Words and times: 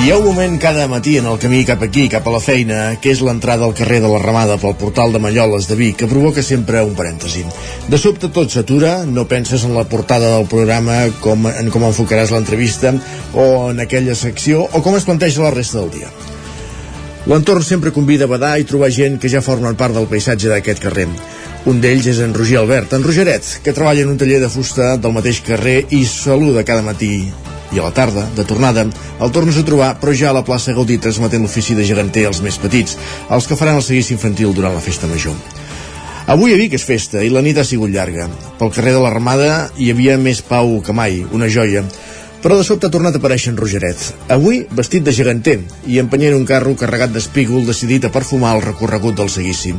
Hi 0.00 0.08
ha 0.08 0.16
un 0.16 0.24
moment 0.24 0.54
cada 0.56 0.86
matí 0.88 1.18
en 1.18 1.26
el 1.28 1.36
camí 1.38 1.58
cap 1.68 1.82
aquí, 1.84 2.06
cap 2.08 2.24
a 2.24 2.32
la 2.32 2.38
feina, 2.40 2.76
que 3.04 3.10
és 3.12 3.18
l'entrada 3.20 3.66
al 3.66 3.74
carrer 3.76 3.98
de 4.00 4.08
la 4.08 4.20
Ramada 4.22 4.54
pel 4.56 4.72
portal 4.80 5.12
de 5.12 5.20
Malloles 5.20 5.66
de 5.68 5.76
Vic, 5.76 5.98
que 6.00 6.08
provoca 6.08 6.40
sempre 6.42 6.80
un 6.86 6.94
parèntesi. 6.96 7.42
De 7.92 7.98
sobte 8.00 8.30
tot 8.32 8.48
s'atura, 8.48 8.94
no 9.04 9.26
penses 9.28 9.66
en 9.68 9.74
la 9.76 9.84
portada 9.90 10.30
del 10.38 10.48
programa, 10.48 11.02
com, 11.20 11.44
en 11.50 11.68
com 11.74 11.84
enfocaràs 11.84 12.32
l'entrevista, 12.32 12.94
o 13.36 13.44
en 13.74 13.84
aquella 13.84 14.16
secció, 14.16 14.64
o 14.72 14.80
com 14.80 14.96
es 14.96 15.04
planteja 15.04 15.44
la 15.44 15.52
resta 15.52 15.82
del 15.82 15.92
dia. 15.98 16.08
L'entorn 17.28 17.60
sempre 17.60 17.92
convida 17.92 18.24
a 18.24 18.32
badar 18.32 18.54
i 18.56 18.64
trobar 18.64 18.88
gent 18.96 19.20
que 19.20 19.28
ja 19.28 19.44
formen 19.44 19.76
part 19.76 19.92
del 19.92 20.08
paisatge 20.08 20.48
d'aquest 20.48 20.80
carrer. 20.80 21.10
Un 21.68 21.84
d'ells 21.84 22.08
és 22.08 22.24
en 22.24 22.32
Roger 22.32 22.62
Albert, 22.64 22.96
en 22.96 23.04
Rogeret, 23.04 23.58
que 23.60 23.76
treballa 23.76 24.08
en 24.08 24.16
un 24.16 24.18
taller 24.24 24.40
de 24.40 24.48
fusta 24.48 24.94
del 24.96 25.16
mateix 25.20 25.44
carrer 25.44 25.82
i 25.92 26.06
saluda 26.08 26.64
cada 26.64 26.88
matí 26.88 27.49
i 27.72 27.78
a 27.78 27.86
la 27.86 27.94
tarda, 27.94 28.26
de 28.36 28.44
tornada, 28.44 28.86
el 29.20 29.32
tornes 29.34 29.58
a 29.58 29.64
trobar, 29.66 29.94
però 30.00 30.14
ja 30.16 30.30
a 30.30 30.36
la 30.36 30.44
plaça 30.46 30.74
Gaudí 30.76 30.98
transmetent 30.98 31.42
l'ofici 31.46 31.76
de 31.78 31.86
geganter 31.86 32.26
als 32.26 32.42
més 32.42 32.58
petits, 32.58 32.96
els 33.30 33.46
que 33.46 33.58
faran 33.58 33.78
el 33.80 33.86
seguici 33.86 34.16
infantil 34.16 34.54
durant 34.54 34.74
la 34.74 34.84
festa 34.84 35.10
major. 35.10 35.36
Avui 36.30 36.54
a 36.54 36.58
Vic 36.60 36.76
és 36.76 36.84
festa 36.86 37.24
i 37.26 37.30
la 37.32 37.42
nit 37.42 37.58
ha 37.58 37.64
sigut 37.66 37.90
llarga. 37.90 38.28
Pel 38.58 38.70
carrer 38.74 38.92
de 38.94 39.00
l'Armada 39.02 39.70
hi 39.78 39.90
havia 39.90 40.18
més 40.18 40.42
pau 40.46 40.76
que 40.84 40.94
mai, 40.94 41.24
una 41.34 41.48
joia, 41.50 41.82
però 42.42 42.56
de 42.56 42.64
sobte 42.64 42.88
ha 42.88 42.94
tornat 42.94 43.16
a 43.16 43.20
aparèixer 43.20 43.50
en 43.52 43.58
Rogeret. 43.58 44.04
Avui 44.32 44.62
vestit 44.70 45.04
de 45.04 45.12
geganter 45.16 45.58
i 45.90 45.98
empenyent 46.00 46.36
un 46.36 46.46
carro 46.48 46.76
carregat 46.78 47.12
d'espígol 47.12 47.66
decidit 47.66 48.06
a 48.06 48.12
perfumar 48.14 48.54
el 48.56 48.64
recorregut 48.64 49.18
del 49.18 49.32
seguici. 49.32 49.74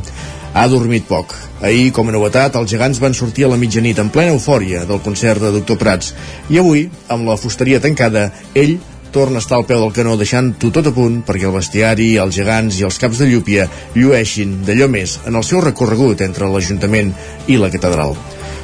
Ha 0.52 0.66
dormit 0.68 1.06
poc. 1.08 1.32
Ahir, 1.64 1.92
com 1.96 2.10
a 2.10 2.12
novetat, 2.12 2.56
els 2.60 2.70
gegants 2.70 3.00
van 3.00 3.14
sortir 3.16 3.46
a 3.46 3.52
la 3.52 3.56
mitjanit 3.60 3.98
en 4.02 4.10
plena 4.12 4.34
eufòria 4.34 4.82
del 4.88 5.00
concert 5.00 5.40
de 5.40 5.52
Doctor 5.54 5.78
Prats 5.80 6.12
i 6.52 6.58
avui, 6.60 6.88
amb 7.08 7.28
la 7.30 7.38
fusteria 7.40 7.80
tancada, 7.80 8.26
ell 8.52 8.76
torna 9.12 9.40
a 9.40 9.44
estar 9.44 9.58
al 9.58 9.66
peu 9.68 9.80
del 9.80 9.94
canó 9.96 10.16
deixant-ho 10.20 10.70
tot 10.72 10.88
a 10.88 10.92
punt 10.96 11.20
perquè 11.28 11.48
el 11.48 11.56
bestiari, 11.56 12.10
els 12.20 12.36
gegants 12.36 12.80
i 12.80 12.86
els 12.88 12.98
caps 13.00 13.20
de 13.20 13.28
llúpia 13.28 13.68
llueixin 13.94 14.58
d'allò 14.66 14.88
més 14.92 15.18
en 15.28 15.36
el 15.36 15.44
seu 15.44 15.60
recorregut 15.64 16.24
entre 16.24 16.48
l'Ajuntament 16.48 17.12
i 17.48 17.60
la 17.60 17.70
catedral. 17.72 18.16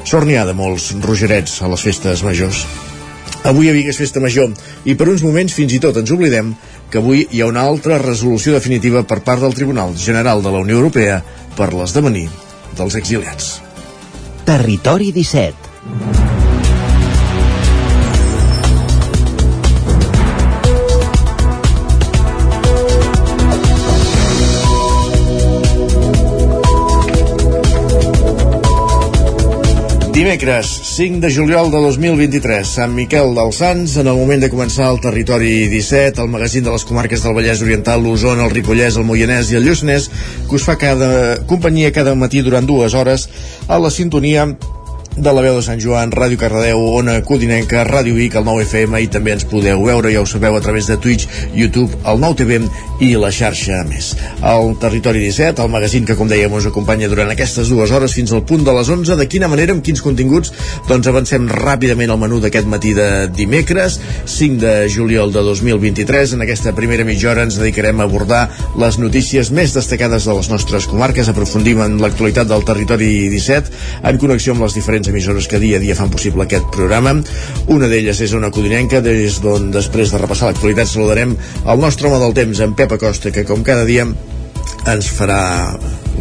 Sort 0.08 0.28
n'hi 0.28 0.38
ha 0.40 0.46
de 0.48 0.56
molts 0.56 0.94
rogerets 1.04 1.60
a 1.62 1.72
les 1.72 1.84
festes 1.84 2.24
majors. 2.24 2.64
Avui 3.48 3.68
a 3.70 3.74
Vic 3.76 3.92
és 3.92 4.00
festa 4.00 4.20
major 4.24 4.50
i 4.88 4.96
per 4.98 5.06
uns 5.12 5.22
moments 5.22 5.54
fins 5.54 5.72
i 5.76 5.80
tot 5.84 5.96
ens 6.00 6.10
oblidem 6.12 6.54
que 6.90 7.00
avui 7.02 7.26
hi 7.30 7.42
ha 7.42 7.50
una 7.50 7.64
altra 7.68 7.98
resolució 8.02 8.54
definitiva 8.56 9.04
per 9.04 9.20
part 9.26 9.44
del 9.44 9.56
Tribunal 9.56 9.96
General 9.96 10.42
de 10.44 10.52
la 10.54 10.62
Unió 10.64 10.80
Europea 10.80 11.20
per 11.56 11.72
l'esdevenir 11.74 12.28
dels 12.78 12.96
exiliats. 13.00 13.58
Territori 14.48 15.12
17 15.12 16.27
Dimecres, 30.18 30.66
5 30.96 31.20
de 31.20 31.30
juliol 31.30 31.70
de 31.70 31.78
2023, 31.78 32.66
Sant 32.66 32.90
Miquel 32.90 33.36
dels 33.36 33.60
Sants, 33.62 33.92
en 34.02 34.08
el 34.10 34.16
moment 34.18 34.40
de 34.42 34.48
començar 34.50 34.88
el 34.90 34.98
Territori 34.98 35.68
17, 35.70 36.18
el 36.24 36.32
magazín 36.32 36.64
de 36.66 36.72
les 36.74 36.82
comarques 36.88 37.22
del 37.22 37.36
Vallès 37.36 37.62
Oriental, 37.62 38.02
l'Osona, 38.02 38.48
el 38.48 38.50
Ripollès, 38.50 38.98
el 38.98 39.06
Moianès 39.06 39.52
i 39.52 39.60
el 39.60 39.68
Lluçanès, 39.68 40.08
que 40.48 40.58
us 40.58 40.66
fa 40.66 40.74
cada 40.74 41.36
companyia 41.46 41.94
cada 41.94 42.16
matí 42.18 42.42
durant 42.42 42.66
dues 42.66 42.98
hores 42.98 43.28
a 43.68 43.78
la 43.78 43.94
sintonia 43.94 44.48
de 45.18 45.32
la 45.34 45.42
veu 45.46 45.54
de 45.60 45.62
Sant 45.62 45.78
Joan, 45.78 46.10
Ràdio 46.10 46.42
Cardedeu, 46.42 46.82
Ona 46.98 47.20
Codinenca, 47.22 47.86
Ràdio 47.86 48.18
Vic, 48.18 48.34
el 48.34 48.46
9FM 48.46 48.98
i 49.04 49.08
també 49.14 49.38
ens 49.38 49.46
podeu 49.46 49.86
veure, 49.86 50.10
ja 50.10 50.22
ho 50.22 50.26
sabeu, 50.26 50.58
a 50.58 50.64
través 50.66 50.90
de 50.90 50.98
Twitch, 50.98 51.30
YouTube, 51.54 51.94
el 52.06 52.18
9TV 52.26 52.66
i 53.04 53.12
la 53.18 53.30
xarxa 53.34 53.82
més. 53.88 54.10
El 54.42 54.72
Territori 54.82 55.20
17, 55.22 55.62
el 55.62 55.70
magazín 55.70 56.06
que, 56.08 56.16
com 56.18 56.28
dèiem, 56.30 56.52
us 56.54 56.66
acompanya 56.70 57.08
durant 57.10 57.30
aquestes 57.30 57.70
dues 57.70 57.92
hores 57.94 58.14
fins 58.16 58.32
al 58.34 58.44
punt 58.48 58.64
de 58.66 58.74
les 58.74 58.90
11. 58.90 59.16
De 59.18 59.28
quina 59.30 59.48
manera, 59.50 59.74
amb 59.74 59.84
quins 59.86 60.02
continguts? 60.02 60.52
Doncs 60.88 61.10
avancem 61.10 61.46
ràpidament 61.50 62.10
al 62.10 62.20
menú 62.20 62.40
d'aquest 62.42 62.66
matí 62.70 62.94
de 62.96 63.28
dimecres, 63.34 63.98
5 64.26 64.58
de 64.62 64.74
juliol 64.90 65.32
de 65.34 65.44
2023. 65.46 66.34
En 66.34 66.42
aquesta 66.44 66.74
primera 66.76 67.06
mitja 67.06 67.30
hora 67.32 67.46
ens 67.46 67.58
dedicarem 67.60 68.00
a 68.00 68.08
abordar 68.08 68.48
les 68.80 68.98
notícies 68.98 69.52
més 69.54 69.74
destacades 69.76 70.26
de 70.26 70.34
les 70.34 70.50
nostres 70.50 70.88
comarques, 70.90 71.30
aprofundim 71.30 71.82
en 71.84 71.98
l'actualitat 72.02 72.50
del 72.50 72.66
Territori 72.66 73.28
17, 73.30 73.72
en 74.10 74.18
connexió 74.18 74.56
amb 74.56 74.66
les 74.66 74.74
diferents 74.74 75.08
emissores 75.08 75.46
que 75.48 75.62
dia 75.62 75.78
a 75.78 75.82
dia 75.82 75.96
fan 75.98 76.10
possible 76.10 76.48
aquest 76.48 76.66
programa. 76.74 77.14
Una 77.70 77.90
d'elles 77.90 78.24
és 78.26 78.34
una 78.34 78.50
codinenca, 78.54 79.02
des 79.04 79.38
d'on 79.44 79.70
després 79.74 80.10
de 80.12 80.22
repassar 80.22 80.50
l'actualitat 80.50 80.90
saludarem 80.90 81.36
el 81.38 81.82
nostre 81.82 82.08
home 82.08 82.18
del 82.22 82.34
temps, 82.34 82.60
en 82.64 82.74
Pep 82.74 82.87
Acosta, 82.96 83.32
que 83.34 83.44
com 83.48 83.64
cada 83.66 83.84
dia 83.88 84.06
ens 84.88 85.10
farà 85.12 85.40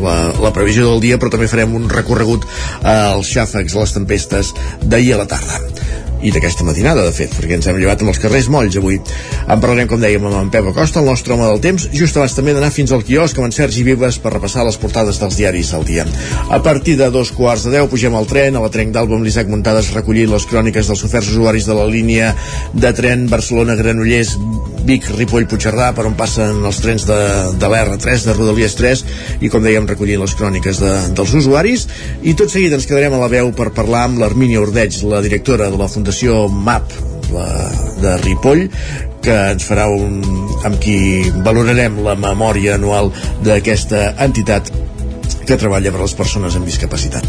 la, 0.01 0.17
la 0.41 0.51
previsió 0.55 0.91
del 0.91 1.03
dia, 1.03 1.19
però 1.21 1.31
també 1.33 1.47
farem 1.51 1.75
un 1.77 1.87
recorregut 1.91 2.47
als 2.83 3.31
xàfecs, 3.31 3.75
a 3.75 3.85
les 3.85 3.95
tempestes 3.95 4.53
d'ahir 4.83 5.15
a 5.15 5.23
la 5.23 5.29
tarda 5.31 5.61
i 6.21 6.31
d'aquesta 6.33 6.65
matinada, 6.65 7.03
de 7.05 7.13
fet, 7.13 7.33
perquè 7.37 7.57
ens 7.57 7.67
hem 7.69 7.77
llevat 7.79 8.01
amb 8.01 8.11
els 8.13 8.19
carrers 8.21 8.49
molls 8.53 8.77
avui. 8.79 8.97
En 9.45 9.61
parlarem, 9.61 9.89
com 9.89 10.01
dèiem, 10.01 10.25
amb 10.25 10.39
en 10.39 10.51
Pep 10.53 10.69
Acosta, 10.71 11.01
el 11.01 11.09
nostre 11.09 11.35
home 11.35 11.45
del 11.45 11.61
temps, 11.63 11.87
just 11.93 12.17
abans 12.17 12.35
també 12.37 12.55
d'anar 12.57 12.71
fins 12.73 12.93
al 12.95 13.05
quiosc 13.05 13.37
amb 13.37 13.49
en 13.49 13.55
Sergi 13.55 13.85
Vives 13.85 14.17
per 14.23 14.33
repassar 14.33 14.65
les 14.67 14.79
portades 14.81 15.21
dels 15.21 15.37
diaris 15.37 15.71
del 15.75 15.85
dia. 15.87 16.07
A 16.49 16.61
partir 16.65 16.97
de 16.97 17.11
dos 17.13 17.31
quarts 17.35 17.67
de 17.67 17.75
deu 17.77 17.89
pugem 17.91 18.15
al 18.17 18.29
tren, 18.29 18.57
a 18.57 18.63
la 18.63 18.71
trenc 18.73 18.95
d'Alba 18.95 19.17
amb 19.17 19.27
l'Isaac 19.27 19.51
Muntades 19.51 19.93
recollint 19.95 20.33
les 20.33 20.47
cròniques 20.49 20.89
dels 20.89 21.05
oferts 21.05 21.29
usuaris 21.35 21.69
de 21.69 21.77
la 21.77 21.85
línia 21.85 22.33
de 22.73 22.93
tren 22.97 23.27
Barcelona-Granollers 23.29 24.35
Vic, 24.87 25.09
Ripoll, 25.17 25.43
Puigcerdà, 25.51 25.89
per 25.91 26.05
on 26.07 26.15
passen 26.15 26.61
els 26.65 26.77
trens 26.79 27.03
de, 27.03 27.17
de 27.59 27.67
l'R3, 27.67 28.23
de 28.23 28.35
Rodalies 28.37 28.75
3, 28.79 29.01
i 29.43 29.49
com 29.51 29.65
dèiem, 29.65 29.83
recollint 29.89 30.21
les 30.23 30.35
cròniques 30.39 30.79
de, 30.79 30.93
dels 31.17 31.33
usuaris. 31.35 31.83
I 32.23 32.37
tot 32.39 32.53
seguit 32.53 32.71
ens 32.71 32.87
quedarem 32.87 33.17
a 33.17 33.19
la 33.19 33.27
veu 33.31 33.51
per 33.57 33.73
parlar 33.75 34.05
amb 34.07 34.21
l'Armínia 34.23 34.61
Ordeig, 34.63 35.01
la 35.11 35.19
directora 35.25 35.67
de 35.73 35.75
la 35.81 35.89
Fundació 35.91 36.06
MAP, 36.49 36.93
la, 37.33 37.45
de 38.01 38.17
Ripoll, 38.23 38.67
que 39.25 39.35
ens 39.51 39.65
farà 39.67 39.87
un, 39.91 40.21
amb 40.67 40.77
qui 40.83 40.97
valorarem 41.43 41.99
la 42.05 42.15
memòria 42.15 42.77
anual 42.77 43.11
d'aquesta 43.43 44.13
entitat 44.23 44.71
que 45.47 45.57
treballa 45.59 45.91
per 45.93 46.01
les 46.01 46.15
persones 46.17 46.55
amb 46.57 46.67
discapacitat. 46.67 47.25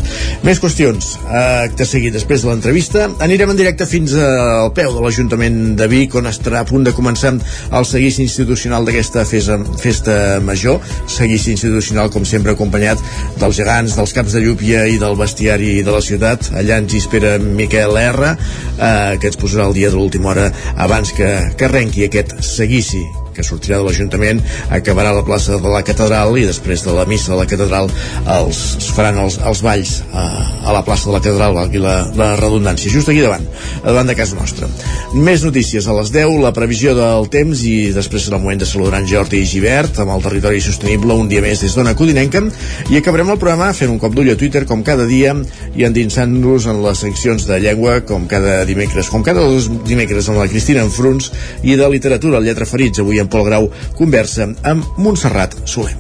Més 0.47 0.61
qüestions. 0.63 1.15
Acte 1.29 1.87
seguit, 1.89 2.15
després 2.15 2.43
de 2.43 2.51
l'entrevista, 2.51 3.07
anirem 3.25 3.53
en 3.53 3.61
directe 3.61 3.87
fins 3.89 4.15
al 4.19 4.73
peu 4.77 4.95
de 4.95 5.05
l'Ajuntament 5.05 5.77
de 5.79 5.89
Vic, 5.91 6.17
on 6.19 6.31
estarà 6.31 6.63
a 6.63 6.69
punt 6.69 6.87
de 6.87 6.95
començar 6.97 7.35
el 7.39 7.87
seguici 7.89 8.25
institucional 8.25 8.87
d'aquesta 8.87 9.25
festa 9.29 10.19
major, 10.45 10.81
seguici 11.07 11.53
institucional, 11.55 12.11
com 12.15 12.27
sempre, 12.29 12.57
acompanyat 12.57 13.03
dels 13.39 13.59
gegants, 13.61 13.97
dels 13.99 14.15
caps 14.17 14.35
de 14.37 14.45
llúpia 14.45 14.87
i 14.91 14.99
del 15.01 15.17
bestiari 15.19 15.79
de 15.87 15.95
la 15.95 16.03
ciutat. 16.05 16.51
Allà 16.59 16.81
ens 16.83 16.95
hi 16.95 17.03
espera 17.05 17.37
Miquel 17.43 17.97
R, 18.03 18.35
eh, 18.35 19.17
que 19.21 19.31
ens 19.31 19.41
posarà 19.41 19.69
el 19.69 19.79
dia 19.79 19.93
de 19.93 19.99
l'última 19.99 20.35
hora 20.35 20.51
abans 20.77 21.15
que, 21.15 21.31
que 21.57 21.69
arrenqui 21.69 22.09
aquest 22.09 22.39
seguici 22.45 23.07
que 23.39 23.47
sortirà 23.47 23.79
de 23.79 23.87
l'Ajuntament, 23.87 24.43
acabarà 24.75 25.13
a 25.15 25.19
la 25.21 25.25
plaça 25.27 25.61
de 25.63 25.71
la 25.71 25.85
Catedral 25.87 26.35
i 26.41 26.47
després 26.49 26.83
de 26.85 26.95
la 26.97 27.07
missa 27.09 27.33
de 27.33 27.39
la 27.39 27.47
Catedral 27.49 27.91
els, 28.35 28.63
es 28.83 28.91
faran 28.97 29.21
els, 29.23 29.39
els 29.47 29.63
balls 29.65 29.95
a, 30.11 30.27
a 30.67 30.75
la 30.75 30.83
plaça 30.87 31.09
de 31.09 31.15
la 31.15 31.23
Catedral, 31.23 31.55
valgui 31.57 31.83
la, 31.83 31.97
la 32.19 32.33
redundància, 32.41 32.91
just 32.93 33.11
aquí 33.13 33.23
davant, 33.23 33.47
davant 33.85 34.11
de 34.11 34.17
casa 34.19 34.39
nostra. 34.39 34.69
Més 35.15 35.45
notícies 35.47 35.87
a 35.87 35.95
les 35.97 36.11
10, 36.15 36.41
la 36.43 36.53
previsió 36.57 36.95
del 36.99 37.29
temps 37.33 37.63
i 37.69 37.77
després 37.95 38.27
serà 38.27 38.41
el 38.41 38.45
moment 38.45 38.61
de 38.61 38.69
saludar 38.69 39.03
en 39.03 39.09
Jordi 39.09 39.45
Givert 39.49 40.01
amb 40.03 40.17
el 40.17 40.25
territori 40.25 40.61
sostenible 40.65 41.15
un 41.15 41.31
dia 41.31 41.43
més 41.45 41.63
des 41.63 41.77
d'Ona 41.77 41.95
Codinenca. 41.99 42.43
I 42.91 42.99
acabarem 42.99 43.31
el 43.33 43.41
programa 43.41 43.71
fent 43.77 43.93
un 43.93 44.01
cop 44.03 44.17
d'ull 44.17 44.33
a 44.33 44.37
Twitter 44.39 44.65
com 44.69 44.83
cada 44.87 45.07
dia 45.09 45.35
i 45.79 45.87
endinsant-nos 45.87 46.69
en 46.71 46.83
les 46.85 47.05
seccions 47.07 47.47
de 47.49 47.61
llengua 47.63 48.01
com 48.09 48.27
cada 48.31 48.61
dimecres, 48.69 49.11
com 49.13 49.25
cada 49.27 49.47
dos 49.47 49.71
dimecres 49.87 50.29
amb 50.29 50.43
la 50.43 50.49
Cristina 50.51 50.85
Enfruns 50.87 51.31
i 51.63 51.79
de 51.79 51.89
literatura, 51.93 52.43
lletra 52.43 52.67
ferits, 52.69 53.03
avui 53.03 53.23
en 53.29 53.33
Pol 53.33 53.45
Grau 53.47 53.69
conversa 53.99 54.49
amb 54.65 54.99
Montserrat 54.99 55.55
Soler. 55.69 55.95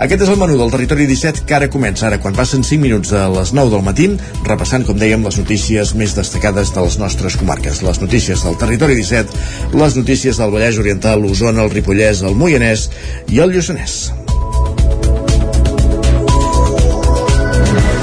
Aquest 0.00 0.24
és 0.24 0.30
el 0.32 0.38
menú 0.40 0.56
del 0.58 0.72
Territori 0.72 1.06
17 1.06 1.44
que 1.46 1.56
ara 1.56 1.68
comença, 1.70 2.06
ara 2.08 2.18
quan 2.22 2.34
passen 2.36 2.64
5 2.66 2.80
minuts 2.82 3.12
de 3.12 3.20
les 3.36 3.52
9 3.56 3.74
del 3.74 3.84
matí, 3.86 4.08
repassant, 4.48 4.86
com 4.88 4.98
dèiem, 4.98 5.22
les 5.26 5.38
notícies 5.38 5.92
més 5.94 6.16
destacades 6.16 6.72
de 6.74 6.86
les 6.86 6.98
nostres 7.02 7.36
comarques. 7.40 7.84
Les 7.86 8.00
notícies 8.02 8.46
del 8.46 8.58
Territori 8.60 8.96
17, 8.98 9.76
les 9.76 10.00
notícies 10.00 10.40
del 10.40 10.56
Vallès 10.56 10.80
Oriental, 10.80 11.20
l'Osona, 11.20 11.66
el 11.66 11.74
Ripollès, 11.76 12.24
el 12.24 12.38
Moianès 12.40 12.88
i 13.28 13.44
el 13.44 13.54
Lluçanès. 13.54 14.19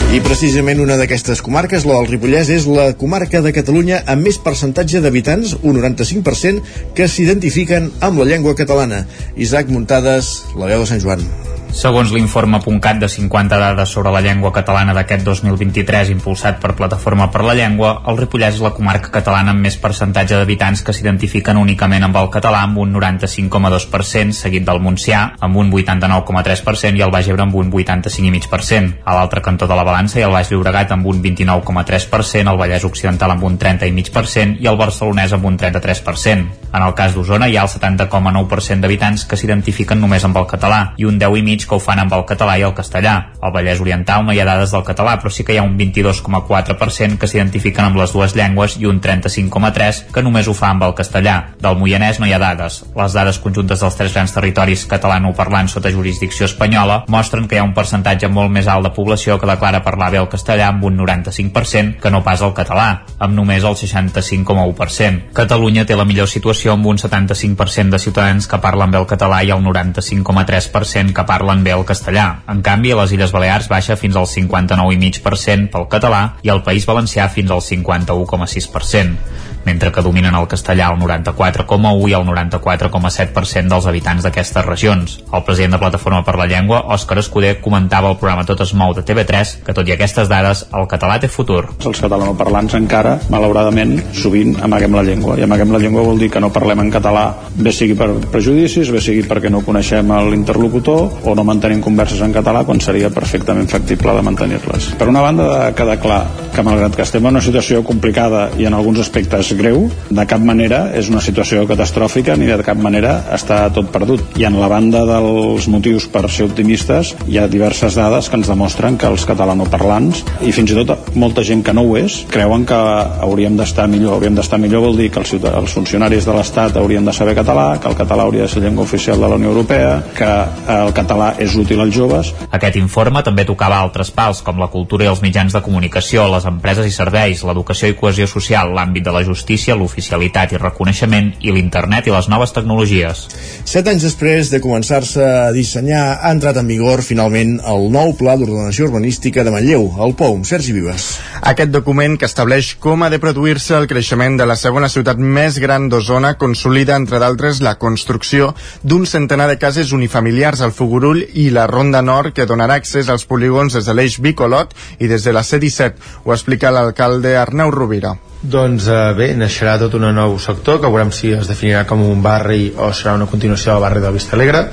I 0.07 0.21
precisament 0.24 0.80
una 0.80 0.95
d'aquestes 0.95 1.42
comarques, 1.44 1.83
la 1.83 1.98
del 1.98 2.07
Ripollès, 2.07 2.48
és 2.54 2.63
la 2.71 2.86
comarca 2.95 3.42
de 3.44 3.51
Catalunya 3.56 4.00
amb 4.13 4.24
més 4.30 4.39
percentatge 4.39 5.01
d'habitants, 5.04 5.57
un 5.68 5.75
95%, 5.81 6.63
que 6.95 7.09
s'identifiquen 7.12 7.92
amb 8.07 8.24
la 8.24 8.30
llengua 8.31 8.56
catalana. 8.56 9.04
Isaac 9.36 9.68
Muntades, 9.68 10.31
la 10.56 10.71
veu 10.71 10.88
de 10.88 10.89
Sant 10.94 11.04
Joan. 11.04 11.27
Segons 11.75 12.11
l'informe 12.11 12.59
.cat 12.81 12.97
de 12.97 13.07
50 13.09 13.57
dades 13.59 13.89
sobre 13.89 14.11
la 14.11 14.21
llengua 14.21 14.51
catalana 14.53 14.93
d'aquest 14.95 15.23
2023 15.25 16.09
impulsat 16.13 16.59
per 16.61 16.73
Plataforma 16.75 17.27
per 17.31 17.43
la 17.43 17.53
Llengua, 17.53 18.01
el 18.07 18.17
Ripollès 18.17 18.55
és 18.55 18.61
la 18.63 18.71
comarca 18.71 19.11
catalana 19.11 19.51
amb 19.51 19.61
més 19.61 19.77
percentatge 19.77 20.37
d'habitants 20.37 20.81
que 20.81 20.93
s'identifiquen 20.95 21.57
únicament 21.57 22.03
amb 22.07 22.17
el 22.17 22.29
català 22.33 22.63
amb 22.63 22.79
un 22.81 22.93
95,2%, 22.95 24.31
seguit 24.31 24.65
del 24.65 24.81
Montsià 24.81 25.21
amb 25.39 25.57
un 25.57 25.71
89,3% 25.71 26.97
i 26.97 27.03
el 27.05 27.11
Baix 27.11 27.29
Ebre 27.29 27.45
amb 27.45 27.55
un 27.55 27.71
85,5%. 27.71 29.03
A 29.05 29.17
l'altre 29.19 29.41
cantó 29.41 29.67
de 29.67 29.75
la 29.75 29.85
balança 29.85 30.19
hi 30.19 30.23
ha 30.23 30.31
el 30.31 30.37
Baix 30.37 30.51
Llobregat 30.51 30.95
amb 30.95 31.05
un 31.05 31.21
29,3%, 31.21 32.51
el 32.51 32.61
Vallès 32.63 32.87
Occidental 32.87 33.35
amb 33.35 33.43
un 33.43 33.59
30,5% 33.59 34.63
i 34.63 34.71
el 34.71 34.79
Barcelonès 34.79 35.35
amb 35.35 35.45
un 35.45 35.59
33%. 35.59 36.47
En 36.73 36.83
el 36.83 36.93
cas 36.93 37.13
d'Osona 37.15 37.47
hi 37.47 37.55
ha 37.57 37.63
el 37.63 37.71
70,9% 37.71 38.81
d'habitants 38.83 39.25
que 39.25 39.37
s'identifiquen 39.39 40.01
només 40.01 40.25
amb 40.25 40.37
el 40.37 40.49
català 40.49 40.81
i 40.97 41.07
un 41.07 41.19
10,5% 41.19 41.56
que 41.65 41.75
ho 41.75 41.80
fan 41.80 42.04
amb 42.04 42.13
el 42.13 42.25
català 42.30 42.57
i 42.59 42.65
el 42.68 42.75
castellà. 42.77 43.15
Al 43.42 43.54
Vallès 43.56 43.81
Oriental 43.81 44.25
no 44.25 44.36
hi 44.36 44.42
ha 44.42 44.45
dades 44.45 44.75
del 44.75 44.86
català, 44.86 45.15
però 45.21 45.31
sí 45.33 45.45
que 45.48 45.56
hi 45.56 45.57
ha 45.57 45.65
un 45.65 45.77
22,4% 45.80 47.18
que 47.18 47.27
s'identifiquen 47.31 47.88
amb 47.88 47.98
les 48.01 48.13
dues 48.13 48.36
llengües 48.36 48.77
i 48.77 48.86
un 48.86 49.01
35,3% 49.01 50.13
que 50.13 50.24
només 50.24 50.48
ho 50.48 50.54
fa 50.54 50.71
amb 50.74 50.83
el 50.83 50.95
castellà. 50.98 51.38
Del 51.62 51.80
Moianès 51.80 52.19
no 52.19 52.27
hi 52.27 52.33
ha 52.36 52.42
dades. 52.42 52.83
Les 52.98 53.13
dades 53.13 53.39
conjuntes 53.39 53.81
dels 53.81 53.98
tres 53.98 54.13
grans 54.13 54.33
territoris 54.36 54.86
catalanoparlants 54.89 55.77
sota 55.77 55.92
jurisdicció 55.94 56.45
espanyola 56.45 57.04
mostren 57.07 57.48
que 57.48 57.57
hi 57.57 57.62
ha 57.62 57.68
un 57.68 57.75
percentatge 57.77 58.30
molt 58.30 58.51
més 58.54 58.68
alt 58.68 58.88
de 58.88 58.94
població 58.95 59.38
que 59.39 59.50
declara 59.50 59.83
parlar 59.86 60.12
bé 60.12 60.21
el 60.21 60.30
castellà 60.31 60.69
amb 60.71 60.83
un 60.89 60.98
95% 61.00 62.01
que 62.01 62.12
no 62.12 62.24
pas 62.25 62.42
el 62.44 62.54
català, 62.57 62.88
amb 63.19 63.36
només 63.38 63.63
el 63.63 63.77
65,1%. 63.80 65.31
Catalunya 65.38 65.86
té 65.86 65.95
la 65.95 66.06
millor 66.06 66.27
situació 66.27 66.74
amb 66.74 66.86
un 66.92 67.00
75% 67.00 67.95
de 67.95 68.00
ciutadans 68.00 68.48
que 68.48 68.62
parlen 68.63 68.92
bé 68.92 69.00
el 69.00 69.07
català 69.09 69.44
i 69.44 69.51
el 69.56 69.63
95,3% 69.63 71.13
que 71.13 71.24
parlen 71.24 71.46
parlen 71.47 71.63
bé 71.63 71.71
el 71.71 71.85
castellà. 71.88 72.41
En 72.51 72.59
canvi, 72.61 72.91
a 72.91 72.97
les 72.99 73.13
Illes 73.15 73.31
Balears 73.31 73.69
baixa 73.71 73.95
fins 73.95 74.17
al 74.19 74.27
59,5% 74.27 75.69
pel 75.71 75.85
català 75.88 76.21
i 76.44 76.51
al 76.51 76.59
País 76.65 76.83
Valencià 76.89 77.29
fins 77.31 77.53
al 77.55 77.63
51,6% 77.63 79.56
mentre 79.67 79.91
que 79.91 80.03
dominen 80.05 80.35
el 80.39 80.47
castellà 80.47 80.87
el 80.93 81.01
94,1 81.01 82.07
i 82.07 82.15
el 82.15 82.23
94,7% 82.29 83.67
dels 83.73 83.87
habitants 83.91 84.23
d'aquestes 84.23 84.65
regions. 84.65 85.17
El 85.27 85.43
president 85.43 85.75
de 85.75 85.81
Plataforma 85.81 86.23
per 86.23 86.37
la 86.39 86.47
Llengua, 86.47 86.85
Òscar 86.95 87.19
Escuder, 87.19 87.57
comentava 87.61 88.07
al 88.07 88.19
programa 88.21 88.45
Tot 88.47 88.63
es 88.63 88.73
mou 88.77 88.93
de 88.95 89.03
TV3 89.03 89.57
que, 89.65 89.75
tot 89.75 89.87
i 89.87 89.95
aquestes 89.95 90.31
dades, 90.31 90.63
el 90.77 90.87
català 90.87 91.19
té 91.19 91.27
futur. 91.31 91.65
Els 91.83 92.01
catalanoparlants 92.03 92.77
encara, 92.79 93.17
malauradament, 93.33 93.97
sovint 94.15 94.55
amaguem 94.63 94.95
la 94.95 95.03
llengua. 95.03 95.35
I 95.37 95.43
amaguem 95.47 95.75
la 95.75 95.81
llengua 95.83 96.05
vol 96.07 96.21
dir 96.21 96.31
que 96.31 96.41
no 96.43 96.53
parlem 96.55 96.85
en 96.85 96.93
català, 96.93 97.25
bé 97.57 97.75
sigui 97.75 97.97
per 97.99 98.09
prejudicis, 98.31 98.91
bé 98.93 99.03
sigui 99.03 99.25
perquè 99.27 99.51
no 99.51 99.63
coneixem 99.65 100.15
l'interlocutor 100.31 101.27
o 101.27 101.35
no 101.35 101.45
mantenim 101.47 101.83
converses 101.83 102.23
en 102.23 102.35
català 102.35 102.63
quan 102.67 102.79
seria 102.83 103.11
perfectament 103.13 103.67
factible 103.71 104.15
de 104.15 104.23
mantenir-les. 104.23 104.93
Per 104.97 105.09
una 105.11 105.25
banda, 105.25 105.47
de 105.51 105.75
quedar 105.75 105.99
clar 105.99 106.21
que 106.55 106.63
malgrat 106.65 106.95
que 106.95 107.03
estem 107.05 107.25
en 107.25 107.35
una 107.35 107.43
situació 107.43 107.83
complicada 107.85 108.47
i 108.57 108.65
en 108.69 108.73
alguns 108.77 109.03
aspectes 109.03 109.51
greu, 109.57 109.88
de 110.09 110.25
cap 110.30 110.44
manera 110.44 110.88
és 110.98 111.09
una 111.12 111.21
situació 111.24 111.65
catastròfica 111.69 112.36
ni 112.38 112.48
de 112.50 112.57
cap 112.65 112.80
manera 112.80 113.18
està 113.36 113.65
tot 113.74 113.89
perdut. 113.94 114.24
I 114.39 114.48
en 114.48 114.59
la 114.62 114.69
banda 114.71 115.04
dels 115.07 115.68
motius 115.71 116.07
per 116.12 116.25
ser 116.31 116.48
optimistes 116.48 117.13
hi 117.27 117.39
ha 117.39 117.48
diverses 117.51 117.98
dades 117.98 118.30
que 118.30 118.38
ens 118.39 118.50
demostren 118.51 118.98
que 119.00 119.09
els 119.09 119.25
catalanoparlants 119.27 120.24
i 120.45 120.54
fins 120.56 120.71
i 120.74 120.77
tot 120.77 121.12
molta 121.15 121.44
gent 121.48 121.63
que 121.65 121.75
no 121.75 121.83
ho 121.88 121.98
és 122.00 122.19
creuen 122.31 122.65
que 122.68 122.77
hauríem 122.77 123.57
d'estar 123.57 123.88
millor. 123.92 124.18
Hauríem 124.18 124.38
d'estar 124.38 124.59
millor 124.62 124.86
vol 124.86 124.98
dir 125.00 125.09
que 125.13 125.21
els, 125.24 125.33
els 125.33 125.75
funcionaris 125.75 126.27
de 126.27 126.36
l'Estat 126.38 126.77
haurien 126.77 127.06
de 127.06 127.15
saber 127.15 127.36
català, 127.38 127.68
que 127.81 127.89
el 127.89 127.98
català 127.98 128.27
hauria 128.27 128.45
de 128.45 128.51
ser 128.51 128.63
llengua 128.63 128.86
oficial 128.86 129.19
de 129.19 129.27
la 129.27 129.39
Unió 129.39 129.51
Europea, 129.54 129.98
que 130.18 130.31
el 130.77 130.94
català 130.98 131.33
és 131.44 131.56
útil 131.57 131.81
als 131.83 131.95
joves. 131.95 132.33
Aquest 132.51 132.77
informe 132.80 133.24
també 133.25 133.45
tocava 133.48 133.80
altres 133.81 134.12
pals 134.13 134.44
com 134.45 134.62
la 134.62 134.69
cultura 134.74 135.07
i 135.07 135.12
els 135.12 135.24
mitjans 135.25 135.56
de 135.56 135.63
comunicació, 135.65 136.27
les 136.31 136.45
empreses 136.50 136.88
i 136.88 136.94
serveis, 136.94 137.44
l'educació 137.48 137.92
i 137.92 137.98
cohesió 137.98 138.27
social, 138.30 138.74
l'àmbit 138.75 139.06
de 139.07 139.15
la 139.15 139.24
justícia 139.25 139.46
justícia, 139.47 139.75
l'oficialitat 139.79 140.51
i 140.51 140.59
reconeixement 140.59 141.29
i 141.39 141.53
l'internet 141.55 142.07
i 142.07 142.11
les 142.11 142.27
noves 142.27 142.51
tecnologies. 142.51 143.27
Set 143.63 143.88
anys 143.88 144.03
després 144.03 144.49
de 144.51 144.59
començar-se 144.59 145.23
a 145.23 145.51
dissenyar, 145.55 146.19
ha 146.19 146.31
entrat 146.35 146.57
en 146.59 146.67
vigor 146.67 147.01
finalment 147.01 147.57
el 147.63 147.88
nou 147.94 148.11
Pla 148.19 148.35
d'Ordenació 148.35 148.89
Urbanística 148.89 149.45
de 149.47 149.53
Manlleu, 149.53 149.88
el 150.03 150.15
POUM. 150.19 150.44
Sergi 150.44 150.75
Vives. 150.75 151.07
Aquest 151.41 151.71
document, 151.71 152.17
que 152.19 152.27
estableix 152.27 152.73
com 152.75 153.03
ha 153.03 153.09
de 153.09 153.21
produir-se 153.23 153.77
el 153.77 153.88
creixement 153.88 154.35
de 154.38 154.49
la 154.49 154.57
segona 154.59 154.91
ciutat 154.91 155.17
més 155.17 155.61
gran 155.63 155.88
d'Osona, 155.88 156.35
consolida, 156.35 156.97
entre 156.99 157.21
d'altres, 157.23 157.61
la 157.63 157.77
construcció 157.79 158.53
d'un 158.83 159.07
centenar 159.07 159.47
de 159.47 159.59
cases 159.61 159.94
unifamiliars 159.95 160.61
al 160.61 160.75
Fugurull 160.75 161.23
i 161.39 161.49
la 161.55 161.69
Ronda 161.71 162.03
Nord, 162.03 162.35
que 162.35 162.49
donarà 162.49 162.81
accés 162.81 163.07
als 163.07 163.23
polígons 163.23 163.79
des 163.79 163.88
de 163.88 163.95
l'eix 163.95 164.19
Bicolot 164.19 164.75
i 164.99 165.07
des 165.07 165.23
de 165.23 165.31
la 165.31 165.47
C-17. 165.47 166.25
Ho 166.25 166.35
explica 166.35 166.73
l'alcalde 166.73 167.38
Arnau 167.38 167.71
Rovira. 167.71 168.17
Doncs 168.37 168.85
eh, 168.85 169.01
bé, 169.17 169.31
naixerà 169.33 169.79
tot 169.81 169.95
un 169.97 170.05
nou 170.13 170.37
sector 170.37 170.77
que 170.77 170.89
veurem 170.91 171.09
si 171.09 171.31
es 171.33 171.49
definirà 171.49 171.87
com 171.89 172.03
un 172.05 172.21
barri 172.21 172.69
o 172.77 172.91
serà 172.93 173.15
una 173.17 173.25
continuació 173.25 173.73
del 173.73 173.81
barri 173.81 174.03
de 174.03 174.13
Vista 174.13 174.37
Alegre. 174.37 174.67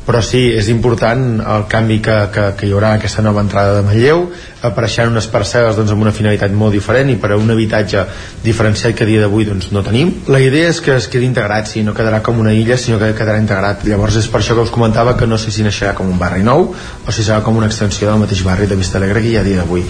Però 0.00 0.22
sí, 0.24 0.40
és 0.56 0.70
important 0.72 1.42
el 1.44 1.66
canvi 1.70 1.98
que, 2.02 2.14
que, 2.32 2.44
que 2.56 2.66
hi 2.66 2.70
haurà 2.72 2.94
en 2.94 3.02
aquesta 3.02 3.22
nova 3.22 3.42
entrada 3.44 3.74
de 3.76 3.82
Manlleu 3.84 4.22
apareixeran 4.64 5.12
unes 5.12 5.28
parcel·les 5.30 5.76
doncs, 5.76 5.92
amb 5.92 6.06
una 6.06 6.14
finalitat 6.16 6.54
molt 6.56 6.72
diferent 6.74 7.12
i 7.12 7.18
per 7.20 7.34
a 7.34 7.38
un 7.38 7.52
habitatge 7.52 8.06
diferenciat 8.42 8.96
que 8.96 9.04
a 9.04 9.10
dia 9.10 9.20
d'avui 9.20 9.44
doncs, 9.46 9.68
no 9.76 9.84
tenim. 9.86 10.14
La 10.32 10.40
idea 10.40 10.72
és 10.72 10.80
que 10.80 10.96
es 10.96 11.06
quedi 11.12 11.28
integrat, 11.28 11.68
sí, 11.68 11.84
no 11.84 11.94
quedarà 11.94 12.22
com 12.24 12.40
una 12.40 12.56
illa 12.56 12.80
sinó 12.80 12.98
que 12.98 13.12
quedarà 13.18 13.38
integrat, 13.44 13.84
llavors 13.86 14.16
és 14.22 14.30
per 14.32 14.40
això 14.40 14.56
que 14.56 14.64
us 14.64 14.72
comentava 14.72 15.14
que 15.20 15.28
no 15.28 15.38
sé 15.38 15.52
si 15.52 15.68
naixerà 15.68 15.92
com 16.00 16.08
un 16.08 16.18
barri 16.18 16.42
nou 16.48 16.72
o 16.72 17.12
si 17.12 17.20
serà 17.20 17.44
com 17.44 17.60
una 17.60 17.68
extensió 17.68 18.08
del 18.08 18.24
mateix 18.24 18.42
barri 18.48 18.66
de 18.72 18.80
Vista 18.80 18.98
Alegre 18.98 19.20
que 19.20 19.34
hi 19.34 19.36
ha 19.36 19.44
a 19.44 19.48
dia 19.50 19.60
d'avui 19.60 19.84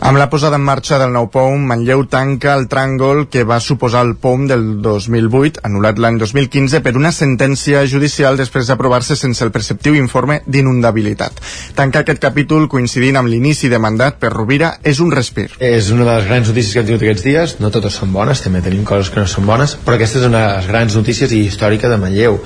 amb 0.00 0.16
la 0.16 0.30
posada 0.30 0.56
en 0.56 0.62
marxa 0.64 0.96
del 0.98 1.12
nou 1.12 1.26
POM, 1.28 1.66
Manlleu 1.68 2.06
tanca 2.08 2.54
el 2.56 2.64
tràngol 2.72 3.26
que 3.28 3.42
va 3.44 3.58
suposar 3.60 4.00
el 4.06 4.14
POM 4.16 4.46
del 4.48 4.62
2008, 4.80 5.60
anul·lat 5.68 6.00
l'any 6.00 6.16
2015 6.22 6.80
per 6.80 6.94
una 6.96 7.12
sentència 7.12 7.82
judicial 7.84 8.40
després 8.40 8.70
d'aprovar-se 8.70 9.16
sense 9.18 9.44
el 9.44 9.52
preceptiu 9.52 9.98
informe 9.98 10.40
d'inundabilitat. 10.46 11.42
Tancar 11.76 12.02
aquest 12.06 12.22
capítol 12.24 12.64
coincidint 12.72 13.20
amb 13.20 13.28
l'inici 13.28 13.68
de 13.68 13.78
mandat 13.78 14.16
per 14.22 14.32
Rovira 14.32 14.72
és 14.82 15.02
un 15.04 15.12
respir. 15.12 15.50
És 15.60 15.92
una 15.92 16.08
de 16.08 16.14
les 16.14 16.28
grans 16.30 16.48
notícies 16.48 16.72
que 16.72 16.80
hem 16.80 16.88
tingut 16.88 17.04
aquests 17.04 17.26
dies, 17.28 17.56
no 17.60 17.70
totes 17.70 18.00
són 18.00 18.16
bones, 18.16 18.40
també 18.40 18.64
tenim 18.64 18.88
coses 18.88 19.12
que 19.12 19.20
no 19.20 19.28
són 19.28 19.46
bones, 19.52 19.76
però 19.84 20.00
aquesta 20.00 20.22
és 20.22 20.28
una 20.30 20.46
de 20.46 20.56
les 20.56 20.70
grans 20.72 20.96
notícies 20.96 21.36
i 21.36 21.44
històrica 21.44 21.92
de 21.92 22.00
Manlleu. 22.00 22.40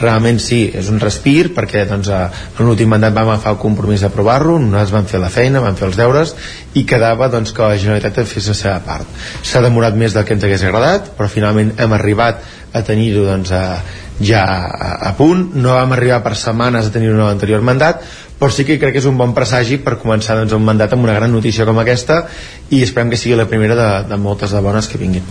Realment 0.00 0.38
sí, 0.40 0.62
és 0.72 0.88
un 0.88 1.02
respir 1.02 1.50
perquè 1.52 1.82
doncs, 1.90 2.08
en 2.08 2.64
l'últim 2.64 2.88
mandat 2.88 3.12
vam 3.12 3.34
agafar 3.34 3.56
el 3.56 3.60
compromís 3.60 4.06
d'aprovar-lo, 4.06 4.56
nosaltres 4.62 4.94
vam 4.94 5.10
fer 5.10 5.20
la 5.20 5.28
feina, 5.34 5.60
vam 5.60 5.76
fer 5.76 5.90
els 5.90 5.98
deures 5.98 6.32
i 6.78 6.86
quedava 7.00 7.30
doncs, 7.32 7.54
que 7.56 7.64
la 7.64 7.80
Generalitat 7.80 8.20
fes 8.28 8.50
la 8.52 8.56
seva 8.58 8.78
part. 8.84 9.08
S'ha 9.42 9.64
demorat 9.64 9.96
més 9.96 10.12
del 10.12 10.26
que 10.28 10.36
ens 10.36 10.44
hagués 10.44 10.64
agradat, 10.68 11.14
però 11.16 11.28
finalment 11.32 11.72
hem 11.80 11.96
arribat 11.96 12.44
a 12.76 12.84
tenir-ho 12.86 13.24
doncs, 13.24 13.52
a, 13.56 13.80
ja 14.20 14.44
a, 14.44 14.90
a 15.08 15.14
punt. 15.16 15.46
No 15.56 15.78
vam 15.78 15.96
arribar 15.96 16.20
per 16.26 16.36
setmanes 16.36 16.90
a 16.90 16.94
tenir-ho 16.94 17.16
en 17.16 17.24
l'anterior 17.24 17.64
mandat, 17.64 18.04
però 18.40 18.52
sí 18.52 18.68
que 18.68 18.78
crec 18.80 18.96
que 18.96 19.02
és 19.02 19.08
un 19.08 19.16
bon 19.20 19.32
presagi 19.36 19.80
per 19.80 19.96
començar 20.02 20.36
doncs, 20.38 20.52
un 20.56 20.66
mandat 20.66 20.92
amb 20.96 21.08
una 21.08 21.16
gran 21.16 21.32
notícia 21.32 21.64
com 21.68 21.80
aquesta 21.80 22.26
i 22.68 22.84
esperem 22.84 23.12
que 23.12 23.20
sigui 23.20 23.40
la 23.40 23.48
primera 23.48 23.78
de, 23.78 23.88
de 24.12 24.20
moltes 24.20 24.52
de 24.52 24.62
bones 24.64 24.88
que 24.88 25.00
vinguin. 25.00 25.24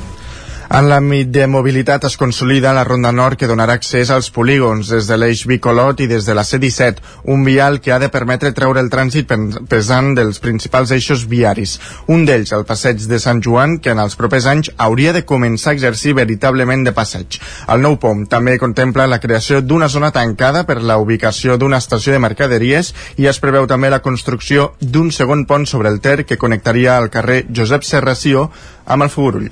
En 0.69 0.85
l'àmbit 0.85 1.31
de 1.33 1.47
mobilitat 1.49 2.03
es 2.05 2.13
consolida 2.21 2.69
la 2.77 2.83
Ronda 2.85 3.09
Nord 3.09 3.39
que 3.41 3.47
donarà 3.49 3.73
accés 3.79 4.11
als 4.13 4.27
polígons 4.29 4.91
des 4.93 5.07
de 5.09 5.15
l'eix 5.17 5.39
Bicolot 5.49 6.03
i 6.05 6.07
des 6.11 6.27
de 6.27 6.35
la 6.37 6.43
C-17, 6.45 6.99
un 7.33 7.41
vial 7.47 7.79
que 7.81 7.89
ha 7.91 7.97
de 7.97 8.11
permetre 8.13 8.51
treure 8.53 8.83
el 8.85 8.91
trànsit 8.93 9.33
pesant 9.71 10.11
dels 10.13 10.37
principals 10.43 10.93
eixos 10.93 11.23
viaris. 11.31 11.73
Un 12.13 12.27
d'ells, 12.27 12.53
el 12.53 12.67
passeig 12.69 13.01
de 13.09 13.17
Sant 13.17 13.41
Joan, 13.41 13.79
que 13.79 13.95
en 13.95 14.03
els 14.03 14.13
propers 14.19 14.45
anys 14.53 14.69
hauria 14.77 15.15
de 15.17 15.25
començar 15.25 15.73
a 15.73 15.79
exercir 15.79 16.13
veritablement 16.21 16.85
de 16.85 16.93
passeig. 16.93 17.39
El 17.65 17.81
nou 17.81 17.97
POM 17.97 18.27
també 18.29 18.59
contempla 18.61 19.09
la 19.09 19.19
creació 19.25 19.63
d'una 19.65 19.89
zona 19.89 20.13
tancada 20.13 20.67
per 20.69 20.83
la 20.83 20.99
ubicació 21.01 21.57
d'una 21.57 21.81
estació 21.81 22.13
de 22.13 22.21
mercaderies 22.21 22.93
i 23.17 23.25
es 23.25 23.41
preveu 23.41 23.65
també 23.65 23.89
la 23.89 24.03
construcció 24.05 24.75
d'un 24.79 25.09
segon 25.09 25.47
pont 25.49 25.65
sobre 25.65 25.89
el 25.89 25.97
Ter 25.99 26.27
que 26.29 26.37
connectaria 26.37 27.01
el 27.01 27.09
carrer 27.09 27.47
Josep 27.49 27.81
Serració 27.81 28.51
amb 28.85 29.09
el 29.09 29.09
Fugurull 29.09 29.49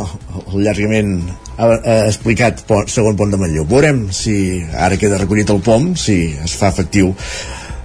el 0.00 0.62
llargament 0.64 1.14
ha, 1.56 1.66
ha 1.68 1.96
explicat 2.06 2.64
pont, 2.68 2.88
segon 2.90 3.18
pont 3.18 3.32
de 3.32 3.40
Manlleu. 3.40 3.66
Veurem 3.68 4.06
si 4.14 4.36
ara 4.72 4.98
queda 5.00 5.20
recollit 5.20 5.52
el 5.52 5.62
POM, 5.64 5.92
si 6.00 6.18
es 6.44 6.56
fa 6.58 6.72
efectiu 6.72 7.12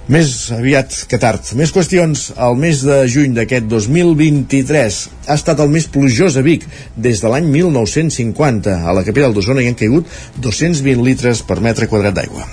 Més 0.08 0.28
aviat 0.56 0.94
que 1.04 1.18
tard. 1.20 1.50
Més 1.52 1.68
qüestions. 1.68 2.30
El 2.40 2.54
mes 2.56 2.80
de 2.80 3.02
juny 3.12 3.34
d'aquest 3.36 3.66
2023 3.68 5.00
ha 5.28 5.34
estat 5.36 5.58
el 5.60 5.68
més 5.68 5.84
plujós 5.92 6.38
a 6.40 6.42
Vic 6.46 6.62
des 6.96 7.20
de 7.20 7.28
l'any 7.28 7.50
1950. 7.52 8.72
A 8.88 8.94
la 8.96 9.02
capital 9.04 9.34
d'Osona 9.36 9.60
hi 9.60 9.68
han 9.68 9.76
caigut 9.76 10.08
220 10.40 11.04
litres 11.04 11.42
per 11.44 11.58
metre 11.60 11.90
quadrat 11.92 12.16
d'aigua. 12.16 12.46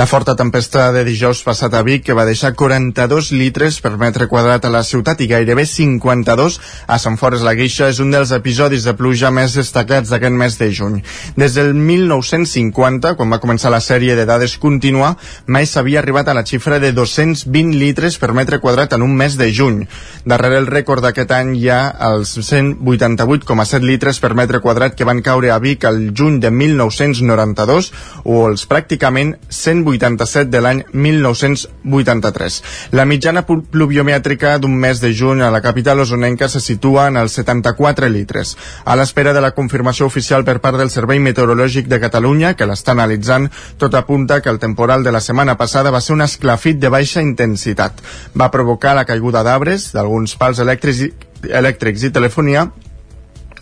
La 0.00 0.06
forta 0.08 0.32
tempesta 0.34 0.86
de 0.96 1.02
dijous 1.04 1.42
passat 1.44 1.76
a 1.76 1.82
Vic 1.84 2.06
que 2.06 2.16
va 2.16 2.24
deixar 2.24 2.54
42 2.56 3.28
litres 3.36 3.82
per 3.84 3.92
metre 4.00 4.24
quadrat 4.32 4.64
a 4.64 4.72
la 4.72 4.80
ciutat 4.82 5.20
i 5.20 5.28
gairebé 5.28 5.66
52 5.68 6.56
a 6.88 6.98
Sant 6.98 7.20
Forest 7.20 7.44
la 7.44 7.54
Guixa 7.58 7.90
és 7.92 8.00
un 8.00 8.16
dels 8.16 8.32
episodis 8.32 8.88
de 8.88 8.96
pluja 8.96 9.28
més 9.28 9.58
destacats 9.60 10.08
d'aquest 10.08 10.40
mes 10.40 10.56
de 10.56 10.70
juny. 10.72 10.96
Des 11.36 11.60
del 11.60 11.76
1950, 11.76 13.12
quan 13.20 13.36
va 13.36 13.42
començar 13.44 13.68
la 13.68 13.84
sèrie 13.84 14.16
de 14.16 14.24
dades 14.24 14.56
contínua, 14.56 15.12
mai 15.46 15.68
s'havia 15.68 16.00
arribat 16.00 16.32
a 16.32 16.38
la 16.40 16.48
xifra 16.48 16.80
de 16.80 16.93
220 16.94 17.76
litres 17.78 18.18
per 18.22 18.32
metre 18.32 18.60
quadrat 18.62 18.94
en 18.96 19.02
un 19.02 19.14
mes 19.16 19.36
de 19.36 19.50
juny. 19.52 19.84
Darrere 20.24 20.58
el 20.62 20.68
rècord 20.70 21.04
d'aquest 21.04 21.32
any 21.36 21.54
hi 21.58 21.68
ha 21.68 21.80
els 22.08 22.36
188,7 22.38 23.84
litres 23.84 24.20
per 24.22 24.34
metre 24.38 24.60
quadrat 24.64 24.94
que 24.96 25.06
van 25.08 25.22
caure 25.22 25.50
a 25.50 25.58
Vic 25.58 25.84
al 25.84 26.00
juny 26.16 26.40
de 26.40 26.50
1992 26.50 27.90
o 28.24 28.44
els 28.48 28.66
pràcticament 28.70 29.34
187 29.48 30.50
de 30.50 30.62
l'any 30.64 30.84
1983. 30.92 32.60
La 32.96 33.04
mitjana 33.04 33.44
pluviomètrica 33.44 34.56
d'un 34.58 34.74
mes 34.78 35.00
de 35.02 35.12
juny 35.12 35.42
a 35.42 35.50
la 35.50 35.62
capital 35.64 36.00
osonenca 36.00 36.48
se 36.48 36.60
situa 36.60 37.08
en 37.10 37.18
els 37.20 37.36
74 37.40 38.08
litres. 38.08 38.56
A 38.84 38.96
l'espera 38.96 39.32
de 39.34 39.42
la 39.44 39.52
confirmació 39.56 40.06
oficial 40.06 40.44
per 40.44 40.60
part 40.64 40.78
del 40.78 40.90
Servei 40.90 41.20
Meteorològic 41.20 41.88
de 41.90 42.00
Catalunya, 42.00 42.54
que 42.54 42.68
l'està 42.68 42.94
analitzant, 42.94 43.50
tot 43.78 43.94
apunta 43.94 44.40
que 44.40 44.50
el 44.50 44.60
temporal 44.62 45.04
de 45.04 45.12
la 45.12 45.20
setmana 45.20 45.56
passada 45.58 45.92
va 45.94 46.00
ser 46.00 46.14
un 46.14 46.24
esclafit 46.24 46.78
de 46.84 46.92
baixa 46.92 47.24
intensitat. 47.24 48.00
Va 48.36 48.52
provocar 48.52 48.94
la 48.98 49.06
caiguda 49.08 49.44
d'arbres, 49.46 49.90
d'alguns 49.96 50.36
pals 50.40 50.60
elèctrics, 50.60 52.04
i 52.04 52.12
telefonia 52.12 52.68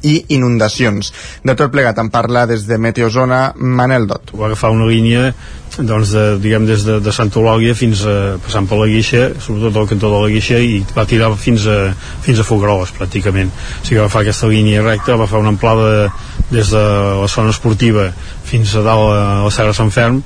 i 0.03 0.17
inundacions. 0.35 1.13
De 1.47 1.55
tot 1.55 1.71
plegat 1.73 1.99
en 2.03 2.11
parla 2.11 2.45
des 2.51 2.67
de 2.67 2.79
Meteozona 2.79 3.53
Manel 3.57 4.09
Dot. 4.11 4.33
Va 4.35 4.49
agafar 4.51 4.73
una 4.75 4.89
línia 4.91 5.31
doncs 5.79 6.11
de, 6.13 6.25
diguem 6.43 6.67
des 6.69 6.83
de, 6.85 6.99
de 7.01 7.13
Santa 7.15 7.39
Eulàlia 7.41 7.73
fins 7.79 8.03
a, 8.05 8.37
passant 8.43 8.67
per 8.69 8.77
la 8.81 8.89
Guixa, 8.91 9.31
sobretot 9.41 9.79
al 9.81 9.89
cantó 9.89 10.11
de 10.13 10.21
la 10.21 10.33
Guixa 10.35 10.59
i 10.61 10.83
va 10.93 11.07
tirar 11.09 11.31
fins 11.41 11.65
a, 11.71 11.79
fins 12.27 12.43
a 12.43 12.45
Fogaroles 12.45 12.93
pràcticament, 12.99 13.49
o 13.49 13.87
sigui 13.87 14.03
va 14.03 14.05
agafar 14.05 14.25
aquesta 14.27 14.51
línia 14.53 14.85
recta, 14.85 15.17
va 15.17 15.31
fer 15.31 15.41
una 15.41 15.55
amplada 15.55 16.11
des 16.51 16.75
de 16.75 16.85
la 17.23 17.31
zona 17.31 17.55
esportiva 17.55 18.11
fins 18.45 18.75
a 18.77 18.85
dalt 18.85 19.15
a 19.15 19.25
la 19.47 19.55
Serra 19.55 19.73
Sant 19.73 19.95
Ferm 19.95 20.21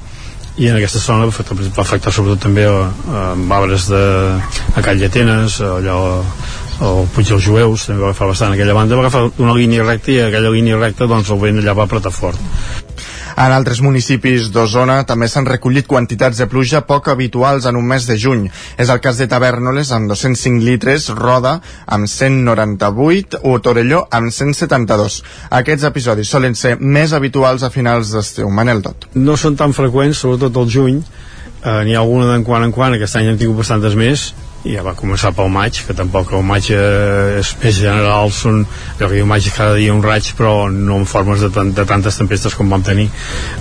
i 0.56 0.70
en 0.70 0.78
aquesta 0.78 1.02
zona 1.02 1.26
va 1.28 1.34
afectar, 1.34 1.56
va 1.58 1.84
afectar 1.84 2.12
sobretot 2.14 2.46
també 2.46 2.64
a, 2.64 2.76
a, 2.88 3.24
a 3.34 3.58
arbres 3.58 3.88
de 3.92 4.02
a 4.76 4.84
Call 4.84 5.02
d'Atenes, 5.02 5.60
allò 5.60 6.00
el 6.86 7.06
Puig 7.12 7.28
dels 7.28 7.44
Jueus 7.44 7.86
també 7.88 8.02
va 8.02 8.10
agafar 8.10 8.30
bastant 8.32 8.56
aquella 8.56 8.76
banda, 8.76 8.96
va 8.96 9.06
agafar 9.06 9.28
una 9.36 9.56
línia 9.56 9.84
recta 9.84 10.12
i 10.12 10.20
aquella 10.24 10.52
línia 10.52 10.80
recta 10.80 11.08
doncs 11.08 11.32
el 11.32 11.40
vent 11.44 11.62
allà 11.62 11.76
va 11.76 11.88
apretar 11.88 12.12
fort. 12.12 12.85
En 13.36 13.52
altres 13.52 13.82
municipis 13.84 14.46
d'Osona 14.48 15.02
també 15.04 15.26
s'han 15.28 15.44
recollit 15.44 15.84
quantitats 15.86 16.38
de 16.40 16.46
pluja 16.48 16.80
poc 16.88 17.10
habituals 17.12 17.66
en 17.68 17.76
un 17.76 17.84
mes 17.84 18.06
de 18.08 18.16
juny. 18.16 18.46
És 18.80 18.88
el 18.88 19.02
cas 19.04 19.20
de 19.20 19.26
Tavernoles 19.28 19.90
amb 19.92 20.08
205 20.08 20.64
litres, 20.64 21.10
Roda 21.12 21.58
amb 21.84 22.08
198 22.08 23.42
o 23.44 23.58
Torelló 23.60 24.06
amb 24.08 24.32
172. 24.32 25.18
Aquests 25.60 25.84
episodis 25.90 26.32
solen 26.32 26.56
ser 26.56 26.78
més 26.80 27.12
habituals 27.12 27.66
a 27.66 27.72
finals 27.74 28.14
d'estiu. 28.16 28.48
Manel 28.48 28.80
Tot. 28.86 29.04
No 29.20 29.36
són 29.36 29.60
tan 29.60 29.76
freqüents, 29.76 30.24
sobretot 30.24 30.56
el 30.56 30.72
juny, 30.72 31.04
eh, 31.60 31.84
n'hi 31.84 31.92
ha 31.92 32.00
alguna 32.00 32.32
d'en 32.32 32.44
quan 32.44 32.64
en 32.64 32.72
quan, 32.72 32.96
aquest 32.96 33.20
any 33.20 33.28
hem 33.28 33.40
tingut 33.40 33.60
bastantes 33.60 34.00
més, 34.00 34.30
i 34.66 34.74
ja 34.74 34.82
va 34.86 34.96
començar 34.98 35.32
pel 35.36 35.50
maig, 35.52 35.78
que 35.86 35.94
tampoc 35.96 36.32
el 36.36 36.44
maig 36.46 36.70
eh, 36.74 37.38
és 37.40 37.52
més 37.62 37.78
general, 37.78 38.32
són 38.34 38.64
que 38.98 39.08
diu 39.12 39.28
maig 39.28 39.46
cada 39.54 39.76
dia 39.78 39.94
un 39.94 40.02
raig, 40.04 40.32
però 40.38 40.66
no 40.72 40.98
en 41.00 41.06
formes 41.08 41.44
de, 41.44 41.50
tant, 41.54 41.70
de 41.76 41.86
tantes 41.88 42.18
tempestes 42.18 42.56
com 42.58 42.72
vam 42.72 42.84
tenir. 42.86 43.08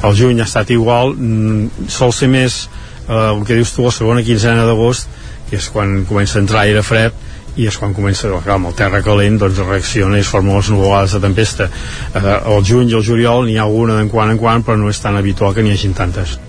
El 0.03 0.17
juny 0.17 0.41
ha 0.41 0.49
estat 0.49 0.73
igual, 0.73 1.13
mm, 1.13 1.87
sol 1.93 2.13
ser 2.15 2.31
més 2.31 2.65
eh, 2.65 3.13
el 3.13 3.45
que 3.45 3.59
dius 3.59 3.75
tu, 3.75 3.85
la 3.85 3.93
segona 3.93 4.25
quinzena 4.25 4.65
d'agost, 4.67 5.09
que 5.49 5.59
és 5.61 5.69
quan 5.69 6.01
comença 6.09 6.39
a 6.39 6.43
entrar 6.45 6.65
aire 6.65 6.81
fred, 6.85 7.24
i 7.55 7.67
és 7.69 7.77
quan 7.79 7.93
comença, 7.95 8.29
clar, 8.43 8.57
amb 8.57 8.71
el 8.71 8.77
terra 8.77 9.01
calent 9.05 9.39
doncs 9.41 9.61
reacciona 9.63 10.19
i 10.19 10.25
es 10.25 10.31
formen 10.31 10.57
les 10.57 10.71
nuvolades 10.73 11.15
de 11.15 11.21
tempesta 11.23 11.69
eh, 11.69 12.23
el 12.23 12.65
juny 12.67 12.91
i 12.91 12.97
el 12.99 13.05
juliol 13.05 13.45
n'hi 13.45 13.59
ha 13.59 13.67
alguna 13.67 13.99
de 13.99 14.09
quan 14.11 14.33
en 14.33 14.41
quan 14.41 14.63
però 14.63 14.77
no 14.79 14.89
és 14.91 14.99
tan 15.01 15.15
habitual 15.15 15.55
que 15.55 15.63
n'hi 15.63 15.75
hagin 15.75 15.95
tantes 15.95 16.39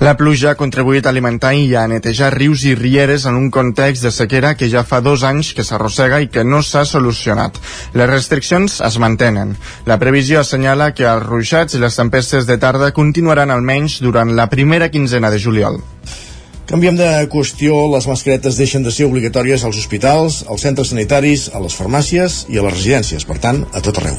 La 0.00 0.14
pluja 0.16 0.54
ha 0.54 0.56
contribuït 0.56 1.04
a 1.04 1.10
alimentar 1.12 1.50
i 1.52 1.74
a 1.76 1.82
netejar 1.84 2.30
rius 2.32 2.62
i 2.64 2.70
rieres 2.78 3.26
en 3.28 3.36
un 3.36 3.50
context 3.52 4.06
de 4.06 4.12
sequera 4.16 4.54
que 4.56 4.70
ja 4.72 4.80
fa 4.80 5.02
dos 5.04 5.26
anys 5.28 5.50
que 5.52 5.64
s'arrossega 5.68 6.22
i 6.24 6.30
que 6.32 6.40
no 6.40 6.62
s'ha 6.64 6.86
solucionat. 6.88 7.60
Les 7.92 8.08
restriccions 8.08 8.78
es 8.88 8.96
mantenen. 8.96 9.52
La 9.84 10.00
previsió 10.00 10.40
assenyala 10.40 10.94
que 10.96 11.04
els 11.04 11.28
ruixats 11.28 11.76
i 11.76 11.84
les 11.84 12.00
tempestes 12.00 12.48
de 12.48 12.56
tarda 12.56 12.94
continuaran 12.96 13.52
almenys 13.52 14.00
durant 14.00 14.32
la 14.40 14.48
primera 14.48 14.88
quinzena 14.88 15.28
de 15.28 15.44
juliol. 15.44 15.82
Canviem 16.70 16.94
de 16.94 17.06
qüestió, 17.26 17.74
les 17.90 18.04
mascaretes 18.06 18.54
deixen 18.54 18.84
de 18.86 18.92
ser 18.94 19.08
obligatòries 19.08 19.64
als 19.66 19.74
hospitals, 19.80 20.44
als 20.46 20.62
centres 20.62 20.92
sanitaris, 20.92 21.48
a 21.50 21.58
les 21.58 21.74
farmàcies 21.74 22.44
i 22.46 22.60
a 22.60 22.62
les 22.62 22.76
residències, 22.76 23.24
per 23.26 23.40
tant, 23.42 23.64
a 23.74 23.82
tot 23.82 23.96
arreu. 23.98 24.14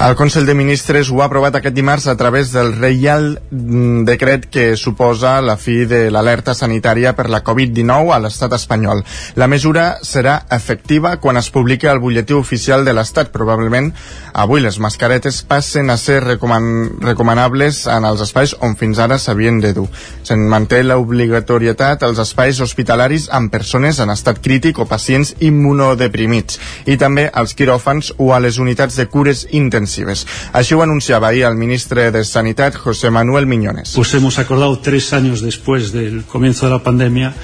El 0.00 0.16
Consell 0.16 0.48
de 0.48 0.54
Ministres 0.56 1.10
ho 1.12 1.20
ha 1.20 1.26
aprovat 1.26 1.58
aquest 1.58 1.76
dimarts 1.76 2.06
a 2.08 2.14
través 2.16 2.54
del 2.54 2.72
Reial 2.72 3.34
mm, 3.50 4.06
Decret 4.08 4.46
que 4.48 4.78
suposa 4.80 5.34
la 5.44 5.58
fi 5.60 5.84
de 5.84 6.06
l'alerta 6.08 6.54
sanitària 6.56 7.12
per 7.18 7.28
la 7.28 7.42
Covid-19 7.44 8.14
a 8.16 8.18
l'estat 8.24 8.56
espanyol. 8.56 9.04
La 9.36 9.50
mesura 9.52 9.98
serà 10.00 10.38
efectiva 10.56 11.18
quan 11.20 11.36
es 11.36 11.52
publiqui 11.52 11.90
al 11.90 12.00
butlletí 12.00 12.32
oficial 12.32 12.88
de 12.88 12.96
l'estat. 12.96 13.28
Probablement 13.28 13.92
avui 14.32 14.64
les 14.64 14.80
mascaretes 14.80 15.42
passen 15.44 15.92
a 15.92 15.98
ser 16.00 16.22
recoman 16.24 16.96
recomanables 17.04 17.84
en 17.92 18.08
els 18.08 18.24
espais 18.24 18.56
on 18.64 18.72
fins 18.80 19.04
ara 19.04 19.20
s'havien 19.20 19.60
de 19.60 19.76
dur. 19.76 19.88
Se'n 20.24 20.48
manté 20.48 20.80
l'obligatorietat 20.80 21.89
als 22.06 22.20
espais 22.22 22.60
hospitalaris 22.60 23.26
amb 23.34 23.50
persones 23.50 23.98
en 23.98 24.12
estat 24.14 24.38
crític 24.44 24.78
o 24.78 24.86
pacients 24.86 25.34
immunodeprimits 25.40 26.60
i 26.86 26.96
també 27.00 27.26
als 27.32 27.56
quiròfans 27.58 28.12
o 28.18 28.30
a 28.34 28.40
les 28.40 28.58
unitats 28.62 28.96
de 29.00 29.08
cures 29.10 29.46
intensives. 29.50 30.26
Així 30.52 30.74
ho 30.74 30.82
anunciava 30.82 31.28
ahir 31.28 31.46
el 31.48 31.58
ministre 31.58 32.10
de 32.14 32.22
Sanitat, 32.24 32.76
José 32.76 33.10
Manuel 33.10 33.46
Miñones. 33.46 33.94
Pues 33.96 34.14
hemos 34.14 34.38
acordado 34.38 34.78
tres 34.78 35.12
años 35.12 35.40
después 35.40 35.90
del 35.92 36.24
comienzo 36.24 36.66
de 36.66 36.72
la 36.72 36.82
pandemia 36.82 37.34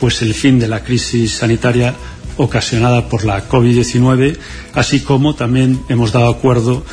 pues 0.00 0.22
el 0.22 0.34
fin 0.34 0.58
de 0.58 0.68
la 0.68 0.84
crisis 0.84 1.32
sanitaria 1.32 1.94
ocasionada 2.36 3.08
por 3.08 3.24
la 3.24 3.48
COVID-19, 3.48 4.36
así 4.74 5.00
como 5.00 5.34
también 5.34 5.80
hemos 5.88 6.12
dado 6.12 6.28
acuerdo 6.28 6.84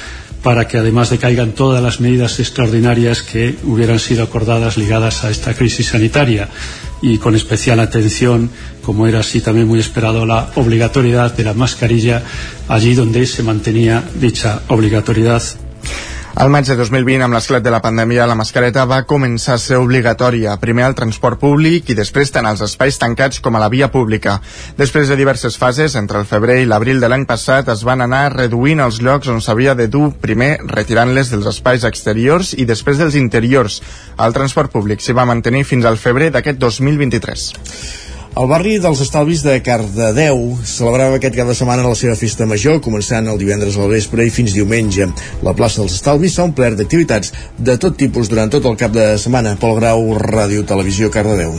para 0.44 0.68
que 0.68 0.78
además 0.78 1.10
decaigan 1.10 1.54
todas 1.54 1.82
las 1.82 2.02
medidas 2.02 2.40
extraordinarias 2.40 3.24
que 3.24 3.56
hubieran 3.64 3.98
sido 3.98 4.24
acordadas 4.24 4.78
ligadas 4.78 5.24
a 5.24 5.32
esta 5.32 5.54
crisis 5.54 5.88
sanitaria. 5.88 6.50
Y 7.02 7.18
con 7.18 7.36
especial 7.36 7.80
atención, 7.80 8.50
como 8.82 9.08
era 9.08 9.22
así 9.22 9.40
también 9.40 9.68
muy 9.68 9.80
esperado, 9.80 10.26
la 10.26 10.52
obligatoriedad 10.56 11.36
de 11.36 11.46
la 11.46 11.54
mascarilla 11.54 12.22
allí 12.68 12.94
donde 12.94 13.26
se 13.26 13.42
mantenía 13.42 14.04
dicha 14.20 14.62
obligatoriedad 14.68 15.42
al 16.36 16.50
maig 16.50 16.66
de 16.66 16.74
2020, 16.76 17.22
amb 17.22 17.36
l'esclat 17.36 17.62
de 17.62 17.70
la 17.70 17.80
pandèmia, 17.84 18.26
la 18.26 18.34
mascareta 18.36 18.88
va 18.90 19.04
començar 19.06 19.54
a 19.54 19.62
ser 19.62 19.78
obligatòria, 19.78 20.56
primer 20.58 20.88
al 20.88 20.96
transport 20.98 21.38
públic 21.40 21.92
i 21.94 21.96
després 21.98 22.34
tant 22.34 22.48
als 22.50 22.64
espais 22.66 22.98
tancats 22.98 23.38
com 23.44 23.54
a 23.54 23.62
la 23.62 23.70
via 23.70 23.92
pública. 23.94 24.40
Després 24.78 25.12
de 25.12 25.18
diverses 25.20 25.60
fases, 25.62 25.94
entre 26.00 26.18
el 26.18 26.26
febrer 26.26 26.58
i 26.64 26.66
l'abril 26.66 27.00
de 27.04 27.12
l'any 27.12 27.28
passat, 27.30 27.70
es 27.70 27.84
van 27.86 28.02
anar 28.02 28.24
reduint 28.34 28.82
els 28.82 28.98
llocs 29.06 29.30
on 29.30 29.44
s'havia 29.46 29.78
de 29.78 29.88
dur, 29.88 30.10
primer 30.26 30.56
retirant-les 30.66 31.30
dels 31.36 31.52
espais 31.54 31.86
exteriors 31.86 32.56
i 32.58 32.66
després 32.66 32.98
dels 32.98 33.20
interiors. 33.20 33.84
El 34.18 34.34
transport 34.34 34.74
públic 34.74 35.06
s'hi 35.06 35.14
va 35.14 35.30
mantenir 35.30 35.68
fins 35.70 35.86
al 35.86 36.02
febrer 36.02 36.32
d'aquest 36.34 36.58
2023. 36.66 38.13
El 38.34 38.48
barri 38.50 38.80
dels 38.82 38.98
Estalvis 39.04 39.44
de 39.46 39.60
Cardedeu 39.62 40.40
celebrava 40.66 41.20
aquest 41.20 41.36
cap 41.38 41.52
de 41.52 41.54
setmana 41.54 41.84
la 41.86 41.94
seva 42.00 42.16
festa 42.18 42.48
major, 42.50 42.80
començant 42.82 43.30
el 43.30 43.38
divendres 43.38 43.78
al 43.78 43.92
vespre 43.94 44.26
i 44.26 44.34
fins 44.34 44.56
diumenge. 44.58 45.06
La 45.46 45.54
plaça 45.54 45.84
dels 45.84 45.94
Estalvis 46.00 46.34
s'ha 46.34 46.48
omplert 46.50 46.80
d'activitats 46.80 47.30
de 47.62 47.78
tot 47.78 47.94
tipus 48.00 48.32
durant 48.34 48.50
tot 48.50 48.66
el 48.66 48.80
cap 48.80 48.96
de 48.96 49.12
setmana. 49.22 49.54
Pol 49.62 49.78
Grau, 49.78 50.16
Ràdio 50.18 50.66
Televisió, 50.66 51.12
Cardedeu. 51.14 51.54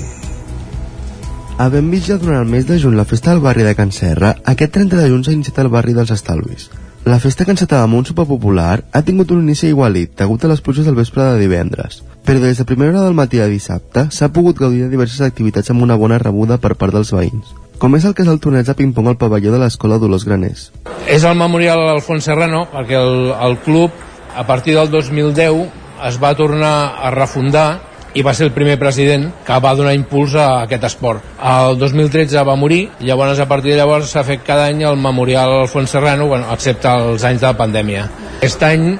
Vist 1.93 2.11
ja 2.11 2.19
durant 2.19 2.43
el 2.43 2.51
mes 2.51 2.67
de 2.67 2.81
juny 2.83 2.99
la 2.99 3.07
festa 3.07 3.31
del 3.31 3.45
barri 3.45 3.63
de 3.63 3.77
Can 3.79 3.95
Serra, 3.95 4.35
aquest 4.43 4.75
30 4.75 4.99
de 4.99 5.13
juny 5.13 5.23
s'ha 5.23 5.37
iniciat 5.39 5.63
el 5.63 5.71
barri 5.71 5.95
dels 5.95 6.11
Estalvis. 6.11 6.73
La 7.05 7.19
festa 7.21 7.45
encetava 7.53 7.85
amb 7.85 7.99
un 7.99 8.07
sopar 8.09 8.25
popular 8.25 8.79
ha 8.97 9.01
tingut 9.05 9.29
un 9.35 9.43
inici 9.43 9.67
igualit, 9.69 10.15
degut 10.17 10.45
a 10.47 10.49
les 10.49 10.63
pluges 10.65 10.87
del 10.89 10.97
vespre 10.97 11.21
de 11.27 11.43
divendres. 11.43 11.99
Però 12.25 12.41
des 12.41 12.57
de 12.57 12.65
primera 12.65 12.95
hora 12.95 13.03
del 13.05 13.19
matí 13.19 13.43
a 13.45 13.49
dissabte 13.51 14.07
s'ha 14.09 14.31
pogut 14.33 14.57
gaudir 14.57 14.87
de 14.87 14.89
diverses 14.89 15.21
activitats 15.21 15.69
amb 15.69 15.85
una 15.85 15.99
bona 16.01 16.17
rebuda 16.23 16.57
per 16.57 16.73
part 16.81 16.97
dels 16.97 17.13
veïns. 17.13 17.53
Com 17.77 17.99
és 17.99 18.07
el 18.09 18.15
cas 18.17 18.31
del 18.31 18.41
torneig 18.41 18.65
de 18.65 18.77
ping-pong 18.79 19.11
al 19.13 19.19
pavelló 19.21 19.53
de 19.53 19.61
l'Escola 19.61 19.99
Dolors 20.01 20.25
Graners. 20.25 20.71
És 21.05 21.29
el 21.29 21.37
memorial 21.37 21.85
Alfons 21.91 22.25
Serrano, 22.25 22.65
perquè 22.73 22.97
el, 22.97 23.35
el 23.37 23.59
club, 23.67 23.93
a 24.33 24.47
partir 24.49 24.73
del 24.79 24.89
2010, 24.89 25.61
es 26.09 26.17
va 26.23 26.33
tornar 26.41 26.75
a 27.05 27.13
refundar 27.13 27.83
i 28.15 28.23
va 28.23 28.35
ser 28.35 28.47
el 28.49 28.53
primer 28.55 28.77
president 28.79 29.27
que 29.47 29.59
va 29.61 29.75
donar 29.75 29.95
impuls 29.97 30.37
a 30.39 30.47
aquest 30.65 30.87
esport. 30.87 31.25
El 31.43 31.79
2013 31.79 32.45
va 32.47 32.57
morir, 32.57 32.89
llavors 33.01 33.43
a 33.43 33.49
partir 33.51 33.75
de 33.75 33.81
llavors 33.83 34.15
s'ha 34.15 34.25
fet 34.27 34.45
cada 34.47 34.69
any 34.71 34.85
el 34.87 34.97
Memorial 34.97 35.61
Alfons 35.65 35.91
Serrano, 35.91 36.29
bueno, 36.31 36.47
excepte 36.55 36.89
els 36.89 37.25
anys 37.27 37.43
de 37.43 37.51
la 37.51 37.59
pandèmia. 37.59 38.09
Aquest 38.39 38.63
any 38.63 38.95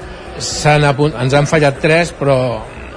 han 0.67 0.87
apunt... 0.91 1.15
ens 1.21 1.33
han 1.33 1.47
fallat 1.47 1.79
3, 1.81 2.11
però 2.19 2.37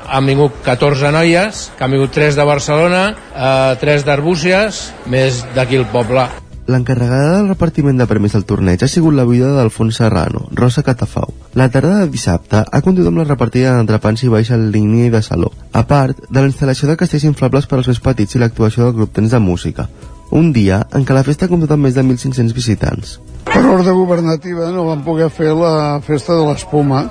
han 0.09 0.27
vingut 0.27 0.59
14 0.65 1.13
noies, 1.15 1.69
que 1.77 1.85
han 1.85 1.95
vingut 1.95 2.15
3 2.17 2.37
de 2.39 2.47
Barcelona, 2.49 3.03
eh, 3.35 3.79
3 3.81 4.07
d'Arbúcies, 4.09 4.83
més 5.07 5.45
d'aquí 5.55 5.79
el 5.79 5.87
poble. 5.93 6.27
L'encarregada 6.69 7.37
del 7.39 7.53
repartiment 7.55 7.97
de 7.97 8.07
premis 8.09 8.35
del 8.37 8.45
torneig 8.49 8.83
ha 8.85 8.91
sigut 8.93 9.15
la 9.17 9.29
viuda 9.29 9.55
d'Alfons 9.57 10.03
Serrano, 10.03 10.49
Rosa 10.53 10.85
Catafau. 10.85 11.33
La 11.59 11.67
tarda 11.75 11.97
de 11.99 12.11
dissabte 12.13 12.59
ha 12.61 12.81
continuat 12.87 13.09
amb 13.11 13.19
la 13.19 13.25
repartida 13.25 13.73
d'entrepans 13.75 14.21
i 14.23 14.29
baixa 14.31 14.55
en 14.55 14.69
línia 14.71 15.11
de 15.11 15.21
saló, 15.27 15.49
a 15.75 15.81
part 15.91 16.21
de 16.29 16.37
la 16.39 16.47
instal·lació 16.47 16.87
de 16.87 16.95
castells 17.01 17.25
inflables 17.27 17.65
per 17.67 17.81
als 17.81 17.89
més 17.91 17.99
petits 18.05 18.37
i 18.37 18.39
l'actuació 18.39 18.85
del 18.85 18.93
grup 19.01 19.17
Tens 19.17 19.33
de 19.35 19.41
Música. 19.43 19.89
Un 20.41 20.53
dia 20.55 20.85
en 20.95 21.03
què 21.09 21.17
la 21.17 21.25
festa 21.27 21.49
ha 21.49 21.51
comptat 21.51 21.73
amb 21.75 21.89
més 21.89 21.97
de 21.97 22.05
1.500 22.05 22.55
visitants. 22.55 23.17
Per 23.49 23.65
ordre 23.73 23.97
governativa 23.97 24.69
no 24.77 24.85
van 24.87 25.03
poder 25.09 25.27
fer 25.35 25.51
la 25.59 25.99
festa 26.07 26.37
de 26.39 26.45
l'espuma 26.47 27.03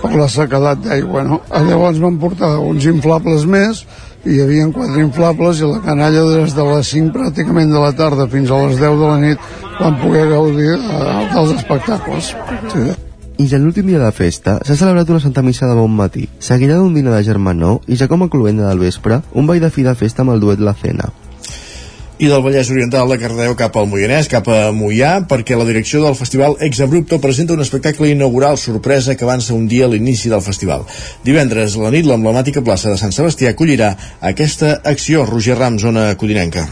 per 0.00 0.10
la 0.16 0.26
sequedat 0.34 0.82
d'aigua, 0.82 1.22
no? 1.28 1.38
Llavors 1.68 2.02
van 2.02 2.18
portar 2.24 2.56
uns 2.58 2.90
inflables 2.90 3.46
més 3.54 3.84
hi 4.26 4.40
havia 4.42 4.66
quatre 4.74 4.98
inflables 5.06 5.62
i 5.62 5.70
la 5.70 5.78
canalla 5.86 6.26
des 6.32 6.58
de 6.58 6.66
les 6.72 6.92
5 6.96 7.14
pràcticament 7.20 7.70
de 7.70 7.86
la 7.86 7.94
tarda 8.02 8.26
fins 8.34 8.50
a 8.50 8.60
les 8.66 8.82
10 8.82 8.98
de 8.98 9.14
la 9.14 9.22
nit 9.28 9.48
van 9.78 10.02
poder 10.02 10.26
gaudir 10.34 10.74
eh, 10.74 11.16
dels 11.38 11.56
espectacles. 11.60 12.34
Sí. 12.74 12.90
I 13.38 13.48
ja 13.48 13.58
l'últim 13.58 13.88
dia 13.88 13.98
de 14.02 14.12
festa 14.12 14.58
s'ha 14.60 14.76
celebrat 14.76 15.08
una 15.10 15.20
santa 15.20 15.42
missa 15.42 15.66
de 15.66 15.74
bon 15.78 15.92
matí, 15.96 16.28
seguida 16.38 16.76
d'un 16.76 16.94
dinar 16.94 17.16
de 17.16 17.24
germanor 17.24 17.80
i 17.88 17.96
ja 17.96 18.08
com 18.08 18.22
a 18.22 18.28
cloenda 18.28 18.68
del 18.68 18.84
vespre, 18.84 19.22
un 19.32 19.48
ball 19.48 19.60
de 19.60 19.70
fi 19.70 19.86
de 19.86 19.94
festa 19.96 20.22
amb 20.22 20.36
el 20.36 20.40
duet 20.40 20.60
La 20.60 20.74
Cena. 20.74 21.12
i 22.22 22.28
del 22.30 22.42
Vallès 22.44 22.68
Oriental 22.70 23.08
de 23.10 23.16
Cardeu 23.18 23.56
cap 23.58 23.74
al 23.76 23.88
Moianès, 23.90 24.28
cap 24.30 24.46
a 24.46 24.70
Moià, 24.70 25.24
perquè 25.26 25.56
la 25.58 25.66
direcció 25.66 26.04
del 26.04 26.14
festival 26.14 26.54
Ex 26.62 26.78
Abrupto 26.84 27.18
presenta 27.18 27.56
un 27.56 27.64
espectacle 27.64 28.12
inaugural 28.12 28.60
sorpresa 28.62 29.16
que 29.16 29.26
avança 29.26 29.56
un 29.58 29.66
dia 29.66 29.88
a 29.88 29.90
l'inici 29.90 30.30
del 30.30 30.44
festival. 30.44 30.86
Divendres, 31.26 31.74
la 31.82 31.90
nit, 31.90 32.06
l'emblemàtica 32.06 32.62
plaça 32.62 32.94
de 32.94 33.00
Sant 33.00 33.10
Sebastià 33.16 33.56
acollirà 33.56 33.96
aquesta 34.20 34.76
acció. 34.84 35.26
Roger 35.26 35.58
Ram, 35.58 35.82
zona 35.82 36.12
codinenca. 36.14 36.68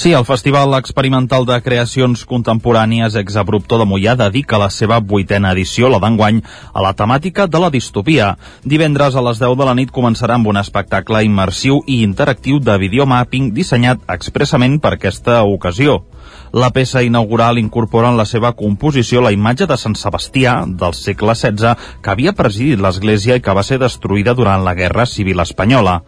Sí, 0.00 0.14
el 0.14 0.24
Festival 0.24 0.72
Experimental 0.78 1.44
de 1.44 1.58
Creacions 1.60 2.22
Contemporànies 2.24 3.18
Ex 3.20 3.34
Abrupto 3.36 3.76
de 3.76 3.84
Mollà 3.84 4.14
dedica 4.16 4.56
la 4.62 4.70
seva 4.72 4.96
vuitena 5.10 5.50
edició, 5.52 5.90
la 5.92 5.98
d'enguany, 6.00 6.38
a 6.72 6.80
la 6.80 6.94
temàtica 6.96 7.44
de 7.44 7.60
la 7.60 7.68
distopia. 7.74 8.30
Divendres 8.64 9.12
a 9.12 9.24
les 9.26 9.42
10 9.42 9.58
de 9.60 9.66
la 9.68 9.74
nit 9.76 9.92
començarà 9.92 10.38
amb 10.40 10.48
un 10.48 10.56
espectacle 10.56 11.20
immersiu 11.26 11.82
i 11.84 11.98
interactiu 12.06 12.62
de 12.64 12.78
videomapping 12.80 13.52
dissenyat 13.52 14.08
expressament 14.16 14.80
per 14.80 14.94
aquesta 14.96 15.42
ocasió. 15.44 15.98
La 16.52 16.70
peça 16.74 17.02
inaugural 17.02 17.58
incorpora 17.58 18.10
en 18.10 18.18
la 18.18 18.26
seva 18.26 18.52
composició 18.58 19.22
la 19.22 19.32
imatge 19.34 19.68
de 19.70 19.76
Sant 19.78 19.94
Sebastià 19.98 20.54
del 20.66 20.96
segle 20.98 21.34
XVI 21.34 21.76
que 22.02 22.10
havia 22.10 22.34
presidit 22.36 22.80
l'església 22.82 23.36
i 23.38 23.44
que 23.44 23.54
va 23.54 23.64
ser 23.66 23.78
destruïda 23.82 24.34
durant 24.34 24.64
la 24.64 24.74
Guerra 24.74 25.06
Civil 25.06 25.40
Espanyola. 25.44 26.00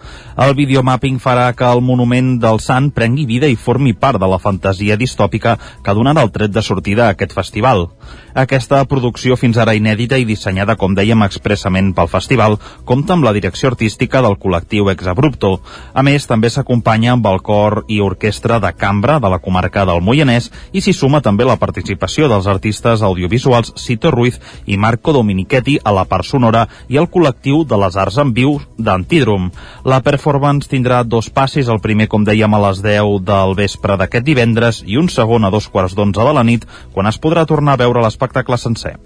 El 0.47 0.55
videomapping 0.59 1.21
farà 1.23 1.50
que 1.55 1.69
el 1.69 1.83
monument 1.85 2.35
del 2.43 2.61
sant 2.61 2.91
prengui 2.91 3.26
vida 3.26 3.50
i 3.50 3.57
formi 3.57 3.93
part 3.95 4.21
de 4.21 4.29
la 4.29 4.41
fantasia 4.43 4.97
distòpica 4.97 5.59
que 5.85 5.95
donarà 5.95 6.25
el 6.26 6.33
tret 6.35 6.52
de 6.52 6.62
sortida 6.62 7.07
a 7.07 7.17
aquest 7.17 7.35
festival. 7.37 7.88
Aquesta 8.35 8.81
producció 8.88 9.37
fins 9.37 9.59
ara 9.61 9.75
inèdita 9.76 10.17
i 10.17 10.25
dissenyada, 10.25 10.76
com 10.81 10.95
dèiem, 10.97 11.21
expressament 11.26 11.93
pel 11.97 12.09
festival, 12.09 12.57
compta 12.88 13.12
amb 13.12 13.26
la 13.26 13.35
direcció 13.37 13.69
artística 13.69 14.23
del 14.25 14.38
col·lectiu 14.41 14.88
Ex 14.93 15.09
Abrupto. 15.12 15.59
A 15.93 16.02
més, 16.07 16.26
també 16.31 16.49
s'acompanya 16.50 17.12
amb 17.12 17.29
el 17.29 17.43
cor 17.45 17.83
i 17.93 18.00
orquestra 18.00 18.59
de 18.62 18.73
cambra 18.73 19.19
de 19.21 19.29
la 19.29 19.41
comarca 19.45 19.85
del 19.88 20.00
Moianès 20.12 20.50
i 20.76 20.83
s'hi 20.85 20.92
suma 20.92 21.23
també 21.25 21.47
la 21.49 21.57
participació 21.57 22.28
dels 22.28 22.47
artistes 22.50 23.00
audiovisuals 23.07 23.73
Cito 23.81 24.11
Ruiz 24.12 24.37
i 24.69 24.76
Marco 24.76 25.14
Dominichetti 25.16 25.78
a 25.83 25.95
la 25.97 26.04
part 26.11 26.28
sonora 26.28 26.66
i 26.92 27.00
el 27.00 27.09
col·lectiu 27.14 27.64
de 27.64 27.78
les 27.81 27.97
arts 27.97 28.19
en 28.21 28.35
viu 28.37 28.59
d'Antidrum. 28.76 29.49
La 29.88 30.02
performance 30.04 30.69
tindrà 30.69 31.00
dos 31.04 31.31
passis, 31.33 31.71
el 31.73 31.81
primer, 31.81 32.11
com 32.12 32.26
dèiem, 32.28 32.52
a 32.52 32.61
les 32.69 32.85
10 32.85 33.25
del 33.25 33.57
vespre 33.57 33.97
d'aquest 33.97 34.28
divendres 34.28 34.83
i 34.85 35.00
un 35.00 35.09
segon 35.09 35.49
a 35.49 35.54
dos 35.54 35.71
quarts 35.73 35.97
d'onze 35.97 36.21
de 36.21 36.37
la 36.37 36.45
nit, 36.45 36.69
quan 36.92 37.09
es 37.09 37.21
podrà 37.21 37.47
tornar 37.49 37.78
a 37.78 37.85
veure 37.87 38.04
l'espectacle 38.04 38.61
sencer. 38.61 38.99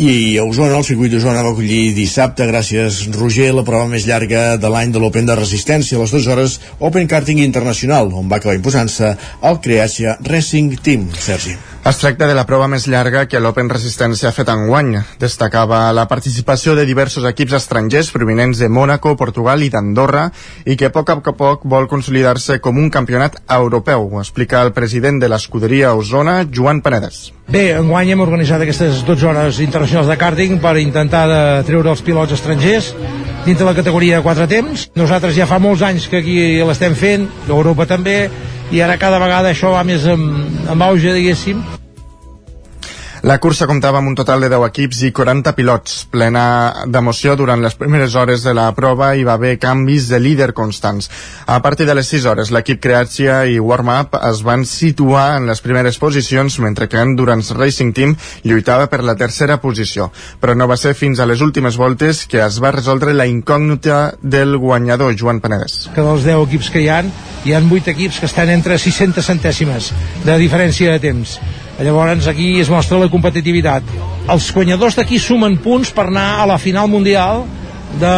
I 0.00 0.38
a 0.40 0.46
Osona, 0.48 0.78
el 0.78 0.84
circuit 0.88 1.12
d'Osona 1.12 1.42
va 1.44 1.50
acollir 1.52 1.90
dissabte, 1.92 2.46
gràcies 2.48 3.02
Roger, 3.12 3.50
la 3.52 3.66
prova 3.68 3.84
més 3.90 4.06
llarga 4.08 4.54
de 4.56 4.70
l'any 4.72 4.94
de 4.94 5.02
l'Open 5.02 5.28
de 5.28 5.36
Resistència, 5.36 5.98
a 5.98 6.00
les 6.00 6.14
dues 6.14 6.28
hores 6.32 6.54
Open 6.88 7.10
Karting 7.10 7.42
Internacional, 7.44 8.08
on 8.16 8.30
va 8.30 8.38
acabar 8.40 8.56
imposant-se 8.56 9.12
el 9.50 9.60
Creatia 9.60 10.16
Racing 10.24 10.78
Team. 10.80 11.10
Sergi. 11.20 11.58
Es 11.82 11.96
tracta 11.96 12.26
de 12.28 12.34
la 12.36 12.42
prova 12.44 12.66
més 12.68 12.84
llarga 12.92 13.22
que 13.24 13.40
l'Open 13.40 13.70
Resistència 13.72 14.28
ha 14.28 14.34
fet 14.36 14.50
enguany. 14.52 14.98
Destacava 15.18 15.78
la 15.96 16.04
participació 16.10 16.74
de 16.76 16.84
diversos 16.84 17.24
equips 17.24 17.54
estrangers 17.56 18.10
provinents 18.12 18.60
de 18.60 18.68
Mònaco, 18.68 19.14
Portugal 19.16 19.64
i 19.64 19.70
d'Andorra 19.72 20.26
i 20.68 20.76
que 20.76 20.90
a 20.90 20.92
poc 20.92 21.08
a 21.14 21.16
poc 21.32 21.64
vol 21.64 21.88
consolidar-se 21.88 22.58
com 22.60 22.76
un 22.76 22.92
campionat 22.92 23.40
europeu, 23.56 24.10
ho 24.12 24.20
explica 24.20 24.60
el 24.60 24.74
president 24.76 25.22
de 25.24 25.32
l'escuderia 25.32 25.94
Osona, 25.96 26.44
Joan 26.44 26.84
Panedes. 26.84 27.30
Bé, 27.48 27.70
enguany 27.72 28.12
hem 28.12 28.26
organitzat 28.28 28.60
aquestes 28.60 29.00
12 29.08 29.32
hores 29.32 29.64
internacionals 29.64 30.12
de 30.12 30.20
karting 30.20 30.60
per 30.60 30.76
intentar 30.84 31.24
de 31.32 31.42
treure 31.64 31.94
els 31.96 32.04
pilots 32.04 32.36
estrangers 32.36 32.92
dintre 33.48 33.64
la 33.64 33.74
categoria 33.74 34.20
de 34.20 34.28
4 34.28 34.52
temps. 34.52 34.90
Nosaltres 35.00 35.32
ja 35.32 35.48
fa 35.48 35.58
molts 35.58 35.80
anys 35.80 36.12
que 36.12 36.20
aquí 36.20 36.40
l'estem 36.60 36.92
fent, 36.92 37.24
l'Europa 37.48 37.88
també, 37.88 38.26
i 38.70 38.80
ara 38.82 38.98
cada 39.00 39.18
vegada 39.18 39.50
això 39.50 39.74
va 39.74 39.84
més 39.86 40.06
amb, 40.06 40.66
amb 40.70 40.88
auge, 40.90 41.14
diguéssim. 41.16 41.79
La 43.20 43.36
cursa 43.36 43.66
comptava 43.68 43.98
amb 44.00 44.08
un 44.08 44.14
total 44.16 44.40
de 44.40 44.48
10 44.48 44.62
equips 44.70 45.02
i 45.04 45.10
40 45.12 45.52
pilots, 45.52 45.96
plena 46.08 46.44
d'emoció 46.88 47.34
durant 47.36 47.60
les 47.60 47.74
primeres 47.76 48.14
hores 48.16 48.46
de 48.46 48.54
la 48.56 48.70
prova 48.72 49.10
i 49.12 49.26
va 49.28 49.34
haver 49.36 49.58
canvis 49.60 50.06
de 50.08 50.16
líder 50.24 50.54
constants. 50.56 51.10
A 51.44 51.58
partir 51.60 51.84
de 51.84 51.98
les 51.98 52.08
6 52.08 52.24
hores, 52.30 52.48
l'equip 52.50 52.80
Creatia 52.80 53.42
i 53.44 53.60
Warm-Up 53.60 54.16
es 54.30 54.40
van 54.46 54.64
situar 54.64 55.36
en 55.36 55.50
les 55.52 55.60
primeres 55.60 56.00
posicions, 56.00 56.56
mentre 56.64 56.88
que 56.88 56.96
Endurance 56.96 57.52
Racing 57.52 57.92
Team 57.92 58.16
lluitava 58.42 58.88
per 58.88 59.04
la 59.04 59.18
tercera 59.20 59.60
posició. 59.60 60.08
Però 60.40 60.56
no 60.56 60.70
va 60.70 60.80
ser 60.80 60.96
fins 60.96 61.20
a 61.20 61.28
les 61.28 61.44
últimes 61.44 61.76
voltes 61.76 62.24
que 62.24 62.40
es 62.40 62.56
va 62.56 62.72
resoldre 62.72 63.12
la 63.12 63.28
incògnita 63.28 64.14
del 64.22 64.56
guanyador, 64.56 65.12
Joan 65.12 65.44
Panedes. 65.44 65.90
Que 65.92 66.00
dels 66.00 66.24
10 66.24 66.46
equips 66.48 66.72
que 66.72 66.86
hi 66.86 66.88
han, 66.88 67.12
hi 67.44 67.52
han 67.52 67.68
8 67.68 67.92
equips 67.92 68.24
que 68.24 68.32
estan 68.32 68.48
entre 68.48 68.80
600 68.80 69.34
centèsimes 69.34 69.92
de 70.24 70.40
diferència 70.40 70.96
de 70.96 71.10
temps. 71.10 71.36
Llavors 71.80 72.28
aquí 72.28 72.60
es 72.60 72.68
mostra 72.68 72.98
la 73.00 73.08
competitivitat. 73.08 73.86
Els 74.28 74.50
guanyadors 74.52 74.98
d'aquí 74.98 75.18
sumen 75.18 75.56
punts 75.64 75.92
per 75.96 76.06
anar 76.10 76.42
a 76.42 76.46
la 76.50 76.58
final 76.60 76.90
mundial 76.92 77.46
de, 77.98 78.14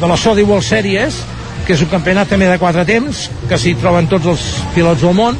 de 0.00 0.10
la 0.10 0.16
Sodi 0.16 0.46
World 0.46 0.64
Series, 0.64 1.18
que 1.66 1.74
és 1.74 1.82
un 1.82 1.90
campionat 1.90 2.30
també 2.30 2.46
de 2.48 2.58
quatre 2.62 2.86
temps, 2.86 3.26
que 3.50 3.58
s'hi 3.58 3.74
troben 3.82 4.06
tots 4.10 4.30
els 4.30 4.44
pilots 4.76 5.02
del 5.02 5.16
món, 5.18 5.38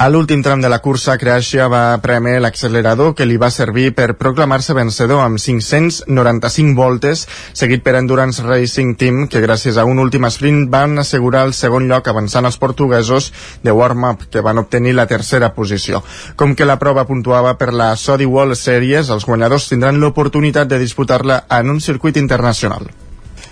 a 0.00 0.08
l'últim 0.08 0.40
tram 0.40 0.62
de 0.62 0.68
la 0.72 0.78
cursa, 0.80 1.18
Creatia 1.20 1.66
va 1.68 1.98
premer 2.00 2.38
l'accelerador 2.40 3.10
que 3.12 3.26
li 3.28 3.34
va 3.36 3.50
servir 3.52 3.90
per 3.92 4.14
proclamar-se 4.16 4.72
vencedor 4.72 5.20
amb 5.20 5.36
595 5.36 6.72
voltes, 6.78 7.26
seguit 7.52 7.82
per 7.84 7.98
Endurance 7.98 8.40
Racing 8.40 8.94
Team, 8.96 9.26
que 9.28 9.42
gràcies 9.44 9.76
a 9.76 9.84
un 9.84 10.00
últim 10.00 10.24
sprint 10.32 10.70
van 10.72 10.96
assegurar 11.04 11.44
el 11.44 11.52
segon 11.52 11.84
lloc 11.90 12.08
avançant 12.08 12.48
els 12.48 12.56
portuguesos 12.56 13.28
de 13.60 13.76
warm-up, 13.76 14.24
que 14.32 14.40
van 14.40 14.64
obtenir 14.64 14.96
la 14.96 15.04
tercera 15.04 15.52
posició. 15.52 16.00
Com 16.34 16.56
que 16.56 16.64
la 16.64 16.78
prova 16.80 17.04
puntuava 17.04 17.58
per 17.60 17.74
la 17.76 17.92
Sodi 18.00 18.24
World 18.24 18.56
Series, 18.56 19.12
els 19.12 19.28
guanyadors 19.28 19.68
tindran 19.68 20.00
l'oportunitat 20.00 20.72
de 20.72 20.80
disputar-la 20.80 21.42
en 21.60 21.76
un 21.76 21.84
circuit 21.84 22.16
internacional. 22.16 22.88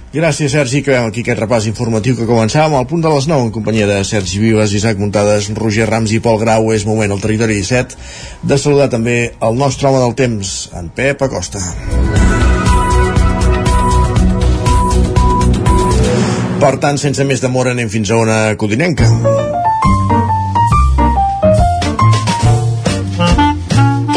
Gràcies, 0.09 0.55
Sergi. 0.55 0.81
Acabem 0.81 1.11
aquí 1.11 1.21
aquest 1.21 1.41
repàs 1.43 1.67
informatiu 1.69 2.17
que 2.17 2.27
començàvem 2.29 2.79
al 2.79 2.87
punt 2.89 3.03
de 3.05 3.11
les 3.13 3.27
9 3.29 3.45
en 3.45 3.51
companyia 3.53 3.89
de 3.91 3.99
Sergi 4.09 4.41
Vives, 4.41 4.73
Isaac 4.73 4.97
Muntades, 4.97 5.51
Roger 5.59 5.85
Rams 5.91 6.15
i 6.17 6.21
Pol 6.25 6.41
Grau. 6.41 6.71
És 6.73 6.87
moment 6.89 7.13
al 7.13 7.21
territori 7.21 7.59
17 7.61 7.99
de 8.49 8.57
saludar 8.57 8.89
també 8.89 9.19
el 9.37 9.61
nostre 9.61 9.91
home 9.91 10.01
del 10.01 10.17
temps, 10.17 10.71
en 10.81 10.89
Pep 10.89 11.29
Acosta. 11.29 11.61
Per 16.59 16.75
tant, 16.81 16.97
sense 16.99 17.29
més 17.29 17.45
demora, 17.45 17.77
anem 17.77 17.93
fins 17.93 18.11
a 18.11 18.17
una 18.25 18.41
codinenca. 18.57 19.58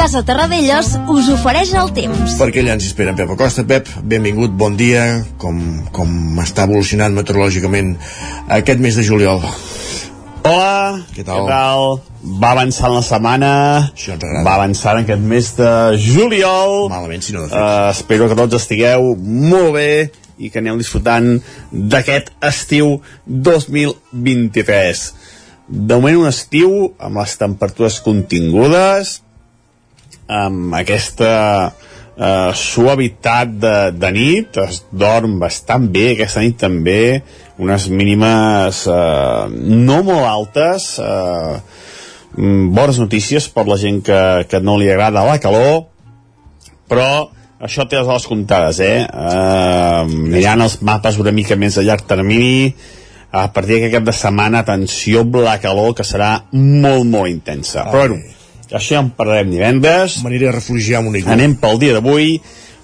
Casa 0.01 0.23
Terradellos 0.25 0.95
us 1.13 1.27
ofereix 1.29 1.75
el 1.77 1.91
temps. 1.93 2.31
Perquè 2.39 2.63
allà 2.63 2.73
ens 2.73 2.87
espera 2.87 3.11
en 3.11 3.17
Pep 3.19 3.35
Acosta. 3.35 3.61
Pep, 3.69 3.85
benvingut, 4.09 4.49
bon 4.57 4.73
dia. 4.73 5.03
Com, 5.37 5.59
com 5.93 6.41
està 6.41 6.65
evolucionant 6.65 7.13
meteorològicament 7.13 7.91
aquest 8.57 8.81
mes 8.81 8.97
de 8.97 9.05
juliol? 9.05 9.45
Hola, 10.41 11.05
què 11.13 11.21
tal? 11.21 11.45
Què 11.45 11.53
tal? 11.53 11.85
Va 12.41 12.55
avançant 12.57 12.95
la 12.95 13.05
setmana, 13.05 13.53
Això 13.91 14.15
ens 14.15 14.25
agrada. 14.25 14.43
va 14.49 14.57
avançant 14.57 15.03
aquest 15.03 15.21
mes 15.35 15.53
de 15.61 15.71
juliol. 16.01 16.89
Malament, 16.89 17.21
si 17.21 17.37
no 17.37 17.45
de 17.45 17.53
fet. 17.53 17.61
Uh, 17.61 17.93
espero 17.93 18.25
que 18.25 18.41
tots 18.41 18.57
estigueu 18.57 19.13
molt 19.21 19.75
bé 19.77 19.89
i 20.41 20.49
que 20.49 20.65
aneu 20.65 20.81
disfrutant 20.81 21.35
d'aquest 21.69 22.33
estiu 22.49 23.03
2023. 23.29 25.09
De 25.69 25.93
moment 25.93 26.23
un 26.25 26.31
estiu 26.33 26.95
amb 26.97 27.21
les 27.21 27.37
temperatures 27.37 28.01
contingudes, 28.01 29.19
amb 30.31 30.75
aquesta 30.79 31.33
eh, 32.15 32.51
suavitat 32.55 33.55
de, 33.59 33.75
de 33.97 34.11
nit, 34.15 34.59
es 34.63 34.81
dorm 34.91 35.39
bastant 35.41 35.89
bé 35.91 36.11
aquesta 36.13 36.43
nit 36.43 36.57
també, 36.61 37.21
unes 37.61 37.89
mínimes 37.91 38.85
eh, 38.87 39.45
no 39.51 40.01
molt 40.07 40.27
altes, 40.29 40.93
eh, 41.03 41.59
bones 42.31 43.01
notícies 43.01 43.49
per 43.51 43.67
la 43.67 43.77
gent 43.79 43.99
que, 44.07 44.21
que 44.47 44.63
no 44.63 44.77
li 44.79 44.89
agrada 44.89 45.25
la 45.27 45.39
calor, 45.43 45.85
però 46.87 47.11
això 47.61 47.85
té 47.85 47.99
les 47.99 48.07
hores 48.07 48.25
comptades, 48.27 48.79
eh? 48.81 49.03
eh 49.05 50.01
mirant 50.31 50.65
els 50.65 50.79
mapes 50.81 51.19
una 51.21 51.35
mica 51.35 51.59
més 51.59 51.77
a 51.77 51.85
llarg 51.85 52.07
termini, 52.07 52.71
a 53.31 53.45
partir 53.53 53.77
d'aquest 53.77 53.93
cap 53.95 54.07
de 54.07 54.15
setmana, 54.15 54.59
atenció 54.59 55.23
la 55.39 55.59
calor, 55.63 55.93
que 55.95 56.03
serà 56.03 56.31
molt, 56.51 57.05
molt 57.07 57.29
intensa. 57.31 57.85
Però 57.91 58.07
bueno, 58.07 58.40
això 58.71 58.95
ja 58.95 59.03
en 59.03 59.11
parlarem 59.15 59.51
divendres. 59.51 60.19
M'aniré 60.23 60.49
a 60.49 60.55
refugiar 60.55 61.01
amb 61.01 61.11
un 61.11 61.19
iglú. 61.19 61.31
Anem 61.33 61.57
pel 61.59 61.79
dia 61.81 61.95
d'avui. 61.97 62.37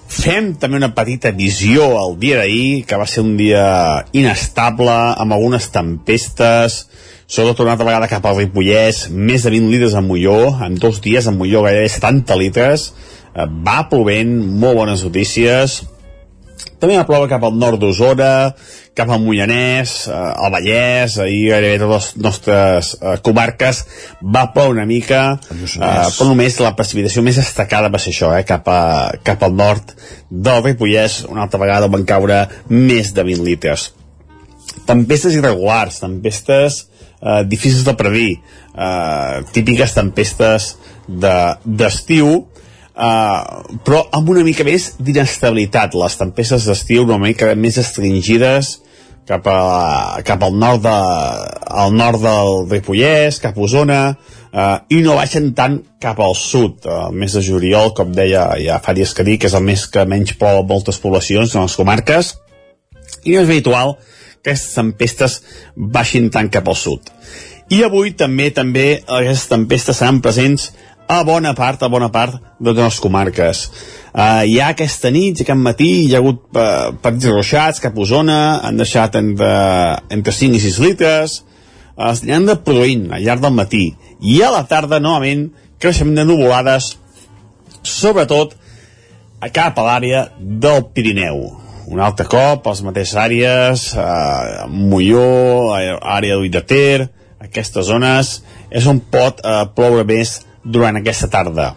Fem 0.08 0.54
també 0.56 0.78
una 0.78 0.94
petita 0.96 1.34
visió 1.36 1.90
al 2.00 2.16
dia 2.20 2.38
d'ahir, 2.40 2.84
que 2.88 2.96
va 2.96 3.06
ser 3.06 3.20
un 3.26 3.34
dia 3.36 4.06
inestable, 4.16 4.94
amb 5.20 5.36
algunes 5.36 5.68
tempestes, 5.74 6.78
sobretot 7.28 7.60
una 7.66 7.74
altra 7.76 7.84
vegada 7.90 8.08
cap 8.08 8.24
al 8.24 8.38
Ripollès, 8.38 9.10
més 9.12 9.44
de 9.44 9.52
20 9.52 9.68
litres 9.68 9.94
a 9.94 10.00
Molló, 10.00 10.56
en 10.64 10.78
dos 10.80 11.02
dies 11.04 11.28
a 11.28 11.34
Molló 11.36 11.66
gairebé 11.66 11.90
70 11.92 12.38
litres, 12.40 12.88
eh, 13.34 13.44
va 13.44 13.82
plovent, 13.90 14.32
molt 14.64 14.80
bones 14.80 15.04
notícies, 15.04 15.82
també 16.78 16.96
va 16.96 17.06
ploure 17.06 17.28
cap 17.30 17.44
al 17.46 17.56
nord 17.58 17.80
d'Osona, 17.82 18.54
cap 18.98 19.10
al 19.10 19.22
Moianès, 19.22 19.94
eh, 20.08 20.14
al 20.14 20.52
Vallès, 20.54 21.18
ahir 21.22 21.52
gairebé 21.52 21.78
totes 21.82 22.08
les 22.14 22.24
nostres 22.24 22.90
eh, 22.98 23.14
comarques 23.22 23.84
va 24.22 24.48
ploure 24.54 24.74
una 24.76 24.86
mica, 24.86 25.22
eh, 25.52 25.68
però 25.78 26.28
només 26.30 26.58
la 26.62 26.74
precipitació 26.78 27.22
més 27.26 27.38
destacada 27.40 27.90
va 27.94 28.02
ser 28.02 28.14
això, 28.14 28.32
eh, 28.36 28.44
cap, 28.48 28.66
a, 28.66 29.14
cap 29.26 29.42
al 29.46 29.54
nord 29.58 29.94
del 30.30 30.62
Ripollès, 30.66 31.22
una 31.30 31.46
altra 31.46 31.62
vegada 31.62 31.90
van 31.90 32.06
caure 32.08 32.44
més 32.70 33.14
de 33.14 33.26
20 33.26 33.46
litres. 33.46 33.90
Tempestes 34.88 35.34
irregulars, 35.36 35.98
tempestes 36.02 36.84
eh, 37.20 37.42
difícils 37.46 37.84
de 37.86 37.94
predir, 37.98 38.30
eh, 38.74 39.42
típiques 39.52 39.94
tempestes 39.94 40.76
d'estiu, 41.08 42.32
de, 42.46 42.57
uh, 42.98 43.78
però 43.86 44.02
amb 44.14 44.28
una 44.34 44.44
mica 44.46 44.66
més 44.66 44.92
d'inestabilitat. 44.98 45.94
Les 45.98 46.18
tempestes 46.20 46.66
d'estiu 46.68 47.06
una 47.06 47.20
mica 47.22 47.54
més 47.54 47.78
estringides 47.80 48.74
cap, 49.28 49.46
a, 49.46 50.20
cap 50.24 50.42
al 50.42 50.56
nord, 50.56 50.82
de, 50.84 50.96
al 51.84 51.94
nord 51.94 52.22
del 52.24 52.52
Ripollès, 52.70 53.40
cap 53.44 53.58
a 53.58 53.64
Osona, 53.66 54.02
uh, 54.50 54.66
i 54.90 55.02
no 55.04 55.18
baixen 55.20 55.52
tant 55.56 55.80
cap 56.00 56.20
al 56.24 56.36
sud. 56.38 56.86
El 56.88 57.16
mes 57.16 57.36
de 57.36 57.44
juliol, 57.44 57.92
com 57.96 58.14
deia 58.16 58.50
ja 58.62 58.80
fa 58.84 58.96
dies 58.96 59.14
que 59.14 59.26
dic, 59.26 59.48
és 59.48 59.56
el 59.56 59.66
mes 59.66 59.86
que 59.92 60.06
menys 60.08 60.36
plou 60.40 60.64
moltes 60.66 61.00
poblacions 61.02 61.54
en 61.54 61.68
les 61.68 61.76
comarques, 61.78 62.36
i 63.24 63.36
no 63.36 63.42
és 63.44 63.50
habitual 63.50 63.96
que 64.42 64.54
aquestes 64.54 64.74
tempestes 64.78 65.40
baixin 65.76 66.30
tant 66.32 66.48
cap 66.52 66.68
al 66.70 66.76
sud. 66.78 67.12
I 67.68 67.82
avui 67.84 68.14
també 68.16 68.48
també 68.56 68.86
aquestes 69.04 69.48
tempestes 69.50 69.98
seran 70.00 70.22
presents 70.24 70.70
a 71.08 71.22
bona 71.24 71.54
part, 71.56 71.82
a 71.82 71.88
bona 71.88 72.10
part 72.12 72.36
de 72.60 72.74
les 72.76 73.00
comarques. 73.00 73.64
Uh, 74.12 74.44
hi 74.44 74.58
ha 74.60 74.72
aquesta 74.74 75.10
nit, 75.14 75.40
aquest 75.40 75.60
matí, 75.60 75.88
hi 76.04 76.14
ha 76.14 76.20
hagut 76.20 76.42
uh, 76.52 76.92
petits 77.00 77.30
ruixats 77.32 77.80
cap 77.80 77.96
a 77.96 78.02
Osona, 78.04 78.40
han 78.68 78.76
deixat 78.80 79.16
entre, 79.20 79.50
entre 80.12 80.34
5 80.36 80.58
i 80.58 80.62
6 80.66 80.80
litres, 80.84 81.38
uh, 81.96 82.10
es 82.12 82.24
han 82.28 82.48
de 82.48 82.58
produint 82.60 83.08
al 83.14 83.24
llarg 83.24 83.44
del 83.44 83.56
matí. 83.56 83.84
I 84.20 84.42
a 84.44 84.52
la 84.52 84.66
tarda, 84.68 85.00
novament, 85.00 85.48
creixement 85.80 86.18
de 86.20 86.26
nuvolades, 86.28 86.96
sobretot 87.82 88.58
a 89.40 89.48
cap 89.54 89.78
a 89.78 89.86
l'àrea 89.86 90.26
del 90.38 90.84
Pirineu. 90.92 91.46
Un 91.88 92.02
altre 92.04 92.26
cop, 92.28 92.66
les 92.68 92.82
mateixes 92.84 93.16
àrees, 93.16 93.84
eh, 93.96 94.66
Molló, 94.68 95.72
àrea 95.72 96.36
de 96.36 96.60
Ter, 96.60 97.08
aquestes 97.40 97.86
zones, 97.86 98.42
és 98.68 98.86
on 98.86 99.00
pot 99.00 99.40
eh, 99.40 99.64
ploure 99.74 100.04
més 100.04 100.34
durant 100.68 101.00
aquesta 101.00 101.30
tarda. 101.32 101.72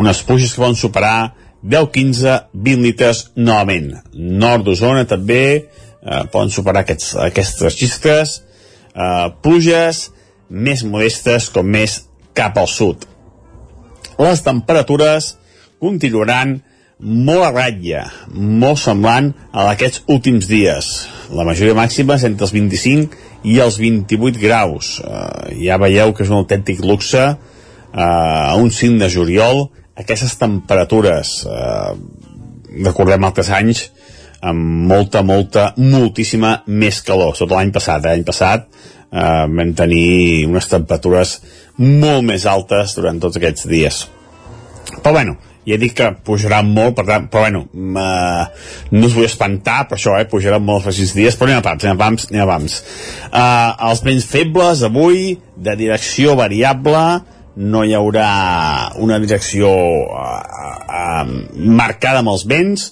Unes 0.00 0.22
pluges 0.24 0.54
que 0.54 0.62
poden 0.62 0.78
superar 0.78 1.34
10, 1.62 1.90
15, 1.92 2.38
20 2.54 2.86
litres 2.86 3.26
novament. 3.36 3.92
Nord 4.16 4.64
d'Osona 4.66 5.04
també 5.08 5.44
eh, 5.52 6.24
poden 6.32 6.50
superar 6.50 6.82
aquests, 6.86 7.12
aquestes 7.28 7.76
xistres. 7.78 8.40
Eh, 8.96 9.28
pluges 9.44 10.08
més 10.48 10.82
modestes 10.88 11.50
com 11.52 11.68
més 11.68 12.00
cap 12.36 12.56
al 12.58 12.68
sud. 12.68 13.04
Les 14.18 14.42
temperatures 14.44 15.34
continuaran 15.82 16.60
molt 17.02 17.44
a 17.44 17.50
ratlla, 17.50 18.04
molt 18.32 18.78
semblant 18.78 19.32
a 19.50 19.66
d'aquests 19.68 20.04
últims 20.12 20.46
dies. 20.48 20.90
La 21.34 21.44
majoria 21.44 21.74
màxima 21.74 22.16
és 22.18 22.26
entre 22.28 22.46
els 22.46 22.54
25 22.54 23.16
i 23.50 23.56
els 23.64 23.78
28 23.82 24.38
graus. 24.38 24.98
Uh, 25.02 25.50
ja 25.58 25.80
veieu 25.82 26.12
que 26.14 26.22
és 26.22 26.30
un 26.30 26.38
autèntic 26.38 26.84
luxe 26.86 27.24
uh, 27.24 27.51
a 27.92 28.54
un 28.56 28.70
5 28.72 28.98
de 29.02 29.08
juliol 29.12 29.66
aquestes 29.98 30.36
temperatures 30.40 31.42
eh, 31.44 31.92
recordem 32.84 33.24
altres 33.28 33.50
anys 33.52 33.84
amb 34.42 34.88
molta, 34.90 35.22
molta, 35.22 35.68
moltíssima 35.78 36.62
més 36.66 37.02
calor, 37.06 37.36
tot 37.38 37.52
l'any 37.52 37.70
passat, 37.74 38.02
eh? 38.02 38.10
l'any 38.16 38.26
passat 38.26 38.66
eh, 38.66 39.44
vam 39.46 39.76
tenir 39.78 40.48
unes 40.48 40.66
temperatures 40.70 41.36
molt 41.78 42.26
més 42.26 42.48
altes 42.48 42.96
durant 42.98 43.20
tots 43.22 43.38
aquests 43.38 43.68
dies. 43.70 44.02
Però 44.98 45.12
bueno, 45.14 45.36
ja 45.68 45.78
dic 45.78 45.94
que 46.00 46.08
pujarà 46.26 46.58
molt, 46.66 46.96
per 46.98 47.04
tant, 47.06 47.28
però 47.30 47.44
bueno, 47.46 47.62
uh, 47.70 48.42
no 48.90 49.06
us 49.06 49.14
vull 49.14 49.28
espantar 49.28 49.84
per 49.88 49.96
això, 49.96 50.16
eh, 50.18 50.26
pujarà 50.28 50.58
molt 50.58 50.88
els 50.88 50.98
aquests 50.98 51.14
dies, 51.16 51.38
però 51.38 51.48
anem 51.48 51.62
a 51.62 51.66
pams, 51.68 51.84
anem 51.86 51.94
a 51.94 52.02
pams, 52.02 52.26
anem 52.32 52.42
a 52.42 52.48
pams. 52.50 52.78
Uh, 53.30 53.70
els 53.88 54.02
vents 54.04 54.26
febles 54.26 54.82
avui, 54.88 55.36
de 55.54 55.76
direcció 55.78 56.34
variable, 56.40 57.04
no 57.56 57.82
hi 57.84 57.94
haurà 57.96 58.92
una 59.02 59.18
direcció 59.20 59.68
uh, 59.68 60.38
uh, 60.88 61.24
marcada 61.56 62.22
amb 62.22 62.32
els 62.32 62.46
vents 62.48 62.88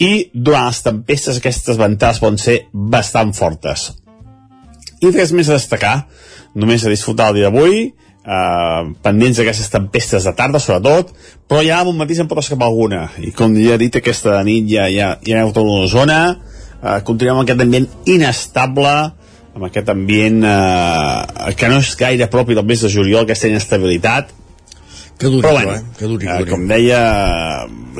i 0.00 0.30
durant 0.34 0.70
les 0.70 0.82
tempestes 0.82 1.38
aquestes 1.38 1.78
ventades 1.78 2.20
poden 2.22 2.40
ser 2.40 2.56
bastant 2.72 3.34
fortes. 3.36 3.90
I 5.00 5.12
res 5.14 5.32
més 5.36 5.48
a 5.48 5.56
destacar, 5.56 6.04
només 6.54 6.84
a 6.84 6.92
disfrutar 6.92 7.30
el 7.30 7.38
dia 7.38 7.48
d'avui, 7.48 7.86
uh, 8.24 8.90
pendents 9.04 9.38
d'aquestes 9.40 9.70
tempestes 9.72 10.26
de 10.26 10.34
tarda 10.36 10.60
sobretot, 10.60 11.12
però 11.48 11.62
ja 11.64 11.80
al 11.80 11.92
matí 11.96 12.16
se'n 12.16 12.28
pot 12.28 12.40
escapar 12.42 12.68
alguna, 12.68 13.06
i 13.20 13.32
com 13.36 13.54
ja 13.56 13.76
he 13.76 13.80
dit 13.80 14.00
aquesta 14.00 14.40
nit 14.46 14.68
ja, 14.72 14.88
ja, 14.92 15.14
ja 15.24 15.36
hi 15.36 15.40
ha 15.40 15.48
tota 15.52 15.64
una 15.68 15.88
zona, 15.92 16.20
uh, 16.80 16.98
continuem 17.06 17.40
amb 17.40 17.46
aquest 17.46 17.64
ambient 17.66 17.88
inestable, 18.08 18.96
amb 19.54 19.66
aquest 19.66 19.88
ambient 19.92 20.44
eh, 20.46 21.54
que 21.58 21.70
no 21.72 21.80
és 21.82 21.94
gaire 21.98 22.30
propi 22.32 22.56
del 22.58 22.68
mes 22.68 22.84
de 22.84 22.92
juliol, 22.92 23.26
aquesta 23.26 23.50
inestabilitat, 23.50 24.30
que 25.20 25.28
duri, 25.28 25.42
però 25.44 25.52
bueno, 25.52 25.74
eh? 25.74 25.82
que 25.98 26.06
duri, 26.06 26.26
que 26.26 26.32
eh, 26.32 26.38
duri. 26.38 26.50
com 26.50 26.62
deia, 26.64 27.00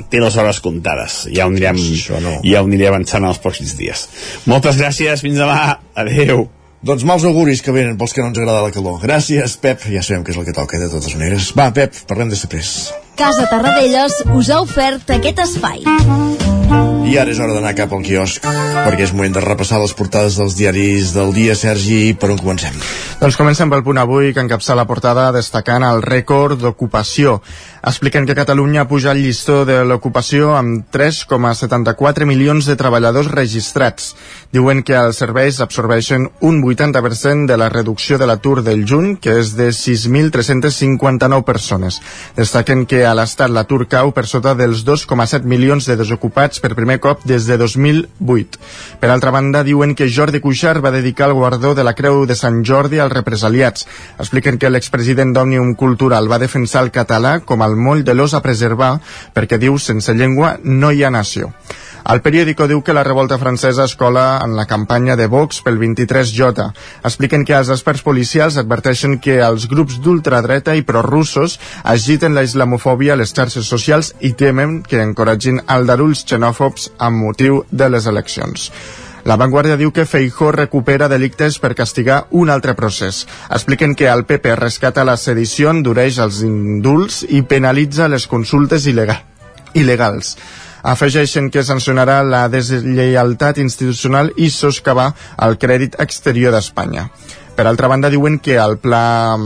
té 0.09 0.23
les 0.23 0.39
hores 0.41 0.63
comptades. 0.65 1.27
Ja 1.35 1.45
ho 1.45 1.53
anirem, 1.53 1.77
no. 2.25 2.39
ja 2.47 2.63
ho 2.63 2.71
aniré 2.71 2.89
avançant 2.89 3.29
els 3.29 3.43
pròxims 3.45 3.77
dies. 3.77 4.07
Moltes 4.49 4.81
gràcies, 4.81 5.21
fins 5.21 5.37
demà. 5.37 5.77
Adeu. 6.01 6.47
Doncs 6.81 7.05
mals 7.05 7.27
auguris 7.29 7.61
que 7.61 7.75
venen 7.77 7.99
pels 8.01 8.17
que 8.17 8.25
no 8.25 8.31
ens 8.31 8.41
agrada 8.41 8.65
la 8.65 8.73
calor. 8.73 9.03
Gràcies, 9.05 9.59
Pep. 9.61 9.85
Ja 9.93 10.01
sabem 10.01 10.25
que 10.25 10.33
és 10.33 10.41
el 10.41 10.49
que 10.49 10.57
toca, 10.57 10.79
eh, 10.79 10.87
de 10.87 10.89
totes 10.89 11.13
maneres. 11.19 11.53
Va, 11.53 11.69
Pep, 11.77 12.07
parlem 12.09 12.33
després. 12.33 12.95
Casa 13.21 13.45
Tarradellas 13.53 14.23
us 14.33 14.49
ha 14.49 14.63
ofert 14.65 15.13
aquest 15.21 15.45
espai. 15.45 15.85
I 16.71 17.17
ara 17.19 17.33
és 17.33 17.41
hora 17.43 17.57
d'anar 17.57 17.73
cap 17.75 17.91
al 17.91 18.05
quiosc, 18.07 18.45
perquè 18.45 19.03
és 19.03 19.13
moment 19.17 19.33
de 19.35 19.43
repassar 19.43 19.81
les 19.83 19.95
portades 19.99 20.37
dels 20.39 20.55
diaris 20.55 21.11
del 21.17 21.33
dia. 21.35 21.57
Sergi, 21.59 22.13
per 22.15 22.29
on 22.31 22.39
comencem? 22.39 22.77
Doncs 23.19 23.39
comencem 23.41 23.73
pel 23.73 23.83
punt 23.83 23.99
avui, 23.99 24.31
que 24.31 24.45
encapça 24.45 24.77
la 24.79 24.87
portada 24.87 25.25
destacant 25.35 25.83
el 25.89 26.05
rècord 26.07 26.63
d'ocupació. 26.63 27.41
Expliquen 27.81 28.27
que 28.27 28.35
Catalunya 28.35 28.85
puja 28.89 29.13
el 29.13 29.23
llistó 29.25 29.63
de 29.65 29.79
l'ocupació 29.89 30.51
amb 30.53 30.85
3,74 30.93 32.27
milions 32.29 32.67
de 32.69 32.75
treballadors 32.77 33.31
registrats. 33.33 34.11
Diuen 34.53 34.83
que 34.85 34.99
els 34.99 35.17
serveis 35.23 35.63
absorbeixen 35.65 36.27
un 36.45 36.59
80% 36.61 37.49
de 37.49 37.57
la 37.57 37.71
reducció 37.73 38.19
de 38.21 38.29
l'atur 38.29 38.61
del 38.67 38.85
juny, 38.85 39.15
que 39.17 39.39
és 39.41 39.55
de 39.57 39.71
6.359 39.73 41.41
persones. 41.49 42.03
Destaquen 42.37 42.85
que 42.85 43.07
a 43.09 43.15
l'Estat 43.17 43.49
l'atur 43.49 43.87
cau 43.89 44.13
per 44.13 44.27
sota 44.29 44.53
dels 44.59 44.85
2,7 44.85 45.49
milions 45.49 45.89
de 45.89 45.97
desocupats 45.97 46.61
per 46.61 46.75
primer 46.77 46.99
cop 47.01 47.25
des 47.25 47.49
de 47.49 47.57
2008. 47.57 48.61
Per 49.01 49.09
altra 49.09 49.33
banda, 49.33 49.65
diuen 49.65 49.97
que 49.97 50.11
Jordi 50.13 50.45
Cuixart 50.45 50.85
va 50.85 50.93
dedicar 50.93 51.31
el 51.31 51.39
guardó 51.39 51.73
de 51.75 51.89
la 51.89 51.97
Creu 51.97 52.27
de 52.29 52.37
Sant 52.37 52.61
Jordi 52.61 53.01
als 53.01 53.17
represaliats. 53.17 53.89
Expliquen 54.19 54.61
que 54.61 54.69
l'expresident 54.69 55.33
d'Òmnium 55.33 55.73
Cultural 55.81 56.29
va 56.29 56.43
defensar 56.45 56.85
el 56.85 56.93
català 56.93 57.39
com 57.41 57.70
el 57.71 57.79
moll 57.79 58.03
de 58.05 58.15
l'os 58.15 58.35
a 58.35 58.43
preservar 58.45 58.97
perquè 59.35 59.59
diu 59.59 59.79
sense 59.79 60.15
llengua 60.15 60.57
no 60.65 60.91
hi 60.93 61.05
ha 61.05 61.15
nació. 61.15 61.53
El 62.11 62.23
periòdico 62.25 62.67
diu 62.67 62.81
que 62.83 62.95
la 62.97 63.05
revolta 63.05 63.37
francesa 63.39 63.85
es 63.85 63.95
cola 63.95 64.41
en 64.45 64.57
la 64.57 64.65
campanya 64.67 65.17
de 65.17 65.27
Vox 65.31 65.61
pel 65.63 65.77
23J. 65.79 66.71
Expliquen 67.05 67.45
que 67.45 67.55
els 67.59 67.69
experts 67.71 68.03
policials 68.07 68.57
adverteixen 68.61 69.19
que 69.21 69.37
els 69.45 69.69
grups 69.71 70.01
d'ultradreta 70.03 70.75
i 70.77 70.87
prorussos 70.87 71.59
agiten 71.85 72.35
la 72.35 72.47
islamofòbia 72.47 73.15
a 73.15 73.21
les 73.21 73.35
xarxes 73.37 73.69
socials 73.69 74.15
i 74.21 74.33
temen 74.33 74.81
que 74.83 75.03
encoratgin 75.05 75.61
aldarulls 75.67 76.25
xenòfobs 76.25 76.91
amb 76.99 77.23
motiu 77.29 77.63
de 77.71 77.93
les 77.93 78.09
eleccions. 78.11 78.71
La 79.25 79.37
Vanguardia 79.37 79.77
diu 79.77 79.93
que 79.93 80.07
Feijó 80.09 80.49
recupera 80.55 81.09
delictes 81.13 81.59
per 81.61 81.75
castigar 81.77 82.23
un 82.31 82.51
altre 82.51 82.75
procés. 82.75 83.27
Expliquen 83.51 83.95
que 83.95 84.09
el 84.09 84.25
PP 84.25 84.57
rescata 84.57 85.05
la 85.05 85.19
sedició, 85.21 85.71
endureix 85.75 86.19
els 86.25 86.41
indults 86.47 87.23
i 87.29 87.43
penalitza 87.43 88.09
les 88.09 88.27
consultes 88.31 88.89
il·legal, 88.89 89.21
il·legals. 89.77 90.37
Afegeixen 90.81 91.51
que 91.53 91.67
sancionarà 91.67 92.23
la 92.25 92.47
deslleialtat 92.49 93.61
institucional 93.61 94.33
i 94.41 94.49
soscavar 94.49 95.11
el 95.45 95.59
crèdit 95.61 96.01
exterior 96.01 96.57
d'Espanya. 96.57 97.11
Per 97.57 97.67
altra 97.69 97.91
banda, 97.93 98.09
diuen 98.09 98.39
que 98.41 98.57
el 98.57 98.79
pla 98.81 99.37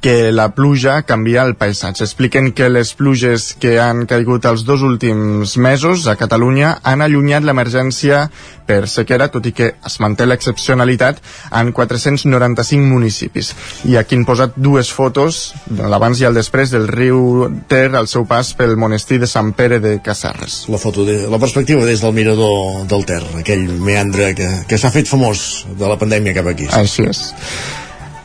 que 0.00 0.30
la 0.30 0.54
pluja 0.54 1.02
canvia 1.02 1.42
el 1.42 1.56
paisatge. 1.56 2.04
Expliquen 2.04 2.52
que 2.52 2.68
les 2.70 2.92
pluges 2.94 3.54
que 3.58 3.80
han 3.82 4.04
caigut 4.06 4.44
els 4.46 4.64
dos 4.64 4.84
últims 4.86 5.56
mesos 5.58 6.06
a 6.06 6.14
Catalunya 6.16 6.76
han 6.86 7.02
allunyat 7.02 7.42
l'emergència 7.42 8.26
per 8.66 8.86
sequera, 8.90 9.28
tot 9.30 9.46
i 9.46 9.52
que 9.54 9.72
es 9.86 9.96
manté 10.02 10.26
l'excepcionalitat 10.26 11.20
en 11.54 11.72
495 11.74 12.86
municipis. 12.86 13.52
I 13.86 13.96
aquí 13.98 14.18
han 14.18 14.26
posat 14.28 14.56
dues 14.58 14.90
fotos, 14.94 15.54
l'abans 15.78 16.20
i 16.20 16.28
el 16.28 16.38
després, 16.38 16.70
del 16.74 16.88
riu 16.90 17.46
Ter 17.70 17.88
al 17.94 18.06
seu 18.10 18.26
pas 18.26 18.52
pel 18.58 18.76
monestir 18.78 19.20
de 19.22 19.30
Sant 19.30 19.52
Pere 19.58 19.80
de 19.82 19.96
Casserres. 20.02 20.64
La 20.72 20.78
foto, 20.82 21.06
de, 21.06 21.24
la 21.30 21.40
perspectiva 21.42 21.86
des 21.86 22.02
del 22.02 22.14
mirador 22.14 22.86
del 22.90 23.06
Ter, 23.06 23.22
aquell 23.38 23.66
meandre 23.82 24.34
que, 24.38 24.52
que 24.68 24.78
s'ha 24.78 24.94
fet 24.94 25.10
famós 25.10 25.66
de 25.78 25.90
la 25.90 25.98
pandèmia 25.98 26.34
cap 26.36 26.54
aquí. 26.54 26.70
Així 26.74 27.06
és. 27.10 27.26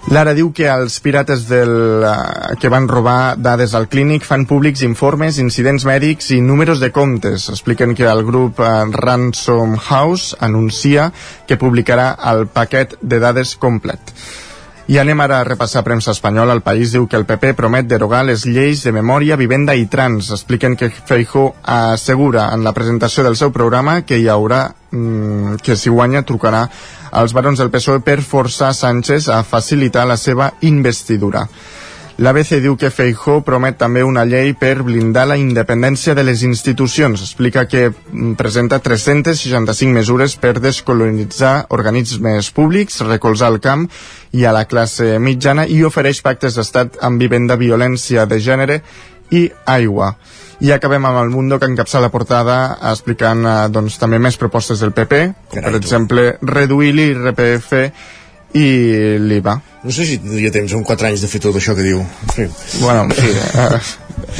Lara 0.10 0.34
diu 0.34 0.50
que 0.50 0.66
els 0.66 0.96
pirates 1.00 1.44
del, 1.46 2.02
uh, 2.02 2.56
que 2.60 2.72
van 2.74 2.88
robar 2.90 3.38
dades 3.38 3.76
al 3.78 3.86
clínic 3.88 4.26
fan 4.26 4.48
públics 4.50 4.82
informes, 4.88 5.38
incidents 5.38 5.86
mèdics 5.86 6.32
i 6.34 6.42
números 6.42 6.82
de 6.82 6.90
comptes. 6.92 7.48
Expliquen 7.54 7.94
que 7.96 8.10
el 8.10 8.24
grup 8.26 8.60
uh, 8.60 8.90
Ransom 8.90 9.78
House 9.78 10.36
anuncia 10.40 11.12
que 11.48 11.60
publicarà 11.62 12.16
el 12.34 12.48
paquet 12.50 12.98
de 13.02 13.22
dades 13.22 13.54
complet. 13.62 14.02
I 14.92 14.98
anem 15.00 15.22
ara 15.24 15.38
a 15.40 15.44
repassar 15.48 15.86
premsa 15.86 16.12
espanyola. 16.12 16.52
El 16.52 16.66
país 16.66 16.92
diu 16.92 17.06
que 17.08 17.16
el 17.16 17.24
PP 17.24 17.54
promet 17.56 17.86
derogar 17.88 18.26
les 18.28 18.42
lleis 18.44 18.82
de 18.84 18.92
memòria, 18.92 19.38
vivenda 19.40 19.72
i 19.80 19.86
trans. 19.88 20.34
Expliquen 20.36 20.76
que 20.76 20.90
Feijó 20.92 21.46
assegura 21.64 22.50
en 22.52 22.66
la 22.66 22.74
presentació 22.76 23.24
del 23.24 23.38
seu 23.40 23.54
programa 23.56 24.02
que 24.04 24.20
hi 24.20 24.28
haurà 24.28 24.66
mm, 24.92 25.62
que 25.64 25.78
si 25.80 25.94
guanya 25.96 26.26
trucarà 26.28 26.66
als 27.24 27.32
barons 27.32 27.64
del 27.64 27.72
PSOE 27.72 28.04
per 28.04 28.20
forçar 28.20 28.74
Sánchez 28.76 29.30
a 29.32 29.46
facilitar 29.48 30.04
la 30.12 30.20
seva 30.20 30.52
investidura. 30.60 31.48
L'ABC 32.20 32.60
diu 32.62 32.76
que 32.78 32.92
Feijó 32.92 33.38
promet 33.46 33.78
també 33.80 34.04
una 34.04 34.26
llei 34.28 34.52
per 34.58 34.84
blindar 34.84 35.24
la 35.30 35.38
independència 35.40 36.16
de 36.18 36.26
les 36.28 36.44
institucions. 36.44 37.22
Explica 37.24 37.64
que 37.72 37.88
mm, 37.90 38.34
presenta 38.40 38.82
365 38.84 39.96
mesures 39.96 40.36
per 40.36 40.58
descolonitzar 40.60 41.68
organismes 41.70 42.52
públics, 42.52 43.00
recolzar 43.08 43.54
el 43.54 43.62
camp 43.64 43.88
i 44.36 44.46
a 44.46 44.54
la 44.56 44.68
classe 44.68 45.16
mitjana 45.20 45.66
i 45.66 45.82
ofereix 45.88 46.22
pactes 46.22 46.60
d'estat 46.60 47.00
amb 47.02 47.22
vivenda, 47.22 47.56
violència 47.56 48.28
de 48.28 48.40
gènere 48.44 48.82
i 49.32 49.48
aigua. 49.66 50.14
I 50.62 50.76
acabem 50.76 51.06
amb 51.08 51.24
el 51.24 51.32
Mundo 51.34 51.58
que 51.58 51.66
encapça 51.66 52.02
la 52.04 52.12
portada 52.14 52.78
explicant 52.92 53.46
eh, 53.48 53.54
doncs, 53.74 53.98
també 53.98 54.20
més 54.22 54.38
propostes 54.38 54.84
del 54.84 54.92
PP, 54.94 55.22
com 55.50 55.64
per 55.64 55.78
exemple 55.80 56.34
reduir 56.46 56.92
l'IRPF 56.94 57.72
i 58.54 59.18
l'IVA. 59.22 59.58
No 59.84 59.92
sé 59.96 60.06
si 60.06 60.20
tindria 60.22 60.52
temps 60.54 60.74
en 60.78 60.84
4 60.86 61.08
anys 61.10 61.24
de 61.24 61.30
fer 61.32 61.42
tot 61.42 61.56
això 61.58 61.74
que 61.78 61.86
diu. 61.86 62.02
Fi. 62.36 62.46
Bueno, 62.84 63.08
sí, 63.18 63.32
eh, 63.32 63.80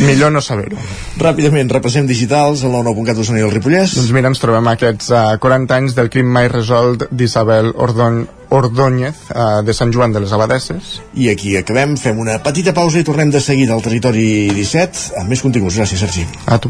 millor 0.06 0.34
no 0.36 0.42
saber-ho. 0.44 0.78
Ràpidament, 1.22 1.72
repassem 1.74 2.06
digitals, 2.10 2.62
el 2.68 2.76
99.cat 2.76 3.18
d'Osona 3.18 3.42
i 3.42 3.48
el 3.48 3.54
Ripollès. 3.54 3.96
Doncs 3.98 4.12
mira, 4.14 4.30
ens 4.30 4.44
trobem 4.44 4.70
aquests 4.74 5.10
uh, 5.16 5.24
40 5.42 5.78
anys 5.80 5.98
del 5.98 6.12
crim 6.14 6.30
mai 6.30 6.52
resolt 6.52 7.08
d'Isabel 7.10 7.74
Ordon 7.74 8.24
Ordóñez 8.52 9.16
uh, 9.32 9.62
de 9.64 9.74
Sant 9.74 9.94
Joan 9.96 10.14
de 10.14 10.22
les 10.22 10.34
Abadesses. 10.36 10.98
I 11.16 11.32
aquí 11.32 11.56
acabem, 11.58 11.96
fem 11.98 12.20
una 12.20 12.42
petita 12.44 12.76
pausa 12.78 13.00
i 13.00 13.08
tornem 13.08 13.32
de 13.32 13.42
seguida 13.42 13.74
al 13.74 13.86
territori 13.86 14.52
17 14.52 15.22
amb 15.24 15.32
més 15.32 15.42
continguts. 15.42 15.80
Gràcies, 15.80 16.04
Sergi. 16.04 16.28
A 16.46 16.60
tu. 16.60 16.70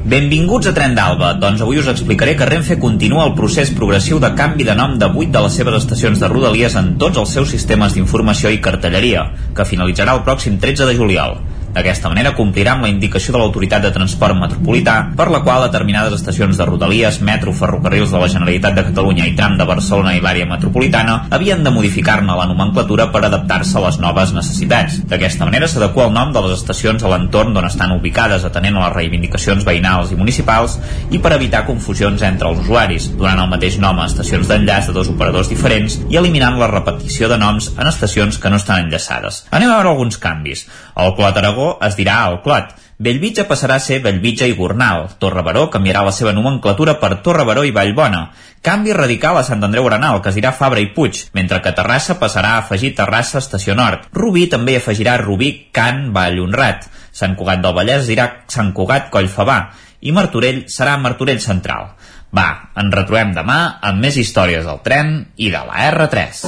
Benvinguts 0.00 0.64
a 0.64 0.72
Tren 0.72 0.94
d'Alba. 0.96 1.34
Doncs 1.36 1.60
avui 1.60 1.76
us 1.76 1.88
explicaré 1.90 2.32
que 2.32 2.46
Renfe 2.48 2.78
continua 2.80 3.26
el 3.26 3.34
procés 3.36 3.68
progressiu 3.76 4.16
de 4.18 4.30
canvi 4.32 4.64
de 4.64 4.72
nom 4.74 4.94
de 4.96 5.04
8 5.04 5.28
de 5.34 5.42
les 5.44 5.58
seves 5.60 5.76
estacions 5.76 6.22
de 6.22 6.30
Rodalies 6.30 6.76
en 6.80 6.94
tots 7.02 7.20
els 7.20 7.34
seus 7.36 7.52
sistemes 7.52 7.92
d'informació 7.92 8.48
i 8.48 8.62
cartelleria, 8.64 9.26
que 9.52 9.66
finalitzarà 9.68 10.14
el 10.16 10.22
pròxim 10.24 10.56
13 10.62 10.88
de 10.88 10.96
juliol. 10.96 11.36
D'aquesta 11.70 12.10
manera 12.10 12.32
complirà 12.34 12.72
amb 12.74 12.82
la 12.82 12.90
indicació 12.90 13.30
de 13.34 13.38
l'Autoritat 13.38 13.84
de 13.84 13.92
Transport 13.94 14.34
Metropolità, 14.34 14.94
per 15.16 15.28
la 15.30 15.38
qual 15.44 15.62
determinades 15.62 16.16
estacions 16.16 16.58
de 16.58 16.64
Rodalies, 16.66 17.20
metro, 17.22 17.52
ferrocarrils 17.54 18.10
de 18.10 18.18
la 18.18 18.28
Generalitat 18.32 18.74
de 18.74 18.84
Catalunya 18.88 19.28
i 19.28 19.36
tram 19.38 19.54
de 19.58 19.66
Barcelona 19.68 20.16
i 20.16 20.22
l'àrea 20.24 20.48
metropolitana 20.50 21.28
havien 21.30 21.62
de 21.62 21.70
modificar-ne 21.70 22.34
la 22.34 22.48
nomenclatura 22.50 23.06
per 23.14 23.22
adaptar-se 23.28 23.78
a 23.78 23.84
les 23.84 24.00
noves 24.02 24.34
necessitats. 24.34 24.98
D'aquesta 25.12 25.46
manera 25.46 25.68
s'adequa 25.70 26.08
el 26.08 26.16
nom 26.16 26.32
de 26.34 26.42
les 26.46 26.56
estacions 26.58 27.04
a 27.06 27.12
l'entorn 27.12 27.54
d'on 27.54 27.70
estan 27.70 27.94
ubicades, 27.94 28.48
atenent 28.48 28.80
a 28.80 28.88
les 28.88 28.96
reivindicacions 28.96 29.62
veïnals 29.68 30.10
i 30.10 30.18
municipals 30.18 30.80
i 31.14 31.22
per 31.22 31.36
evitar 31.38 31.62
confusions 31.70 32.26
entre 32.26 32.50
els 32.50 32.64
usuaris, 32.66 33.12
donant 33.14 33.44
el 33.44 33.52
mateix 33.54 33.78
nom 33.78 34.02
a 34.02 34.08
estacions 34.10 34.50
d'enllaç 34.50 34.90
de 34.90 34.98
dos 34.98 35.14
operadors 35.14 35.52
diferents 35.52 36.00
i 36.10 36.18
eliminant 36.18 36.58
la 36.58 36.72
repetició 36.74 37.30
de 37.30 37.38
noms 37.38 37.70
en 37.78 37.86
estacions 37.86 38.42
que 38.42 38.50
no 38.50 38.58
estan 38.58 38.88
enllaçades. 38.88 39.44
Anem 39.54 39.70
a 39.70 39.78
veure 39.78 39.94
alguns 39.94 40.18
canvis. 40.18 40.66
El 41.00 41.14
Clot 41.16 41.38
Aragó 41.38 41.59
es 41.86 41.96
dirà 41.98 42.20
el 42.28 42.40
Clot. 42.44 42.76
Bellvitge 43.00 43.46
passarà 43.48 43.78
a 43.78 43.80
ser 43.80 44.02
Bellvitge 44.04 44.44
i 44.50 44.54
Gornal. 44.58 45.06
Torre 45.22 45.40
Baró 45.46 45.62
canviarà 45.72 46.02
la 46.04 46.12
seva 46.12 46.34
nomenclatura 46.36 46.98
per 47.00 47.22
Torre 47.24 47.46
Baró 47.48 47.62
i 47.64 47.72
Vallbona. 47.72 48.26
Canvi 48.60 48.92
radical 48.92 49.38
a 49.40 49.44
Sant 49.46 49.64
Andreu 49.64 49.88
Arenal, 49.88 50.20
que 50.20 50.28
es 50.28 50.36
dirà 50.36 50.52
Fabra 50.52 50.82
i 50.84 50.90
Puig, 50.92 51.22
mentre 51.32 51.62
que 51.64 51.72
Terrassa 51.72 52.18
passarà 52.20 52.56
a 52.56 52.64
afegir 52.64 52.92
Terrassa 52.98 53.40
Estació 53.40 53.72
Nord. 53.78 54.10
Rubí 54.12 54.44
també 54.52 54.76
afegirà 54.76 55.16
Rubí, 55.22 55.48
Can, 55.72 56.10
Vall 56.12 56.42
Honrat. 56.44 56.90
Sant 57.10 57.38
Cugat 57.40 57.64
del 57.64 57.76
Vallès 57.78 58.04
dirà 58.10 58.28
Sant 58.52 58.74
Cugat 58.76 59.08
Collfabà. 59.14 59.60
I 60.04 60.12
Martorell 60.16 60.66
serà 60.68 60.98
Martorell 61.00 61.40
Central. 61.40 61.94
Va, 62.30 62.46
ens 62.78 62.94
retrobem 62.94 63.32
demà 63.34 63.56
amb 63.88 64.04
més 64.04 64.14
històries 64.20 64.62
del 64.66 64.78
tren 64.86 65.10
i 65.34 65.50
de 65.50 65.62
la 65.66 65.88
R3. 65.88 66.44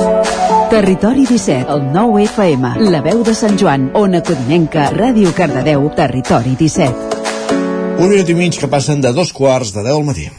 Territori 0.71 1.27
17, 1.27 1.66
el 1.75 1.88
9 1.90 2.23
FM, 2.29 2.75
la 2.95 3.03
veu 3.03 3.25
de 3.27 3.35
Sant 3.35 3.59
Joan, 3.59 3.90
Ona 3.99 4.23
Codinenca, 4.23 4.92
Ràdio 4.95 5.35
Cardedeu, 5.35 5.88
Territori 5.99 6.55
17. 6.61 7.21
Un 7.99 8.09
minut 8.09 8.31
i 8.31 8.38
mig 8.38 8.59
que 8.62 8.71
passen 8.71 9.03
de 9.03 9.12
dos 9.12 9.35
quarts 9.35 9.75
de 9.75 9.83
10 9.83 9.99
al 9.99 10.07
matí. 10.07 10.31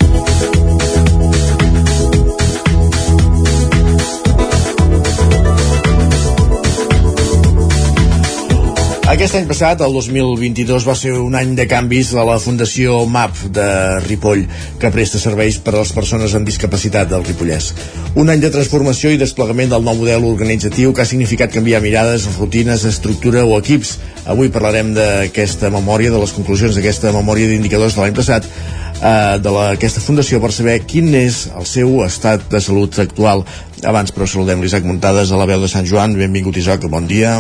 Aquest 9.14 9.36
any 9.38 9.44
passat, 9.46 9.82
el 9.86 9.94
2022, 9.94 10.88
va 10.90 10.94
ser 10.98 11.12
un 11.22 11.36
any 11.38 11.52
de 11.54 11.68
canvis 11.70 12.16
a 12.18 12.24
la 12.26 12.40
Fundació 12.42 12.96
MAP 13.06 13.44
de 13.54 13.66
Ripoll, 14.08 14.40
que 14.82 14.90
presta 14.96 15.20
serveis 15.22 15.60
per 15.62 15.76
a 15.76 15.84
les 15.84 15.92
persones 15.94 16.34
amb 16.34 16.48
discapacitat 16.50 17.12
del 17.12 17.22
Ripollès. 17.28 17.68
Un 18.18 18.34
any 18.34 18.42
de 18.42 18.50
transformació 18.50 19.12
i 19.14 19.20
desplegament 19.22 19.70
del 19.70 19.86
nou 19.86 20.00
model 20.00 20.26
organitzatiu 20.26 20.96
que 20.98 21.04
ha 21.04 21.06
significat 21.06 21.54
canviar 21.54 21.84
mirades, 21.84 22.26
rutines, 22.40 22.88
estructura 22.90 23.44
o 23.46 23.60
equips. 23.60 24.00
Avui 24.34 24.50
parlarem 24.50 24.96
d'aquesta 24.98 25.70
memòria, 25.70 26.10
de 26.10 26.24
les 26.24 26.34
conclusions 26.34 26.74
d'aquesta 26.74 27.14
memòria 27.14 27.52
d'indicadors 27.52 27.94
de 27.94 28.02
l'any 28.02 28.18
passat, 28.18 28.50
eh, 28.50 29.38
de 29.38 29.54
la, 29.54 29.68
aquesta 29.78 30.02
fundació 30.02 30.42
per 30.42 30.50
saber 30.58 30.80
quin 30.90 31.14
és 31.22 31.44
el 31.54 31.70
seu 31.70 32.02
estat 32.08 32.50
de 32.50 32.64
salut 32.66 32.98
actual. 33.06 33.46
Abans, 33.86 34.10
però, 34.10 34.26
saludem 34.26 34.66
l'Isaac 34.66 34.90
Muntades 34.90 35.30
a 35.30 35.38
la 35.38 35.46
veu 35.54 35.62
de 35.62 35.70
Sant 35.70 35.86
Joan. 35.86 36.18
Benvingut, 36.18 36.58
Isaac, 36.58 36.90
bon 36.90 37.06
dia. 37.06 37.38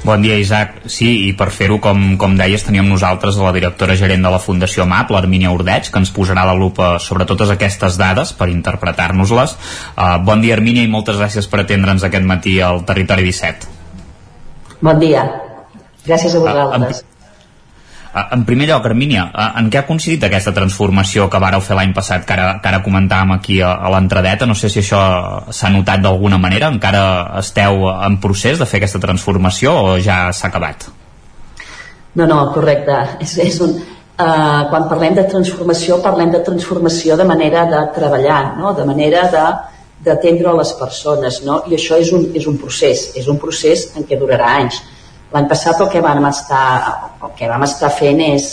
Bon 0.00 0.22
dia, 0.24 0.38
Isaac. 0.40 0.86
Sí, 0.88 1.08
i 1.28 1.32
per 1.36 1.50
fer-ho, 1.52 1.76
com, 1.84 1.98
com 2.20 2.32
deies, 2.38 2.62
teníem 2.64 2.86
nosaltres 2.88 3.36
a 3.36 3.44
la 3.44 3.52
directora 3.52 3.96
gerent 4.00 4.24
de 4.24 4.30
la 4.32 4.38
Fundació 4.40 4.86
MAP, 4.88 5.12
l'Armínia 5.12 5.52
Ordeig, 5.52 5.90
que 5.92 6.00
ens 6.00 6.12
posarà 6.16 6.46
la 6.48 6.56
lupa 6.56 6.94
sobre 7.04 7.26
totes 7.28 7.52
aquestes 7.52 7.98
dades 8.00 8.32
per 8.38 8.48
interpretar-nos-les. 8.48 9.54
Uh, 9.92 10.16
bon 10.24 10.40
dia, 10.40 10.56
Armínia, 10.56 10.86
i 10.88 10.92
moltes 10.92 11.20
gràcies 11.20 11.50
per 11.52 11.60
atendre'ns 11.66 12.08
aquest 12.08 12.24
matí 12.24 12.56
al 12.64 12.80
Territori 12.88 13.28
17. 13.28 13.68
Bon 14.80 14.96
dia. 15.02 15.26
Gràcies 16.08 16.32
a 16.32 16.44
vosaltres. 16.46 17.04
Uh, 17.04 17.04
en, 17.04 17.19
en 18.12 18.44
primer 18.44 18.66
lloc, 18.68 18.86
Armínia, 18.88 19.28
en 19.58 19.68
què 19.70 19.78
ha 19.80 19.86
coincidit 19.86 20.24
aquesta 20.26 20.52
transformació 20.54 21.28
que 21.30 21.40
vareu 21.42 21.62
fer 21.62 21.76
l'any 21.78 21.92
passat, 21.94 22.24
que 22.26 22.34
ara, 22.34 22.48
que 22.62 22.70
ara 22.70 22.82
comentàvem 22.82 23.36
aquí 23.36 23.60
a, 23.62 23.70
a 23.78 23.92
l'entradeta? 23.94 24.48
No 24.50 24.56
sé 24.58 24.70
si 24.72 24.80
això 24.82 25.00
s'ha 25.54 25.70
notat 25.70 26.02
d'alguna 26.02 26.40
manera, 26.42 26.72
encara 26.74 27.04
esteu 27.38 27.86
en 27.92 28.18
procés 28.22 28.58
de 28.58 28.66
fer 28.66 28.80
aquesta 28.80 29.02
transformació 29.02 29.76
o 29.84 29.96
ja 30.02 30.24
s'ha 30.34 30.50
acabat? 30.50 30.88
No, 32.18 32.26
no, 32.26 32.42
correcte. 32.54 32.98
És, 33.22 33.36
és 33.38 33.60
un, 33.62 33.76
uh, 33.78 34.62
quan 34.72 34.88
parlem 34.90 35.14
de 35.14 35.28
transformació, 35.30 36.00
parlem 36.02 36.34
de 36.34 36.42
transformació 36.46 37.18
de 37.20 37.26
manera 37.28 37.66
de 37.70 37.84
treballar, 37.94 38.56
no? 38.58 38.74
de 38.74 38.86
manera 38.88 39.28
de 39.30 39.50
d'atendre 40.00 40.54
les 40.56 40.70
persones, 40.78 41.42
no? 41.44 41.58
i 41.68 41.74
això 41.76 41.98
és 42.00 42.08
un, 42.16 42.22
és 42.32 42.46
un 42.48 42.54
procés, 42.56 43.10
és 43.20 43.26
un 43.28 43.36
procés 43.36 43.82
en 44.00 44.06
què 44.08 44.16
durarà 44.16 44.54
anys 44.62 44.78
L'any 45.30 45.46
passat 45.50 45.80
el 45.80 45.90
que 45.92 46.02
vam 46.02 46.24
estar, 46.26 46.66
el 47.22 47.32
que 47.38 47.48
vam 47.50 47.62
estar 47.66 47.90
fent 47.94 48.20
és, 48.24 48.48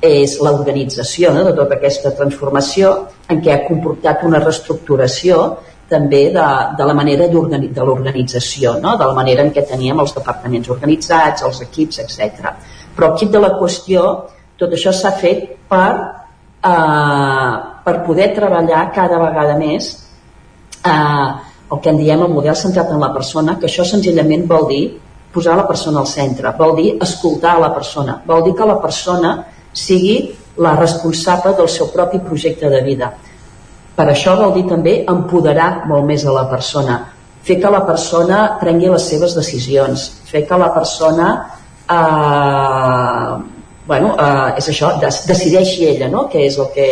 és 0.00 0.36
l'organització 0.40 1.32
no, 1.34 1.42
de 1.48 1.54
tota 1.56 1.76
aquesta 1.76 2.12
transformació 2.16 2.92
en 3.28 3.42
què 3.42 3.52
ha 3.54 3.64
comportat 3.66 4.22
una 4.28 4.40
reestructuració 4.42 5.40
també 5.90 6.28
de, 6.30 6.46
de 6.78 6.86
la 6.86 6.94
manera 6.94 7.26
de 7.26 7.82
l'organització, 7.82 8.76
no? 8.78 8.94
de 8.96 9.08
la 9.10 9.16
manera 9.16 9.42
en 9.42 9.50
què 9.54 9.66
teníem 9.66 9.98
els 9.98 10.14
departaments 10.14 10.70
organitzats, 10.70 11.42
els 11.48 11.60
equips, 11.66 11.98
etc. 12.04 12.54
Però 12.94 13.10
kit 13.18 13.34
de 13.34 13.42
la 13.42 13.56
qüestió, 13.58 14.06
tot 14.60 14.76
això 14.76 14.94
s'ha 14.94 15.10
fet 15.18 15.44
per, 15.68 15.90
eh, 16.70 17.52
per 17.84 17.96
poder 18.06 18.30
treballar 18.38 18.86
cada 18.94 19.18
vegada 19.18 19.58
més 19.58 19.90
eh, 20.86 21.28
el 21.70 21.82
que 21.82 21.90
en 21.90 21.98
diem 21.98 22.22
el 22.22 22.34
model 22.38 22.56
centrat 22.58 22.90
en 22.94 23.02
la 23.02 23.12
persona, 23.14 23.58
que 23.58 23.66
això 23.66 23.86
senzillament 23.86 24.46
vol 24.50 24.70
dir 24.70 24.84
posar 25.32 25.56
la 25.56 25.66
persona 25.68 26.00
al 26.00 26.08
centre, 26.10 26.52
vol 26.58 26.76
dir 26.76 26.90
escoltar 27.02 27.56
a 27.56 27.64
la 27.66 27.72
persona, 27.74 28.20
vol 28.26 28.44
dir 28.46 28.54
que 28.58 28.66
la 28.66 28.80
persona 28.82 29.34
sigui 29.72 30.16
la 30.58 30.74
responsable 30.76 31.54
del 31.56 31.68
seu 31.68 31.90
propi 31.94 32.18
projecte 32.18 32.68
de 32.68 32.80
vida. 32.82 33.12
Per 33.96 34.06
això 34.08 34.34
vol 34.38 34.54
dir 34.56 34.66
també 34.68 35.04
empoderar 35.08 35.86
molt 35.88 36.06
més 36.08 36.24
a 36.24 36.34
la 36.34 36.46
persona, 36.50 36.98
fer 37.42 37.60
que 37.60 37.70
la 37.72 37.84
persona 37.86 38.42
prengui 38.60 38.90
les 38.90 39.06
seves 39.12 39.36
decisions, 39.36 40.10
fer 40.28 40.44
que 40.48 40.58
la 40.58 40.72
persona 40.74 41.30
eh, 41.88 43.32
bueno, 43.86 44.14
eh, 44.18 44.58
és 44.58 44.68
això, 44.70 44.92
decideixi 45.00 45.86
ella 45.88 46.10
no? 46.10 46.26
què 46.30 46.44
és 46.46 46.58
el 46.58 46.68
que, 46.74 46.88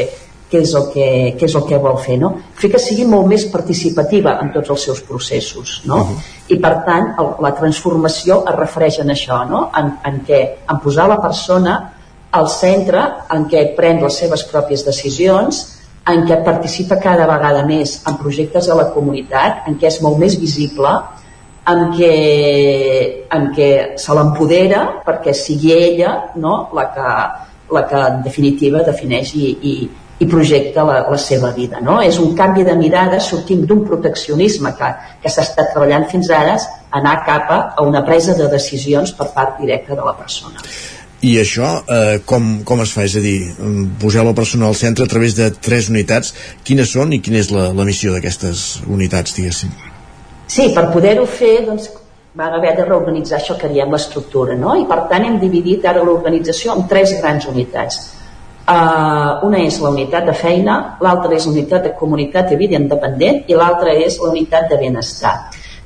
què 0.51 0.63
és 0.65 0.73
el 0.75 0.89
que, 0.93 1.07
què 1.39 1.47
és 1.47 1.55
el 1.59 1.65
que 1.69 1.79
vol 1.83 1.99
fer, 2.01 2.17
no? 2.21 2.33
Fer 2.57 2.71
que 2.73 2.81
sigui 2.81 3.05
molt 3.09 3.29
més 3.29 3.45
participativa 3.53 4.39
en 4.43 4.53
tots 4.55 4.73
els 4.75 4.87
seus 4.89 5.03
processos, 5.05 5.83
no? 5.85 5.97
Uh 5.97 6.09
-huh. 6.09 6.19
I 6.49 6.57
per 6.57 6.75
tant, 6.87 7.15
el, 7.21 7.29
la 7.45 7.55
transformació 7.55 8.45
es 8.49 8.57
refereix 8.57 8.99
en 9.01 9.09
això, 9.17 9.47
no? 9.49 9.71
En, 9.77 9.93
en 10.05 10.21
què, 10.27 10.41
en 10.71 10.81
posar 10.81 11.09
la 11.09 11.21
persona 11.21 11.93
al 12.31 12.49
centre, 12.49 13.03
en 13.31 13.45
què 13.49 13.75
pren 13.77 14.03
les 14.03 14.15
seves 14.15 14.45
pròpies 14.45 14.85
decisions, 14.85 15.79
en 16.07 16.25
què 16.25 16.45
participa 16.45 16.97
cada 16.97 17.27
vegada 17.27 17.67
més 17.67 18.03
en 18.09 18.17
projectes 18.17 18.69
a 18.69 18.75
la 18.75 18.91
comunitat, 18.95 19.69
en 19.69 19.79
què 19.79 19.87
és 19.87 20.01
molt 20.01 20.19
més 20.19 20.39
visible, 20.41 20.89
en 21.69 21.91
què, 21.93 22.15
en 23.37 23.51
què 23.57 23.71
se 24.01 24.17
l'empodera 24.17 25.03
perquè 25.05 25.35
sigui 25.37 25.73
ella 25.73 26.33
no? 26.37 26.71
la, 26.73 26.87
que, 26.95 27.09
la 27.75 27.83
que 27.91 28.05
en 28.07 28.23
definitiva 28.25 28.85
defineix 28.87 29.35
i, 29.37 29.51
i, 29.63 29.75
i 30.19 30.27
projecta 30.27 30.83
la, 30.83 30.99
la 31.11 31.19
seva 31.23 31.53
vida. 31.55 31.81
No? 31.85 32.01
És 32.03 32.19
un 32.19 32.35
canvi 32.39 32.65
de 32.67 32.75
mirada 32.79 33.21
sortint 33.23 33.65
d'un 33.67 33.85
proteccionisme 33.87 34.75
que, 34.79 34.93
que 35.23 35.31
s'ha 35.31 35.47
estat 35.47 35.73
treballant 35.75 36.09
fins 36.11 36.31
ara 36.35 36.57
anar 36.99 37.19
cap 37.27 37.51
a 37.55 37.85
una 37.87 38.03
presa 38.07 38.35
de 38.35 38.49
decisions 38.51 39.13
per 39.15 39.31
part 39.35 39.61
directa 39.63 39.95
de 39.95 40.07
la 40.07 40.17
persona. 40.19 40.65
I 41.19 41.33
això 41.41 41.69
eh, 41.83 42.21
com, 42.27 42.61
com 42.67 42.83
es 42.85 42.93
fa? 42.95 43.03
És 43.07 43.17
a 43.19 43.23
dir, 43.23 43.39
poseu 43.99 44.27
la 44.27 44.35
persona 44.39 44.69
al 44.69 44.77
centre 44.79 45.07
a 45.07 45.11
través 45.11 45.35
de 45.39 45.51
tres 45.51 45.89
unitats. 45.91 46.35
Quines 46.67 46.93
són 46.95 47.15
i 47.15 47.23
quina 47.23 47.41
és 47.43 47.51
la, 47.55 47.71
la 47.75 47.87
missió 47.87 48.15
d'aquestes 48.15 48.85
unitats, 48.87 49.35
diguéssim? 49.35 49.73
Sí, 50.49 50.71
per 50.75 50.87
poder-ho 50.93 51.27
fer, 51.27 51.57
doncs, 51.67 51.91
van 52.39 52.55
haver 52.55 52.77
de 52.77 52.85
reorganitzar 52.87 53.41
això 53.41 53.57
que 53.59 53.71
diem 53.73 53.91
l'estructura, 53.91 54.55
no? 54.55 54.77
I 54.79 54.87
per 54.87 55.03
tant 55.11 55.27
hem 55.27 55.41
dividit 55.43 55.87
ara 55.91 56.05
l'organització 56.07 56.77
en 56.77 56.87
tres 56.91 57.17
grans 57.19 57.49
unitats. 57.51 57.99
Uh, 58.69 59.41
una 59.49 59.63
és 59.65 59.79
la 59.81 59.89
unitat 59.95 60.27
de 60.29 60.35
feina, 60.37 60.75
l'altra 61.01 61.33
és 61.33 61.47
la 61.47 61.55
unitat 61.55 61.87
de 61.87 61.95
comunitat 61.97 62.51
i 62.53 62.59
vida 62.61 62.77
independent 62.77 63.47
i 63.49 63.57
l'altra 63.57 63.95
és 63.97 64.19
la 64.21 64.29
unitat 64.29 64.69
de 64.69 64.77
benestar. 64.77 65.33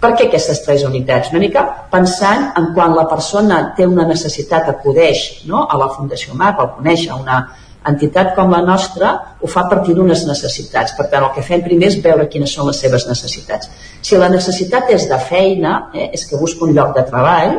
Per 0.02 0.10
què 0.18 0.26
aquestes 0.26 0.64
tres 0.64 0.82
unitats? 0.82 1.30
Una 1.30 1.44
mica 1.44 1.62
pensant 1.92 2.48
en 2.58 2.72
quan 2.74 2.96
la 2.96 3.04
persona 3.06 3.60
té 3.76 3.86
una 3.86 4.02
necessitat, 4.08 4.66
acudeix 4.72 5.44
no? 5.46 5.62
a 5.70 5.78
la 5.78 5.92
Fundació 5.94 6.34
MAP, 6.34 6.58
al 6.58 6.72
conèixer 6.80 7.14
una 7.14 7.44
entitat 7.86 8.34
com 8.34 8.50
la 8.50 8.64
nostra, 8.66 9.12
ho 9.38 9.52
fa 9.54 9.62
a 9.62 9.70
partir 9.70 9.94
d'unes 9.94 10.26
necessitats. 10.26 10.96
Per 10.98 11.06
tant, 11.06 11.28
el 11.28 11.32
que 11.36 11.46
fem 11.46 11.62
primer 11.62 11.92
és 11.92 12.00
veure 12.02 12.26
quines 12.34 12.50
són 12.50 12.66
les 12.66 12.82
seves 12.82 13.06
necessitats. 13.06 13.70
Si 14.02 14.18
la 14.18 14.30
necessitat 14.32 14.90
és 14.90 15.06
de 15.10 15.22
feina, 15.22 15.78
eh, 15.94 16.10
és 16.18 16.26
que 16.26 16.38
busca 16.40 16.66
un 16.66 16.74
lloc 16.74 16.96
de 16.98 17.06
treball, 17.06 17.58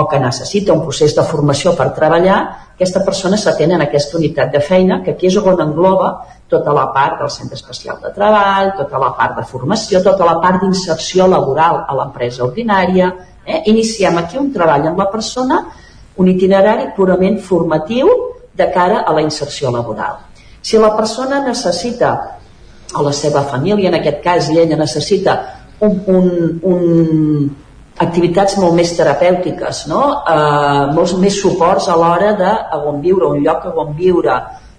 o 0.00 0.06
que 0.08 0.20
necessita 0.20 0.72
un 0.72 0.84
procés 0.84 1.16
de 1.16 1.24
formació 1.26 1.74
per 1.76 1.90
treballar, 1.96 2.40
aquesta 2.80 3.02
persona 3.04 3.36
s'atén 3.36 3.74
en 3.76 3.82
aquesta 3.84 4.16
unitat 4.16 4.54
de 4.54 4.60
feina, 4.64 5.02
que 5.04 5.12
aquí 5.12 5.28
és 5.28 5.34
on 5.36 5.58
engloba 5.60 6.14
tota 6.48 6.72
la 6.72 6.86
part 6.94 7.18
del 7.20 7.28
centre 7.28 7.58
especial 7.58 7.98
de 8.00 8.08
treball, 8.14 8.70
tota 8.78 8.96
la 9.02 9.10
part 9.18 9.36
de 9.36 9.44
formació, 9.44 10.00
tota 10.00 10.24
la 10.24 10.38
part 10.40 10.62
d'inserció 10.62 11.26
laboral 11.28 11.82
a 11.84 11.96
l'empresa 11.98 12.46
ordinària. 12.46 13.10
Eh? 13.44 13.60
Iniciem 13.68 14.16
aquí 14.16 14.40
un 14.40 14.48
treball 14.54 14.88
amb 14.88 14.98
la 14.98 15.10
persona, 15.12 15.60
un 16.16 16.32
itinerari 16.32 16.94
purament 16.96 17.36
formatiu 17.44 18.08
de 18.56 18.70
cara 18.72 19.04
a 19.04 19.12
la 19.12 19.20
inserció 19.28 19.68
laboral. 19.70 20.16
Si 20.62 20.80
la 20.80 20.94
persona 20.96 21.44
necessita, 21.44 22.14
o 22.96 23.04
la 23.04 23.12
seva 23.12 23.44
família 23.44 23.92
en 23.92 24.00
aquest 24.00 24.24
cas, 24.24 24.48
i 24.48 24.56
ella 24.56 24.80
necessita 24.80 25.36
un, 25.84 26.00
un, 26.06 26.60
un, 26.64 27.56
activitats 28.00 28.56
molt 28.60 28.76
més 28.76 28.92
terapèutiques, 28.96 29.84
no? 29.90 30.02
eh, 30.24 30.84
molts 30.96 31.16
més 31.20 31.36
suports 31.40 31.88
a 31.88 31.96
l'hora 32.00 32.34
de 32.38 32.52
on 32.80 33.00
viure, 33.04 33.28
un 33.28 33.42
lloc 33.44 33.66
on 33.74 33.96
viure, 33.96 34.36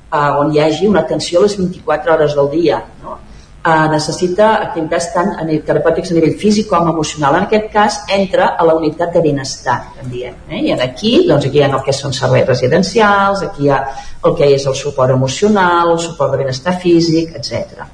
eh, 0.09 0.29
on 0.41 0.53
hi 0.53 0.61
hagi 0.63 0.87
una 0.89 1.03
atenció 1.05 1.39
a 1.39 1.45
les 1.45 1.57
24 1.59 2.15
hores 2.15 2.37
del 2.37 2.49
dia. 2.55 2.81
No? 3.03 3.19
Eh, 3.61 3.87
necessita 3.93 4.47
activitats 4.57 5.11
tant 5.13 5.35
a 5.37 5.43
nivell 5.45 5.67
terapèutics 5.67 6.09
a 6.09 6.15
nivell 6.17 6.33
físic 6.41 6.65
com 6.71 6.87
emocional. 6.89 7.35
En 7.37 7.43
aquest 7.45 7.67
cas, 7.73 7.99
entra 8.09 8.55
a 8.57 8.65
la 8.65 8.73
unitat 8.79 9.13
de 9.13 9.21
benestar, 9.21 9.75
en 10.01 10.09
diem. 10.09 10.39
Eh? 10.49 10.63
I 10.71 10.71
aquí, 10.79 11.11
doncs, 11.27 11.45
aquí 11.45 11.61
hi 11.61 11.67
ha 11.67 11.69
el 11.69 11.83
que 11.85 11.93
són 11.93 12.17
serveis 12.17 12.47
residencials, 12.49 13.43
aquí 13.45 13.67
hi 13.67 13.69
ha 13.69 13.83
el 14.25 14.33
que 14.39 14.49
és 14.55 14.65
el 14.65 14.77
suport 14.79 15.13
emocional, 15.13 15.93
el 15.93 16.01
suport 16.01 16.33
de 16.33 16.41
benestar 16.41 16.73
físic, 16.81 17.35
etc. 17.37 17.85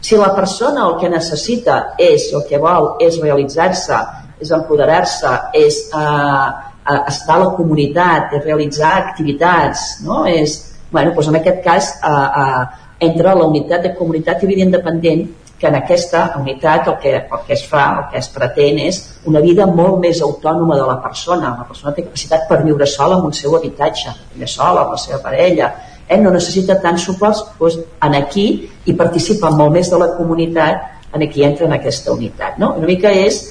Si 0.00 0.16
la 0.16 0.32
persona 0.32 0.88
el 0.88 0.96
que 0.96 1.12
necessita 1.12 1.76
és, 2.00 2.30
el 2.32 2.48
que 2.48 2.56
vol 2.56 2.94
és 3.04 3.20
realitzar-se 3.20 4.00
és 4.40 4.50
empoderar-se, 4.56 5.32
és 5.60 5.80
eh, 5.94 6.48
eh, 6.90 7.00
estar 7.12 7.36
a 7.36 7.44
la 7.44 7.50
comunitat, 7.56 8.36
és 8.38 8.44
realitzar 8.44 8.92
activitats, 8.98 10.00
no? 10.06 10.24
És, 10.26 10.58
bueno, 10.90 11.14
doncs 11.14 11.30
en 11.30 11.40
aquest 11.40 11.60
cas 11.64 11.92
eh, 12.00 12.14
eh, 12.44 12.64
entra 13.10 13.36
la 13.36 13.46
unitat 13.48 13.86
de 13.86 13.94
comunitat 13.98 14.42
i 14.42 14.50
vida 14.50 14.66
independent 14.66 15.28
que 15.60 15.68
en 15.68 15.76
aquesta 15.76 16.22
unitat 16.40 16.88
el 16.88 16.96
que, 17.02 17.12
el 17.20 17.40
que 17.46 17.52
es 17.52 17.66
fa, 17.68 17.84
el 17.98 18.04
que 18.12 18.18
es 18.18 18.28
pretén 18.32 18.78
és 18.80 19.00
una 19.28 19.42
vida 19.44 19.66
molt 19.68 20.00
més 20.00 20.22
autònoma 20.24 20.78
de 20.78 20.86
la 20.88 20.96
persona. 21.04 21.52
La 21.58 21.68
persona 21.68 21.92
té 21.92 22.06
capacitat 22.06 22.46
per 22.48 22.62
viure 22.64 22.88
sola 22.88 23.18
en 23.20 23.28
un 23.28 23.36
seu 23.36 23.56
habitatge, 23.58 24.14
viure 24.32 24.48
sola 24.48 24.86
amb 24.86 24.96
la 24.96 25.00
seva 25.02 25.20
parella, 25.20 25.68
eh? 26.08 26.16
no 26.16 26.32
necessita 26.32 26.78
tants 26.80 27.04
suports, 27.04 27.44
doncs 27.58 27.76
en 28.08 28.16
aquí 28.16 28.46
i 28.88 28.96
participa 28.96 29.52
molt 29.52 29.76
més 29.76 29.92
de 29.92 30.00
la 30.00 30.14
comunitat, 30.16 30.88
en 31.12 31.26
aquí 31.26 31.44
entra 31.44 31.66
en 31.66 31.76
aquesta 31.76 32.14
unitat. 32.16 32.56
No? 32.62 32.72
Una 32.80 32.88
mica 32.88 33.12
és 33.12 33.42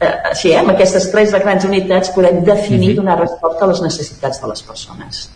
així, 0.00 0.52
eh, 0.52 0.58
amb 0.60 0.70
aquestes 0.70 1.10
tres 1.10 1.32
grans 1.32 1.64
unitats 1.64 2.10
podem 2.14 2.44
definir, 2.44 2.88
mm 2.88 2.92
-hmm. 2.92 2.96
donar 2.96 3.18
resposta 3.20 3.64
a 3.64 3.68
les 3.68 3.82
necessitats 3.82 4.40
de 4.40 4.48
les 4.48 4.62
persones. 4.62 5.30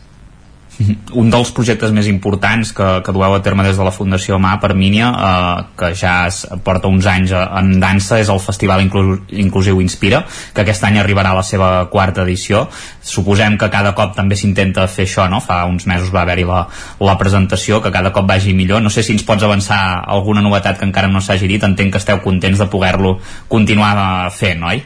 Un 1.21 1.31
dels 1.33 1.51
projectes 1.55 1.93
més 1.95 2.09
importants 2.11 2.73
que, 2.77 2.87
que 3.05 3.15
dueu 3.15 3.35
a 3.37 3.41
terme 3.45 3.65
des 3.67 3.77
de 3.79 3.85
la 3.85 3.93
Fundació 3.95 4.39
MA 4.41 4.55
per 4.63 4.73
Mínia, 4.79 5.11
eh, 5.13 5.65
que 5.79 5.93
ja 5.99 6.15
es 6.29 6.43
porta 6.65 6.91
uns 6.91 7.07
anys 7.11 7.35
en 7.37 7.75
dansa, 7.83 8.19
és 8.23 8.31
el 8.33 8.41
Festival 8.43 8.85
Inclu 8.85 9.19
Inclusiu 9.43 9.83
Inspira, 9.85 10.23
que 10.55 10.65
aquest 10.65 10.85
any 10.89 10.99
arribarà 11.01 11.35
a 11.35 11.41
la 11.41 11.45
seva 11.47 11.71
quarta 11.93 12.25
edició. 12.25 12.65
Suposem 13.03 13.59
que 13.61 13.71
cada 13.73 13.95
cop 13.99 14.17
també 14.17 14.39
s'intenta 14.39 14.89
fer 14.89 15.07
això, 15.09 15.29
no? 15.31 15.43
Fa 15.45 15.63
uns 15.69 15.87
mesos 15.91 16.13
va 16.15 16.25
haver-hi 16.25 16.47
la, 16.49 16.65
la 17.01 17.19
presentació, 17.21 17.83
que 17.83 17.93
cada 17.95 18.13
cop 18.15 18.29
vagi 18.29 18.57
millor. 18.57 18.83
No 18.83 18.91
sé 18.91 19.05
si 19.05 19.15
ens 19.17 19.27
pots 19.29 19.45
avançar 19.45 19.83
alguna 20.07 20.45
novetat 20.45 20.81
que 20.81 20.89
encara 20.89 21.11
no 21.13 21.21
s'hagi 21.21 21.51
dit. 21.51 21.63
Entenc 21.63 21.95
que 21.95 22.03
esteu 22.03 22.23
contents 22.25 22.63
de 22.63 22.71
poder-lo 22.73 23.19
continuar 23.53 24.31
fent, 24.33 24.65
oi? 24.73 24.83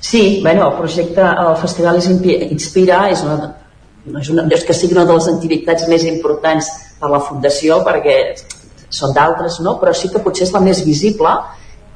Sí, 0.00 0.40
bueno, 0.42 0.70
el 0.70 0.78
projecte, 0.78 1.22
el 1.22 1.56
Festival 1.60 2.00
Inspira 2.00 3.04
és 3.12 3.20
una 3.22 3.59
no 4.06 4.20
és, 4.20 4.30
una, 4.32 4.46
és 4.54 4.64
que 4.64 4.76
sigui 4.76 4.96
una 4.96 5.06
de 5.08 5.16
les 5.16 5.28
activitats 5.28 5.88
més 5.90 6.04
importants 6.08 6.70
per 7.00 7.10
la 7.12 7.20
Fundació 7.24 7.80
perquè 7.86 8.16
són 8.90 9.14
d'altres, 9.14 9.60
no? 9.64 9.76
però 9.80 9.94
sí 9.94 10.10
que 10.10 10.22
potser 10.22 10.46
és 10.48 10.54
la 10.54 10.62
més 10.64 10.82
visible 10.86 11.32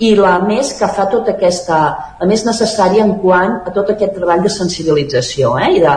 i 0.03 0.15
la 0.19 0.37
més 0.43 0.73
que 0.79 0.89
fa 0.91 1.07
tota 1.11 1.35
aquesta, 1.35 1.79
la 2.21 2.29
més 2.29 2.45
necessària 2.47 3.05
en 3.07 3.17
quant 3.23 3.61
a 3.67 3.73
tot 3.75 3.93
aquest 3.95 4.15
treball 4.19 4.43
de 4.43 4.53
sensibilització 4.53 5.55
eh? 5.63 5.71
i 5.77 5.83
de, 5.83 5.95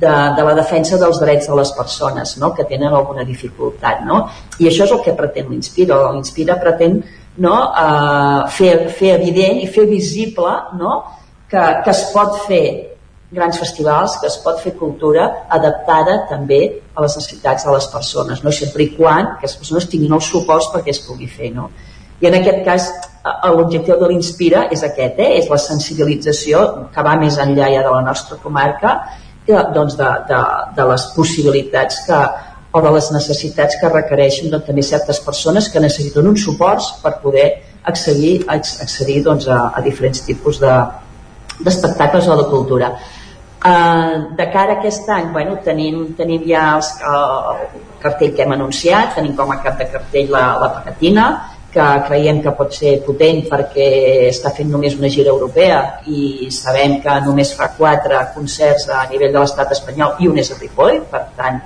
de, 0.00 0.14
de 0.36 0.46
la 0.48 0.54
defensa 0.58 0.98
dels 1.00 1.20
drets 1.22 1.48
de 1.50 1.58
les 1.58 1.72
persones 1.76 2.36
no? 2.42 2.52
que 2.54 2.66
tenen 2.68 2.94
alguna 2.94 3.24
dificultat. 3.24 4.02
No? 4.06 4.24
I 4.58 4.70
això 4.70 4.86
és 4.86 4.96
el 4.96 5.02
que 5.04 5.14
pretén 5.18 5.48
l'Inspira. 5.50 6.00
L'Inspira 6.16 6.58
pretén 6.62 6.98
no? 7.42 7.54
uh, 7.70 8.42
fer, 8.50 8.90
fer 8.98 9.14
evident 9.16 9.62
i 9.62 9.70
fer 9.70 9.86
visible 9.90 10.52
no? 10.80 10.98
que, 11.50 11.64
que 11.84 11.94
es 11.94 12.04
pot 12.12 12.42
fer 12.48 12.95
grans 13.30 13.58
festivals 13.58 14.16
que 14.20 14.28
es 14.30 14.36
pot 14.42 14.60
fer 14.62 14.76
cultura 14.78 15.26
adaptada 15.50 16.20
també 16.30 16.60
a 16.94 17.02
les 17.02 17.16
necessitats 17.18 17.66
de 17.66 17.74
les 17.74 17.88
persones, 17.90 18.42
no? 18.44 18.52
sempre 18.54 18.84
i 18.84 18.92
quan 18.94 19.34
que 19.40 19.48
les 19.48 19.56
persones 19.58 19.88
tinguin 19.90 20.14
els 20.14 20.30
suports 20.30 20.70
perquè 20.74 20.94
es 20.94 21.02
pugui 21.02 21.26
fer. 21.26 21.50
No? 21.54 21.68
I 22.22 22.30
en 22.30 22.38
aquest 22.38 22.62
cas 22.64 22.88
l'objectiu 23.50 23.98
de 24.00 24.08
l'Inspira 24.12 24.66
és 24.72 24.84
aquest, 24.86 25.18
eh? 25.18 25.32
és 25.40 25.50
la 25.50 25.58
sensibilització 25.58 26.62
que 26.94 27.02
va 27.04 27.16
més 27.20 27.38
enllà 27.42 27.70
ja 27.74 27.82
de 27.82 27.92
la 27.92 28.02
nostra 28.06 28.38
comarca 28.42 28.94
de, 29.46 29.56
doncs 29.74 29.96
de, 29.98 30.10
de, 30.30 30.42
de 30.78 30.86
les 30.92 31.08
possibilitats 31.16 32.04
que, 32.06 32.20
o 32.76 32.82
de 32.84 32.92
les 32.94 33.10
necessitats 33.10 33.78
que 33.80 33.90
requereixen 33.90 34.52
doncs, 34.52 34.68
també 34.70 34.86
certes 34.86 35.18
persones 35.26 35.68
que 35.72 35.82
necessiten 35.82 36.30
uns 36.30 36.46
suports 36.46 36.92
per 37.02 37.16
poder 37.24 37.48
accedir, 37.90 38.44
accedir 38.48 39.20
doncs, 39.26 39.50
a, 39.50 39.72
a 39.74 39.82
diferents 39.82 40.22
tipus 40.26 40.62
de, 40.62 40.72
d'espectacles 41.58 42.28
o 42.28 42.36
de 42.36 42.48
cultura. 42.50 42.94
Uh, 43.66 44.36
de 44.38 44.44
cara 44.52 44.76
a 44.76 44.78
aquest 44.78 45.08
any, 45.10 45.32
bueno, 45.34 45.56
tenim, 45.64 46.12
tenim 46.14 46.44
ja 46.46 46.76
els, 46.76 46.92
uh, 47.02 47.56
el 47.56 47.96
cartell 47.98 48.34
que 48.36 48.44
hem 48.44 48.52
anunciat, 48.54 49.16
tenim 49.16 49.32
com 49.34 49.50
a 49.50 49.56
cap 49.64 49.80
de 49.80 49.88
cartell 49.90 50.30
la, 50.30 50.42
la 50.60 50.68
Pacatina, 50.76 51.24
que 51.76 51.86
creiem 52.06 52.38
que 52.44 52.52
pot 52.56 52.70
ser 52.72 52.92
potent 53.04 53.42
perquè 53.50 53.88
està 54.28 54.52
fent 54.54 54.70
només 54.70 54.94
una 54.96 55.10
gira 55.12 55.32
europea 55.34 55.80
i 56.06 56.46
sabem 56.54 57.00
que 57.02 57.16
només 57.26 57.50
fa 57.58 57.72
quatre 57.76 58.20
concerts 58.36 58.86
a 58.88 59.02
nivell 59.10 59.34
de 59.34 59.42
l'estat 59.42 59.74
espanyol 59.74 60.22
i 60.22 60.30
un 60.30 60.38
és 60.40 60.52
a 60.54 60.60
Ripoll, 60.60 61.02
per 61.10 61.24
tant 61.36 61.58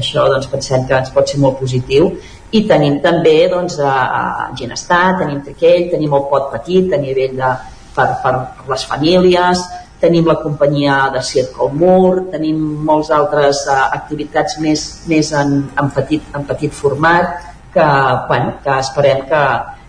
això 0.00 0.24
doncs, 0.32 0.48
pensem 0.50 0.88
que 0.88 0.96
ens 0.98 1.12
pot 1.12 1.28
ser 1.28 1.38
molt 1.44 1.60
positiu. 1.60 2.08
I 2.52 2.64
tenim 2.68 2.98
també 3.04 3.36
doncs, 3.52 3.76
a 3.84 4.48
Ginestar, 4.58 5.18
tenim 5.20 5.44
Triquell, 5.44 5.90
tenim 5.92 6.16
el 6.16 6.26
pot 6.32 6.50
petit 6.56 6.96
a 6.96 7.00
nivell 7.00 7.36
de, 7.38 7.54
per, 7.94 8.08
per 8.24 8.34
les 8.72 8.88
famílies, 8.88 9.62
tenim 10.02 10.26
la 10.26 10.40
companyia 10.42 10.96
de 11.14 11.22
Circo 11.22 11.68
Mur, 11.70 12.26
tenim 12.32 12.58
molts 12.88 13.12
altres 13.14 13.62
uh, 13.70 13.76
activitats 13.94 14.58
més, 14.58 14.82
més 15.06 15.30
en, 15.38 15.60
en, 15.78 15.90
petit, 15.94 16.26
en 16.34 16.46
petit 16.48 16.74
format 16.74 17.38
que, 17.72 17.86
bueno, 18.28 18.56
que 18.64 18.78
esperem 18.82 19.22
que, 19.30 19.42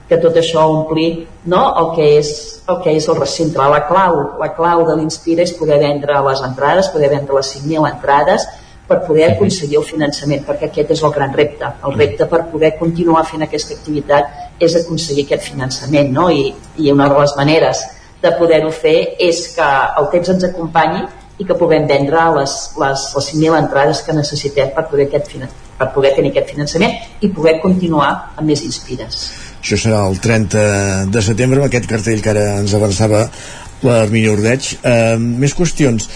que 0.10 0.20
tot 0.22 0.38
això 0.38 0.68
ompli 0.70 1.08
no? 1.50 1.64
el, 1.82 1.90
que 1.96 2.10
és, 2.20 2.34
el 2.70 2.78
que 2.84 2.94
és 3.00 3.08
el 3.10 3.18
recinte. 3.18 3.58
La 3.58 3.82
clau, 3.90 4.20
la 4.40 4.52
clau 4.54 4.86
de 4.88 5.00
l'Inspira 5.00 5.48
és 5.48 5.56
poder 5.58 5.82
vendre 5.82 6.22
les 6.30 6.46
entrades, 6.46 6.92
poder 6.94 7.10
vendre 7.16 7.40
les 7.40 7.56
5.000 7.58 7.90
entrades 7.90 8.46
per 8.88 9.00
poder 9.08 9.32
aconseguir 9.32 9.80
el 9.80 9.88
finançament, 9.88 10.44
perquè 10.46 10.70
aquest 10.70 10.94
és 10.94 11.04
el 11.08 11.14
gran 11.16 11.34
repte. 11.34 11.72
El 11.88 11.98
repte 11.98 12.28
per 12.30 12.44
poder 12.52 12.76
continuar 12.78 13.26
fent 13.26 13.48
aquesta 13.48 13.74
activitat 13.80 14.62
és 14.62 14.76
aconseguir 14.78 15.26
aquest 15.26 15.50
finançament, 15.50 16.12
no? 16.14 16.30
I, 16.30 16.52
i 16.78 16.92
una 16.92 17.10
de 17.10 17.22
les 17.24 17.38
maneres 17.40 17.82
de 18.24 18.32
poder-ho 18.40 18.72
fer 18.72 18.98
és 19.22 19.50
que 19.56 19.70
el 20.00 20.10
temps 20.14 20.32
ens 20.36 20.48
acompanyi 20.48 21.04
i 21.42 21.48
que 21.48 21.58
puguem 21.58 21.88
vendre 21.90 22.28
les, 22.38 22.54
les, 22.80 23.08
les 23.16 23.30
5.000 23.34 23.58
entrades 23.60 24.04
que 24.06 24.16
necessitem 24.16 24.72
per 24.76 24.86
poder, 24.92 25.08
aquest, 25.10 25.34
per 25.80 25.90
poder 25.96 26.14
tenir 26.16 26.32
aquest 26.32 26.54
finançament 26.54 26.94
i 27.22 27.32
poder 27.34 27.58
continuar 27.64 28.12
amb 28.38 28.48
més 28.48 28.64
inspires. 28.68 29.26
Això 29.64 29.80
serà 29.80 30.04
el 30.10 30.20
30 30.24 30.64
de 31.12 31.24
setembre 31.26 31.62
amb 31.62 31.70
aquest 31.70 31.90
cartell 31.90 32.22
que 32.24 32.32
ara 32.34 32.46
ens 32.62 32.76
avançava 32.78 33.26
l'Armini 33.84 34.30
Ordeig. 34.32 34.70
Uh, 34.84 35.18
més 35.20 35.56
qüestions. 35.58 36.08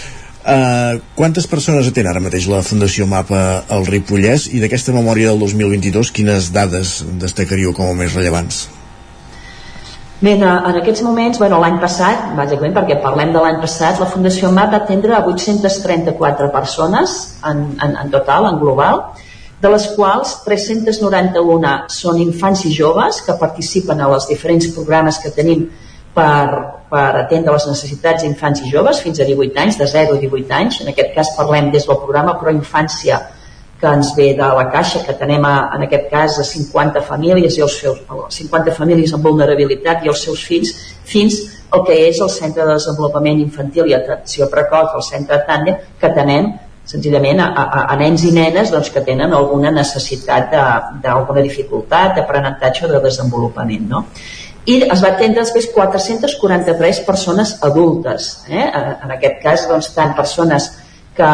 Uh, 0.48 1.02
quantes 1.18 1.48
persones 1.52 1.90
atén 1.90 2.08
ara 2.08 2.24
mateix 2.24 2.48
la 2.48 2.62
Fundació 2.64 3.08
MAPA 3.10 3.42
al 3.76 3.88
Ripollès 3.90 4.48
i 4.56 4.62
d'aquesta 4.64 4.96
memòria 4.96 5.34
del 5.34 5.44
2022 5.44 6.14
quines 6.16 6.54
dades 6.56 7.02
destacaríeu 7.20 7.76
com 7.76 7.92
a 7.92 7.98
més 8.00 8.16
rellevants? 8.16 8.68
Bé, 10.18 10.32
en 10.34 10.78
aquests 10.80 11.04
moments, 11.06 11.38
bueno, 11.38 11.60
l'any 11.62 11.76
passat, 11.78 12.32
bàsicament 12.34 12.74
perquè 12.74 12.96
parlem 13.04 13.36
de 13.36 13.42
l'any 13.44 13.60
passat, 13.62 14.00
la 14.02 14.08
Fundació 14.10 14.50
MAP 14.50 14.72
va 14.74 14.80
atendre 14.82 15.14
a 15.14 15.20
834 15.30 16.48
persones 16.56 17.14
en, 17.46 17.62
en, 17.86 17.94
en 18.02 18.10
total, 18.10 18.48
en 18.50 18.58
global, 18.58 19.04
de 19.62 19.70
les 19.70 19.86
quals 19.94 20.40
391 20.48 21.76
són 21.94 22.18
infants 22.24 22.66
i 22.66 22.74
joves 22.74 23.22
que 23.28 23.38
participen 23.38 24.02
a 24.02 24.10
els 24.16 24.26
diferents 24.32 24.72
programes 24.74 25.22
que 25.22 25.30
tenim 25.38 25.68
per, 26.18 26.50
per 26.90 27.08
atendre 27.22 27.54
les 27.54 27.70
necessitats 27.70 28.26
d'infants 28.26 28.66
i 28.66 28.74
joves 28.74 29.04
fins 29.06 29.22
a 29.22 29.30
18 29.30 29.66
anys, 29.68 29.78
de 29.78 29.86
0 29.94 30.18
a 30.18 30.24
18 30.26 30.62
anys. 30.64 30.82
En 30.82 30.90
aquest 30.96 31.14
cas 31.14 31.36
parlem 31.38 31.70
des 31.70 31.86
del 31.86 32.02
programa 32.02 32.40
Pro 32.42 32.58
Infància 32.58 33.22
que 33.80 33.88
ens 33.88 34.14
ve 34.18 34.32
de 34.34 34.48
la 34.58 34.68
Caixa, 34.74 35.04
que 35.06 35.14
tenem 35.14 35.46
a, 35.46 35.56
en 35.76 35.86
aquest 35.86 36.08
cas 36.10 36.40
a 36.42 36.46
50 36.46 37.04
famílies 37.06 37.58
i 37.58 37.66
els 37.66 37.76
seus, 37.82 38.00
50 38.38 38.74
famílies 38.74 39.14
amb 39.14 39.28
vulnerabilitat 39.30 40.06
i 40.06 40.14
els 40.14 40.24
seus 40.26 40.46
fills, 40.50 40.74
fins 41.06 41.38
al 41.70 41.84
que 41.86 41.98
és 42.08 42.22
el 42.24 42.32
Centre 42.34 42.66
de 42.66 42.78
Desenvolupament 42.78 43.44
Infantil 43.44 43.92
i 43.92 43.98
Atenció 43.98 44.48
Precoç, 44.50 44.96
el 44.98 45.06
Centre 45.06 45.44
Tàndem, 45.46 45.78
que 46.02 46.10
tenem 46.16 46.56
senzillament 46.88 47.42
a, 47.44 47.48
a, 47.52 47.84
a 47.92 47.96
nens 48.00 48.24
i 48.24 48.32
nenes 48.32 48.72
doncs, 48.72 48.90
que 48.96 49.04
tenen 49.06 49.36
alguna 49.36 49.74
necessitat 49.76 50.54
d'alguna 51.04 51.44
dificultat 51.44 52.16
d'aprenentatge 52.16 52.88
o 52.88 52.92
de 52.96 53.02
desenvolupament. 53.04 53.88
No? 53.92 54.04
I 54.68 54.82
es 54.84 55.04
va 55.04 55.14
atendre 55.14 55.44
després 55.44 55.70
443 55.76 57.04
persones 57.08 57.54
adultes. 57.64 58.32
Eh? 58.50 58.66
En 58.66 59.14
aquest 59.16 59.42
cas, 59.44 59.68
doncs, 59.70 59.92
tant 59.96 60.16
persones 60.16 60.72
que, 61.18 61.34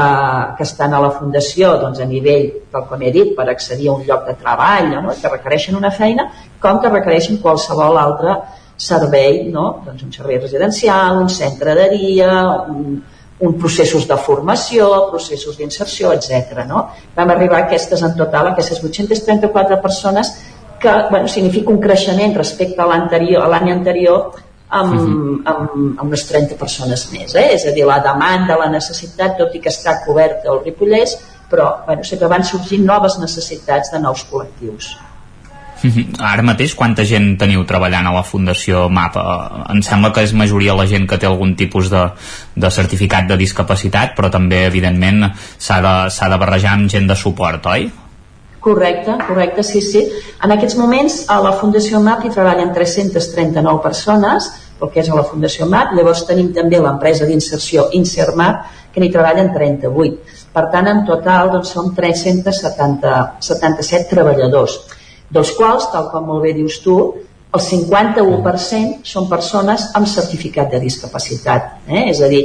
que 0.58 0.64
estan 0.64 0.94
a 0.96 1.02
la 1.04 1.12
Fundació 1.12 1.74
doncs, 1.82 2.00
a 2.00 2.08
nivell, 2.08 2.50
tal 2.72 2.86
com 2.90 3.02
he 3.04 3.12
dit, 3.12 3.34
per 3.38 3.50
accedir 3.52 3.90
a 3.92 3.98
un 3.98 4.06
lloc 4.08 4.26
de 4.30 4.36
treball, 4.40 4.90
no? 4.94 5.16
que 5.20 5.32
requereixen 5.32 5.76
una 5.80 5.92
feina, 5.92 6.30
com 6.64 6.80
que 6.82 6.92
requereixen 6.92 7.42
qualsevol 7.44 8.00
altre 8.00 8.38
servei, 8.80 9.44
no? 9.52 9.84
doncs 9.86 10.06
un 10.08 10.14
servei 10.16 10.40
residencial, 10.40 11.20
un 11.22 11.30
centre 11.30 11.76
de 11.76 11.90
dia, 11.98 12.32
un, 12.72 13.02
un 13.44 13.60
processos 13.60 14.08
de 14.08 14.18
formació, 14.18 14.90
processos 15.12 15.60
d'inserció, 15.60 16.14
etc. 16.16 16.64
No? 16.70 16.88
Vam 17.18 17.36
arribar 17.36 17.60
a 17.60 17.68
aquestes 17.68 18.02
en 18.08 18.16
total, 18.16 18.54
aquestes 18.54 18.80
834 18.80 19.82
persones 19.84 20.32
que 20.80 20.96
bueno, 21.10 21.28
significa 21.32 21.72
un 21.72 21.80
creixement 21.80 22.34
respecte 22.36 22.82
a 22.82 22.88
l'any 22.88 23.72
anterior 23.72 24.34
amb, 24.80 24.94
-huh. 24.94 25.38
amb, 25.52 25.70
amb 26.00 26.08
unes 26.10 26.26
30 26.28 26.58
persones 26.58 27.08
més. 27.12 27.36
Eh? 27.36 27.48
És 27.56 27.66
a 27.66 27.72
dir, 27.72 27.86
la 27.86 28.00
demanda, 28.00 28.58
la 28.58 28.70
necessitat, 28.70 29.38
tot 29.38 29.56
i 29.56 29.60
que 29.60 29.70
està 29.70 30.00
coberta 30.06 30.52
el 30.52 30.64
Ripollès, 30.66 31.18
però 31.50 31.86
bueno, 31.86 32.04
sempre 32.04 32.28
van 32.28 32.44
sorgint 32.44 32.86
noves 32.86 33.20
necessitats 33.20 33.92
de 33.94 34.00
nous 34.00 34.26
col·lectius. 34.32 34.96
Ara 36.20 36.44
mateix 36.48 36.74
quanta 36.80 37.04
gent 37.04 37.38
teniu 37.38 37.66
treballant 37.68 38.08
a 38.08 38.14
la 38.16 38.24
Fundació 38.24 38.86
MAP? 38.90 39.18
Em 39.74 39.82
sembla 39.84 40.14
que 40.16 40.24
és 40.24 40.34
majoria 40.34 40.76
la 40.76 40.86
gent 40.88 41.08
que 41.10 41.18
té 41.20 41.28
algun 41.28 41.56
tipus 41.60 41.90
de, 41.92 42.06
de 42.56 42.72
certificat 42.72 43.28
de 43.28 43.38
discapacitat, 43.38 44.16
però 44.16 44.32
també, 44.32 44.66
evidentment, 44.66 45.34
s'ha 45.58 45.82
de, 45.84 46.30
de 46.32 46.38
barrejar 46.46 46.78
amb 46.78 46.90
gent 46.90 47.08
de 47.08 47.16
suport, 47.20 47.66
oi? 47.66 47.92
Correcte, 48.64 49.12
correcte, 49.28 49.60
sí, 49.68 49.82
sí. 49.84 50.08
En 50.44 50.52
aquests 50.56 50.78
moments 50.80 51.28
a 51.28 51.42
la 51.44 51.52
Fundació 51.60 52.00
MAP 52.00 52.24
hi 52.24 52.32
treballen 52.32 52.72
339 52.76 53.82
persones, 53.84 54.48
el 54.80 54.90
que 54.94 55.00
és 55.04 55.10
a 55.12 55.16
la 55.18 55.26
Fundació 55.28 55.66
MAP, 55.68 55.92
llavors 55.98 56.26
tenim 56.30 56.48
també 56.56 56.78
l'empresa 56.80 57.28
d'inserció 57.28 57.90
InserMAP, 58.00 58.56
que 58.94 59.00
n'hi 59.02 59.12
treballen 59.12 59.48
38. 59.52 60.18
Per 60.56 60.66
tant, 60.72 60.88
en 60.88 61.00
total 61.10 61.52
doncs, 61.58 61.70
som 61.76 61.86
377 61.98 64.10
treballadors, 64.14 64.74
dels 65.34 65.52
quals, 65.58 65.84
tal 65.92 66.06
com 66.14 66.24
molt 66.30 66.42
bé 66.46 66.52
dius 66.56 66.76
tu, 66.86 66.98
el 67.54 67.62
51% 67.62 69.04
són 69.06 69.28
persones 69.30 69.90
amb 69.98 70.10
certificat 70.10 70.72
de 70.72 70.80
discapacitat. 70.82 71.84
Eh? 71.88 72.08
És 72.14 72.22
a 72.24 72.30
dir, 72.32 72.44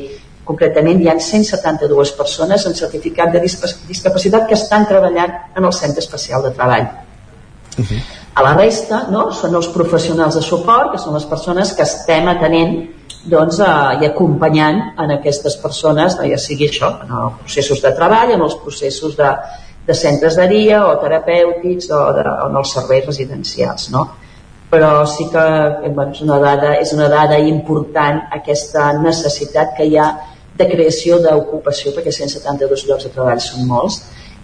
concretament 0.49 1.03
hi 1.03 1.11
ha 1.13 1.19
172 1.21 2.15
persones 2.19 2.65
amb 2.67 2.77
certificat 2.79 3.35
de 3.35 3.43
discapacitat 3.45 4.49
que 4.49 4.57
estan 4.57 4.87
treballant 4.89 5.35
en 5.55 5.69
el 5.69 5.75
centre 5.77 6.05
especial 6.05 6.43
de 6.43 6.55
treball. 6.57 6.89
Uh 7.79 7.85
-huh. 7.85 8.01
A 8.35 8.43
la 8.43 8.55
resta 8.55 9.07
no, 9.11 9.33
són 9.33 9.55
els 9.55 9.69
professionals 9.75 10.35
de 10.35 10.43
suport, 10.43 10.93
que 10.93 10.99
són 10.99 11.15
les 11.15 11.25
persones 11.25 11.73
que 11.75 11.83
estem 11.83 12.29
atenent 12.29 12.77
doncs, 13.25 13.59
eh, 13.59 14.03
i 14.03 14.07
acompanyant 14.07 14.79
en 14.99 15.11
aquestes 15.11 15.57
persones, 15.57 16.17
no, 16.19 16.27
ja 16.31 16.39
sigui 16.39 16.69
això, 16.69 16.93
en 17.03 17.11
els 17.25 17.35
processos 17.41 17.83
de 17.83 17.93
treball, 17.99 18.31
en 18.31 18.41
els 18.41 18.55
processos 18.63 19.17
de, 19.17 19.33
de 19.87 19.95
centres 19.95 20.37
de 20.37 20.47
dia 20.49 20.87
o 20.87 20.97
terapèutics 21.03 21.91
o, 21.91 22.01
de, 22.17 22.25
o 22.45 22.49
en 22.49 22.57
els 22.57 22.73
serveis 22.73 23.07
residencials. 23.07 23.91
No? 23.91 24.07
Però 24.71 25.07
sí 25.07 25.29
que 25.33 25.45
eh, 25.89 25.91
bueno, 25.91 26.13
és, 26.13 26.21
una 26.21 26.39
dada, 26.39 26.75
és 26.77 26.93
una 26.93 27.09
dada 27.09 27.39
important 27.39 28.21
aquesta 28.41 28.93
necessitat 29.01 29.75
que 29.77 29.89
hi 29.89 29.97
ha 29.99 30.09
de 30.59 30.67
creació 30.71 31.21
d'ocupació, 31.23 31.93
perquè 31.97 32.13
172 32.15 32.87
llocs 32.89 33.07
de 33.07 33.13
treball 33.15 33.41
són 33.43 33.67
molts, 33.71 34.03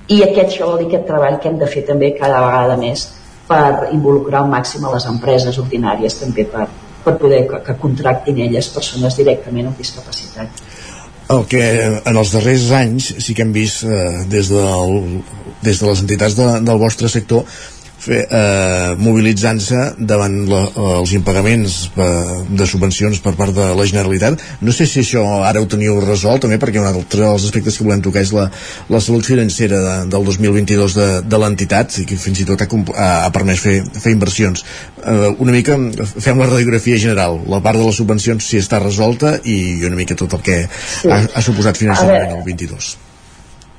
i 0.09 0.21
aquest, 0.23 0.51
això 0.53 0.69
vol 0.69 0.81
dir 0.83 0.89
aquest 0.91 1.07
treball 1.09 1.39
que 1.41 1.51
hem 1.51 1.61
de 1.61 1.69
fer 1.71 1.85
també 1.89 2.12
cada 2.19 2.41
vegada 2.45 2.77
més 2.81 3.07
per 3.49 3.91
involucrar 3.93 4.43
al 4.43 4.51
màxim 4.53 4.85
a 4.85 4.93
les 4.95 5.07
empreses 5.09 5.59
ordinàries 5.61 6.19
també 6.21 6.45
per, 6.49 6.67
per 7.05 7.17
poder 7.21 7.45
que, 7.49 7.61
que 7.67 7.77
contractin 7.81 8.41
elles 8.47 8.69
persones 8.73 9.17
directament 9.21 9.71
amb 9.71 9.81
discapacitat. 9.81 10.65
El 11.35 11.47
que 11.49 11.62
en 11.97 12.19
els 12.21 12.35
darrers 12.35 12.67
anys 12.77 13.07
sí 13.25 13.33
que 13.37 13.47
hem 13.47 13.53
vist 13.55 13.87
eh, 13.89 14.25
des, 14.29 14.51
del, 14.53 15.23
des 15.65 15.81
de 15.81 15.89
les 15.89 16.03
entitats 16.05 16.37
de, 16.37 16.49
del 16.69 16.81
vostre 16.83 17.09
sector 17.09 17.47
eh, 18.09 18.95
mobilitzant-se 19.01 19.95
davant 19.99 20.37
la, 20.49 20.61
els 20.99 21.15
impagaments 21.17 21.77
eh, 21.97 22.09
de 22.49 22.67
subvencions 22.69 23.21
per 23.25 23.35
part 23.39 23.55
de 23.57 23.71
la 23.77 23.87
Generalitat. 23.89 24.43
No 24.65 24.75
sé 24.75 24.87
si 24.91 25.03
això 25.03 25.25
ara 25.47 25.63
ho 25.63 25.69
teniu 25.71 26.01
resolt, 26.05 26.45
també 26.45 26.59
perquè 26.63 26.83
un 26.83 26.89
altre 26.91 27.25
dels 27.25 27.47
aspectes 27.49 27.79
que 27.79 27.87
volem 27.87 28.03
tocar 28.05 28.25
és 28.25 28.35
la, 28.37 28.49
la 28.93 29.03
salut 29.05 29.27
financera 29.27 29.81
de, 29.87 29.95
del 30.13 30.29
2022 30.31 30.99
de, 30.99 31.09
de 31.29 31.41
l'entitat, 31.41 31.99
i 32.03 32.09
que 32.09 32.19
fins 32.21 32.43
i 32.43 32.49
tot 32.49 32.65
ha, 32.65 32.69
ha, 32.69 33.31
permès 33.35 33.63
fer, 33.65 33.79
fer 33.95 34.15
inversions. 34.17 34.65
Eh, 35.05 35.31
una 35.39 35.55
mica 35.55 35.79
fem 36.15 36.41
la 36.41 36.51
radiografia 36.51 37.01
general, 37.01 37.41
la 37.51 37.63
part 37.65 37.81
de 37.81 37.89
les 37.89 38.03
subvencions 38.03 38.45
si 38.45 38.61
està 38.61 38.83
resolta 38.83 39.39
i 39.45 39.59
una 39.87 39.99
mica 39.99 40.19
tot 40.19 40.39
el 40.39 40.45
que 40.45 40.61
sí. 40.69 41.11
ha, 41.11 41.25
ha 41.25 41.45
suposat 41.45 41.81
finançament 41.81 42.29
en 42.29 42.39
el 42.39 42.47
22. 42.47 42.95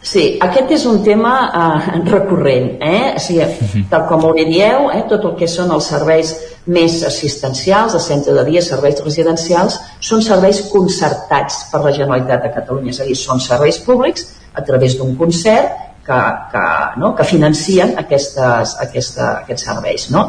Sí, 0.05 0.23
aquest 0.37 0.69
és 0.75 0.83
un 0.85 0.99
tema 1.03 1.33
eh, 1.49 1.85
recurrent. 2.05 2.67
Eh? 2.77 3.15
O 3.17 3.21
sigui, 3.21 3.85
tal 3.89 4.03
com 4.09 4.27
ho 4.27 4.33
dieu, 4.37 4.89
eh, 4.93 5.01
tot 5.09 5.23
el 5.25 5.33
que 5.39 5.47
són 5.49 5.71
els 5.73 5.87
serveis 5.89 6.33
més 6.69 6.99
assistencials, 7.07 7.95
de 7.97 8.01
centre 8.03 8.35
de 8.37 8.43
dia, 8.45 8.61
serveis 8.61 9.01
residencials, 9.01 9.79
són 9.99 10.21
serveis 10.21 10.61
concertats 10.69 11.63
per 11.71 11.81
la 11.81 11.93
Generalitat 11.95 12.45
de 12.45 12.51
Catalunya, 12.53 12.93
és 12.93 13.01
a 13.01 13.07
dir, 13.07 13.17
són 13.17 13.41
serveis 13.41 13.79
públics 13.81 14.27
a 14.53 14.61
través 14.67 14.93
d'un 14.99 15.15
concert 15.17 15.73
que, 16.05 16.19
que, 16.51 16.67
no? 17.01 17.15
que 17.17 17.25
financien 17.25 17.95
aquestes, 17.97 18.75
aquesta, 18.85 19.31
aquests 19.41 19.65
serveis. 19.71 20.05
No? 20.13 20.27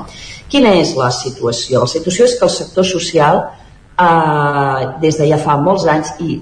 Quina 0.48 0.72
és 0.80 0.94
la 0.96 1.10
situació? 1.12 1.84
La 1.84 1.92
situació 1.92 2.24
és 2.24 2.38
que 2.38 2.48
el 2.48 2.54
sector 2.54 2.88
social, 2.88 3.42
eh, 4.00 4.88
des 5.04 5.20
de 5.20 5.28
ja 5.28 5.40
fa 5.42 5.58
molts 5.60 5.84
anys 5.84 6.16
i, 6.24 6.40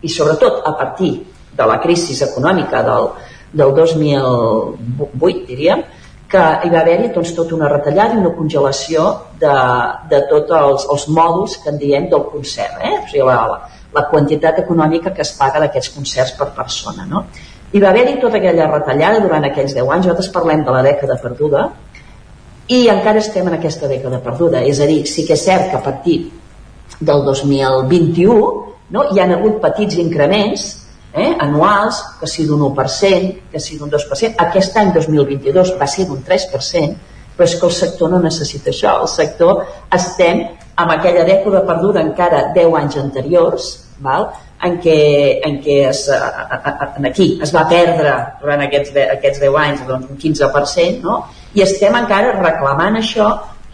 i 0.00 0.14
sobretot 0.16 0.64
a 0.64 0.72
partir 0.80 1.12
de 1.56 1.66
la 1.68 1.78
crisi 1.82 2.16
econòmica 2.24 2.82
del, 2.86 3.10
del 3.52 3.74
2008, 3.76 5.44
diríem, 5.48 5.84
que 6.32 6.42
hi 6.64 6.70
va 6.72 6.80
haver-hi 6.80 7.10
doncs, 7.12 7.34
tota 7.36 7.54
una 7.58 7.68
retallada 7.68 8.16
i 8.16 8.22
una 8.22 8.32
congelació 8.32 9.04
de, 9.40 9.54
de 10.08 10.22
tots 10.30 10.54
els, 10.58 10.86
els 10.94 11.06
mòduls 11.12 11.58
que 11.60 11.68
en 11.72 11.80
diem 11.80 12.08
del 12.08 12.24
concert, 12.32 12.78
eh? 12.80 12.94
o 13.02 13.08
sigui, 13.10 13.26
la, 13.28 13.38
la, 13.50 13.58
la 13.92 14.04
quantitat 14.08 14.62
econòmica 14.64 15.12
que 15.12 15.24
es 15.26 15.34
paga 15.36 15.60
d'aquests 15.60 15.92
concerts 15.96 16.32
per 16.38 16.48
persona. 16.56 17.04
No? 17.08 17.26
Hi 17.72 17.80
va 17.80 17.92
haver-hi 17.92 18.18
tota 18.20 18.40
aquella 18.40 18.70
retallada 18.70 19.20
durant 19.20 19.44
aquells 19.48 19.76
10 19.76 19.84
anys, 19.84 20.06
nosaltres 20.06 20.32
parlem 20.32 20.64
de 20.64 20.72
la 20.72 20.84
dècada 20.88 21.18
perduda, 21.20 21.66
i 22.72 22.86
encara 22.88 23.20
estem 23.20 23.48
en 23.48 23.58
aquesta 23.58 23.88
dècada 23.90 24.22
perduda. 24.24 24.62
És 24.64 24.80
a 24.80 24.88
dir, 24.88 25.02
sí 25.08 25.26
que 25.28 25.36
és 25.36 25.44
cert 25.44 25.68
que 25.70 25.76
a 25.76 25.84
partir 25.84 26.18
del 27.00 27.24
2021 27.26 28.38
no, 28.92 29.04
hi 29.12 29.20
han 29.20 29.34
hagut 29.36 29.60
petits 29.60 29.98
increments 30.00 30.70
eh, 31.12 31.32
anuals, 31.38 32.00
que 32.20 32.28
sigui 32.30 32.48
d'un 32.48 32.64
1%, 32.70 33.50
que 33.52 33.60
sigui 33.60 33.80
d'un 33.82 33.92
2%. 33.92 34.34
Aquest 34.46 34.76
any 34.80 34.92
2022 34.96 35.74
va 35.80 35.88
ser 35.90 36.06
d'un 36.08 36.22
3%, 36.24 36.96
però 37.36 37.48
és 37.48 37.54
que 37.58 37.68
el 37.68 37.76
sector 37.76 38.10
no 38.12 38.20
necessita 38.22 38.72
això. 38.72 38.98
El 39.02 39.10
sector 39.12 39.64
estem 39.92 40.44
amb 40.76 40.94
aquella 40.94 41.24
dècada 41.28 41.64
perduda 41.68 42.00
encara 42.00 42.48
10 42.56 42.78
anys 42.80 42.98
anteriors, 43.02 43.70
val? 44.02 44.30
en 44.62 44.76
què, 44.78 44.98
en 45.42 45.56
què 45.62 45.78
es, 45.88 46.04
a, 46.14 46.46
aquí 47.08 47.26
es 47.42 47.52
va 47.54 47.64
perdre 47.70 48.12
durant 48.40 48.62
aquests, 48.68 48.94
aquests 49.16 49.40
10 49.42 49.56
anys 49.58 49.82
doncs, 49.88 50.10
un 50.12 50.20
15%, 50.22 51.02
no? 51.02 51.16
i 51.58 51.64
estem 51.64 51.96
encara 51.98 52.36
reclamant 52.38 53.00
això 53.00 53.28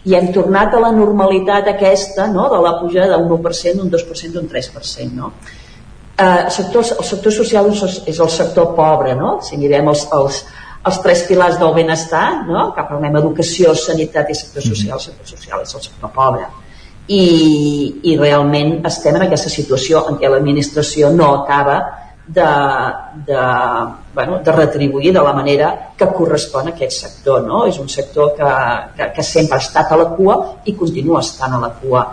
i 0.09 0.15
hem 0.17 0.31
tornat 0.33 0.73
a 0.73 0.81
la 0.81 0.91
normalitat 0.95 1.69
aquesta 1.69 2.25
no? 2.31 2.47
de 2.49 2.61
la 2.63 2.77
pujada 2.81 3.17
d'un 3.17 3.29
1%, 3.37 3.75
d'un 3.77 3.91
2%, 3.93 4.33
d'un 4.33 4.49
3%. 4.49 5.13
No? 5.13 5.33
Eh, 6.19 6.45
el, 6.45 6.51
sector, 6.51 6.85
el 6.99 7.05
sector 7.07 7.33
social 7.33 7.69
és 7.71 8.19
el 8.19 8.31
sector 8.33 8.73
pobre, 8.75 9.15
no? 9.15 9.37
si 9.45 9.57
mirem 9.57 9.87
els, 9.87 10.05
els, 10.13 10.41
els 10.89 11.03
tres 11.03 11.23
pilars 11.27 11.59
del 11.61 11.71
benestar, 11.77 12.25
no? 12.47 12.71
que 12.75 12.87
parlem 12.89 13.21
educació, 13.21 13.75
sanitat 13.75 14.33
i 14.33 14.35
sector 14.35 14.65
social, 14.65 14.97
el 14.99 15.05
sector 15.05 15.37
social 15.37 15.63
és 15.63 15.77
el 15.79 15.87
sector 15.87 16.11
pobre 16.15 16.49
i, 17.09 17.23
i 18.05 18.15
realment 18.17 18.77
estem 18.85 19.17
en 19.17 19.25
aquesta 19.25 19.49
situació 19.49 20.03
en 20.11 20.19
què 20.21 20.29
l'administració 20.29 21.09
no 21.15 21.31
acaba 21.39 21.79
de, 22.29 22.49
de, 23.25 23.45
bueno, 24.13 24.37
de 24.45 24.53
retribuir 24.53 25.13
de 25.15 25.23
la 25.25 25.33
manera 25.33 25.71
que 25.97 26.05
correspon 26.13 26.69
a 26.69 26.75
aquest 26.75 26.99
sector. 26.99 27.41
No? 27.47 27.63
És 27.65 27.79
un 27.81 27.89
sector 27.89 28.35
que, 28.37 28.51
que, 28.97 29.09
que 29.15 29.25
sempre 29.25 29.57
ha 29.57 29.65
estat 29.65 29.89
a 29.91 29.97
la 29.97 30.11
cua 30.13 30.37
i 30.69 30.75
continua 30.77 31.23
estant 31.25 31.57
a 31.57 31.63
la 31.63 31.71
cua. 31.81 32.05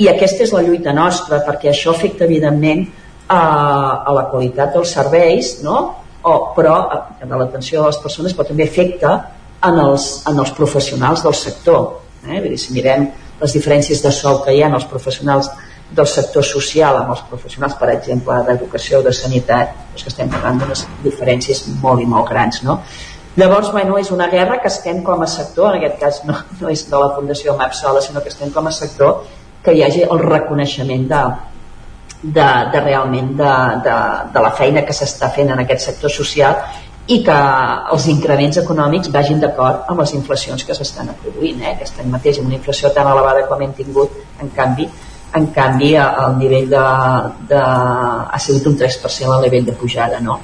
I 0.00 0.08
aquesta 0.10 0.42
és 0.42 0.54
la 0.56 0.64
lluita 0.66 0.94
nostra, 0.96 1.44
perquè 1.46 1.70
això 1.70 1.94
afecta 1.94 2.26
evidentment 2.26 2.88
a, 3.30 3.40
a 4.02 4.14
la 4.16 4.26
qualitat 4.32 4.74
dels 4.74 4.92
serveis, 4.96 5.56
no? 5.62 5.78
o, 6.22 6.34
però 6.56 6.76
de 7.22 7.30
l'atenció 7.36 7.80
de 7.80 7.92
les 7.92 8.00
persones, 8.02 8.34
però 8.36 8.48
també 8.50 8.66
afecta 8.66 9.14
en 9.64 9.78
els, 9.80 10.10
en 10.28 10.38
els 10.42 10.52
professionals 10.56 11.22
del 11.24 11.36
sector. 11.38 12.00
Eh? 12.26 12.36
Vull 12.36 12.50
dir, 12.52 12.60
si 12.60 12.74
mirem 12.76 13.06
les 13.40 13.54
diferències 13.56 14.02
de 14.04 14.12
sou 14.12 14.42
que 14.44 14.54
hi 14.54 14.64
ha 14.64 14.68
en 14.68 14.76
els 14.76 14.88
professionals 14.88 15.48
del 15.90 16.06
sector 16.06 16.44
social 16.46 17.00
amb 17.00 17.14
els 17.14 17.22
professionals, 17.30 17.74
per 17.78 17.88
exemple, 17.94 18.36
d'educació 18.46 19.00
o 19.00 19.06
de 19.06 19.14
sanitat, 19.16 19.72
és 19.96 20.04
que 20.04 20.12
estem 20.12 20.28
parlant 20.30 20.60
d'unes 20.60 20.84
diferències 21.02 21.64
molt 21.82 22.02
i 22.02 22.06
molt 22.06 22.28
grans, 22.30 22.62
no? 22.66 22.78
Llavors, 23.38 23.70
bueno, 23.72 23.96
és 23.98 24.10
una 24.10 24.26
guerra 24.30 24.58
que 24.62 24.68
estem 24.68 25.02
com 25.06 25.22
a 25.22 25.26
sector, 25.30 25.74
en 25.74 25.80
aquest 25.80 25.98
cas 26.02 26.22
no, 26.26 26.36
no 26.60 26.70
és 26.70 26.82
de 26.90 26.98
la 26.98 27.12
Fundació 27.16 27.54
MAP 27.58 27.74
sola, 27.78 28.02
sinó 28.02 28.22
que 28.22 28.30
estem 28.30 28.50
com 28.54 28.66
a 28.66 28.74
sector 28.74 29.22
que 29.64 29.74
hi 29.74 29.84
hagi 29.86 30.02
el 30.06 30.22
reconeixement 30.22 31.06
de, 31.10 31.20
de, 32.22 32.48
de 32.72 32.80
realment 32.84 33.34
de, 33.36 33.52
de, 33.84 33.96
de 34.34 34.44
la 34.44 34.52
feina 34.56 34.84
que 34.86 34.96
s'està 34.96 35.30
fent 35.34 35.52
en 35.54 35.62
aquest 35.64 35.86
sector 35.88 36.12
social 36.12 36.56
i 37.10 37.20
que 37.26 37.36
els 37.94 38.06
increments 38.12 38.60
econòmics 38.60 39.10
vagin 39.14 39.40
d'acord 39.42 39.88
amb 39.90 40.02
les 40.04 40.12
inflacions 40.14 40.64
que 40.64 40.76
s'estan 40.76 41.10
produint. 41.22 41.62
Eh? 41.62 41.72
Aquest 41.74 41.98
any 42.02 42.10
mateix, 42.12 42.38
amb 42.38 42.52
una 42.52 42.58
inflació 42.60 42.92
tan 42.94 43.08
elevada 43.10 43.46
com 43.50 43.62
hem 43.64 43.72
tingut, 43.78 44.18
en 44.40 44.52
canvi, 44.56 44.86
en 45.34 45.46
canvi 45.54 45.94
el 46.00 46.36
nivell 46.38 46.68
de, 46.70 46.84
de, 47.50 47.62
ha 47.62 48.42
sigut 48.42 48.68
un 48.70 48.76
3% 48.78 49.38
el 49.38 49.48
nivell 49.48 49.66
de 49.66 49.78
pujada. 49.80 50.20
No? 50.20 50.38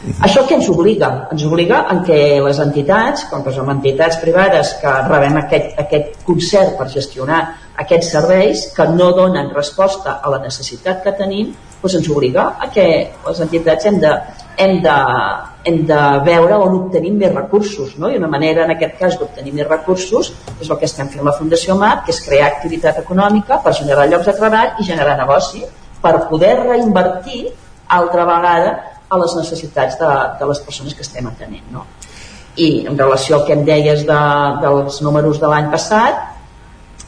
Uh 0.00 0.10
-huh. 0.10 0.20
Això 0.26 0.46
què 0.48 0.54
ens 0.54 0.68
obliga? 0.68 1.28
Ens 1.32 1.44
obliga 1.44 1.86
en 1.90 2.04
què 2.04 2.20
les 2.44 2.58
entitats, 2.58 3.24
com 3.30 3.42
que 3.44 3.52
som 3.52 3.68
entitats 3.70 4.16
privades 4.16 4.74
que 4.80 4.92
rebem 5.08 5.36
aquest, 5.36 5.78
aquest 5.78 6.24
concert 6.24 6.78
per 6.78 6.88
gestionar 6.88 7.40
aquests 7.82 8.12
serveis 8.12 8.66
que 8.76 8.86
no 8.92 9.10
donen 9.16 9.50
resposta 9.56 10.18
a 10.22 10.30
la 10.32 10.40
necessitat 10.42 11.02
que 11.04 11.14
tenim, 11.16 11.52
doncs 11.80 11.96
ens 11.96 12.08
obliga 12.12 12.44
a 12.60 12.68
que 12.74 12.86
les 13.26 13.40
entitats 13.40 13.86
hem 13.88 13.98
de, 14.02 14.10
hem 14.60 14.80
de, 14.84 14.96
hem 15.64 15.78
de 15.88 16.00
veure 16.26 16.58
on 16.60 16.76
obtenim 16.82 17.16
més 17.22 17.32
recursos 17.32 17.94
no? 17.96 18.10
i 18.10 18.18
una 18.20 18.28
manera 18.28 18.66
en 18.66 18.74
aquest 18.74 18.98
cas 19.00 19.16
d'obtenir 19.20 19.54
més 19.56 19.68
recursos 19.68 20.32
és 20.58 20.68
el 20.68 20.76
que 20.76 20.88
estem 20.88 21.08
fent 21.08 21.24
la 21.24 21.36
Fundació 21.38 21.76
MAP 21.80 22.04
que 22.06 22.14
és 22.14 22.20
crear 22.26 22.50
activitat 22.50 23.00
econòmica 23.00 23.62
per 23.64 23.72
generar 23.78 24.08
llocs 24.10 24.28
de 24.28 24.36
treball 24.36 24.76
i 24.76 24.88
generar 24.90 25.16
negoci 25.22 25.64
per 26.02 26.14
poder 26.28 26.54
reinvertir 26.60 27.46
altra 28.00 28.26
vegada 28.28 28.74
a 29.10 29.18
les 29.18 29.32
necessitats 29.38 29.96
de, 30.00 30.10
de 30.40 30.50
les 30.52 30.60
persones 30.66 30.94
que 30.94 31.06
estem 31.06 31.32
atenent 31.32 31.72
no? 31.72 31.86
i 32.60 32.84
en 32.90 32.98
relació 32.98 33.38
al 33.38 33.46
que 33.48 33.56
em 33.56 33.64
deies 33.64 34.04
de, 34.04 34.20
dels 34.60 35.00
números 35.06 35.40
de 35.40 35.48
l'any 35.48 35.72
passat 35.72 36.39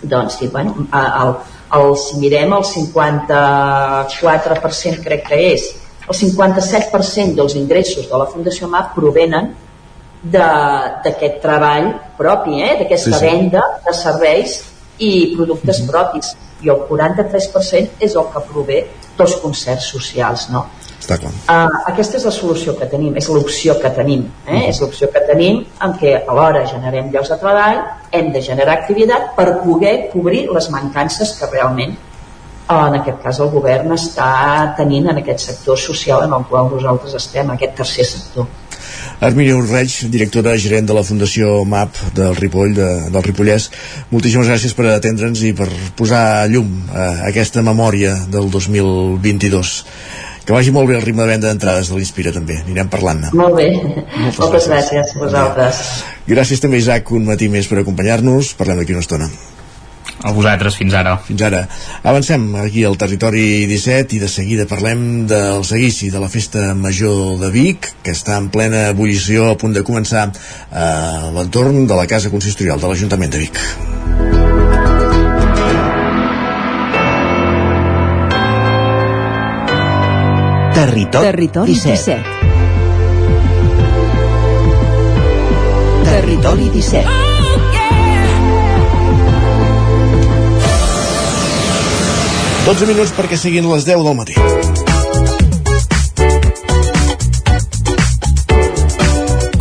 doncs 0.03 0.39
sí, 0.39 0.49
bueno, 0.49 0.87
el, 0.93 1.35
el, 1.79 1.97
si 1.97 2.17
mirem 2.21 2.53
el 2.57 2.65
54% 2.69 5.03
crec 5.05 5.29
que 5.29 5.37
és 5.53 5.63
el 6.09 6.15
57% 6.19 7.35
dels 7.39 7.55
ingressos 7.57 8.09
de 8.11 8.17
la 8.19 8.27
Fundació 8.27 8.69
MAP 8.69 8.95
provenen 8.97 9.55
d'aquest 10.23 11.41
treball 11.43 11.93
propi, 12.19 12.63
eh? 12.63 12.77
d'aquesta 12.83 13.11
sí, 13.11 13.19
sí. 13.19 13.27
venda 13.27 13.63
de 13.87 13.93
serveis 13.97 14.51
i 14.99 15.35
productes 15.37 15.81
mm 15.81 15.85
-hmm. 15.85 15.91
propis 15.91 16.37
i 16.63 16.69
el 16.71 16.81
43% 16.89 17.89
és 17.99 18.15
el 18.15 18.27
que 18.33 18.41
prové 18.53 18.87
dels 19.19 19.35
concerts 19.43 19.87
socials 19.95 20.49
no? 20.51 20.67
Uh, 21.51 21.67
aquesta 21.91 22.19
és 22.21 22.27
la 22.29 22.35
solució 22.35 22.77
que 22.79 22.87
tenim, 22.91 23.17
és 23.19 23.29
l'opció 23.33 23.75
que 23.83 23.91
tenim, 23.97 24.25
eh? 24.47 24.53
Mm. 24.53 24.71
és 24.71 24.81
l'opció 24.83 25.09
que 25.13 25.25
tenim 25.27 25.63
en 25.83 25.97
què 25.99 26.15
alhora 26.21 26.65
generem 26.71 27.11
llocs 27.15 27.33
de 27.33 27.39
treball, 27.43 27.83
hem 28.13 28.33
de 28.33 28.43
generar 28.45 28.79
activitat 28.79 29.33
per 29.37 29.49
poder 29.65 29.95
cobrir 30.13 30.47
les 30.53 30.71
mancances 30.71 31.35
que 31.39 31.51
realment 31.51 31.97
uh, 31.97 32.87
en 32.87 32.99
aquest 33.01 33.23
cas 33.25 33.43
el 33.43 33.53
govern 33.53 33.95
està 33.97 34.33
tenint 34.79 35.11
en 35.13 35.23
aquest 35.23 35.47
sector 35.51 35.79
social 35.79 36.27
en 36.27 36.35
el 36.39 36.47
qual 36.51 36.71
nosaltres 36.71 37.19
estem, 37.19 37.51
aquest 37.51 37.79
tercer 37.83 38.09
sector. 38.09 38.51
Armini 39.23 39.53
Urreig, 39.55 39.93
directora 40.11 40.57
gerent 40.59 40.89
de 40.89 40.95
la 40.97 41.05
Fundació 41.07 41.61
MAP 41.69 41.99
del 42.17 42.35
Ripoll, 42.35 42.75
de, 42.75 42.89
del 43.15 43.23
Ripollès, 43.23 43.69
moltíssimes 44.11 44.51
gràcies 44.51 44.75
per 44.75 44.89
atendre'ns 44.91 45.45
i 45.47 45.53
per 45.55 45.69
posar 45.99 46.49
llum 46.51 46.73
a 46.91 47.29
aquesta 47.31 47.63
memòria 47.63 48.17
del 48.31 48.51
2022 48.51 49.77
que 50.47 50.55
vagi 50.55 50.75
molt 50.75 50.91
bé 50.91 50.99
el 50.99 51.07
ritme 51.07 51.25
de 51.25 51.31
venda 51.35 51.49
d'entrades 51.51 51.91
de 51.91 51.99
l'Inspira 51.99 52.35
també, 52.35 52.59
anirem 52.65 52.91
parlant-ne. 52.93 53.33
Molt 53.39 53.57
bé, 53.59 53.71
moltes, 53.79 54.39
moltes 54.41 54.69
gràcies, 54.73 55.15
a 55.15 55.23
vosaltres. 55.23 55.87
Gràcies 56.29 56.63
també 56.63 56.83
Isaac 56.83 57.11
un 57.15 57.27
matí 57.31 57.49
més 57.53 57.71
per 57.71 57.83
acompanyar-nos, 57.83 58.55
parlem 58.59 58.83
d'aquí 58.83 58.97
una 58.97 59.05
estona. 59.07 59.31
A 60.23 60.31
vosaltres 60.31 60.77
fins 60.79 60.95
ara. 60.95 61.17
Fins 61.27 61.43
ara. 61.43 61.65
Avancem 62.07 62.45
aquí 62.63 62.85
al 62.87 62.99
territori 62.99 63.67
17 63.71 64.17
i 64.17 64.21
de 64.23 64.29
seguida 64.31 64.69
parlem 64.71 65.27
del 65.31 65.65
seguici 65.67 66.13
de 66.15 66.23
la 66.23 66.31
Festa 66.31 66.73
Major 66.79 67.39
de 67.43 67.51
Vic, 67.55 67.91
que 68.07 68.15
està 68.15 68.39
en 68.39 68.51
plena 68.55 68.89
ebullició 68.93 69.51
a 69.51 69.59
punt 69.59 69.75
de 69.75 69.87
començar 69.87 70.29
a 70.71 71.31
l'entorn 71.35 71.87
de 71.91 71.99
la 71.99 72.07
Casa 72.07 72.31
Consistorial 72.31 72.83
de 72.83 72.93
l'Ajuntament 72.93 73.35
de 73.35 73.43
Vic. 73.47 74.22
Territori, 80.73 81.25
Territori 81.25 81.73
17. 81.73 82.23
17. 82.23 82.23
Territori 86.03 86.71
17. 86.71 87.09
Oh, 87.09 87.13
12 92.65 92.87
minuts 92.87 93.13
perquè 93.13 93.37
siguin 93.37 93.69
les 93.69 93.85
10 93.85 94.07
del 94.07 94.17
matí. 94.17 94.62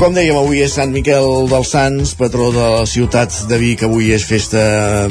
Com 0.02 0.16
dèiem, 0.18 0.34
avui 0.34 0.64
és 0.66 0.74
Sant 0.74 0.90
Miquel 0.90 1.28
dels 1.46 1.72
Sants, 1.76 2.16
patró 2.18 2.48
de 2.50 2.64
la 2.74 2.88
ciutat 2.90 3.36
de 3.46 3.60
Vic. 3.62 3.84
Avui 3.86 4.08
és 4.16 4.24
festa 4.26 4.64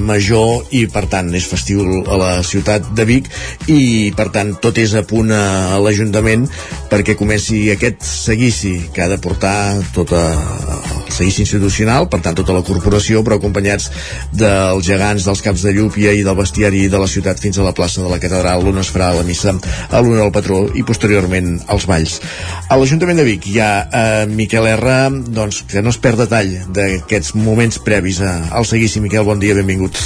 major 0.02 0.64
i, 0.74 0.80
per 0.90 1.04
tant, 1.12 1.28
és 1.38 1.46
festiu 1.46 2.00
a 2.10 2.18
la 2.18 2.30
ciutat 2.42 2.88
de 2.98 3.06
Vic 3.06 3.30
i, 3.70 4.10
per 4.18 4.26
tant, 4.34 4.50
tot 4.58 4.80
és 4.82 4.96
a 4.98 5.04
punt 5.06 5.30
a 5.30 5.78
l'Ajuntament 5.78 6.48
perquè 6.90 7.14
comenci 7.14 7.68
aquest 7.70 8.02
seguici 8.02 8.80
que 8.90 9.06
ha 9.06 9.12
de 9.14 9.20
portar 9.22 9.54
tot 9.94 10.10
el 10.18 10.99
seguici 11.14 11.44
institucional, 11.44 12.08
per 12.10 12.20
tant, 12.24 12.36
tota 12.38 12.54
la 12.56 12.64
corporació, 12.66 13.24
però 13.26 13.38
acompanyats 13.40 13.90
dels 14.32 14.86
gegants, 14.86 15.26
dels 15.26 15.42
caps 15.44 15.64
de 15.66 15.74
llúpia 15.76 16.14
i 16.16 16.24
del 16.26 16.38
bestiari 16.38 16.86
de 16.92 17.00
la 17.00 17.08
ciutat 17.10 17.40
fins 17.42 17.58
a 17.58 17.66
la 17.66 17.74
plaça 17.76 18.02
de 18.04 18.10
la 18.10 18.20
catedral, 18.22 18.66
on 18.68 18.80
es 18.82 18.90
farà 18.92 19.12
la 19.16 19.26
missa 19.26 19.54
a 19.90 20.00
l'una 20.00 20.22
del 20.22 20.34
patró 20.34 20.62
i, 20.74 20.84
posteriorment, 20.86 21.60
als 21.68 21.86
balls. 21.90 22.20
A 22.68 22.78
l'Ajuntament 22.80 23.20
de 23.20 23.26
Vic 23.26 23.50
hi 23.50 23.58
ha 23.60 23.70
eh, 23.84 24.26
Miquel 24.30 24.68
R 24.76 24.96
doncs, 25.26 25.64
que 25.70 25.82
no 25.82 25.92
es 25.94 26.00
perd 26.02 26.24
detall 26.24 26.52
d'aquests 26.74 27.34
moments 27.38 27.80
previs 27.84 28.20
al 28.24 28.66
seguici. 28.68 29.02
Miquel, 29.04 29.24
bon 29.26 29.40
dia, 29.42 29.56
benvingut. 29.58 29.98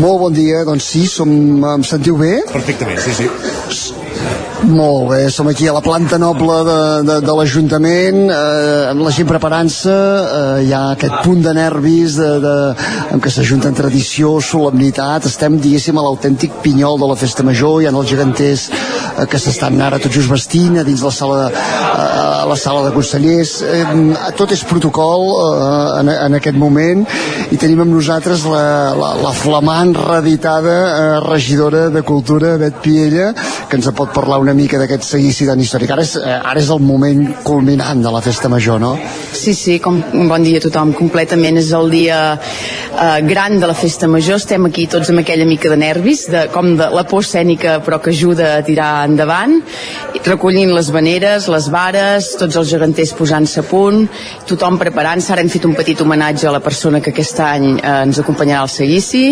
Molt 0.00 0.18
bon 0.20 0.34
dia, 0.34 0.64
doncs 0.66 0.88
sí, 0.94 1.06
som, 1.10 1.30
em 1.74 1.84
sentiu 1.86 2.18
bé? 2.20 2.40
Perfectament, 2.52 3.00
sí, 3.04 3.14
sí. 3.22 4.43
Molt 4.64 5.10
bé, 5.10 5.28
som 5.28 5.48
aquí 5.50 5.66
a 5.68 5.74
la 5.76 5.82
planta 5.84 6.16
noble 6.16 6.54
de, 6.64 6.76
de, 7.04 7.16
de 7.20 7.32
l'Ajuntament, 7.36 8.20
eh, 8.32 8.88
amb 8.88 9.02
la 9.04 9.10
gent 9.12 9.28
preparant-se, 9.28 9.92
eh, 9.92 10.62
hi 10.64 10.72
ha 10.72 10.80
aquest 10.94 11.18
punt 11.26 11.42
de 11.44 11.52
nervis 11.52 12.16
de, 12.16 12.30
de, 12.40 12.54
en 13.12 13.20
què 13.20 13.32
s'ajunten 13.32 13.76
tradició, 13.76 14.38
solemnitat, 14.40 15.28
estem, 15.28 15.58
diguéssim, 15.60 16.00
a 16.00 16.06
l'autèntic 16.06 16.56
pinyol 16.64 16.96
de 17.02 17.10
la 17.10 17.18
festa 17.20 17.44
major, 17.44 17.82
hi 17.82 17.90
ha 17.90 17.92
els 17.92 18.08
geganters 18.08 18.70
eh, 18.72 19.26
que 19.28 19.42
s'estan 19.42 19.76
ara 19.84 20.00
tot 20.00 20.16
just 20.16 20.32
vestint 20.32 20.80
a 20.80 20.86
dins 20.88 21.04
la 21.04 21.12
sala 21.12 21.50
a 22.44 22.46
la 22.46 22.56
sala 22.56 22.88
de 22.88 22.92
consellers, 22.94 23.62
eh, 23.62 23.84
tot 24.36 24.52
és 24.52 24.64
protocol 24.68 25.28
eh, 25.32 26.00
en, 26.00 26.10
en 26.12 26.38
aquest 26.40 26.56
moment. 26.60 27.04
I 27.52 27.60
tenim 27.60 27.84
amb 27.84 27.94
nosaltres 27.94 28.44
la, 28.48 28.64
la, 28.96 29.12
la 29.20 29.32
flamant 29.36 29.94
reeditada 29.96 30.74
eh, 30.84 31.20
regidora 31.28 31.86
de 31.94 32.02
Cultura, 32.02 32.56
Bet 32.60 32.80
Piella, 32.84 33.32
que 33.68 33.80
ens 33.80 33.88
pot 33.96 34.12
parlar 34.14 34.40
una 34.42 34.53
mica 34.54 34.78
d'aquest 34.80 35.04
seguici 35.06 35.46
tan 35.48 35.60
històric. 35.60 35.90
Ara 35.90 36.02
és, 36.02 36.16
eh, 36.16 36.38
ara 36.50 36.60
és 36.60 36.70
el 36.70 36.80
moment 36.80 37.20
culminant 37.44 38.02
de 38.02 38.10
la 38.10 38.20
festa 38.20 38.48
major, 38.48 38.80
no? 38.80 38.98
Sí, 39.32 39.54
sí, 39.54 39.78
com, 39.78 40.00
bon 40.28 40.42
dia 40.42 40.58
a 40.58 40.64
tothom, 40.64 40.92
completament. 40.94 41.58
És 41.58 41.72
el 41.72 41.90
dia 41.90 42.38
eh, 42.38 43.20
gran 43.22 43.58
de 43.60 43.66
la 43.66 43.74
festa 43.74 44.08
major. 44.08 44.36
Estem 44.36 44.64
aquí 44.66 44.86
tots 44.86 45.10
amb 45.10 45.20
aquella 45.20 45.46
mica 45.46 45.70
de 45.70 45.76
nervis, 45.76 46.26
de, 46.30 46.46
com 46.54 46.76
de 46.78 46.88
la 46.94 47.04
por 47.04 47.24
escènica, 47.24 47.80
però 47.84 48.00
que 48.00 48.10
ajuda 48.10 48.58
a 48.58 48.62
tirar 48.62 49.04
endavant, 49.08 49.60
recollint 50.24 50.72
les 50.74 50.90
veneres, 50.94 51.48
les 51.52 51.68
vares, 51.68 52.30
tots 52.40 52.56
els 52.56 52.70
geganters 52.70 53.12
posant-se 53.18 53.60
a 53.60 53.66
punt, 53.68 54.06
tothom 54.48 54.78
preparant-se. 54.80 55.32
Ara 55.34 55.42
hem 55.44 55.52
fet 55.52 55.66
un 55.68 55.74
petit 55.74 56.00
homenatge 56.00 56.48
a 56.48 56.54
la 56.54 56.62
persona 56.64 57.00
que 57.00 57.10
aquest 57.10 57.40
any 57.44 57.68
eh, 57.76 57.94
ens 58.06 58.20
acompanyarà 58.22 58.62
al 58.64 58.72
seguici. 58.72 59.24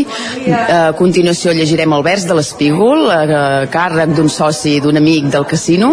Eh, 0.42 0.52
a 0.52 0.92
continuació 0.98 1.54
llegirem 1.56 1.92
el 1.96 2.04
vers 2.04 2.26
de 2.28 2.36
l'Espígol, 2.36 3.08
a 3.12 3.66
càrrec 3.72 4.16
d'un 4.16 4.28
soci 4.32 4.78
d'un 4.82 4.98
amic 4.98 5.11
del 5.20 5.46
casino, 5.46 5.90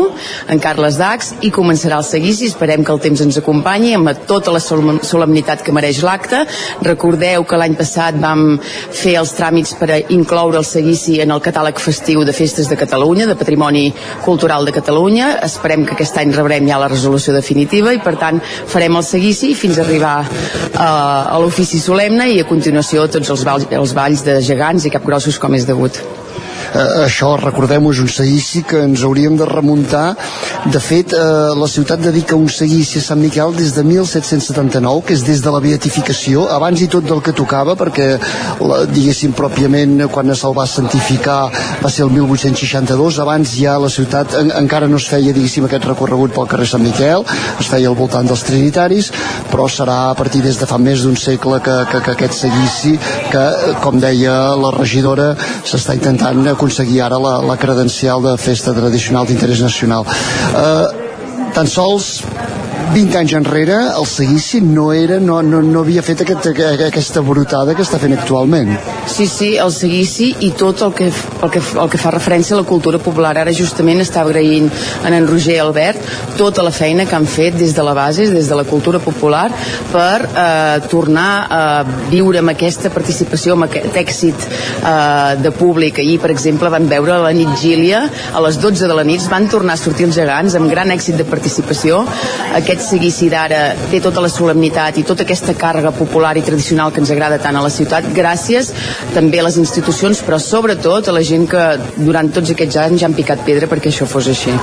en 0.47 0.61
Carles 0.63 0.97
Dax, 0.99 1.33
i 1.45 1.51
començarà 1.51 1.99
el 1.99 2.07
seguici. 2.07 2.47
Esperem 2.49 2.83
que 2.85 2.93
el 2.93 3.01
temps 3.03 3.21
ens 3.25 3.39
acompanyi 3.41 3.93
amb 3.97 4.25
tota 4.29 4.53
la 4.55 4.61
solemnitat 4.61 5.63
que 5.65 5.75
mereix 5.75 6.01
l'acte. 6.05 6.45
Recordeu 6.85 7.43
que 7.43 7.59
l'any 7.59 7.75
passat 7.79 8.17
vam 8.21 8.59
fer 8.63 9.17
els 9.19 9.33
tràmits 9.37 9.75
per 9.79 9.89
a 9.91 9.99
incloure 10.15 10.59
el 10.61 10.67
seguici 10.67 11.19
en 11.23 11.33
el 11.35 11.43
catàleg 11.43 11.79
festiu 11.81 12.23
de 12.27 12.35
festes 12.35 12.69
de 12.69 12.77
Catalunya, 12.79 13.27
de 13.27 13.37
Patrimoni 13.39 13.87
Cultural 14.25 14.65
de 14.65 14.75
Catalunya. 14.75 15.35
Esperem 15.45 15.85
que 15.85 15.97
aquest 15.97 16.17
any 16.21 16.33
rebrem 16.35 16.67
ja 16.69 16.79
la 16.81 16.89
resolució 16.91 17.33
definitiva 17.35 17.93
i 17.93 18.01
per 18.03 18.15
tant 18.21 18.41
farem 18.43 18.95
el 18.99 19.05
seguici 19.05 19.53
fins 19.57 19.79
a 19.79 19.85
arribar 19.85 20.15
uh, 20.23 20.79
a 20.79 21.37
l'ofici 21.41 21.79
solemne 21.81 22.29
i 22.33 22.39
a 22.41 22.47
continuació 22.49 23.07
tots 23.11 23.29
els 23.33 23.45
balls, 23.47 23.67
els 23.71 23.95
balls 23.97 24.25
de 24.25 24.39
gegants 24.45 24.85
i 24.85 24.93
capgrossos 24.93 25.39
com 25.41 25.55
és 25.57 25.67
degut 25.69 25.99
eh, 26.73 27.05
això, 27.05 27.35
recordem-ho, 27.41 27.91
és 27.93 28.01
un 28.03 28.11
seguici 28.11 28.63
que 28.67 28.83
ens 28.85 29.03
hauríem 29.03 29.37
de 29.39 29.45
remuntar. 29.49 30.15
De 30.71 30.79
fet, 30.83 31.13
eh, 31.13 31.19
la 31.55 31.67
ciutat 31.67 32.01
dedica 32.03 32.35
un 32.35 32.49
seguici 32.49 32.99
a 32.99 33.05
Sant 33.05 33.21
Miquel 33.21 33.55
des 33.55 33.73
de 33.75 33.83
1779, 33.83 35.03
que 35.05 35.13
és 35.13 35.23
des 35.25 35.41
de 35.41 35.53
la 35.53 35.61
beatificació, 35.63 36.47
abans 36.49 36.81
i 36.81 36.87
tot 36.87 37.05
del 37.05 37.21
que 37.21 37.33
tocava, 37.33 37.75
perquè, 37.79 38.09
la, 38.61 38.83
diguéssim, 38.89 39.33
pròpiament, 39.37 40.07
quan 40.11 40.33
se'l 40.35 40.55
va 40.55 40.67
santificar 40.67 41.49
va 41.83 41.89
ser 41.89 42.05
el 42.05 42.11
1862, 42.13 43.19
abans 43.19 43.55
ja 43.55 43.77
la 43.79 43.89
ciutat 43.89 44.35
en, 44.39 44.51
encara 44.59 44.87
no 44.87 44.99
es 44.99 45.07
feia, 45.09 45.33
diguéssim, 45.33 45.65
aquest 45.65 45.87
recorregut 45.89 46.33
pel 46.35 46.47
carrer 46.51 46.67
Sant 46.69 46.83
Miquel, 46.83 47.25
es 47.59 47.69
feia 47.69 47.89
al 47.89 47.97
voltant 47.97 48.27
dels 48.27 48.43
Trinitaris, 48.47 49.11
però 49.51 49.67
serà 49.71 49.99
a 50.09 50.15
partir 50.17 50.41
des 50.45 50.59
de 50.59 50.67
fa 50.69 50.77
més 50.81 51.03
d'un 51.05 51.17
segle 51.19 51.61
que, 51.65 51.75
que, 51.91 52.03
que 52.05 52.15
aquest 52.15 52.37
seguici, 52.43 52.95
que, 53.31 53.45
com 53.83 53.99
deia 54.01 54.35
la 54.59 54.73
regidora, 54.75 55.31
s'està 55.67 55.95
intentant 55.97 56.43
aconseguir 56.59 56.99
ara 57.05 57.17
la, 57.23 57.37
la 57.47 57.55
credencial 57.55 58.19
de 58.25 58.35
festa 58.35 58.73
tradicional 58.75 59.27
d'interès 59.27 59.61
nacional. 59.63 60.03
Eh, 60.51 60.87
tan 61.55 61.67
sols 61.71 62.19
20 62.89 63.17
anys 63.19 63.35
enrere 63.37 63.77
el 63.93 64.05
seguici 64.09 64.61
no 64.65 64.89
era 64.93 65.19
no, 65.19 65.41
no, 65.45 65.61
no 65.61 65.83
havia 65.85 66.01
fet 66.05 66.23
aquest, 66.25 66.49
aquesta 66.87 67.21
brotada 67.25 67.75
que 67.77 67.85
està 67.85 67.99
fent 68.01 68.15
actualment. 68.17 68.73
Sí, 69.09 69.27
sí, 69.29 69.51
el 69.61 69.71
seguici 69.73 70.31
i 70.45 70.51
tot 70.57 70.81
el 70.85 70.93
que, 70.97 71.09
el 71.09 71.53
que, 71.53 71.61
el 71.61 71.89
que 71.91 72.01
fa 72.01 72.13
referència 72.15 72.55
a 72.57 72.61
la 72.61 72.67
cultura 72.67 72.99
popular. 73.01 73.35
Ara 73.37 73.53
justament 73.55 74.01
està 74.01 74.23
agraint 74.25 74.69
en 75.05 75.19
en 75.19 75.27
Roger 75.27 75.59
Albert 75.61 75.99
tota 76.37 76.63
la 76.63 76.71
feina 76.71 77.05
que 77.05 77.15
han 77.17 77.27
fet 77.27 77.57
des 77.59 77.75
de 77.75 77.83
la 77.83 77.93
base, 77.93 78.29
des 78.31 78.47
de 78.49 78.55
la 78.55 78.63
cultura 78.63 78.99
popular 79.03 79.49
per 79.91 80.17
eh, 80.23 80.87
tornar 80.89 81.31
a 81.49 81.63
viure 82.09 82.39
amb 82.39 82.53
aquesta 82.53 82.91
participació 82.93 83.57
amb 83.57 83.67
aquest 83.67 83.97
èxit 83.99 84.47
eh, 84.47 85.35
de 85.43 85.51
públic. 85.55 85.99
Ahir 85.99 86.19
per 86.23 86.31
exemple 86.31 86.71
van 86.71 86.87
veure 86.89 87.19
la 87.23 87.33
nit 87.35 87.51
Gília. 87.59 88.05
A 88.33 88.43
les 88.45 88.59
12 88.61 88.87
de 88.87 88.95
la 88.95 89.05
nit 89.07 89.25
van 89.31 89.49
tornar 89.51 89.75
a 89.75 89.81
sortir 89.81 90.07
els 90.07 90.17
gegants 90.17 90.55
amb 90.55 90.71
gran 90.71 90.91
èxit 90.95 91.19
de 91.19 91.27
participació. 91.27 92.01
Aquest 92.55 92.78
aquest 92.79 92.95
seguici 92.95 93.27
d'ara 93.27 93.75
té 93.91 93.99
tota 93.99 94.21
la 94.23 94.29
solemnitat 94.31 94.97
i 94.97 95.03
tota 95.03 95.25
aquesta 95.25 95.51
càrrega 95.53 95.91
popular 95.91 96.31
i 96.39 96.43
tradicional 96.47 96.93
que 96.93 97.01
ens 97.03 97.11
agrada 97.11 97.39
tant 97.43 97.57
a 97.59 97.63
la 97.65 97.69
ciutat, 97.69 98.07
gràcies 98.15 98.71
també 99.13 99.41
a 99.41 99.47
les 99.49 99.59
institucions, 99.59 100.23
però 100.23 100.39
sobretot 100.39 101.09
a 101.09 101.15
la 101.15 101.23
gent 101.23 101.47
que 101.51 101.65
durant 101.97 102.31
tots 102.31 102.55
aquests 102.55 102.79
anys 102.87 103.01
ja 103.01 103.09
han 103.09 103.17
picat 103.19 103.43
pedra 103.43 103.67
perquè 103.67 103.91
això 103.91 104.07
fos 104.07 104.31
així. 104.31 104.55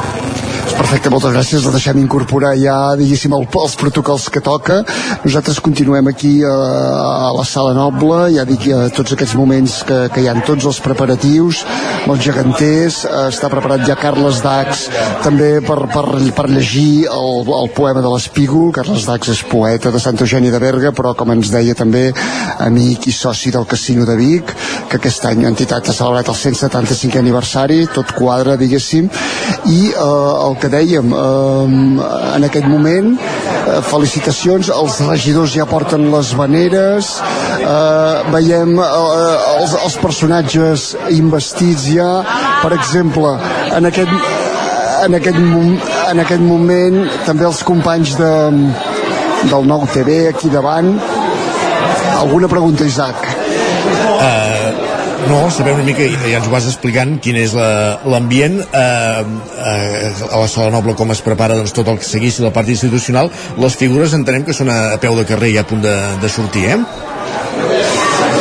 Perfecte, 0.74 1.10
moltes 1.12 1.32
gràcies. 1.34 1.64
La 1.66 1.72
deixem 1.74 1.98
incorporar 2.00 2.52
ja, 2.58 2.74
diguéssim, 2.98 3.34
el, 3.36 3.46
els 3.60 3.76
protocols 3.78 4.26
que 4.32 4.42
toca. 4.44 4.80
Nosaltres 5.22 5.60
continuem 5.62 6.10
aquí 6.10 6.32
a, 6.44 6.54
a 7.28 7.30
la 7.36 7.44
sala 7.46 7.74
noble, 7.76 8.32
ja 8.34 8.44
dic, 8.48 8.66
a 8.74 8.88
tots 8.94 9.14
aquests 9.14 9.36
moments 9.38 9.78
que, 9.86 9.98
que 10.14 10.24
hi 10.24 10.30
han 10.30 10.42
tots 10.46 10.66
els 10.66 10.80
preparatius, 10.82 11.62
els 12.06 12.22
geganters, 12.24 13.00
eh, 13.06 13.26
està 13.30 13.50
preparat 13.52 13.84
ja 13.86 13.98
Carles 14.00 14.40
Dax 14.44 14.86
també 15.24 15.56
per, 15.66 15.78
per, 15.92 16.04
per 16.36 16.46
llegir 16.50 17.06
el, 17.12 17.46
el 17.60 17.70
poema 17.76 18.02
de 18.04 18.12
l'Espígol. 18.12 18.72
Carles 18.74 19.06
Dax 19.08 19.32
és 19.36 19.44
poeta 19.46 19.94
de 19.94 20.02
Sant 20.02 20.18
Eugeni 20.22 20.50
de 20.54 20.62
Berga, 20.62 20.94
però 20.96 21.14
com 21.18 21.34
ens 21.34 21.52
deia 21.54 21.76
també 21.78 22.08
amic 22.66 23.06
i 23.10 23.14
soci 23.14 23.54
del 23.54 23.68
Casino 23.70 24.06
de 24.08 24.18
Vic, 24.18 24.54
que 24.90 25.00
aquest 25.00 25.28
any 25.30 25.44
l'entitat 25.46 25.90
ha 25.90 25.96
celebrat 25.96 26.30
el 26.32 26.38
175 26.42 27.22
aniversari, 27.22 27.82
tot 27.94 28.14
quadre, 28.16 28.58
diguéssim, 28.60 29.10
i 29.70 29.80
eh, 29.90 30.06
el 30.46 30.55
que 30.60 30.66
que 30.66 30.72
dèiem 30.72 31.12
eh, 31.14 32.36
en 32.36 32.46
aquest 32.46 32.66
moment 32.66 33.12
eh, 33.16 33.80
felicitacions 33.86 34.70
els 34.74 34.98
regidors 35.06 35.54
ja 35.54 35.66
porten 35.70 36.08
les 36.12 36.32
veneres 36.38 37.12
eh, 37.60 38.24
veiem 38.34 38.74
eh, 38.82 38.88
els, 39.60 39.76
els 39.84 39.98
personatges 40.02 40.88
investits 41.14 41.86
ja 41.94 42.10
per 42.64 42.74
exemple 42.78 43.36
en 43.76 43.90
aquest 43.92 44.12
en 45.06 45.14
aquest, 45.14 45.38
en 46.10 46.20
aquest 46.24 46.42
moment 46.42 47.02
també 47.26 47.46
els 47.46 47.62
companys 47.68 48.16
de, 48.18 48.34
del 49.52 49.68
nou 49.68 49.84
TV 49.92 50.24
aquí 50.32 50.50
davant 50.50 50.94
alguna 52.16 52.48
pregunta 52.50 52.88
Isaac? 52.88 53.35
No, 55.26 55.50
saber 55.50 55.72
una 55.74 55.82
mica, 55.82 56.04
ja 56.06 56.38
ens 56.38 56.46
ho 56.46 56.52
vas 56.52 56.68
explicant, 56.70 57.16
quin 57.22 57.38
és 57.40 57.54
l'ambient 57.56 58.60
la, 58.60 58.82
eh, 58.82 59.24
eh, 59.72 60.12
a 60.30 60.42
la 60.42 60.46
sala 60.50 60.70
noble, 60.70 60.94
com 60.98 61.10
es 61.10 61.22
prepara 61.24 61.56
doncs, 61.58 61.74
tot 61.74 61.90
el 61.90 61.98
que 61.98 62.06
seguís 62.06 62.38
la 62.44 62.52
part 62.54 62.70
institucional. 62.70 63.32
Les 63.58 63.74
figures 63.78 64.14
entenem 64.14 64.46
que 64.46 64.54
són 64.54 64.70
a, 64.70 64.78
a 64.94 65.00
peu 65.02 65.18
de 65.18 65.26
carrer 65.26 65.50
i 65.56 65.58
a 65.58 65.66
punt 65.66 65.82
de, 65.82 65.96
de 66.22 66.30
sortir, 66.30 66.68
eh? 66.76 66.78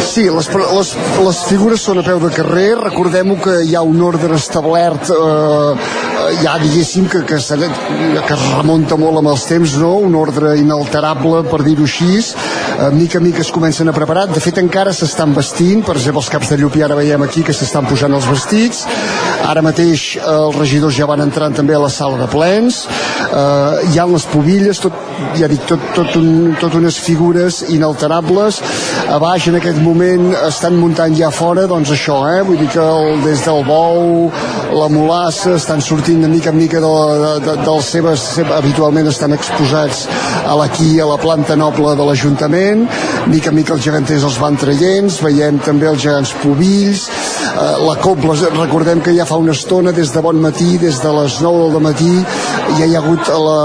Sí, 0.05 0.27
les, 0.29 0.47
les, 0.53 0.91
les 1.25 1.39
figures 1.49 1.81
són 1.81 1.99
a 1.99 2.05
peu 2.05 2.19
de 2.21 2.29
carrer, 2.31 2.75
recordem 2.77 3.33
que 3.41 3.57
hi 3.65 3.73
ha 3.75 3.81
un 3.83 3.97
ordre 4.05 4.37
establert 4.37 5.09
eh, 5.11 5.87
ja 6.43 6.55
diguéssim 6.61 7.09
que, 7.11 7.23
que, 7.27 7.39
que 7.39 8.37
es 8.37 8.45
remunta 8.55 8.97
molt 8.99 9.19
amb 9.21 9.31
els 9.33 9.45
temps, 9.49 9.75
no? 9.81 9.95
un 10.05 10.15
ordre 10.19 10.55
inalterable, 10.61 11.43
per 11.49 11.63
dir-ho 11.65 11.89
així, 11.89 12.21
eh, 12.75 12.91
mica 12.91 13.17
a 13.17 13.21
mica 13.21 13.41
es 13.41 13.51
comencen 13.51 13.89
a 13.89 13.93
preparar, 13.93 14.27
de 14.29 14.41
fet 14.43 14.59
encara 14.61 14.93
s'estan 14.93 15.33
vestint, 15.35 15.83
per 15.85 15.95
exemple 15.97 16.21
els 16.21 16.31
caps 16.31 16.51
de 16.51 16.57
llupi 16.59 16.83
ara 16.85 16.97
veiem 16.97 17.23
aquí 17.25 17.43
que 17.45 17.55
s'estan 17.55 17.87
posant 17.89 18.13
els 18.13 18.27
vestits, 18.29 18.83
ara 19.45 19.63
mateix 19.65 20.05
eh, 20.17 20.23
els 20.25 20.59
regidors 20.59 20.97
ja 20.97 21.07
van 21.09 21.23
entrant 21.25 21.55
també 21.55 21.75
a 21.75 21.81
la 21.83 21.91
sala 21.93 22.19
de 22.21 22.27
plens, 22.31 22.83
eh, 23.25 23.91
hi 23.91 23.99
ha 23.99 24.07
les 24.09 24.27
pobilles, 24.31 24.81
tot, 24.83 24.95
ja 25.39 25.49
dic, 25.51 25.63
tot, 25.69 25.81
tot, 25.95 26.15
un, 26.19 26.55
tot 26.61 26.75
unes 26.77 26.99
figures 26.99 27.63
inalterables, 27.75 28.61
a 29.11 29.17
baix 29.21 29.47
en 29.49 29.57
aquest 29.59 29.77
moment 29.83 30.31
estan 30.47 30.77
muntant 30.79 31.13
ja 31.17 31.29
fora 31.33 31.65
doncs 31.69 31.91
això, 31.93 32.17
eh? 32.31 32.41
vull 32.47 32.57
dir 32.59 32.69
que 32.73 32.81
el, 32.81 33.21
des 33.25 33.43
del 33.45 33.61
bou, 33.67 34.29
la 34.75 34.87
molassa 34.91 35.55
estan 35.59 35.83
sortint 35.83 36.23
de 36.25 36.29
mica 36.31 36.51
en 36.53 36.57
mica 36.57 36.81
de, 36.83 36.93
de, 37.21 37.33
de, 37.45 37.55
dels 37.67 37.91
seves, 37.95 38.25
habitualment 38.57 39.11
estan 39.11 39.35
exposats 39.37 40.05
a 40.45 40.57
l'aquí, 40.57 40.95
a 40.99 41.09
la 41.09 41.19
planta 41.21 41.57
noble 41.59 41.95
de 41.95 42.09
l'Ajuntament 42.09 42.85
mica 43.31 43.53
en 43.53 43.59
mica 43.59 43.75
els 43.77 43.85
geganters 43.85 44.25
els 44.25 44.39
van 44.41 44.57
traient 44.59 45.11
veiem 45.27 45.61
també 45.65 45.89
els 45.91 46.01
gegants 46.05 46.33
pobills 46.41 47.09
la 47.55 47.95
Cobla, 48.01 48.33
recordem 48.57 48.99
que 49.01 49.13
ja 49.15 49.25
fa 49.25 49.37
una 49.39 49.53
estona, 49.55 49.93
des 49.95 50.11
de 50.11 50.21
bon 50.21 50.39
matí, 50.41 50.77
des 50.77 50.97
de 51.01 51.11
les 51.13 51.37
9 51.41 51.69
del 51.71 51.83
matí, 51.83 52.11
ja 52.79 52.85
hi 52.85 52.95
ha 52.95 52.99
hagut 52.99 53.29
la, 53.29 53.59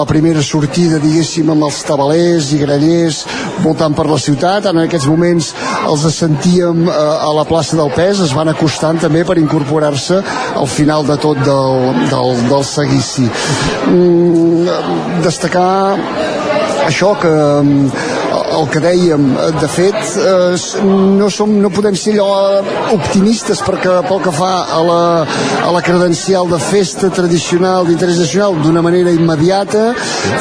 la 0.00 0.06
primera 0.08 0.42
sortida, 0.42 0.98
diguéssim, 1.02 1.50
amb 1.54 1.66
els 1.68 1.78
tabalers 1.86 2.50
i 2.56 2.58
grallers 2.58 3.22
voltant 3.62 3.94
per 3.94 4.08
la 4.10 4.18
ciutat. 4.18 4.66
En 4.86 4.90
aquests 4.92 5.08
moments 5.10 5.46
els 5.90 6.02
sentíem 6.14 6.84
eh, 6.86 6.92
a 6.94 7.32
la 7.34 7.42
plaça 7.48 7.74
del 7.74 7.90
Pes, 7.90 8.20
es 8.22 8.34
van 8.36 8.52
acostant 8.52 9.00
també 9.02 9.24
per 9.26 9.34
incorporar-se 9.40 10.20
al 10.60 10.68
final 10.70 11.02
de 11.08 11.16
tot 11.18 11.40
del, 11.42 11.88
del, 12.12 12.30
del 12.46 12.62
seguici. 12.68 13.26
Mm, 13.90 15.18
destacar 15.26 15.98
això 16.86 17.16
que 17.18 17.34
mm, 17.34 18.14
el 18.60 18.68
que 18.72 18.80
dèiem, 18.82 19.26
de 19.60 19.68
fet, 19.70 19.98
eh, 20.20 20.82
no, 20.86 21.28
som, 21.32 21.52
no 21.62 21.70
podem 21.74 21.96
ser 21.98 22.16
allò 22.16 22.62
optimistes 22.94 23.62
perquè 23.66 23.98
pel 24.06 24.22
que 24.24 24.32
fa 24.34 24.52
a 24.76 24.80
la, 24.86 25.00
a 25.66 25.72
la 25.74 25.82
credencial 25.84 26.48
de 26.50 26.60
festa 26.62 27.10
tradicional 27.12 27.86
d'interès 27.88 28.20
nacional 28.22 28.56
d'una 28.62 28.82
manera 28.84 29.12
immediata, 29.14 29.90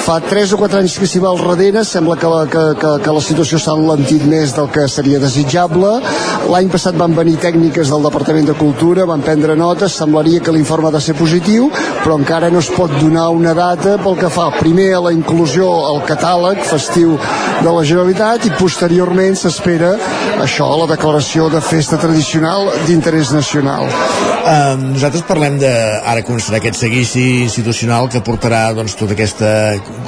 fa 0.06 0.20
3 0.24 0.56
o 0.56 0.62
4 0.62 0.82
anys 0.84 0.98
que 1.02 1.10
s'hi 1.10 1.22
va 1.24 1.32
al 1.34 1.42
darrere, 1.42 1.84
sembla 1.86 2.18
que 2.20 2.26
que, 2.52 2.64
que, 2.80 2.92
que 3.04 3.14
la 3.14 3.22
situació 3.22 3.60
s'ha 3.62 3.76
enlentit 3.78 4.24
més 4.30 4.54
del 4.56 4.68
que 4.74 4.88
seria 4.92 5.20
desitjable. 5.22 5.92
L'any 6.52 6.70
passat 6.74 6.98
van 7.00 7.16
venir 7.18 7.38
tècniques 7.42 7.92
del 7.92 8.06
Departament 8.06 8.50
de 8.50 8.58
Cultura, 8.58 9.08
van 9.10 9.24
prendre 9.26 9.56
notes, 9.60 9.96
semblaria 10.00 10.42
que 10.44 10.54
l'informe 10.56 10.90
ha 10.90 10.96
de 10.96 11.04
ser 11.04 11.16
positiu, 11.18 11.70
però 12.04 12.18
encara 12.20 12.52
no 12.54 12.62
es 12.64 12.72
pot 12.74 12.92
donar 13.00 13.30
una 13.34 13.54
data 13.58 13.98
pel 14.02 14.18
que 14.20 14.32
fa 14.34 14.50
primer 14.60 14.92
a 14.96 15.04
la 15.08 15.14
inclusió 15.16 15.70
al 15.92 16.02
catàleg 16.08 16.64
festiu 16.66 17.16
de 17.62 17.72
la 17.72 17.84
Generalitat 17.88 18.46
i 18.48 18.52
posteriorment 18.60 19.38
s'espera 19.40 19.94
això, 20.44 20.68
la 20.80 20.88
declaració 20.92 21.48
de 21.54 21.62
festa 21.64 21.98
tradicional 22.02 22.68
d'interès 22.88 23.32
nacional. 23.36 23.88
Um, 24.46 24.92
nosaltres 24.94 25.26
parlem 25.26 25.58
de, 25.62 25.72
ara 26.06 26.24
començarà 26.26 26.60
aquest 26.60 26.78
seguici 26.84 27.24
institucional 27.46 28.10
que 28.14 28.22
portarà 28.26 28.68
doncs, 28.78 28.98
tota 29.00 29.16
aquesta 29.16 29.52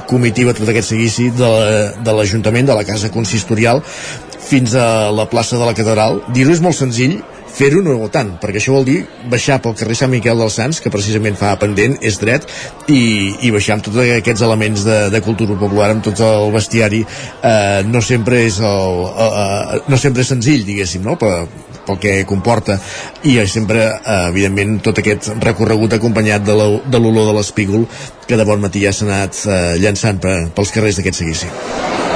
comitiva, 0.09 0.53
tot 0.57 0.69
aquest 0.69 0.93
seguici 0.93 1.31
de, 1.33 1.53
de 2.03 2.17
l'Ajuntament, 2.19 2.69
de 2.69 2.77
la 2.77 2.85
Casa 2.85 3.09
Consistorial, 3.13 3.81
fins 4.47 4.75
a 4.77 5.09
la 5.11 5.25
plaça 5.31 5.57
de 5.57 5.65
la 5.65 5.73
Catedral. 5.77 6.21
Dir-ho 6.35 6.53
és 6.53 6.61
molt 6.63 6.77
senzill, 6.77 7.17
fer-ho 7.57 7.81
no 7.81 7.95
tant, 8.13 8.35
perquè 8.41 8.61
això 8.61 8.75
vol 8.75 8.85
dir 8.87 8.97
baixar 9.31 9.57
pel 9.63 9.75
carrer 9.77 9.97
Sant 9.97 10.11
Miquel 10.11 10.37
dels 10.37 10.57
Sants, 10.59 10.81
que 10.83 10.91
precisament 10.93 11.37
fa 11.39 11.55
pendent, 11.61 11.97
és 12.05 12.19
dret, 12.21 12.45
i, 12.93 13.01
i 13.47 13.51
baixar 13.53 13.77
amb 13.77 13.87
tots 13.87 13.97
aquests 14.03 14.45
elements 14.45 14.85
de, 14.85 14.97
de 15.13 15.21
cultura 15.25 15.57
popular, 15.57 15.89
amb 15.93 16.05
tot 16.05 16.21
el 16.25 16.51
bestiari, 16.53 17.01
eh, 17.41 17.81
no 17.89 18.01
sempre 18.05 18.43
és 18.45 18.59
el, 18.61 19.01
eh, 19.25 19.81
no 19.89 20.01
sempre 20.01 20.25
és 20.25 20.33
senzill, 20.33 20.65
diguéssim, 20.67 21.05
no? 21.05 21.17
pel, 21.19 21.47
pel 21.87 22.01
que 22.03 22.17
comporta, 22.29 22.77
i 23.25 23.37
sempre, 23.49 23.87
eh, 23.97 24.19
evidentment, 24.29 24.77
tot 24.85 25.01
aquest 25.01 25.33
recorregut 25.43 25.97
acompanyat 25.97 26.45
de 26.45 26.57
l'olor 27.01 27.31
de 27.31 27.37
l'espígol 27.39 27.87
que 28.27 28.37
de 28.37 28.45
bon 28.45 28.61
matí 28.61 28.83
ja 28.85 28.93
s'ha 28.93 29.07
anat 29.07 29.41
eh, 29.47 29.77
llançant 29.81 30.21
pels 30.21 30.75
carrers 30.75 31.01
d'aquest 31.01 31.23
seguici. 31.23 32.06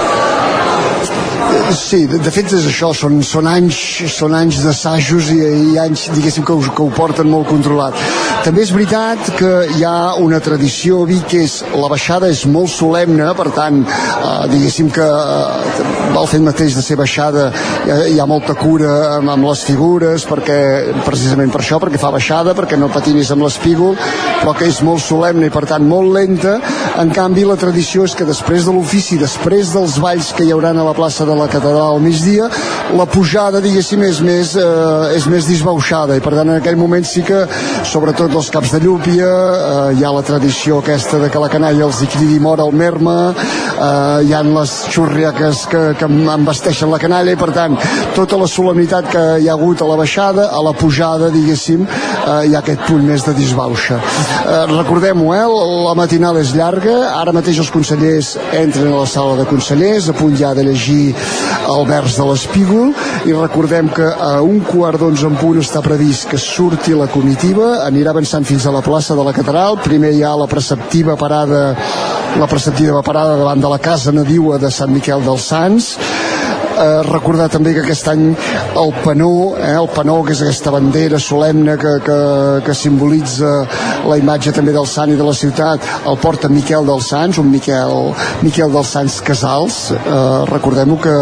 Sí, 1.72 2.05
de, 2.05 2.17
de 2.19 2.32
fet 2.34 2.51
és 2.51 2.65
això, 2.67 2.89
són, 2.95 3.22
són 3.24 3.47
anys, 3.47 3.78
són 4.11 4.34
anys 4.36 4.57
d'assajos 4.65 5.30
i, 5.32 5.38
i 5.72 5.78
anys, 5.80 6.09
diguéssim, 6.11 6.43
que 6.43 6.51
ho, 6.51 6.59
que 6.76 6.84
ho 6.84 6.89
porten 6.91 7.30
molt 7.32 7.47
controlat. 7.47 7.95
També 8.43 8.65
és 8.65 8.74
veritat 8.76 9.30
que 9.38 9.51
hi 9.78 9.86
ha 9.88 10.17
una 10.19 10.41
tradició 10.43 11.03
a 11.03 11.07
Vic 11.07 11.30
que 11.32 11.43
és 11.45 11.61
la 11.78 11.88
baixada 11.91 12.28
és 12.32 12.41
molt 12.49 12.72
solemne, 12.74 13.30
per 13.38 13.47
tant, 13.55 13.78
eh, 13.86 14.34
diguéssim 14.51 14.89
que 14.91 15.05
eh, 15.05 15.86
el 16.11 16.28
fet 16.28 16.43
mateix 16.43 16.76
de 16.76 16.84
ser 16.84 16.97
baixada 16.99 17.47
hi 17.53 17.93
ha, 17.93 17.99
hi 18.15 18.19
ha 18.19 18.28
molta 18.28 18.57
cura 18.59 18.91
amb, 19.19 19.32
amb 19.38 19.47
les 19.47 19.63
figures, 19.69 20.28
perquè 20.28 20.59
precisament 21.07 21.53
per 21.55 21.63
això, 21.63 21.80
perquè 21.80 22.01
fa 22.01 22.11
baixada, 22.11 22.55
perquè 22.57 22.80
no 22.80 22.91
patinis 22.91 23.32
amb 23.32 23.45
l'espígol, 23.47 23.95
però 24.41 24.55
que 24.59 24.67
és 24.67 24.82
molt 24.84 25.03
solemne 25.05 25.47
i 25.47 25.53
per 25.53 25.63
tant 25.69 25.88
molt 25.88 26.11
lenta. 26.17 26.57
En 26.99 27.15
canvi, 27.15 27.47
la 27.47 27.59
tradició 27.59 28.03
és 28.09 28.17
que 28.17 28.28
després 28.28 28.67
de 28.67 28.76
l'ofici, 28.76 29.22
després 29.22 29.72
dels 29.72 30.01
balls 30.03 30.34
que 30.36 30.43
hi 30.43 30.51
hauran 30.51 30.82
a 30.82 30.88
la 30.89 30.97
plaça 30.97 31.24
de 31.28 31.38
la 31.38 31.47
catedral 31.47 31.61
al 31.68 31.99
migdia, 32.01 32.49
la 32.97 33.05
pujada, 33.05 33.62
diguéssim, 33.62 34.03
és 34.03 34.22
més, 34.26 34.55
eh, 34.55 35.16
és 35.16 35.28
més 35.32 35.47
disbauxada 35.47 36.18
i 36.18 36.24
per 36.24 36.34
tant 36.36 36.49
en 36.49 36.57
aquell 36.57 36.78
moment 36.80 37.05
sí 37.07 37.24
que, 37.28 37.45
sobretot 37.88 38.34
els 38.36 38.49
caps 38.53 38.74
de 38.76 38.82
llúpia, 38.84 39.28
eh, 39.28 39.99
hi 39.99 40.05
ha 40.05 40.12
la 40.12 40.24
tradició 40.26 40.80
aquesta 40.80 41.20
de 41.20 41.30
que 41.30 41.39
la 41.39 41.49
canalla 41.49 41.86
els 41.86 42.01
hi 42.01 42.09
cridi 42.12 42.39
mort 42.39 42.62
al 42.62 42.74
merma, 42.74 43.34
eh, 43.34 44.26
hi 44.28 44.34
han 44.34 44.53
les 44.55 44.74
xurriaques 44.91 45.66
que, 45.72 45.84
que 45.99 46.09
embesteixen 46.36 46.91
la 46.91 46.99
canalla 47.01 47.32
i 47.32 47.39
per 47.39 47.51
tant 47.55 47.78
tota 48.16 48.39
la 48.39 48.47
solemnitat 48.47 49.09
que 49.12 49.26
hi 49.41 49.49
ha 49.49 49.55
hagut 49.55 49.82
a 49.82 49.89
la 49.89 49.97
baixada, 49.99 50.49
a 50.51 50.62
la 50.64 50.74
pujada, 50.74 51.32
diguéssim, 51.34 51.86
eh, 51.86 52.47
hi 52.49 52.55
ha 52.55 52.62
aquest 52.62 52.86
punt 52.88 53.05
més 53.07 53.26
de 53.28 53.36
disbauxa. 53.38 53.99
Eh, 53.99 54.66
Recordem-ho, 54.72 55.34
eh, 55.36 55.45
la 55.88 55.95
matinal 55.97 56.38
és 56.41 56.53
llarga, 56.55 56.97
ara 57.22 57.36
mateix 57.36 57.59
els 57.64 57.72
consellers 57.74 58.36
entren 58.57 58.91
a 58.91 59.01
la 59.01 59.07
sala 59.09 59.38
de 59.39 59.45
consellers, 59.49 60.09
a 60.09 60.16
punt 60.18 60.36
ja 60.38 60.53
de 60.57 60.66
llegir 60.68 61.16
el 61.71 61.85
vers 61.89 62.17
de 62.19 62.27
l'espígol 62.27 62.91
i 63.27 63.35
recordem 63.35 63.89
que 63.93 64.07
a 64.07 64.33
un 64.41 64.59
quart 64.65 64.99
d'onze 65.01 65.27
en 65.27 65.37
punt 65.39 65.59
està 65.61 65.83
previst 65.85 66.29
que 66.31 66.39
surti 66.41 66.95
la 66.97 67.09
comitiva, 67.11 67.81
anirà 67.85 68.11
avançant 68.15 68.47
fins 68.47 68.65
a 68.65 68.75
la 68.75 68.83
plaça 68.85 69.15
de 69.17 69.25
la 69.25 69.35
Catedral, 69.35 69.79
primer 69.83 70.13
hi 70.15 70.23
ha 70.23 70.35
la 70.37 70.49
preceptiva 70.51 71.17
parada 71.19 71.75
la 72.39 72.47
preceptiva 72.47 73.01
parada 73.03 73.35
davant 73.35 73.59
de 73.59 73.69
la 73.69 73.79
casa 73.79 74.11
nadiua 74.15 74.57
de 74.57 74.71
Sant 74.71 74.91
Miquel 74.93 75.23
dels 75.25 75.49
Sants 75.51 75.95
eh, 76.82 77.01
recordar 77.07 77.47
també 77.53 77.73
que 77.75 77.84
aquest 77.84 78.07
any 78.11 78.23
el 78.82 78.93
panó, 79.03 79.32
eh, 79.57 79.73
el 79.77 79.89
panó 79.93 80.19
que 80.25 80.34
és 80.36 80.41
aquesta 80.43 80.73
bandera 80.73 81.19
solemne 81.19 81.77
que, 81.82 81.93
que, 82.05 82.17
que 82.65 82.75
simbolitza 82.77 83.51
la 84.09 84.17
imatge 84.19 84.53
també 84.55 84.73
del 84.75 84.88
sant 84.89 85.13
i 85.13 85.17
de 85.19 85.27
la 85.27 85.36
ciutat, 85.38 85.86
el 86.09 86.19
porta 86.21 86.49
Miquel 86.51 86.88
dels 86.88 87.11
Sants, 87.11 87.39
un 87.41 87.51
Miquel, 87.51 88.11
Miquel 88.45 88.73
dels 88.73 88.93
Sants 88.95 89.19
Casals. 89.25 89.79
Eh, 89.95 90.21
Recordem-ho 90.51 90.97
que 91.01 91.15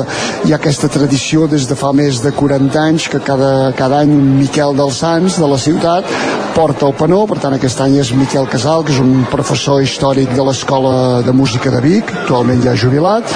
hi 0.47 0.53
ha 0.53 0.59
aquesta 0.59 0.89
tradició 0.91 1.47
des 1.51 1.67
de 1.69 1.77
fa 1.79 1.91
més 1.95 2.23
de 2.23 2.33
40 2.35 2.81
anys 2.81 3.09
que 3.11 3.21
cada, 3.23 3.71
cada 3.77 4.03
any 4.03 4.15
un 4.15 4.33
Miquel 4.39 4.77
dels 4.77 5.03
Sants 5.03 5.39
de 5.41 5.49
la 5.49 5.59
ciutat 5.59 6.48
porta 6.55 6.87
el 6.87 6.93
panó, 6.97 7.23
per 7.29 7.37
tant 7.43 7.55
aquest 7.55 7.79
any 7.83 7.97
és 8.01 8.11
Miquel 8.17 8.47
Casal, 8.51 8.83
que 8.85 8.93
és 8.93 8.99
un 9.01 9.25
professor 9.31 9.81
històric 9.83 10.31
de 10.35 10.45
l'Escola 10.45 11.21
de 11.25 11.33
Música 11.35 11.71
de 11.73 11.81
Vic, 11.83 12.13
actualment 12.23 12.61
ja 12.63 12.75
jubilat, 12.77 13.33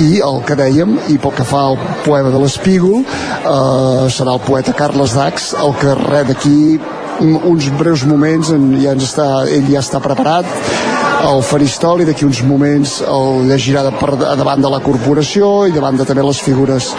i 0.00 0.20
el 0.24 0.42
que 0.46 0.56
dèiem, 0.58 0.96
i 1.12 1.18
pel 1.22 1.34
que 1.36 1.46
fa 1.46 1.62
al 1.70 1.78
poema 2.04 2.32
de 2.34 2.42
l'Espígol, 2.42 3.04
eh, 3.04 4.04
serà 4.10 4.34
el 4.34 4.42
poeta 4.46 4.74
Carles 4.76 5.14
Dax 5.16 5.52
el 5.60 5.74
que 5.80 5.94
res 6.00 6.28
d'aquí 6.30 6.58
uns 7.20 7.68
breus 7.78 8.02
moments 8.04 8.50
en, 8.50 8.72
ja 8.82 8.94
ens 8.96 9.06
està, 9.06 9.28
ell 9.46 9.68
ja 9.70 9.82
està 9.84 10.00
preparat 10.02 10.48
el 11.24 11.40
faristol 11.46 12.02
i 12.02 12.08
d'aquí 12.08 12.26
uns 12.26 12.42
moments 12.44 12.98
el 13.06 13.46
llegirà 13.48 13.84
de, 13.86 13.94
per, 14.00 14.12
davant 14.18 14.60
de 14.60 14.72
la 14.72 14.82
corporació 14.84 15.54
i 15.68 15.74
davant 15.74 15.96
de 16.00 16.08
també 16.08 16.26
les 16.26 16.42
figures 16.42 16.90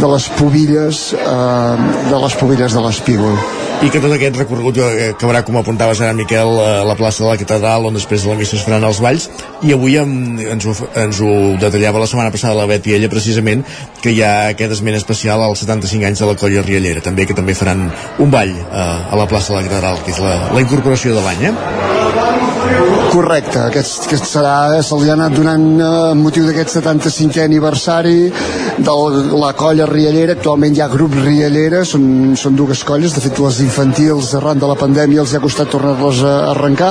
de 0.00 0.12
les 0.12 0.28
pobilles 0.40 1.06
eh, 1.14 1.90
de 2.10 2.22
les 2.26 2.38
pobilles 2.42 2.76
de 2.76 2.86
l'espígol 2.86 3.59
i 3.80 3.88
que 3.88 4.00
tot 4.02 4.12
aquest 4.12 4.36
recorregut 4.36 4.76
acabarà, 4.82 5.40
com 5.46 5.56
apuntaves 5.56 6.02
ara, 6.02 6.12
Miquel, 6.16 6.50
a 6.60 6.82
la 6.84 6.96
plaça 6.98 7.22
de 7.24 7.30
la 7.30 7.38
Catedral, 7.40 7.86
on 7.88 7.96
després 7.96 8.26
de 8.26 8.28
la 8.28 8.36
missa 8.36 8.58
es 8.58 8.64
faran 8.66 8.84
els 8.84 9.00
balls, 9.00 9.28
i 9.64 9.72
avui 9.72 9.96
ens, 9.96 10.66
ho, 10.68 10.74
ens 11.00 11.20
ho 11.24 11.30
detallava 11.62 12.02
la 12.02 12.08
setmana 12.10 12.34
passada 12.34 12.58
la 12.58 12.68
Bet 12.68 12.90
i 12.90 12.98
ella, 12.98 13.08
precisament, 13.12 13.64
que 14.04 14.12
hi 14.12 14.20
ha 14.20 14.50
aquest 14.50 14.76
esment 14.76 14.98
especial 14.98 15.40
als 15.46 15.64
75 15.64 16.10
anys 16.10 16.20
de 16.20 16.28
la 16.28 16.36
Colla 16.42 16.64
Riallera, 16.66 17.04
també 17.04 17.24
que 17.24 17.36
també 17.36 17.56
faran 17.56 17.86
un 18.20 18.32
ball 18.32 18.52
eh, 18.52 18.84
a 18.84 19.16
la 19.16 19.28
plaça 19.30 19.54
de 19.54 19.62
la 19.62 19.66
Catedral, 19.70 20.04
que 20.04 20.12
és 20.12 20.20
la, 20.20 20.36
la 20.52 20.64
incorporació 20.66 21.16
de 21.16 21.24
l'any, 21.24 21.48
eh? 21.48 21.54
Correcte, 23.10 23.58
aquest, 23.64 24.04
aquest 24.06 24.28
serà, 24.28 24.54
se 24.86 25.00
li 25.00 25.08
ha 25.08 25.16
anat 25.16 25.32
donant 25.34 25.64
eh, 25.80 25.92
motiu 26.20 26.44
d'aquest 26.46 26.76
75è 26.76 27.48
aniversari 27.48 28.18
de 28.80 29.36
la 29.36 29.52
colla 29.52 29.84
Riallera, 29.86 30.32
actualment 30.32 30.74
hi 30.76 30.80
ha 30.80 30.88
grup 30.88 31.12
Riallera, 31.18 31.82
són, 31.84 32.34
són 32.38 32.56
dues 32.56 32.82
colles, 32.86 33.12
de 33.12 33.20
fet 33.20 33.38
les 33.42 33.58
infantils 33.64 34.32
arran 34.38 34.60
de 34.60 34.68
la 34.68 34.76
pandèmia 34.78 35.20
els 35.20 35.34
ha 35.36 35.40
costat 35.42 35.68
tornar-les 35.72 36.22
a 36.24 36.34
arrencar, 36.54 36.90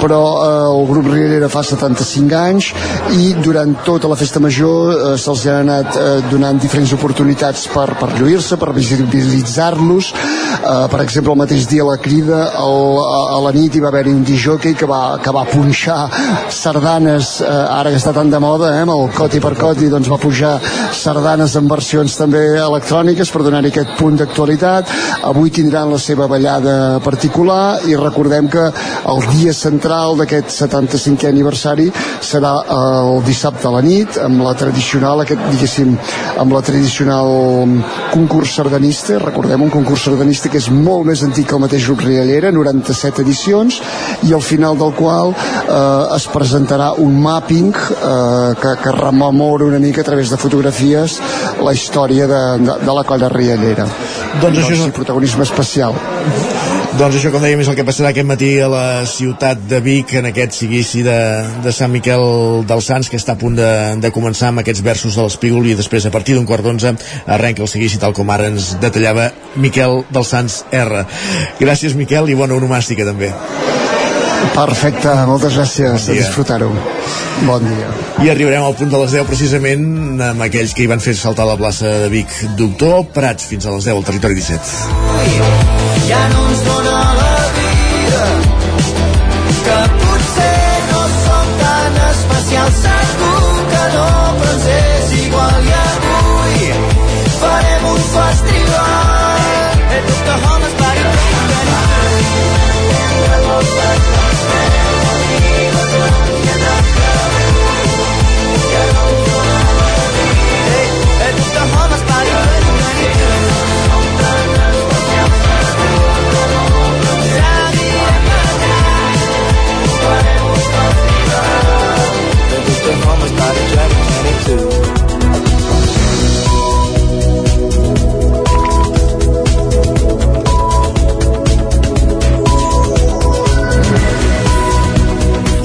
però 0.00 0.20
eh, 0.30 0.50
el 0.68 0.86
grup 0.90 1.08
Riallera 1.10 1.48
fa 1.50 1.64
75 1.66 2.36
anys 2.38 2.70
i 3.18 3.32
durant 3.42 3.74
tota 3.86 4.10
la 4.10 4.18
festa 4.20 4.42
major 4.42 4.92
eh, 4.92 5.14
se'ls 5.18 5.46
ha 5.50 5.56
anat 5.64 5.98
eh, 5.98 6.12
donant 6.30 6.60
diferents 6.62 6.94
oportunitats 6.94 7.66
per, 7.74 7.88
per 7.98 8.12
lluir-se, 8.18 8.58
per 8.60 8.70
visibilitzar-los, 8.76 10.12
eh, 10.14 10.86
per 10.92 11.02
exemple 11.02 11.34
el 11.34 11.42
mateix 11.42 11.66
dia 11.70 11.82
a 11.82 11.90
la 11.90 11.98
crida 11.98 12.44
el, 12.62 12.78
a, 13.02 13.20
a 13.38 13.42
la 13.48 13.54
nit 13.56 13.74
hi 13.74 13.82
va 13.82 13.90
haver-hi 13.90 14.14
un 14.14 14.22
disjockey 14.28 14.78
que 14.78 14.86
va, 14.90 15.02
que 15.24 15.34
va 15.34 15.46
punxar 15.50 15.98
sardanes, 16.54 17.40
eh, 17.42 17.50
ara 17.50 17.90
que 17.90 17.98
està 17.98 18.14
tan 18.14 18.30
de 18.30 18.42
moda, 18.42 18.74
eh, 18.76 18.86
amb 18.86 18.94
el 18.94 19.10
coti 19.18 19.42
per 19.42 19.56
coti, 19.58 19.90
doncs 19.90 20.12
va 20.12 20.22
pujar 20.22 20.56
sardanes 20.94 21.23
sardanes 21.24 21.54
en 21.56 21.68
versions 21.70 22.14
també 22.20 22.40
electròniques 22.60 23.30
per 23.32 23.40
donar-hi 23.46 23.70
aquest 23.70 23.94
punt 23.96 24.18
d'actualitat. 24.20 24.90
Avui 25.24 25.48
tindran 25.48 25.88
la 25.88 25.96
seva 25.96 26.26
ballada 26.28 26.98
particular 27.00 27.78
i 27.88 27.94
recordem 27.96 28.50
que 28.52 28.64
el 29.08 29.22
dia 29.30 29.54
central 29.56 30.18
d'aquest 30.18 30.52
75è 30.52 31.30
aniversari 31.30 31.86
serà 32.20 32.52
el 32.76 33.22
dissabte 33.24 33.70
a 33.70 33.72
la 33.72 33.80
nit 33.80 34.18
amb 34.20 34.42
la 34.44 34.52
tradicional, 34.52 35.22
aquest 35.24 35.40
diguéssim, 35.54 35.94
amb 36.42 36.52
la 36.52 36.60
tradicional 36.66 37.32
concurs 38.12 38.52
sardanista, 38.58 39.16
recordem 39.22 39.64
un 39.64 39.72
concurs 39.72 40.04
sardanista 40.04 40.52
que 40.52 40.60
és 40.60 40.68
molt 40.68 41.08
més 41.08 41.24
antic 41.24 41.48
que 41.48 41.56
el 41.56 41.64
mateix 41.64 41.88
grup 41.88 42.04
Riallera, 42.04 42.52
97 42.52 43.24
edicions, 43.24 43.80
i 44.28 44.36
al 44.36 44.44
final 44.44 44.76
del 44.76 44.92
qual 45.00 45.32
eh, 45.32 45.80
es 46.18 46.28
presentarà 46.28 46.92
un 47.00 47.16
mapping 47.24 47.72
eh, 47.72 48.52
que, 48.60 48.76
que 48.84 48.96
rememora 49.00 49.72
una 49.72 49.80
mica 49.80 50.04
a 50.04 50.10
través 50.12 50.28
de 50.28 50.36
fotografies 50.36 51.13
la 51.64 51.74
història 51.76 52.28
de, 52.30 52.42
de, 52.62 52.78
de 52.84 52.96
la 52.96 53.04
colla 53.08 53.30
riallera. 53.32 53.86
Doncs 54.40 54.60
això 54.60 54.74
és 54.76 54.86
el 54.86 54.94
protagonisme 54.96 55.46
especial. 55.46 55.96
Doncs 56.94 57.16
això, 57.18 57.32
com 57.34 57.42
dèiem, 57.42 57.58
és 57.58 57.68
el 57.70 57.74
que 57.74 57.82
passarà 57.86 58.12
aquest 58.12 58.26
matí 58.28 58.52
a 58.62 58.68
la 58.70 58.84
ciutat 59.10 59.64
de 59.66 59.80
Vic, 59.82 60.12
en 60.20 60.28
aquest 60.28 60.54
seguici 60.60 61.02
de, 61.02 61.16
de 61.64 61.72
Sant 61.74 61.90
Miquel 61.90 62.62
dels 62.70 62.86
Sants, 62.86 63.10
que 63.10 63.18
està 63.18 63.34
a 63.34 63.40
punt 63.40 63.58
de, 63.58 63.70
de 63.98 64.12
començar 64.14 64.52
amb 64.52 64.62
aquests 64.62 64.84
versos 64.86 65.18
de 65.18 65.26
l'Espígol 65.26 65.66
i 65.66 65.74
després, 65.74 66.06
a 66.06 66.14
partir 66.14 66.38
d'un 66.38 66.46
quart 66.46 66.62
d'onze, 66.62 66.94
arrenca 67.26 67.66
el 67.66 67.72
seguici 67.72 67.98
tal 67.98 68.14
com 68.14 68.30
ara 68.30 68.46
ens 68.52 68.76
detallava 68.82 69.32
Miquel 69.58 70.04
dels 70.14 70.30
Sants 70.36 70.62
R. 70.70 71.02
Gràcies, 71.58 71.98
Miquel, 71.98 72.30
i 72.30 72.38
bona 72.38 72.54
onomàstica 72.62 73.10
també. 73.10 73.34
Perfecte, 74.54 75.14
moltes 75.28 75.56
gràcies, 75.56 76.08
bon 76.08 76.14
a 76.14 76.18
disfrutar-ho. 76.20 76.70
Bon 77.48 77.64
dia. 77.64 77.88
I 78.24 78.30
arribarem 78.30 78.62
al 78.66 78.76
punt 78.78 78.92
de 78.92 79.00
les 79.00 79.16
10 79.16 79.26
precisament 79.30 80.20
amb 80.28 80.44
aquells 80.46 80.76
que 80.76 80.84
hi 80.84 80.90
van 80.90 81.02
fer 81.02 81.16
saltar 81.18 81.48
la 81.48 81.56
plaça 81.60 81.96
de 82.04 82.12
Vic. 82.12 82.30
Doctor 82.60 83.06
Prats, 83.16 83.48
fins 83.50 83.66
a 83.66 83.74
les 83.74 83.88
10 83.88 83.96
al 83.96 84.06
territori 84.12 84.38
17 84.42 85.84
ja 86.08 86.28
no 86.28 86.48
ens 86.48 86.64
dona 86.64 86.98
la 87.20 87.36
vida 87.56 88.24
que 89.64 89.78
potser 90.02 90.60
no 90.90 91.02
som 91.24 91.56
tan 91.62 91.98
especials 92.10 93.03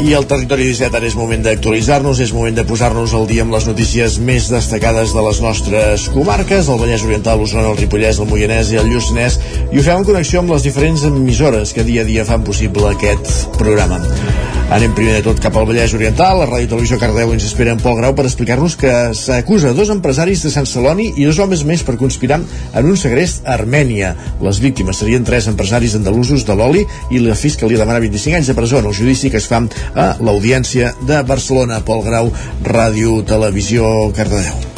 I 0.09 0.13
el 0.17 0.25
territori 0.25 0.63
17 0.65 0.97
ara 0.97 1.05
és 1.05 1.13
moment 1.13 1.43
d'actualitzar-nos, 1.45 2.17
és 2.23 2.31
moment 2.33 2.55
de 2.57 2.63
posar-nos 2.65 3.11
al 3.13 3.27
dia 3.29 3.43
amb 3.45 3.53
les 3.53 3.67
notícies 3.69 4.15
més 4.25 4.47
destacades 4.49 5.13
de 5.13 5.21
les 5.21 5.41
nostres 5.43 6.07
comarques, 6.15 6.65
el 6.65 6.79
Vallès 6.81 7.05
Oriental, 7.05 7.37
l'Osona, 7.37 7.69
el 7.69 7.77
Ripollès, 7.77 8.17
el 8.17 8.29
Moianès 8.31 8.71
i 8.73 8.79
el 8.81 8.89
Lluçanès, 8.89 9.37
i 9.69 9.77
ho 9.77 9.83
fem 9.85 10.01
en 10.01 10.07
connexió 10.07 10.41
amb 10.41 10.55
les 10.55 10.65
diferents 10.65 11.05
emissores 11.11 11.75
que 11.77 11.85
dia 11.85 12.01
a 12.01 12.09
dia 12.09 12.25
fan 12.25 12.41
possible 12.47 12.89
aquest 12.89 13.53
programa. 13.61 14.01
Anem 14.69 14.91
primer 14.93 15.15
de 15.17 15.23
tot 15.25 15.39
cap 15.41 15.55
al 15.57 15.65
Vallès 15.65 15.95
Oriental. 15.97 16.37
La 16.37 16.45
Ràdio 16.45 16.69
Televisió 16.69 16.99
Cardeu 17.01 17.31
ens 17.33 17.47
espera 17.47 17.73
en 17.73 17.79
Pol 17.81 17.95
Grau 17.97 18.13
per 18.13 18.27
explicar-nos 18.27 18.75
que 18.77 18.91
s'acusa 19.17 19.71
dos 19.73 19.89
empresaris 19.89 20.43
de 20.45 20.51
Sant 20.53 20.69
Celoni 20.69 21.07
i 21.17 21.25
dos 21.25 21.41
homes 21.41 21.65
més 21.65 21.81
per 21.87 21.97
conspirar 21.97 22.37
en 22.37 22.91
un 22.91 22.93
segrest 22.93 23.41
a 23.47 23.57
Armènia. 23.57 24.13
Les 24.45 24.61
víctimes 24.61 25.01
serien 25.01 25.25
tres 25.25 25.49
empresaris 25.49 25.97
andalusos 25.97 26.45
de 26.45 26.53
l'oli 26.53 26.85
i 27.09 27.25
la 27.25 27.33
Fiscalia 27.33 27.81
demana 27.81 28.05
25 28.05 28.43
anys 28.43 28.53
de 28.53 28.59
presó 28.61 28.83
en 28.83 28.93
el 28.93 28.97
judici 29.01 29.33
que 29.33 29.41
es 29.41 29.49
fa 29.49 29.65
a 29.65 30.11
l'Audiència 30.21 30.93
de 31.01 31.23
Barcelona. 31.25 31.81
Pol 31.81 32.05
Grau, 32.05 32.29
Ràdio 32.61 33.23
Televisió 33.25 34.11
Cardedeu. 34.13 34.68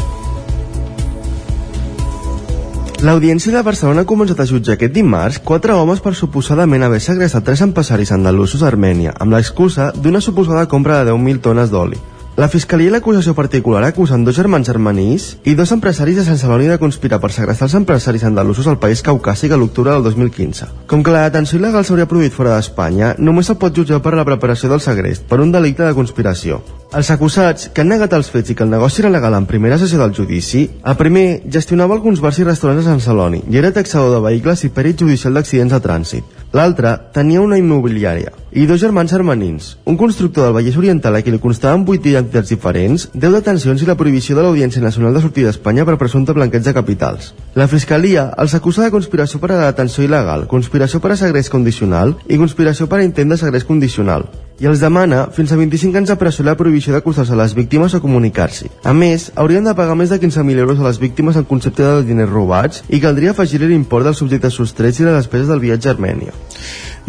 L'Audiència 3.02 3.50
de 3.50 3.62
Barcelona 3.66 4.04
ha 4.04 4.06
començat 4.06 4.44
a 4.44 4.46
jutjar 4.46 4.76
aquest 4.76 4.92
dimarts 4.94 5.40
quatre 5.42 5.74
homes 5.74 6.04
per 6.06 6.12
suposadament 6.14 6.84
haver 6.86 7.00
segrestat 7.02 7.48
tres 7.48 7.64
empresaris 7.66 8.12
andalusos 8.14 8.62
a 8.62 8.68
Armènia 8.70 9.16
amb 9.18 9.34
l'excusa 9.34 9.88
d'una 9.96 10.22
suposada 10.22 10.68
compra 10.70 11.00
de 11.00 11.10
10.000 11.10 11.42
tones 11.42 11.72
d'oli. 11.74 11.98
La 12.38 12.48
Fiscalia 12.48 12.92
i 12.92 12.94
l'acusació 12.94 13.34
particular 13.34 13.82
acusen 13.88 14.22
dos 14.24 14.38
germans 14.38 14.70
germanís 14.70 15.26
i 15.50 15.56
dos 15.58 15.74
empresaris 15.74 16.20
de 16.20 16.28
Sant 16.28 16.38
Celoni 16.44 16.70
de 16.70 16.78
conspirar 16.84 17.18
per 17.24 17.32
segrestar 17.34 17.72
els 17.72 17.78
empresaris 17.82 18.28
andalusos 18.30 18.70
al 18.70 18.78
país 18.78 19.02
caucàsic 19.02 19.52
a 19.52 19.58
l'octubre 19.58 19.98
del 19.98 20.06
2015. 20.06 20.70
Com 20.86 21.02
que 21.02 21.16
la 21.16 21.26
detenció 21.26 21.58
il·legal 21.58 21.82
s'hauria 21.82 22.06
produït 22.06 22.38
fora 22.38 22.54
d'Espanya, 22.54 23.16
només 23.18 23.50
se'l 23.50 23.58
pot 23.58 23.74
jutjar 23.74 24.04
per 24.06 24.14
la 24.14 24.30
preparació 24.30 24.70
del 24.70 24.86
segrest, 24.86 25.26
per 25.26 25.42
un 25.42 25.52
delicte 25.52 25.90
de 25.90 25.98
conspiració. 25.98 26.62
Els 26.92 27.08
acusats, 27.08 27.70
que 27.72 27.86
han 27.86 27.88
negat 27.88 28.12
els 28.18 28.28
fets 28.28 28.52
i 28.52 28.56
que 28.58 28.66
el 28.66 28.72
negoci 28.74 29.00
era 29.00 29.10
legal 29.14 29.32
en 29.38 29.46
primera 29.48 29.78
sessió 29.80 29.96
del 30.02 30.12
judici, 30.12 30.66
el 30.84 30.98
primer 31.00 31.24
gestionava 31.48 31.96
alguns 31.96 32.20
bars 32.20 32.42
i 32.42 32.44
restaurants 32.44 32.84
a 32.84 32.90
Sant 32.90 33.00
Celoni 33.06 33.40
i 33.48 33.60
era 33.62 33.72
taxador 33.72 34.12
de 34.12 34.20
vehicles 34.26 34.66
i 34.68 34.72
perit 34.76 35.00
judicial 35.00 35.40
d'accidents 35.40 35.72
de 35.72 35.80
trànsit. 35.86 36.36
L'altre 36.52 36.92
tenia 37.16 37.40
una 37.40 37.56
immobiliària 37.62 38.36
i 38.52 38.66
dos 38.68 38.84
germans 38.84 39.16
hermanins, 39.16 39.78
un 39.88 39.96
constructor 39.96 40.50
del 40.50 40.58
Vallès 40.58 40.76
Oriental 40.76 41.16
a 41.16 41.24
qui 41.24 41.32
li 41.32 41.40
constaven 41.40 41.88
vuit 41.88 42.04
identitats 42.04 42.52
diferents, 42.52 43.08
10 43.16 43.40
detencions 43.40 43.80
i 43.80 43.88
la 43.88 43.96
prohibició 43.96 44.36
de 44.36 44.44
l'Audiència 44.44 44.84
Nacional 44.84 45.16
de 45.16 45.24
sortir 45.24 45.48
d'Espanya 45.48 45.88
per 45.88 45.96
presumpte 45.96 46.36
blanqueig 46.36 46.68
de 46.68 46.76
capitals. 46.76 47.32
La 47.56 47.72
Fiscalia 47.72 48.34
els 48.36 48.60
acusa 48.60 48.84
de 48.84 48.92
conspiració 48.92 49.40
per 49.40 49.54
a 49.54 49.62
la 49.62 49.72
detenció 49.72 50.04
il·legal, 50.04 50.44
conspiració 50.52 51.00
per 51.00 51.16
a 51.16 51.22
segrest 51.24 51.56
condicional 51.56 52.18
i 52.28 52.36
conspiració 52.36 52.92
per 52.92 53.00
a 53.00 53.08
intent 53.08 53.32
de 53.32 53.40
segrest 53.40 53.72
condicional 53.72 54.28
i 54.62 54.68
els 54.70 54.82
demana 54.84 55.24
fins 55.34 55.52
a 55.52 55.58
25 55.58 55.98
anys 55.98 56.12
de 56.12 56.18
presó 56.22 56.44
i 56.44 56.46
la 56.46 56.56
prohibició 56.58 56.94
d'acusar-se 56.94 57.34
a 57.34 57.40
les 57.40 57.56
víctimes 57.58 57.96
o 57.98 58.02
comunicar-s'hi. 58.04 58.70
A 58.86 58.94
més, 58.94 59.32
haurien 59.36 59.66
de 59.66 59.74
pagar 59.78 59.98
més 59.98 60.14
de 60.14 60.20
15.000 60.22 60.62
euros 60.62 60.80
a 60.80 60.86
les 60.86 61.02
víctimes 61.02 61.40
en 61.40 61.48
concepte 61.50 61.82
de 61.82 62.06
diners 62.06 62.30
robats 62.30 62.84
i 62.90 63.02
caldria 63.02 63.34
afegir-hi 63.34 63.72
l'import 63.72 64.06
dels 64.06 64.22
subjectes 64.22 64.54
sostrets 64.62 65.02
i 65.02 65.08
les 65.08 65.18
despeses 65.18 65.50
del 65.50 65.64
viatge 65.64 65.90
a 65.90 65.96
Armènia. 65.96 66.38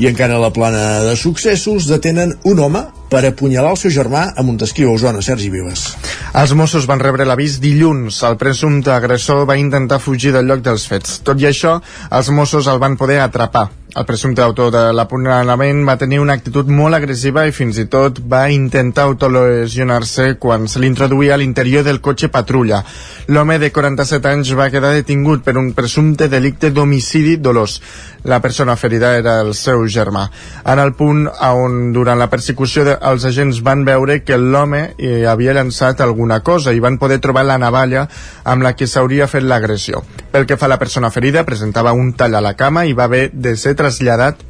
I 0.01 0.09
encara 0.09 0.39
a 0.39 0.41
la 0.41 0.53
plana 0.57 1.03
de 1.05 1.13
successos 1.21 1.85
detenen 1.91 2.33
un 2.49 2.65
home 2.65 2.81
per 3.13 3.27
apunyalar 3.29 3.75
el 3.75 3.77
seu 3.77 3.93
germà 3.93 4.23
a 4.33 4.43
Montesquieu, 4.47 4.89
a 4.89 4.97
Osona, 4.97 5.21
Sergi 5.21 5.51
Vives. 5.53 5.85
Els 6.33 6.55
Mossos 6.57 6.89
van 6.89 7.03
rebre 7.05 7.29
l'avís 7.29 7.59
dilluns. 7.61 8.23
El 8.25 8.39
presumpte 8.41 8.95
agressor 8.95 9.45
va 9.45 9.61
intentar 9.61 10.01
fugir 10.01 10.33
del 10.33 10.49
lloc 10.49 10.65
dels 10.65 10.89
fets. 10.89 11.21
Tot 11.21 11.45
i 11.45 11.51
això, 11.51 11.77
els 12.09 12.33
Mossos 12.33 12.73
el 12.73 12.81
van 12.81 12.97
poder 12.97 13.21
atrapar. 13.21 13.69
El 13.93 14.07
presumpte 14.09 14.41
autor 14.41 14.71
de 14.73 14.83
l'apunyalament 14.97 15.83
va 15.85 15.99
tenir 16.01 16.17
una 16.23 16.33
actitud 16.39 16.71
molt 16.73 16.97
agressiva 16.97 17.43
i 17.45 17.53
fins 17.53 17.77
i 17.77 17.85
tot 17.93 18.23
va 18.35 18.47
intentar 18.49 19.05
autolesionar-se 19.05 20.39
quan 20.41 20.65
se 20.65 20.81
l'introduïa 20.81 21.35
a 21.35 21.39
l'interior 21.43 21.85
del 21.85 22.01
cotxe 22.01 22.31
patrulla. 22.33 22.81
L'home 23.29 23.59
de 23.61 23.69
47 23.69 24.31
anys 24.31 24.55
va 24.57 24.71
quedar 24.73 24.95
detingut 24.97 25.45
per 25.45 25.59
un 25.61 25.75
presumpte 25.77 26.31
delicte 26.33 26.73
d'homicidi 26.73 27.37
dolós. 27.37 27.77
La 28.25 28.41
persona 28.41 28.79
ferida 28.81 29.13
era 29.19 29.37
el 29.45 29.53
seu 29.53 29.85
germà. 29.85 30.25
En 30.65 30.81
el 30.81 30.97
punt 30.97 31.27
on 31.53 31.93
durant 31.93 32.17
la 32.17 32.33
persecució 32.33 32.89
de, 32.89 32.97
els 33.13 33.29
agents 33.29 33.61
van 33.61 33.85
veure 33.85 34.23
que 34.25 34.41
l'home 34.41 34.87
eh, 34.97 35.27
havia 35.29 35.53
llançat 35.61 36.01
alguna 36.01 36.41
cosa 36.41 36.73
i 36.73 36.81
van 36.81 36.97
poder 36.97 37.21
trobar 37.21 37.45
la 37.45 37.61
navalla 37.61 38.09
amb 38.45 38.65
la 38.65 38.73
que 38.73 38.89
s'hauria 38.89 39.29
fet 39.29 39.45
l'agressió. 39.45 40.01
Pel 40.33 40.47
que 40.49 40.57
fa 40.57 40.65
a 40.65 40.73
la 40.73 40.79
persona 40.81 41.11
ferida, 41.13 41.45
presentava 41.45 41.93
un 41.93 42.15
tall 42.17 42.35
a 42.35 42.41
la 42.41 42.55
cama 42.57 42.87
i 42.89 42.95
va 42.97 43.05
haver 43.05 43.27
de 43.33 43.53
ser 43.61 43.75
traslladat 43.77 44.41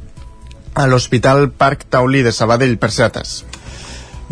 a 0.79 0.85
l'Hospital 0.87 1.49
Parc 1.51 1.83
Taulí 1.91 2.23
de 2.23 2.31
Sabadell 2.31 2.77
per 2.79 2.89
ser 2.95 3.09
atès. 3.09 3.41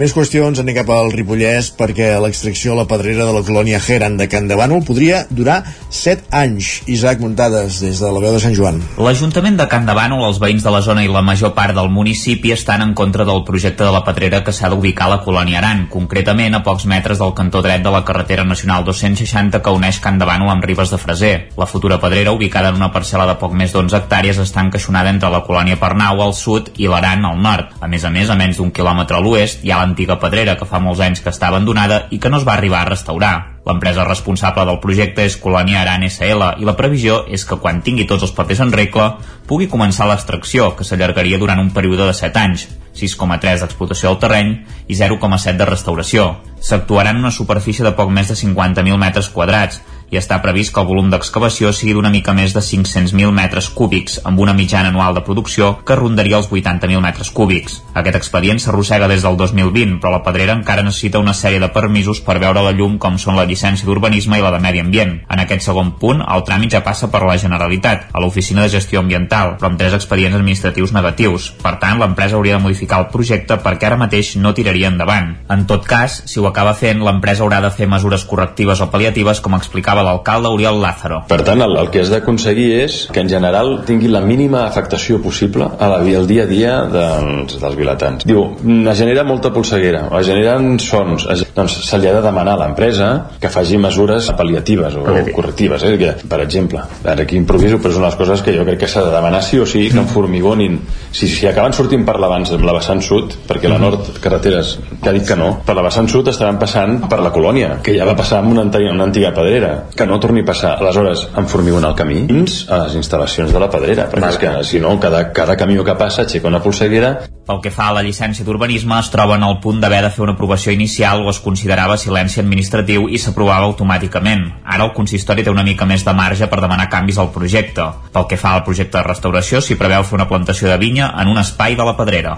Més 0.02 0.16
qüestions, 0.18 0.58
anem 0.58 0.74
cap 0.74 0.88
al 0.90 1.12
Ripollès 1.14 1.68
perquè 1.78 2.08
l'extracció 2.24 2.72
a 2.74 2.78
la 2.80 2.88
pedrera 2.90 3.28
de 3.28 3.34
la 3.36 3.44
colònia 3.46 3.78
Geran 3.86 4.16
de 4.18 4.26
Can 4.26 4.48
de 4.50 4.56
Bànol 4.58 4.80
podria 4.82 5.20
durar 5.30 5.60
7 5.94 6.32
anys. 6.34 6.72
Isaac 6.90 7.20
Muntades, 7.22 7.78
des 7.84 8.00
de 8.02 8.10
la 8.10 8.24
veu 8.24 8.34
de 8.34 8.40
Sant 8.42 8.56
Joan. 8.58 8.80
L'Ajuntament 8.98 9.60
de 9.60 9.68
Can 9.70 9.86
de 9.86 9.94
Bànol, 9.94 10.24
els 10.26 10.40
veïns 10.42 10.66
de 10.66 10.74
la 10.74 10.80
zona 10.82 11.04
i 11.06 11.12
la 11.12 11.22
major 11.22 11.52
part 11.54 11.78
del 11.78 11.92
municipi 11.94 12.50
estan 12.56 12.82
en 12.82 12.96
contra 12.98 13.28
del 13.30 13.44
projecte 13.46 13.86
de 13.86 13.92
la 13.94 14.02
pedrera 14.08 14.40
que 14.42 14.56
s'ha 14.58 14.72
d'ubicar 14.74 15.06
a 15.06 15.12
la 15.12 15.20
colònia 15.22 15.60
Aran, 15.60 15.86
concretament 15.94 16.58
a 16.58 16.64
pocs 16.66 16.88
metres 16.90 17.22
del 17.22 17.36
cantó 17.38 17.62
dret 17.62 17.86
de 17.86 17.94
la 17.94 18.02
carretera 18.02 18.42
nacional 18.42 18.82
260 18.90 19.62
que 19.62 19.76
uneix 19.78 20.02
Can 20.02 20.18
de 20.18 20.26
Bànol 20.26 20.50
amb 20.56 20.66
Ribes 20.66 20.96
de 20.96 20.98
Freser. 20.98 21.36
La 21.62 21.70
futura 21.70 22.02
pedrera, 22.02 22.34
ubicada 22.34 22.74
en 22.74 22.82
una 22.82 22.90
parcel·la 22.90 23.30
de 23.30 23.38
poc 23.38 23.54
més 23.54 23.70
d'11 23.70 24.00
hectàrees, 24.02 24.42
està 24.42 24.66
encaixonada 24.66 25.14
entre 25.14 25.30
la 25.30 25.44
colònia 25.46 25.78
Pernau 25.78 26.26
al 26.26 26.34
sud 26.34 26.74
i 26.82 26.90
l'Aran 26.90 27.30
al 27.30 27.38
nord. 27.38 27.78
A 27.78 27.92
més 27.92 28.02
a 28.02 28.10
més, 28.10 28.34
a 28.34 28.42
menys 28.42 28.58
d'un 28.58 28.74
quilòmetre 28.74 29.22
a 29.22 29.22
l'oest, 29.22 29.62
hi 29.62 29.70
ha 29.70 29.91
l'antiga 29.92 30.16
pedrera 30.20 30.56
que 30.56 30.66
fa 30.66 30.80
molts 30.80 31.02
anys 31.04 31.20
que 31.20 31.32
està 31.34 31.50
abandonada 31.52 32.06
i 32.16 32.20
que 32.20 32.30
no 32.32 32.40
es 32.40 32.48
va 32.48 32.56
arribar 32.56 32.82
a 32.82 32.90
restaurar. 32.90 33.60
L'empresa 33.68 34.06
responsable 34.08 34.64
del 34.66 34.80
projecte 34.82 35.26
és 35.28 35.36
Colònia 35.38 35.82
Aran 35.82 36.06
SL 36.08 36.56
i 36.64 36.66
la 36.66 36.78
previsió 36.80 37.26
és 37.28 37.44
que 37.46 37.60
quan 37.62 37.84
tingui 37.84 38.08
tots 38.10 38.24
els 38.26 38.34
papers 38.34 38.64
en 38.64 38.72
regla 38.72 39.18
pugui 39.48 39.68
començar 39.70 40.08
l'extracció, 40.10 40.72
que 40.76 40.88
s'allargaria 40.88 41.38
durant 41.38 41.60
un 41.60 41.70
període 41.76 42.08
de 42.08 42.16
7 42.16 42.40
anys, 42.40 42.66
6,3 42.98 43.62
d'explotació 43.62 44.10
del 44.10 44.22
terreny 44.24 44.54
i 44.88 44.96
0,7 44.96 45.58
de 45.60 45.68
restauració. 45.70 46.30
S'actuarà 46.62 47.12
en 47.12 47.22
una 47.22 47.36
superfície 47.36 47.86
de 47.86 47.94
poc 47.98 48.10
més 48.10 48.32
de 48.32 48.40
50.000 48.40 48.98
metres 48.98 49.30
quadrats 49.30 49.82
i 50.12 50.20
està 50.20 50.42
previst 50.44 50.74
que 50.76 50.82
el 50.84 50.88
volum 50.90 51.10
d'excavació 51.10 51.72
sigui 51.74 51.96
d'una 51.96 52.12
mica 52.12 52.36
més 52.36 52.54
de 52.54 52.62
500.000 52.62 53.32
metres 53.32 53.70
cúbics, 53.72 54.20
amb 54.28 54.40
una 54.44 54.54
mitjana 54.54 54.92
anual 54.92 55.16
de 55.16 55.24
producció 55.24 55.72
que 55.88 55.96
rondaria 55.96 56.38
els 56.38 56.50
80.000 56.52 57.00
metres 57.02 57.32
cúbics. 57.32 57.80
Aquest 57.96 58.20
expedient 58.20 58.60
s'arrossega 58.60 59.08
des 59.08 59.24
del 59.24 59.40
2020, 59.40 60.00
però 60.04 60.12
la 60.12 60.24
Pedrera 60.26 60.58
encara 60.58 60.84
necessita 60.84 61.22
una 61.24 61.34
sèrie 61.34 61.62
de 61.64 61.72
permisos 61.72 62.20
per 62.22 62.38
veure 62.44 62.64
la 62.64 62.76
llum 62.76 62.98
com 63.00 63.18
són 63.18 63.40
la 63.40 63.48
llicència 63.48 63.88
d'urbanisme 63.88 64.38
i 64.38 64.44
la 64.44 64.52
de 64.52 64.60
medi 64.64 64.84
ambient. 64.84 65.16
En 65.32 65.44
aquest 65.44 65.64
segon 65.70 65.94
punt, 66.02 66.22
el 66.22 66.44
tràmit 66.48 66.76
ja 66.76 66.84
passa 66.84 67.08
per 67.12 67.24
la 67.24 67.38
Generalitat, 67.40 68.10
a 68.12 68.20
l'Oficina 68.20 68.66
de 68.66 68.74
Gestió 68.76 69.00
Ambiental, 69.00 69.56
però 69.58 69.72
amb 69.72 69.80
tres 69.80 69.96
expedients 69.96 70.36
administratius 70.36 70.92
negatius. 70.92 71.50
Per 71.64 71.78
tant, 71.80 72.00
l'empresa 72.02 72.36
hauria 72.36 72.58
de 72.58 72.66
modificar 72.66 73.00
el 73.06 73.10
projecte 73.14 73.58
perquè 73.64 73.88
ara 73.88 74.00
mateix 74.02 74.36
no 74.36 74.54
tiraria 74.58 74.92
endavant. 74.92 75.38
En 75.50 75.66
tot 75.70 75.88
cas, 75.88 76.22
si 76.28 76.40
ho 76.40 76.48
acaba 76.50 76.76
fent, 76.76 77.00
l'empresa 77.06 77.46
haurà 77.46 77.62
de 77.64 77.72
fer 77.72 77.88
mesures 77.88 78.26
correctives 78.28 78.84
o 78.84 78.90
paliatives, 78.92 79.40
com 79.40 79.56
explicava 79.56 80.01
l'alcalde 80.06 80.52
Oriol 80.52 80.82
Lázaro. 80.82 81.22
Per 81.30 81.42
tant, 81.48 81.62
el, 81.64 81.76
el 81.80 81.92
que 81.94 82.02
has 82.04 82.12
d'aconseguir 82.14 82.70
és 82.84 82.98
que 83.14 83.22
en 83.24 83.30
general 83.32 83.82
tingui 83.88 84.12
la 84.12 84.22
mínima 84.26 84.66
afectació 84.66 85.22
possible 85.24 85.68
a 85.78 85.90
la, 85.92 86.02
al 86.02 86.28
dia 86.30 86.46
a 86.46 86.50
dia 86.50 86.76
dels, 86.92 87.58
dels 87.62 87.78
vilatans. 87.78 88.26
Diu, 88.28 88.44
es 88.92 88.98
genera 89.00 89.26
molta 89.28 89.52
polseguera, 89.54 90.06
es 90.20 90.28
generen 90.30 90.78
sons, 90.82 91.28
es, 91.32 91.46
doncs 91.56 91.80
se 91.88 92.00
li 92.00 92.10
ha 92.10 92.16
de 92.18 92.24
demanar 92.26 92.58
a 92.58 92.64
l'empresa 92.64 93.12
que 93.42 93.52
faci 93.52 93.80
mesures 93.82 94.32
paliatives 94.38 94.96
o 94.96 95.06
Paliatiu. 95.06 95.36
correctives. 95.36 95.84
Eh? 95.84 95.98
Que, 96.02 96.14
per 96.28 96.42
exemple, 96.44 96.84
ara 97.04 97.24
aquí 97.24 97.38
improviso, 97.40 97.80
però 97.82 97.92
és 97.92 98.00
una 98.00 98.10
de 98.10 98.12
les 98.12 98.20
coses 98.20 98.46
que 98.46 98.56
jo 98.56 98.66
crec 98.68 98.84
que 98.84 98.90
s'ha 98.92 99.06
de 99.06 99.14
demanar 99.14 99.44
sí 99.44 99.60
o 99.60 99.66
sí, 99.66 99.88
que 99.90 100.00
en 100.00 100.08
formigonin. 100.08 100.80
Si, 101.12 101.28
si 101.28 101.48
acaben 101.48 101.74
sortint 101.74 102.06
per 102.08 102.18
la, 102.20 102.30
la 102.32 102.78
vessant 102.78 103.02
sud, 103.06 103.36
perquè 103.48 103.70
la 103.72 103.80
nord 103.82 104.18
carreteres 104.22 104.78
que 105.02 105.10
ha 105.10 105.16
dit 105.16 105.28
que 105.28 105.38
no, 105.38 105.52
per 105.66 105.76
la 105.78 105.86
vessant 105.86 106.10
sud 106.12 106.30
estaran 106.32 106.60
passant 106.62 107.02
per 107.10 107.20
la 107.24 107.32
colònia, 107.34 107.78
que 107.84 107.96
ja 107.98 108.08
va 108.08 108.16
passar 108.18 108.42
amb 108.42 108.54
una 108.56 108.66
antiga, 108.68 108.92
una 108.94 109.08
antiga 109.10 109.34
pedrera, 109.36 109.72
que 109.96 110.08
no 110.08 110.20
torni 110.20 110.42
a 110.42 110.48
passar. 110.48 110.78
Aleshores, 110.80 111.28
en 111.38 111.48
formigonar 111.52 111.92
el 111.92 112.00
camí 112.00 112.24
fins 112.30 112.64
a 112.70 112.84
les 112.86 112.96
instal·lacions 113.00 113.52
de 113.52 113.62
la 113.62 113.70
pedrera, 113.74 114.08
perquè 114.12 114.32
és 114.32 114.42
que, 114.42 114.56
si 114.68 114.82
no, 114.84 114.96
cada, 115.00 115.28
cada 115.36 115.58
camió 115.60 115.86
que 115.88 115.98
passa 116.00 116.26
aixeca 116.26 116.52
una 116.52 116.64
polseguera 116.64 117.18
Pel 117.52 117.60
que 117.60 117.72
fa 117.74 117.90
a 117.90 117.94
la 117.98 118.04
llicència 118.06 118.46
d'urbanisme, 118.48 118.96
es 119.02 119.10
troba 119.12 119.36
en 119.36 119.44
el 119.44 119.58
punt 119.64 119.82
d'haver 119.82 119.98
de 120.06 120.12
fer 120.14 120.22
una 120.24 120.36
aprovació 120.38 120.72
inicial 120.72 121.26
o 121.26 121.32
es 121.34 121.42
considerava 121.44 121.98
silenci 122.00 122.40
administratiu 122.40 123.10
i 123.10 123.20
s'aprovava 123.20 123.68
automàticament. 123.68 124.46
Ara 124.64 124.86
el 124.88 124.94
consistori 124.96 125.44
té 125.44 125.52
una 125.52 125.66
mica 125.68 125.88
més 125.90 126.06
de 126.08 126.14
marge 126.16 126.48
per 126.48 126.62
demanar 126.64 126.88
canvis 126.94 127.20
al 127.20 127.34
projecte. 127.36 127.90
Pel 128.14 128.30
que 128.32 128.40
fa 128.40 128.54
al 128.56 128.64
projecte 128.64 129.00
de 129.00 129.04
restauració, 129.10 129.60
s'hi 129.60 129.76
preveu 129.76 130.08
fer 130.08 130.20
una 130.22 130.30
plantació 130.32 130.72
de 130.72 130.80
vinya 130.80 131.12
en 131.20 131.34
un 131.34 131.44
espai 131.44 131.76
de 131.76 131.90
la 131.90 131.98
Pedrera. 132.00 132.38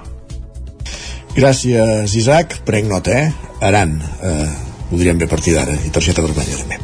Gràcies, 1.37 2.17
Isaac. 2.17 2.61
Prenc 2.65 2.89
nota, 2.89 3.13
eh? 3.13 3.53
Aran. 3.61 3.99
Eh, 4.01 4.72
ho 4.93 4.99
direm 4.99 5.17
bé 5.17 5.25
a 5.25 5.31
partir 5.31 5.55
d'ara. 5.57 5.73
I 5.73 5.91
targeta 5.93 6.21
vermella, 6.21 6.59
també. 6.61 6.77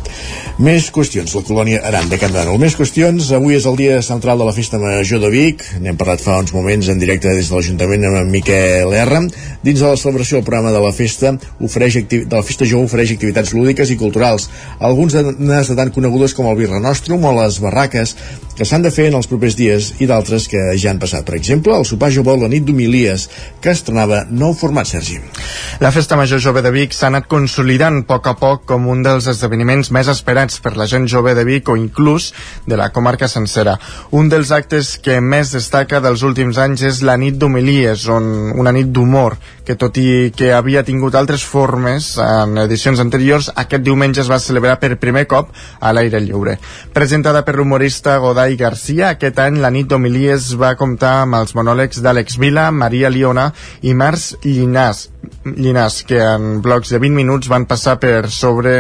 Més 0.60 0.90
qüestions. 0.92 1.32
La 1.38 1.42
colònia 1.48 1.80
Aran 1.88 2.10
de 2.12 2.18
Can 2.20 2.34
Dànol. 2.36 2.58
Més 2.60 2.74
qüestions. 2.76 3.30
Avui 3.36 3.56
és 3.56 3.64
el 3.70 3.78
dia 3.80 4.02
central 4.04 4.42
de 4.42 4.48
la 4.50 4.56
Festa 4.56 4.80
Major 4.82 5.22
de 5.24 5.30
Vic. 5.32 5.64
N'hem 5.80 5.96
parlat 6.00 6.20
fa 6.20 6.40
uns 6.42 6.52
moments 6.52 6.90
en 6.92 7.00
directe 7.00 7.32
des 7.32 7.48
de 7.48 7.56
l'Ajuntament 7.56 8.04
amb 8.10 8.20
en 8.20 8.34
Miquel 8.34 8.92
R. 9.06 9.22
Dins 9.64 9.80
de 9.80 9.88
la 9.88 9.96
celebració, 9.96 10.42
el 10.42 10.48
programa 10.48 10.74
de 10.76 10.82
la 10.84 10.92
festa 10.92 11.32
ofereix 11.64 12.02
de 12.10 12.26
la 12.34 12.44
Festa 12.44 12.68
Jove 12.68 12.90
ofereix 12.90 13.14
activitats 13.16 13.54
lúdiques 13.56 13.94
i 13.94 13.98
culturals. 14.02 14.50
Alguns 14.80 15.16
de 15.16 15.24
de 15.40 15.76
tan 15.80 15.94
conegudes 15.96 16.36
com 16.36 16.50
el 16.50 16.58
Birra 16.60 16.84
Nostrum 16.84 17.24
o 17.24 17.34
les 17.40 17.62
barraques 17.64 18.16
que 18.60 18.66
s'han 18.68 18.84
de 18.84 18.90
fer 18.92 19.06
en 19.08 19.16
els 19.16 19.28
propers 19.32 19.56
dies 19.56 19.86
i 20.04 20.08
d'altres 20.10 20.50
que 20.52 20.60
ja 20.76 20.92
han 20.92 20.98
passat. 21.00 21.24
Per 21.24 21.38
exemple, 21.38 21.72
el 21.72 21.86
sopar 21.88 22.10
jove 22.12 22.34
la 22.36 22.50
nit 22.52 22.66
d'homilies, 22.68 23.30
que 23.64 23.72
estrenava 23.72 24.26
nou 24.28 24.52
format, 24.52 24.90
Sergi. 24.90 25.16
La 25.80 25.94
Festa 25.96 26.18
Major 26.20 26.42
Jove 26.44 26.60
de 26.66 26.74
Vic 26.76 26.92
s'ha 26.92 27.08
anat 27.08 27.30
consolidant 27.32 28.02
a 28.02 28.06
poc 28.10 28.28
a 28.28 28.34
poc 28.36 28.66
com 28.68 28.90
un 28.92 29.06
dels 29.06 29.30
esdeveniments 29.32 29.94
més 29.96 30.12
esperats 30.12 30.60
per 30.60 30.74
la 30.76 30.90
gent 30.92 31.08
jove 31.08 31.38
de 31.38 31.46
Vic 31.48 31.72
o 31.72 31.78
inclús 31.80 32.34
de 32.68 32.76
la 32.76 32.90
comarca 32.92 33.30
sencera. 33.32 33.78
Un 34.12 34.28
dels 34.28 34.52
actes 34.52 34.98
que 35.00 35.22
més 35.24 35.56
destaca 35.56 36.04
dels 36.04 36.26
últims 36.28 36.60
anys 36.60 36.84
és 36.90 37.02
la 37.08 37.16
nit 37.16 37.40
d'homilies, 37.40 38.10
on 38.12 38.52
una 38.60 38.76
nit 38.76 38.92
d'humor, 38.92 39.40
que 39.70 39.76
tot 39.78 40.00
i 40.02 40.32
que 40.34 40.48
havia 40.50 40.82
tingut 40.82 41.14
altres 41.14 41.44
formes 41.46 42.16
en 42.24 42.58
edicions 42.58 42.98
anteriors, 43.04 43.52
aquest 43.54 43.84
diumenge 43.86 44.24
es 44.24 44.30
va 44.32 44.40
celebrar 44.42 44.80
per 44.82 44.96
primer 44.98 45.28
cop 45.30 45.52
a 45.54 45.92
l'aire 45.94 46.18
lliure. 46.24 46.56
Presentada 46.96 47.44
per 47.46 47.54
l'humorista 47.60 48.16
Godai 48.24 48.58
Garcia, 48.58 49.12
aquest 49.14 49.38
any 49.44 49.60
la 49.62 49.70
nit 49.70 49.86
d'homilies 49.92 50.56
va 50.58 50.74
comptar 50.80 51.20
amb 51.28 51.38
els 51.38 51.54
monòlegs 51.54 52.02
d'Àlex 52.02 52.40
Vila, 52.42 52.72
Maria 52.74 53.14
Liona 53.14 53.52
i 53.86 53.94
Mars 53.94 54.32
Llinàs, 54.42 55.04
Llinàs, 55.46 56.00
que 56.10 56.18
en 56.18 56.64
blocs 56.66 56.90
de 56.90 56.98
20 57.06 57.22
minuts 57.22 57.52
van 57.54 57.70
passar 57.70 58.00
per 58.02 58.26
sobre 58.34 58.80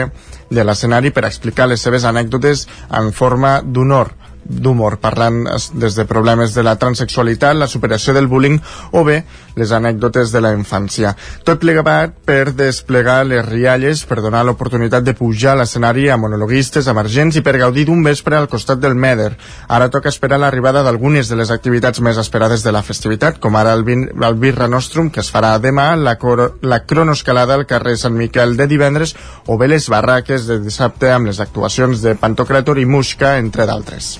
de 0.50 0.66
l'escenari 0.66 1.14
per 1.14 1.28
explicar 1.30 1.70
les 1.70 1.86
seves 1.86 2.10
anècdotes 2.10 2.66
en 2.90 3.14
forma 3.14 3.60
d'honor 3.62 4.16
d'humor, 4.50 4.97
parlant 5.00 5.45
es- 5.56 5.72
des 5.74 5.95
de 5.95 6.06
problemes 6.06 6.54
de 6.56 6.64
la 6.64 6.76
transexualitat, 6.76 7.56
la 7.56 7.68
superació 7.68 8.14
del 8.14 8.28
bullying 8.28 8.60
o 8.91 9.04
bé 9.04 9.24
les 9.56 9.72
anècdotes 9.72 10.32
de 10.32 10.41
la 10.41 10.54
infància. 10.54 11.16
Tot 11.43 11.60
plegat 11.60 12.14
per 12.26 12.54
desplegar 12.54 13.26
les 13.26 13.45
rialles, 13.45 14.06
per 14.06 14.22
donar 14.22 14.43
l'oportunitat 14.45 15.04
de 15.04 15.14
pujar 15.14 15.54
a 15.54 15.62
l'escenari 15.62 16.10
a 16.10 16.18
monologuistes 16.18 16.88
emergents 16.88 17.36
i 17.38 17.41
per 17.41 17.58
gaudir 17.58 17.86
d'un 17.86 18.04
vespre 18.04 18.36
al 18.36 18.47
costat 18.47 18.80
del 18.80 18.95
Meder. 18.95 19.38
Ara 19.68 19.89
toca 19.89 20.10
esperar 20.10 20.39
l'arribada 20.39 20.84
d'algunes 20.84 21.30
de 21.30 21.36
les 21.36 21.52
activitats 21.52 22.02
més 22.02 22.18
esperades 22.18 22.64
de 22.64 22.72
la 22.72 22.84
festivitat, 22.84 23.39
com 23.39 23.56
ara 23.56 23.74
el, 23.74 23.84
vin, 23.84 24.10
el 24.22 24.36
Birra 24.36 24.68
Nostrum, 24.68 25.10
que 25.10 25.22
es 25.22 25.32
farà 25.32 25.60
demà, 25.60 25.95
la, 25.95 26.18
coro, 26.18 26.56
la 26.62 26.86
cronoescalada 26.86 27.54
al 27.54 27.66
carrer 27.66 27.97
Sant 27.97 28.16
Miquel 28.18 28.58
de 28.58 28.68
divendres, 28.68 29.16
o 29.45 29.58
bé 29.58 29.68
les 29.68 29.89
barraques 29.89 30.47
de 30.47 30.60
dissabte 30.60 31.12
amb 31.12 31.28
les 31.28 31.39
actuacions 31.39 32.02
de 32.02 32.16
Pantocràtor 32.16 32.80
i 32.80 32.86
Musca, 32.86 33.38
entre 33.38 33.66
d'altres. 33.66 34.18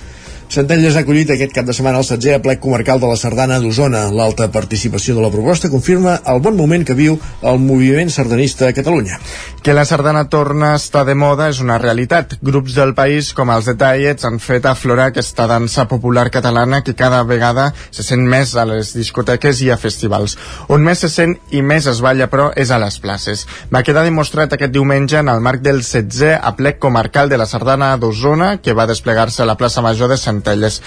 Centelles 0.50 0.96
ha 0.98 1.04
acollit 1.04 1.28
aquest 1.30 1.52
cap 1.54 1.62
de 1.62 1.70
setmana 1.70 2.00
el 2.00 2.06
16è 2.08 2.40
plec 2.42 2.58
comarcal 2.58 2.98
de 2.98 3.06
la 3.06 3.14
Sardana 3.14 3.60
d'Osona. 3.62 4.00
L'alta 4.10 4.48
participació 4.50 5.14
de 5.14 5.22
la 5.22 5.28
proposta 5.30 5.68
confirma 5.70 6.16
el 6.26 6.40
bon 6.42 6.56
moment 6.58 6.82
que 6.82 6.96
viu 6.98 7.14
el 7.46 7.60
moviment 7.62 8.10
sardanista 8.10 8.66
a 8.66 8.74
Catalunya. 8.74 9.20
Que 9.62 9.76
la 9.76 9.84
sardana 9.84 10.24
torna 10.28 10.72
a 10.72 10.80
estar 10.80 11.04
de 11.06 11.14
moda 11.14 11.46
és 11.52 11.60
una 11.62 11.76
realitat. 11.78 12.34
Grups 12.42 12.74
del 12.74 12.96
país 12.98 13.28
com 13.36 13.52
els 13.54 13.68
Detallets 13.70 14.26
han 14.26 14.40
fet 14.42 14.66
aflorar 14.66 15.12
aquesta 15.12 15.46
dansa 15.46 15.84
popular 15.86 16.26
catalana 16.34 16.82
que 16.82 16.96
cada 16.98 17.22
vegada 17.22 17.68
se 17.92 18.02
sent 18.02 18.26
més 18.26 18.56
a 18.56 18.66
les 18.66 18.90
discoteques 18.96 19.62
i 19.62 19.70
a 19.70 19.78
festivals. 19.78 20.34
On 20.66 20.82
més 20.82 21.04
se 21.06 21.12
sent 21.14 21.36
i 21.54 21.62
més 21.62 21.86
es 21.86 22.02
balla, 22.02 22.26
però, 22.26 22.48
és 22.56 22.74
a 22.74 22.80
les 22.82 22.98
places. 22.98 23.46
Va 23.70 23.84
quedar 23.86 24.02
demostrat 24.02 24.58
aquest 24.58 24.74
diumenge 24.74 25.22
en 25.22 25.30
el 25.30 25.46
marc 25.46 25.62
del 25.62 25.84
16è 25.84 26.34
aplec 26.42 26.82
comarcal 26.82 27.30
de 27.30 27.38
la 27.38 27.46
sardana 27.46 27.94
d'Osona 28.00 28.56
que 28.58 28.74
va 28.74 28.90
desplegar-se 28.90 29.44
a 29.44 29.50
la 29.52 29.58
plaça 29.60 29.86
Major 29.86 30.10
de 30.10 30.18
Centelles 30.40 30.80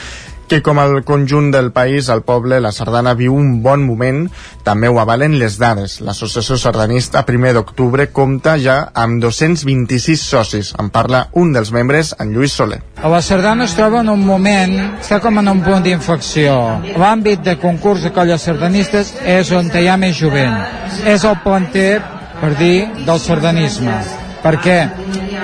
que 0.47 0.61
com 0.61 0.77
el 0.77 1.03
conjunt 1.07 1.51
del 1.53 1.71
país, 1.71 2.09
el 2.13 2.21
poble, 2.21 2.59
la 2.61 2.71
sardana 2.75 3.15
viu 3.17 3.33
un 3.33 3.61
bon 3.63 3.85
moment, 3.87 4.25
també 4.61 4.89
ho 4.91 4.99
avalen 5.01 5.37
les 5.39 5.55
dades. 5.57 5.95
L'Associació 6.03 6.59
Sardanista 6.61 7.23
primer 7.25 7.53
d'octubre 7.55 8.09
compta 8.13 8.57
ja 8.61 8.75
amb 8.93 9.21
226 9.23 10.21
socis. 10.21 10.73
En 10.79 10.91
parla 10.93 11.25
un 11.39 11.53
dels 11.55 11.71
membres, 11.73 12.13
en 12.19 12.35
Lluís 12.35 12.53
Soler. 12.53 12.81
La 13.01 13.21
sardana 13.25 13.65
es 13.65 13.75
troba 13.77 14.03
en 14.03 14.11
un 14.13 14.25
moment, 14.27 14.75
està 14.99 15.21
com 15.23 15.39
en 15.41 15.49
un 15.55 15.63
punt 15.65 15.85
d'inflexió. 15.85 16.57
L'àmbit 17.01 17.41
de 17.41 17.57
concurs 17.61 18.03
de 18.03 18.13
colles 18.13 18.43
sardanistes 18.45 19.15
és 19.25 19.51
on 19.57 19.71
hi 19.73 19.87
ha 19.87 19.97
més 19.97 20.19
jovent. 20.19 20.59
És 21.07 21.23
el 21.23 21.39
planter, 21.43 22.01
per 22.41 22.53
dir, 22.59 22.77
del 23.07 23.19
sardanisme. 23.23 23.95
Perquè 24.43 24.77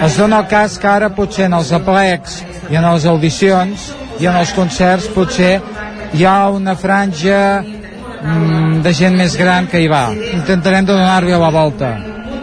es 0.06 0.18
dona 0.18 0.40
el 0.40 0.48
cas 0.48 0.78
que 0.80 0.88
ara 0.88 1.10
potser 1.16 1.48
en 1.50 1.58
els 1.58 1.72
aplecs 1.76 2.40
i 2.70 2.78
en 2.80 2.86
les 2.88 3.06
audicions 3.10 3.90
i 4.20 4.28
en 4.30 4.38
els 4.40 4.54
concerts 4.56 5.10
potser 5.16 5.58
hi 6.14 6.26
ha 6.26 6.50
una 6.56 6.76
franja 6.76 7.42
mm, 7.62 8.80
de 8.86 8.94
gent 8.96 9.18
més 9.20 9.36
gran 9.40 9.68
que 9.68 9.84
hi 9.84 9.92
va. 9.92 10.08
Intentarem 10.14 10.88
donar-li 10.88 11.36
la 11.36 11.52
volta. 11.54 11.92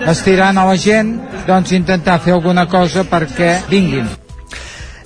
Estirant 0.07 0.59
a 0.59 0.67
la 0.69 0.77
gent, 0.79 1.17
doncs 1.49 1.73
intentar 1.73 2.21
fer 2.23 2.37
alguna 2.37 2.67
cosa 2.71 3.05
perquè 3.09 3.57
vinguin. 3.71 4.26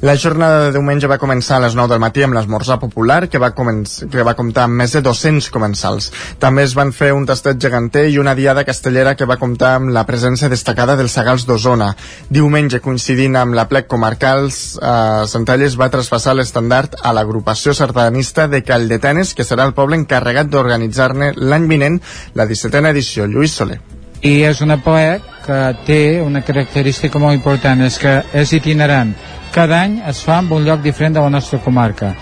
La 0.01 0.17
jornada 0.17 0.63
de 0.65 0.73
diumenge 0.73 1.09
va 1.11 1.19
començar 1.21 1.59
a 1.59 1.61
les 1.67 1.75
9 1.77 1.93
del 1.93 1.99
matí 2.01 2.23
amb 2.25 2.33
l'esmorzar 2.33 2.79
popular 2.81 3.27
que 3.29 3.37
va, 3.37 3.51
que 3.53 4.23
va 4.25 4.33
comptar 4.39 4.63
amb 4.65 4.79
més 4.81 4.95
de 4.97 5.03
200 5.05 5.51
comensals. 5.53 6.07
També 6.41 6.65
es 6.65 6.73
van 6.79 6.95
fer 6.97 7.11
un 7.13 7.27
tastet 7.29 7.61
geganter 7.61 8.07
i 8.09 8.17
una 8.19 8.33
diada 8.39 8.65
castellera 8.65 9.13
que 9.13 9.29
va 9.29 9.37
comptar 9.37 9.75
amb 9.77 9.93
la 9.93 10.07
presència 10.09 10.49
destacada 10.49 10.97
dels 10.97 11.13
Sagals 11.13 11.45
d'Osona. 11.45 11.91
Diumenge, 12.33 12.81
coincidint 12.81 13.37
amb 13.37 13.59
la 13.59 13.67
plec 13.69 13.91
comarcals, 13.93 14.79
eh, 14.81 15.27
Centelles 15.29 15.77
va 15.77 15.91
traspassar 15.93 16.33
l'estandard 16.39 16.97
a 17.03 17.13
l'agrupació 17.13 17.77
sardanista 17.77 18.49
de 18.49 18.63
Caldetenes, 18.65 19.35
que 19.35 19.45
serà 19.45 19.69
el 19.69 19.77
poble 19.77 20.01
encarregat 20.01 20.49
d'organitzar-ne 20.49 21.35
l'any 21.37 21.69
vinent 21.69 22.01
la 22.33 22.49
17a 22.49 22.89
edició. 22.97 23.29
Lluís 23.29 23.53
Soler. 23.53 23.83
i 24.23 24.43
és 24.45 24.61
una 24.61 24.77
plec 24.85 25.30
que 25.45 25.61
té 25.87 26.21
una 26.23 26.43
característica 26.47 27.19
molt 27.19 27.39
important, 27.39 27.81
és 27.83 27.99
que 27.99 28.21
és 28.33 28.53
itinerant. 28.57 29.15
Cada 29.55 29.81
any 29.83 30.01
es 30.07 30.23
fa 30.25 30.39
en 30.41 30.51
un 30.53 30.65
lloc 30.65 30.83
diferent 30.83 31.17
de 31.17 31.25
la 31.25 31.31
nostra 31.31 31.59
comarca. 31.59 32.15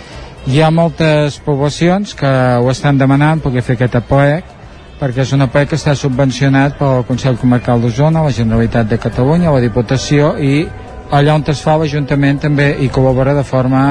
Hi 0.49 0.62
ha 0.62 0.71
moltes 0.71 1.37
poblacions 1.45 2.14
que 2.16 2.28
ho 2.28 2.70
estan 2.70 2.99
demanant 2.99 3.43
poder 3.45 3.62
fer 3.62 3.77
aquest 3.77 3.99
aplec, 4.01 4.57
perquè 4.99 5.23
és 5.23 5.32
un 5.36 5.45
aplec 5.45 5.70
que 5.70 5.78
està 5.78 5.95
subvencionat 5.95 6.78
pel 6.81 7.05
Consell 7.07 7.39
Comarcal 7.39 7.85
d'Osona, 7.85 8.24
la 8.24 8.35
Generalitat 8.35 8.89
de 8.89 8.99
Catalunya, 8.99 9.53
la 9.53 9.62
Diputació 9.62 10.35
i 10.40 10.66
allà 11.11 11.39
on 11.39 11.47
es 11.49 11.62
fa 11.62 11.78
l'Ajuntament 11.78 12.43
també 12.49 12.74
hi 12.81 12.90
col·labora 12.93 13.36
de 13.36 13.47
forma 13.47 13.82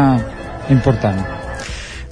important. 0.70 1.37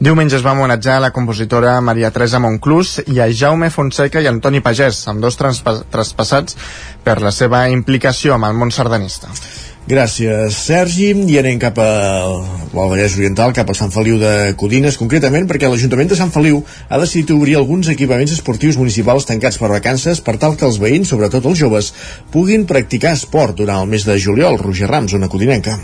Diumenge 0.05 0.35
es 0.37 0.43
va 0.45 0.51
homenatjar 0.53 0.99
la 1.01 1.09
compositora 1.09 1.79
Maria 1.81 2.11
Teresa 2.13 2.37
Monclús 2.37 2.99
i 3.09 3.15
a 3.23 3.25
Jaume 3.33 3.71
Fonseca 3.73 4.21
i 4.21 4.27
Antoni 4.29 4.59
Pagès, 4.61 4.99
amb 5.09 5.23
dos 5.23 5.39
traspassats 5.39 6.53
per 7.01 7.15
la 7.23 7.31
seva 7.33 7.63
implicació 7.73 8.35
amb 8.35 8.45
el 8.45 8.53
món 8.59 8.69
sardanista. 8.75 9.33
Gràcies, 9.89 10.59
Sergi. 10.67 11.09
I 11.33 11.39
anem 11.41 11.57
cap 11.57 11.81
a 11.81 11.89
al 12.21 12.37
Vallès 12.75 13.17
Oriental, 13.17 13.57
cap 13.57 13.73
a 13.73 13.77
Sant 13.81 13.89
Feliu 13.97 14.21
de 14.21 14.53
Codines, 14.61 15.01
concretament 15.01 15.49
perquè 15.49 15.73
l'Ajuntament 15.73 16.13
de 16.13 16.21
Sant 16.21 16.33
Feliu 16.37 16.61
ha 16.85 17.01
decidit 17.01 17.33
obrir 17.33 17.57
alguns 17.57 17.89
equipaments 17.89 18.37
esportius 18.37 18.77
municipals 18.77 19.25
tancats 19.25 19.57
per 19.57 19.73
vacances 19.73 20.21
per 20.21 20.37
tal 20.37 20.53
que 20.53 20.69
els 20.69 20.77
veïns, 20.77 21.09
sobretot 21.09 21.49
els 21.49 21.65
joves, 21.65 21.93
puguin 22.29 22.69
practicar 22.69 23.17
esport 23.17 23.57
durant 23.57 23.81
el 23.81 23.93
mes 23.97 24.05
de 24.05 24.21
juliol. 24.21 24.61
Roger 24.61 24.93
Rams, 24.93 25.17
una 25.17 25.33
codinenca. 25.33 25.79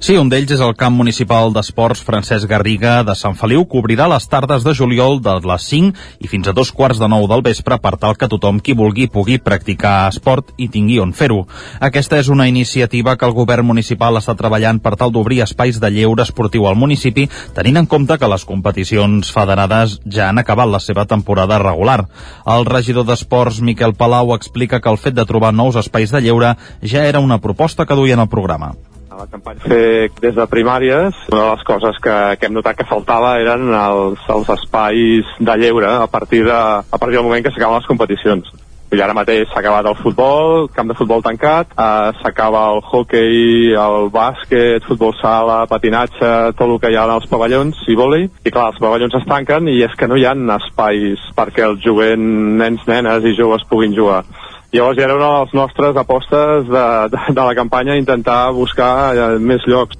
Sí, 0.00 0.14
un 0.16 0.30
d'ells 0.32 0.54
és 0.54 0.60
el 0.64 0.70
camp 0.80 0.94
municipal 0.96 1.50
d'esports 1.52 2.00
Francesc 2.00 2.48
Garriga 2.48 3.02
de 3.04 3.12
Sant 3.12 3.34
Feliu, 3.36 3.66
que 3.68 3.76
obrirà 3.76 4.06
les 4.08 4.24
tardes 4.32 4.64
de 4.64 4.72
juliol 4.72 5.18
de 5.20 5.34
les 5.44 5.66
5 5.68 6.24
i 6.24 6.30
fins 6.32 6.48
a 6.48 6.54
dos 6.56 6.70
quarts 6.72 6.96
de 6.96 7.08
nou 7.12 7.26
del 7.28 7.42
vespre 7.44 7.76
per 7.84 7.92
tal 8.00 8.16
que 8.16 8.30
tothom 8.32 8.62
qui 8.64 8.72
vulgui 8.72 9.10
pugui 9.12 9.36
practicar 9.44 10.08
esport 10.08 10.54
i 10.56 10.70
tingui 10.72 10.96
on 11.04 11.12
fer-ho. 11.12 11.42
Aquesta 11.84 12.16
és 12.16 12.32
una 12.32 12.48
iniciativa 12.48 13.18
que 13.20 13.28
el 13.28 13.36
govern 13.36 13.68
municipal 13.68 14.16
està 14.16 14.32
treballant 14.40 14.80
per 14.80 14.96
tal 14.96 15.12
d'obrir 15.12 15.42
espais 15.44 15.76
de 15.76 15.92
lleure 15.92 16.24
esportiu 16.24 16.64
al 16.64 16.80
municipi, 16.80 17.28
tenint 17.52 17.84
en 17.84 17.92
compte 17.92 18.16
que 18.16 18.32
les 18.32 18.48
competicions 18.48 19.28
federades 19.36 19.98
ja 20.08 20.30
han 20.30 20.40
acabat 20.40 20.72
la 20.72 20.80
seva 20.80 21.04
temporada 21.04 21.60
regular. 21.60 22.06
El 22.48 22.64
regidor 22.64 23.04
d'Esports, 23.04 23.60
Miquel 23.60 23.92
Palau, 24.00 24.32
explica 24.32 24.80
que 24.80 24.88
el 24.88 24.96
fet 24.96 25.20
de 25.20 25.28
trobar 25.28 25.52
nous 25.52 25.76
espais 25.76 26.08
de 26.08 26.24
lleure 26.24 26.56
ja 26.80 27.04
era 27.04 27.20
una 27.20 27.44
proposta 27.44 27.84
que 27.84 28.00
duien 28.00 28.24
al 28.24 28.32
programa 28.32 28.78
la 29.20 29.28
campanya 29.30 29.60
fer 29.66 30.08
des 30.22 30.34
de 30.36 30.46
primàries, 30.50 31.20
una 31.32 31.42
de 31.42 31.50
les 31.52 31.66
coses 31.68 32.00
que, 32.04 32.16
que 32.40 32.48
hem 32.48 32.56
notat 32.56 32.78
que 32.78 32.88
faltava 32.88 33.36
eren 33.42 33.68
els, 33.76 34.24
els 34.32 34.50
espais 34.56 35.36
de 35.38 35.60
lleure 35.60 35.92
a 36.00 36.08
partir, 36.10 36.44
de, 36.48 36.58
a 36.80 36.98
partir 36.98 37.18
del 37.18 37.28
moment 37.28 37.44
que 37.44 37.52
s'acaben 37.54 37.80
les 37.80 37.88
competicions. 37.90 38.52
I 38.90 38.98
ara 38.98 39.14
mateix 39.14 39.46
s'ha 39.46 39.60
acabat 39.60 39.86
el 39.86 39.94
futbol, 40.00 40.64
camp 40.74 40.88
de 40.90 40.96
futbol 40.98 41.20
tancat, 41.22 41.76
eh, 41.78 42.10
s'acaba 42.18 42.64
el 42.72 42.80
hockey, 42.82 43.70
el 43.78 44.08
bàsquet, 44.10 44.82
futbol 44.88 45.14
sala, 45.20 45.60
patinatge, 45.70 46.32
tot 46.58 46.66
el 46.66 46.80
que 46.82 46.90
hi 46.90 46.98
ha 46.98 47.06
als 47.06 47.28
pavellons 47.30 47.84
i 47.86 47.94
vòlei. 47.94 48.26
I 48.42 48.50
clar, 48.50 48.72
els 48.72 48.82
pavellons 48.82 49.14
es 49.20 49.28
tanquen 49.30 49.70
i 49.70 49.78
és 49.86 49.94
que 49.94 50.10
no 50.10 50.18
hi 50.18 50.26
ha 50.26 50.34
espais 50.56 51.22
perquè 51.38 51.68
el 51.68 51.78
jovent, 51.84 52.26
nens, 52.58 52.82
nenes 52.90 53.30
i 53.30 53.36
joves 53.38 53.62
puguin 53.70 53.94
jugar. 53.94 54.24
Llavors 54.72 54.98
ja 54.98 55.06
era 55.08 55.16
una 55.18 55.30
de 55.32 55.38
les 55.44 55.54
nostres 55.58 55.96
apostes 55.98 56.68
de, 56.70 56.84
de, 57.10 57.22
de 57.34 57.42
la 57.42 57.54
campanya 57.58 57.98
intentar 57.98 58.52
buscar 58.54 58.92
eh, 59.16 59.38
més 59.42 59.66
llocs. 59.66 59.98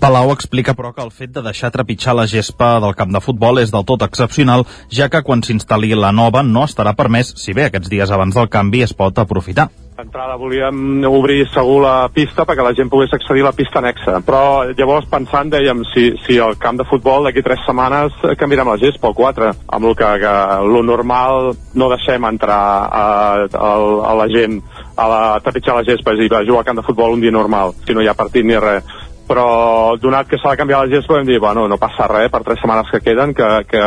Palau 0.00 0.32
explica, 0.34 0.74
però, 0.74 0.92
que 0.94 1.04
el 1.04 1.12
fet 1.14 1.34
de 1.34 1.44
deixar 1.44 1.72
trepitjar 1.74 2.16
la 2.16 2.26
gespa 2.30 2.74
del 2.82 2.96
camp 2.98 3.14
de 3.14 3.22
futbol 3.24 3.62
és 3.62 3.72
del 3.74 3.86
tot 3.88 4.04
excepcional, 4.06 4.66
ja 4.90 5.08
que 5.08 5.22
quan 5.22 5.42
s'instal·li 5.42 5.94
la 5.98 6.12
nova 6.12 6.42
no 6.42 6.66
estarà 6.68 6.96
permès, 6.98 7.34
si 7.40 7.54
bé 7.56 7.68
aquests 7.68 7.90
dies 7.92 8.10
abans 8.10 8.36
del 8.36 8.50
canvi 8.52 8.84
es 8.84 8.94
pot 8.94 9.18
aprofitar. 9.18 9.70
D'entrada 9.94 10.34
volíem 10.34 11.04
obrir 11.06 11.44
segur 11.54 11.76
la 11.84 12.08
pista 12.10 12.42
perquè 12.42 12.64
la 12.66 12.72
gent 12.74 12.88
pogués 12.90 13.12
accedir 13.14 13.44
a 13.44 13.52
la 13.52 13.54
pista 13.54 13.78
anexa, 13.78 14.16
però 14.26 14.64
llavors 14.74 15.06
pensant 15.06 15.52
dèiem 15.52 15.84
si, 15.92 16.08
si 16.24 16.40
el 16.42 16.56
camp 16.58 16.80
de 16.80 16.86
futbol 16.88 17.28
d'aquí 17.28 17.44
tres 17.46 17.62
setmanes 17.62 18.16
canviarem 18.40 18.72
la 18.72 18.80
gespa 18.82 19.12
o 19.12 19.14
quatre, 19.14 19.52
amb 19.70 19.86
el 19.86 19.94
que, 19.94 20.08
que 20.24 20.34
lo 20.66 20.82
normal 20.82 21.52
no 21.78 21.90
deixem 21.94 22.26
entrar 22.26 22.58
a, 22.90 23.06
a, 23.46 23.70
a 24.10 24.18
la 24.18 24.26
gent 24.34 24.58
a, 24.96 25.06
la, 25.06 25.22
trepitjar 25.46 25.78
la 25.78 25.86
gespa 25.86 26.18
i 26.18 26.26
a 26.26 26.42
jugar 26.42 26.64
al 26.64 26.68
camp 26.72 26.82
de 26.82 26.86
futbol 26.90 27.14
un 27.14 27.22
dia 27.22 27.30
normal, 27.30 27.78
si 27.86 27.94
no 27.94 28.02
hi 28.02 28.10
ha 28.10 28.18
partit 28.18 28.42
ni 28.42 28.58
res 28.58 29.03
però 29.28 29.96
donat 30.00 30.28
que 30.28 30.38
s'ha 30.40 30.52
de 30.52 30.60
canviar 30.60 30.84
la 30.84 30.92
gespa 30.92 31.18
vam 31.18 31.28
dir, 31.28 31.40
bueno, 31.40 31.66
no 31.68 31.78
passa 31.80 32.08
res 32.10 32.30
per 32.32 32.42
tres 32.44 32.60
setmanes 32.60 32.90
que 32.92 33.00
queden 33.00 33.34
que, 33.34 33.48
que 33.70 33.82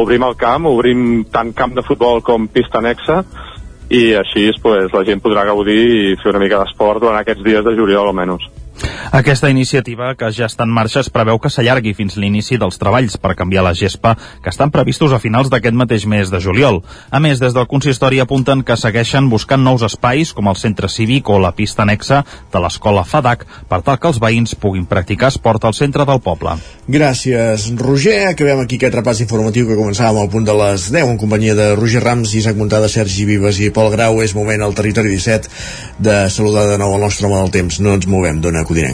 obrim 0.00 0.24
el 0.24 0.36
camp, 0.40 0.66
obrim 0.70 1.24
tant 1.32 1.52
camp 1.56 1.76
de 1.76 1.84
futbol 1.86 2.22
com 2.24 2.48
pista 2.48 2.80
anexa 2.80 3.22
i 3.90 4.14
així 4.14 4.48
pues, 4.62 4.92
la 4.94 5.04
gent 5.04 5.20
podrà 5.22 5.44
gaudir 5.48 5.82
i 6.12 6.16
fer 6.22 6.32
una 6.32 6.42
mica 6.42 6.62
d'esport 6.62 7.02
durant 7.02 7.20
aquests 7.20 7.44
dies 7.44 7.64
de 7.66 7.76
juliol 7.76 8.12
almenys. 8.12 8.46
Aquesta 9.12 9.50
iniciativa, 9.50 10.12
que 10.14 10.30
ja 10.34 10.46
està 10.50 10.66
en 10.68 10.74
marxa, 10.74 11.00
es 11.00 11.10
preveu 11.10 11.40
que 11.40 11.50
s'allargui 11.50 11.94
fins 11.96 12.16
l'inici 12.20 12.58
dels 12.60 12.78
treballs 12.78 13.16
per 13.20 13.34
canviar 13.38 13.64
la 13.66 13.74
gespa, 13.74 14.16
que 14.42 14.52
estan 14.52 14.70
previstos 14.70 15.12
a 15.12 15.20
finals 15.22 15.50
d'aquest 15.50 15.76
mateix 15.76 16.06
mes 16.06 16.30
de 16.30 16.40
juliol. 16.40 16.82
A 17.10 17.20
més, 17.20 17.40
des 17.40 17.56
del 17.56 17.68
consistori 17.70 18.20
apunten 18.20 18.62
que 18.66 18.76
segueixen 18.76 19.30
buscant 19.32 19.62
nous 19.64 19.82
espais, 19.86 20.34
com 20.36 20.50
el 20.50 20.58
centre 20.60 20.88
cívic 20.88 21.28
o 21.30 21.40
la 21.42 21.52
pista 21.56 21.82
anexa 21.82 22.22
de 22.52 22.62
l'escola 22.62 23.04
FADAC, 23.04 23.46
per 23.70 23.80
tal 23.86 23.98
que 23.98 24.10
els 24.12 24.20
veïns 24.22 24.54
puguin 24.54 24.86
practicar 24.90 25.32
esport 25.32 25.64
al 25.64 25.74
centre 25.74 26.06
del 26.06 26.22
poble. 26.24 26.56
Gràcies, 26.90 27.70
Roger. 27.80 28.18
Acabem 28.30 28.64
aquí 28.64 28.78
aquest 28.80 28.96
repàs 28.98 29.22
informatiu 29.24 29.68
que 29.68 29.78
començàvem 29.78 30.20
al 30.22 30.30
punt 30.32 30.46
de 30.46 30.56
les 30.58 30.88
10 30.92 31.14
en 31.14 31.20
companyia 31.20 31.56
de 31.58 31.72
Roger 31.78 32.04
Rams, 32.04 32.34
Isaac 32.34 32.58
Muntada, 32.58 32.90
Sergi 32.90 33.26
Vives 33.28 33.60
i 33.62 33.70
Pol 33.74 33.90
Grau. 33.94 34.20
És 34.24 34.34
moment 34.36 34.62
al 34.62 34.76
territori 34.76 35.14
17 35.14 35.48
de 35.98 36.16
saludar 36.30 36.66
de 36.70 36.78
nou 36.80 36.96
el 36.96 37.06
nostre 37.06 37.28
home 37.28 37.40
del 37.40 37.54
temps. 37.60 37.80
No 37.80 37.94
ens 37.96 38.10
movem, 38.10 38.42
dona 38.42 38.66
Codinenca. 38.66 38.89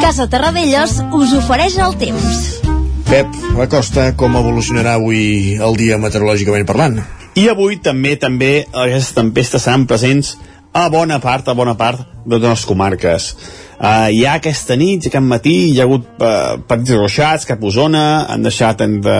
Casa 0.00 0.28
Terradellos 0.30 1.00
us 1.12 1.32
ofereix 1.36 1.76
el 1.82 1.96
temps. 2.00 2.62
Pep, 3.06 3.26
Acosta, 3.62 4.08
com 4.18 4.34
evolucionarà 4.38 4.96
avui 4.96 5.56
el 5.62 5.76
dia 5.78 5.98
meteorològicament 6.00 6.66
parlant? 6.66 7.00
I 7.36 7.48
avui 7.52 7.76
també 7.84 8.16
també 8.16 8.50
aquestes 8.72 9.12
tempestes 9.14 9.66
seran 9.66 9.84
presents 9.86 10.36
a 10.72 10.88
bona 10.88 11.18
part, 11.20 11.48
a 11.48 11.54
bona 11.54 11.76
part 11.76 12.00
de 12.24 12.38
les 12.42 12.64
comarques. 12.68 13.28
Uh, 13.76 14.08
hi 14.08 14.24
ha 14.24 14.38
aquesta 14.40 14.76
nit, 14.76 15.06
aquest 15.08 15.24
matí, 15.24 15.54
hi 15.72 15.80
ha 15.80 15.84
hagut 15.84 16.06
uh, 16.24 16.56
petits 16.68 16.96
ruixats 16.96 17.44
cap 17.48 17.60
a 17.60 17.68
Osona, 17.68 18.06
han 18.32 18.44
deixat 18.46 18.80
entre, 18.84 19.16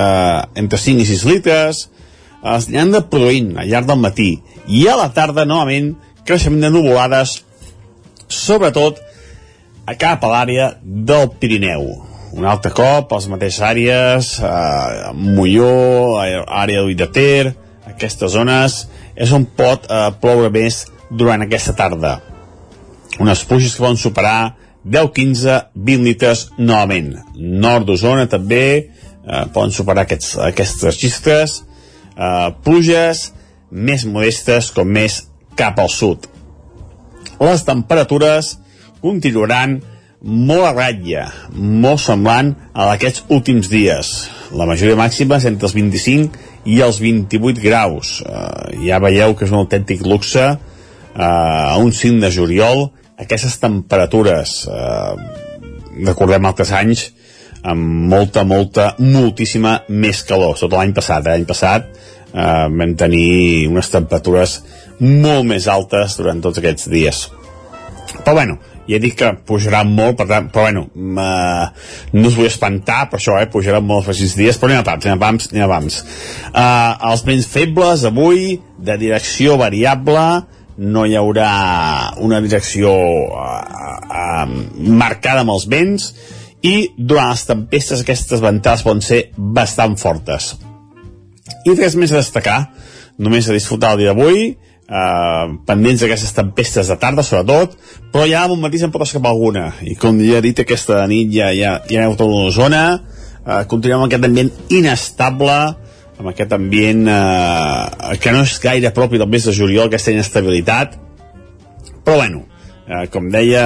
entre 0.57 0.81
5 0.81 1.05
i 1.05 1.09
6 1.13 1.25
litres, 1.29 1.83
es 2.55 2.69
uh, 2.71 2.79
han 2.81 2.95
de 2.95 3.03
produint 3.11 3.55
al 3.59 3.71
llarg 3.71 3.89
del 3.91 4.03
matí. 4.03 4.31
I 4.67 4.87
a 4.91 4.97
la 5.01 5.11
tarda, 5.17 5.47
novament, 5.49 5.95
creixement 6.27 6.67
de 6.67 6.73
nuvolades, 6.75 7.41
sobretot 8.29 9.01
a 9.87 9.95
cap 9.99 10.25
a 10.25 10.33
l'àrea 10.33 10.73
del 10.83 11.31
Pirineu. 11.41 11.87
Un 12.37 12.45
altre 12.45 12.73
cop, 12.75 13.13
les 13.15 13.29
mateixes 13.31 13.63
àrees, 13.65 14.33
eh, 14.45 15.13
Molló, 15.15 16.19
àrea 16.19 16.83
de 16.99 17.07
Ter, 17.07 17.55
aquestes 17.87 18.33
zones, 18.33 18.89
és 19.15 19.33
on 19.33 19.47
pot 19.47 19.87
eh, 19.89 20.11
ploure 20.21 20.51
més 20.51 20.85
durant 21.11 21.41
aquesta 21.43 21.73
tarda. 21.79 22.19
Unes 23.23 23.45
pluges 23.49 23.77
que 23.77 23.85
poden 23.85 23.97
superar 23.97 24.57
10, 24.85 25.13
15, 25.15 25.61
20 25.75 26.05
litres 26.05 26.49
novament. 26.59 27.15
Nord 27.37 27.87
d'Osona 27.87 28.27
també 28.29 28.67
eh, 28.77 29.47
poden 29.55 29.73
superar 29.73 30.05
aquests, 30.05 30.37
aquests 30.51 30.85
registres. 30.91 31.63
Eh, 32.17 32.49
pluges 32.65 33.31
més 33.71 34.07
modestes 34.09 34.71
com 34.73 34.89
més 34.89 35.21
cap 35.59 35.77
al 35.83 35.91
sud. 35.93 36.25
Les 37.43 37.65
temperatures 37.67 38.55
continuaran 39.03 39.81
molt 40.27 40.65
a 40.65 40.73
ratlla, 40.73 41.27
molt 41.53 42.01
semblant 42.01 42.55
a 42.73 42.89
d'aquests 42.91 43.27
últims 43.37 43.69
dies. 43.71 44.13
La 44.57 44.67
majoria 44.69 44.97
màxima 44.99 45.37
és 45.37 45.47
entre 45.51 45.69
els 45.69 45.77
25 45.77 46.41
i 46.73 46.81
els 46.83 47.01
28 47.03 47.61
graus. 47.63 48.21
Uh, 48.25 48.73
ja 48.87 49.01
veieu 49.03 49.37
que 49.37 49.45
és 49.47 49.53
un 49.53 49.61
autèntic 49.61 50.03
luxe 50.07 50.47
uh, 50.47 51.21
a 51.21 51.77
un 51.83 51.93
5 51.93 52.23
de 52.25 52.33
juliol 52.33 52.89
aquestes 53.21 53.61
temperatures. 53.61 54.63
Uh, 54.67 55.15
recordem 56.01 56.49
altres 56.49 56.73
anys 56.77 57.11
amb 57.67 58.07
molta, 58.13 58.45
molta, 58.47 58.93
moltíssima 59.03 59.81
més 59.89 60.23
calor. 60.27 60.57
Tot 60.61 60.73
l'any 60.77 60.95
passat, 60.97 61.27
eh? 61.27 61.35
l'any 61.35 61.49
passat 61.49 61.91
uh, 61.91 62.67
vam 62.71 62.95
tenir 62.99 63.67
unes 63.71 63.91
temperatures 63.93 64.61
molt 65.03 65.45
més 65.51 65.67
altes 65.69 66.17
durant 66.21 66.41
tots 66.45 66.63
aquests 66.63 66.89
dies. 66.93 67.27
Però 68.23 68.37
bueno, 68.39 68.59
ja 68.87 69.01
dic 69.03 69.17
que 69.19 69.33
pujarà 69.49 69.83
molt, 69.87 70.17
per 70.21 70.29
tant, 70.31 70.49
però 70.55 70.69
bueno, 70.69 70.85
no 70.95 72.29
us 72.29 72.37
vull 72.39 72.49
espantar 72.49 73.07
per 73.11 73.19
això, 73.19 73.37
eh, 73.41 73.49
pujarà 73.51 73.81
molt 73.83 74.09
els 74.13 74.37
dies, 74.39 74.59
però 74.59 74.71
anem 74.71 74.85
a 74.85 74.87
pams, 74.87 75.07
anem 75.07 75.19
a 75.19 75.25
pams, 75.25 75.49
anem 75.53 75.65
a 75.67 75.71
pams. 75.73 75.99
Uh, 76.53 77.11
els 77.11 77.25
vents 77.27 77.49
febles 77.51 78.07
avui, 78.07 78.61
de 78.79 78.97
direcció 79.01 79.59
variable, 79.59 80.27
no 80.77 81.07
hi 81.07 81.17
haurà 81.17 81.51
una 82.23 82.41
direcció 82.45 82.93
uh, 82.93 83.61
uh, 84.07 84.47
marcada 85.03 85.43
amb 85.43 85.57
els 85.57 85.67
vents, 85.73 86.11
i 86.67 86.77
durant 86.99 87.31
les 87.31 87.47
tempestes 87.47 88.03
aquestes 88.03 88.43
ventades 88.43 88.85
poden 88.87 89.03
ser 89.05 89.21
bastant 89.37 89.97
fortes. 90.01 90.55
I 91.67 91.75
res 91.79 91.95
més 91.99 92.13
a 92.13 92.21
destacar, 92.21 92.61
només 93.23 93.49
a 93.49 93.55
disfrutar 93.55 93.95
el 93.95 94.03
dia 94.03 94.15
d'avui, 94.15 94.57
eh, 94.87 95.47
pendents 95.67 96.03
d'aquestes 96.03 96.35
tempestes 96.37 96.91
de 96.91 96.97
tarda 97.01 97.25
sobretot, 97.27 97.77
però 98.13 98.27
ja 98.29 98.45
al 98.47 98.57
matí 98.61 98.81
se'n 98.81 98.93
pot 98.95 99.05
escapar 99.07 99.33
alguna 99.35 99.69
i 99.83 99.97
com 99.99 100.19
ja 100.23 100.39
he 100.39 100.47
dit 100.47 100.63
aquesta 100.63 101.03
nit 101.11 101.33
ja, 101.35 101.51
ja, 101.55 101.81
ja 101.91 102.07
heu 102.07 102.17
tota 102.19 102.31
una 102.31 102.55
zona 102.55 102.83
eh, 102.97 103.65
continuem 103.71 104.05
amb 104.05 104.09
aquest 104.09 104.29
ambient 104.29 104.53
inestable 104.71 105.59
amb 106.17 106.31
aquest 106.33 106.55
ambient 106.57 107.07
eh, 107.13 108.17
que 108.23 108.35
no 108.35 108.45
és 108.47 108.59
gaire 108.63 108.95
propi 108.97 109.21
del 109.21 109.31
mes 109.31 109.49
de 109.49 109.55
juliol 109.57 109.91
aquesta 109.91 110.15
inestabilitat 110.15 110.97
però 112.07 112.23
bueno 112.23 112.47
eh, 112.87 113.07
com 113.13 113.31
deia 113.31 113.65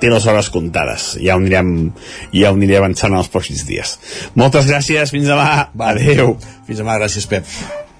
té 0.00 0.10
les 0.12 0.26
hores 0.26 0.50
comptades 0.54 1.12
ja 1.20 1.36
ho 1.36 1.42
anirem, 1.42 1.92
ja 2.32 2.52
ho 2.52 2.58
aniré 2.58 2.78
avançant 2.80 3.12
en 3.12 3.20
els 3.22 3.30
pròxims 3.32 3.66
dies 3.68 3.96
moltes 4.38 4.68
gràcies, 4.70 5.14
fins 5.14 5.30
demà 5.30 5.68
Va. 5.74 5.92
adeu 5.92 6.36
Fins 6.66 6.78
demà, 6.78 6.96
gràcies 7.00 7.26
Pep. 7.26 7.48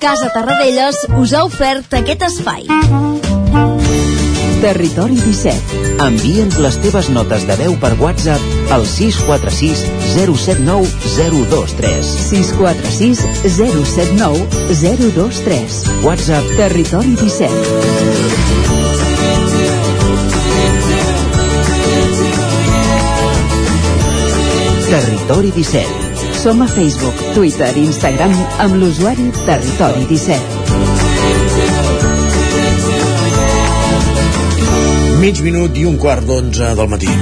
Casa 0.03 0.31
Tarradellas 0.35 1.05
us 1.19 1.33
ha 1.35 1.45
ofert 1.47 1.93
aquest 1.95 2.25
espai. 2.27 2.65
Territori 4.63 5.17
17. 5.19 5.81
Envia'ns 6.05 6.59
les 6.63 6.79
teves 6.85 7.09
notes 7.11 7.47
de 7.49 7.57
veu 7.59 7.75
per 7.83 7.93
WhatsApp 7.99 8.71
al 8.75 8.87
646 8.87 9.83
079 10.15 10.87
023. 11.17 12.13
646 12.29 13.27
079 13.59 14.47
023. 14.71 15.83
WhatsApp 16.07 16.57
Territori 16.63 17.19
17. 17.19 18.42
Territori 25.23 25.53
17. 25.55 25.87
Som 26.35 26.63
a 26.63 26.67
Facebook, 26.67 27.15
Twitter 27.35 27.71
i 27.79 27.85
Instagram 27.87 28.33
amb 28.59 28.75
l'usuari 28.75 29.31
Territori 29.47 30.03
17. 30.11 30.43
Mig 35.23 35.39
minut 35.47 35.79
i 35.79 35.87
un 35.87 35.95
quart 36.03 36.27
d'onze 36.27 36.75
del 36.75 36.91
matí. 36.91 37.15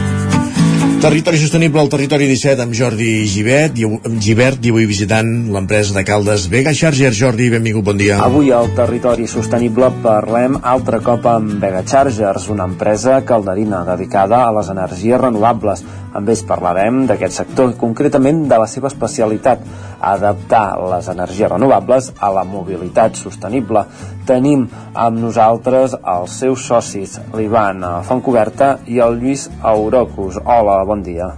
Territori 1.01 1.39
sostenible 1.41 1.81
al 1.81 1.89
Territori 1.89 2.27
17 2.29 2.61
amb 2.61 2.75
Jordi 2.77 3.25
Givert 3.25 3.79
i, 3.81 3.87
amb 3.89 4.19
Givert 4.21 4.67
i 4.69 4.73
avui 4.73 4.85
visitant 4.85 5.31
l'empresa 5.49 5.95
de 5.97 6.03
Caldes 6.05 6.45
Vega 6.53 6.75
Charger. 6.77 7.09
Jordi, 7.17 7.47
benvingut, 7.49 7.87
bon 7.87 7.97
dia. 7.97 8.19
Avui 8.21 8.51
al 8.53 8.69
Territori 8.77 9.25
Sostenible 9.25 9.89
parlem 10.05 10.59
altre 10.61 11.01
cop 11.01 11.25
amb 11.25 11.57
Vega 11.63 11.81
Chargers, 11.89 12.51
una 12.53 12.69
empresa 12.69 13.23
calderina 13.25 13.81
dedicada 13.89 14.43
a 14.45 14.53
les 14.59 14.69
energies 14.69 15.17
renovables. 15.25 15.81
Amb 16.11 16.29
ells 16.29 16.43
parlarem 16.47 17.05
d'aquest 17.07 17.37
sector 17.43 17.71
i 17.71 17.77
concretament 17.79 18.43
de 18.51 18.59
la 18.59 18.67
seva 18.71 18.91
especialitat, 18.91 19.63
adaptar 20.01 20.65
les 20.91 21.11
energies 21.13 21.51
renovables 21.53 22.11
a 22.19 22.33
la 22.35 22.43
mobilitat 22.45 23.21
sostenible. 23.21 23.85
Tenim 24.27 24.67
amb 24.95 25.21
nosaltres 25.23 25.95
els 26.01 26.41
seus 26.43 26.65
socis, 26.67 27.21
l'Ivan 27.37 27.85
Fontcoberta 28.09 28.79
i 28.87 28.99
el 29.05 29.21
Lluís 29.21 29.47
Aurocus. 29.63 30.41
Hola, 30.45 30.81
bon 30.89 31.07
dia. 31.07 31.31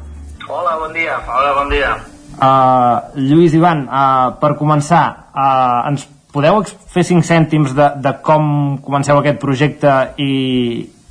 Hola, 0.48 0.78
bon 0.80 0.96
dia. 0.96 1.20
Hola, 1.28 1.52
bon 1.60 1.70
dia. 1.72 1.92
Uh, 2.32 3.20
Lluís 3.20 3.52
Ivan, 3.54 3.84
uh, 3.86 4.32
per 4.40 4.54
començar, 4.58 5.04
uh, 5.36 5.88
ens 5.90 6.08
podeu 6.32 6.62
fer 6.64 7.04
cinc 7.04 7.26
cèntims 7.28 7.74
de, 7.76 7.88
de 8.02 8.12
com 8.24 8.78
comenceu 8.84 9.20
aquest 9.20 9.38
projecte 9.42 9.92
i, 10.16 10.32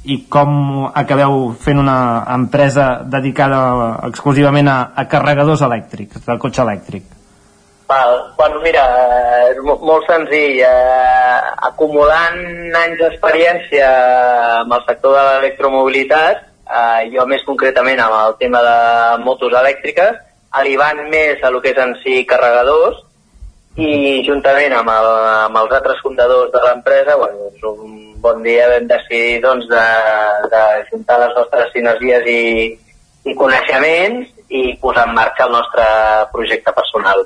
i 0.04 0.18
com 0.30 0.88
acabeu 0.98 1.52
fent 1.62 1.78
una 1.78 2.24
empresa 2.34 3.02
dedicada 3.06 3.60
exclusivament 4.08 4.68
a, 4.68 4.78
a 4.96 5.06
carregadors 5.08 5.62
elèctrics, 5.62 6.24
de 6.26 6.38
cotxe 6.42 6.64
elèctric? 6.64 7.04
Val, 7.92 8.16
bueno, 8.38 8.62
mira, 8.64 8.86
és 9.52 9.58
mo- 9.62 9.78
molt 9.84 10.08
senzill. 10.08 10.62
Eh, 10.64 11.38
acumulant 11.68 12.40
anys 12.82 12.98
d'experiència 13.02 13.90
amb 14.62 14.74
el 14.78 14.86
sector 14.88 15.14
de 15.18 15.24
l'electromobilitat, 15.28 16.46
eh, 16.66 17.10
jo 17.14 17.26
més 17.28 17.44
concretament 17.46 18.00
amb 18.00 18.16
el 18.24 18.38
tema 18.40 18.62
de 18.66 19.24
motos 19.26 19.54
elèctriques, 19.54 20.18
arribant 20.52 21.04
més 21.12 21.44
a 21.44 21.52
lo 21.52 21.62
que 21.62 21.76
és 21.76 21.78
en 21.84 21.94
si 22.04 22.24
carregadors, 22.26 23.04
i 23.76 24.24
juntament 24.28 24.74
amb, 24.76 24.90
el, 24.90 25.10
amb 25.48 25.58
els 25.62 25.72
altres 25.78 26.02
fundadors 26.04 26.50
de 26.52 26.64
l'empresa, 26.66 27.16
bueno, 27.16 27.52
un 27.76 28.11
bon 28.22 28.44
dia 28.46 28.70
vam 28.70 28.88
decidir 28.88 29.42
doncs, 29.44 29.68
de, 29.70 29.86
de 30.54 30.64
juntar 30.92 31.20
les 31.26 31.36
nostres 31.38 31.74
sinergies 31.74 32.30
i, 32.30 32.42
i 33.26 33.36
coneixements 33.38 34.30
i 34.52 34.64
posar 34.82 35.08
en 35.10 35.16
marxa 35.18 35.48
el 35.48 35.56
nostre 35.56 35.86
projecte 36.34 36.74
personal. 36.76 37.24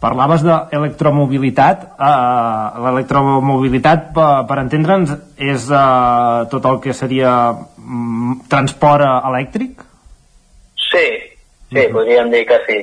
Parlaves 0.00 0.42
d'electromobilitat. 0.44 1.86
Uh, 1.96 2.82
L'electromobilitat, 2.84 4.10
per, 4.16 4.32
per 4.48 4.58
entendre'ns, 4.60 5.14
és 5.40 5.70
uh, 5.72 6.44
tot 6.52 6.68
el 6.68 6.82
que 6.84 6.92
seria 6.94 7.32
mm, 7.52 8.42
transport 8.52 9.06
eh, 9.06 9.14
elèctric? 9.30 9.80
Sí, 10.90 11.06
sí, 11.72 11.86
podríem 11.94 12.28
dir 12.34 12.44
que 12.46 12.60
sí. 12.68 12.78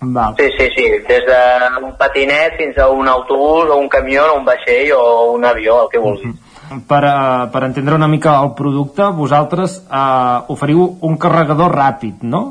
Val. 0.00 0.36
Sí, 0.38 0.46
sí, 0.58 0.68
sí, 0.76 0.84
des 1.08 1.24
d'un 1.26 1.88
patinet 1.98 2.54
fins 2.60 2.76
a 2.78 2.86
un 2.92 3.08
autobús 3.08 3.72
o 3.72 3.80
un 3.80 3.88
camió 3.90 4.28
o 4.28 4.36
un 4.38 4.44
vaixell 4.46 4.92
o 4.94 5.32
un 5.32 5.48
avió, 5.48 5.80
el 5.84 5.88
que 5.90 5.98
vulguis. 5.98 6.36
Per, 6.68 7.00
uh, 7.00 7.48
per 7.52 7.62
entendre 7.64 7.94
una 7.96 8.08
mica 8.12 8.34
el 8.42 8.50
producte, 8.58 9.06
vosaltres 9.16 9.78
uh, 9.88 10.44
oferiu 10.52 10.82
un 11.08 11.16
carregador 11.16 11.72
ràpid, 11.72 12.22
no? 12.28 12.42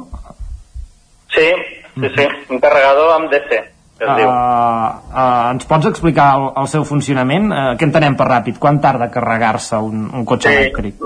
Sí, 1.33 1.49
sí, 1.93 2.09
sí, 2.15 2.25
un 2.49 2.59
carregador 2.63 3.13
amb 3.21 3.29
DC, 3.33 3.63
Uh, 3.97 4.13
diu. 4.13 4.27
uh, 4.29 5.49
ens 5.55 5.65
pots 5.65 5.87
explicar 5.89 6.27
el, 6.37 6.43
el 6.61 6.67
seu 6.69 6.83
funcionament? 6.85 7.47
Uh, 7.49 7.71
què 7.79 7.87
entenem 7.87 8.13
per 8.17 8.27
ràpid? 8.29 8.59
Quan 8.61 8.77
tarda 8.81 9.07
a 9.07 9.13
carregar-se 9.13 9.79
un, 9.81 10.03
un 10.13 10.25
cotxe 10.25 10.51
Sí. 10.51 10.55
elèctric? 10.59 11.01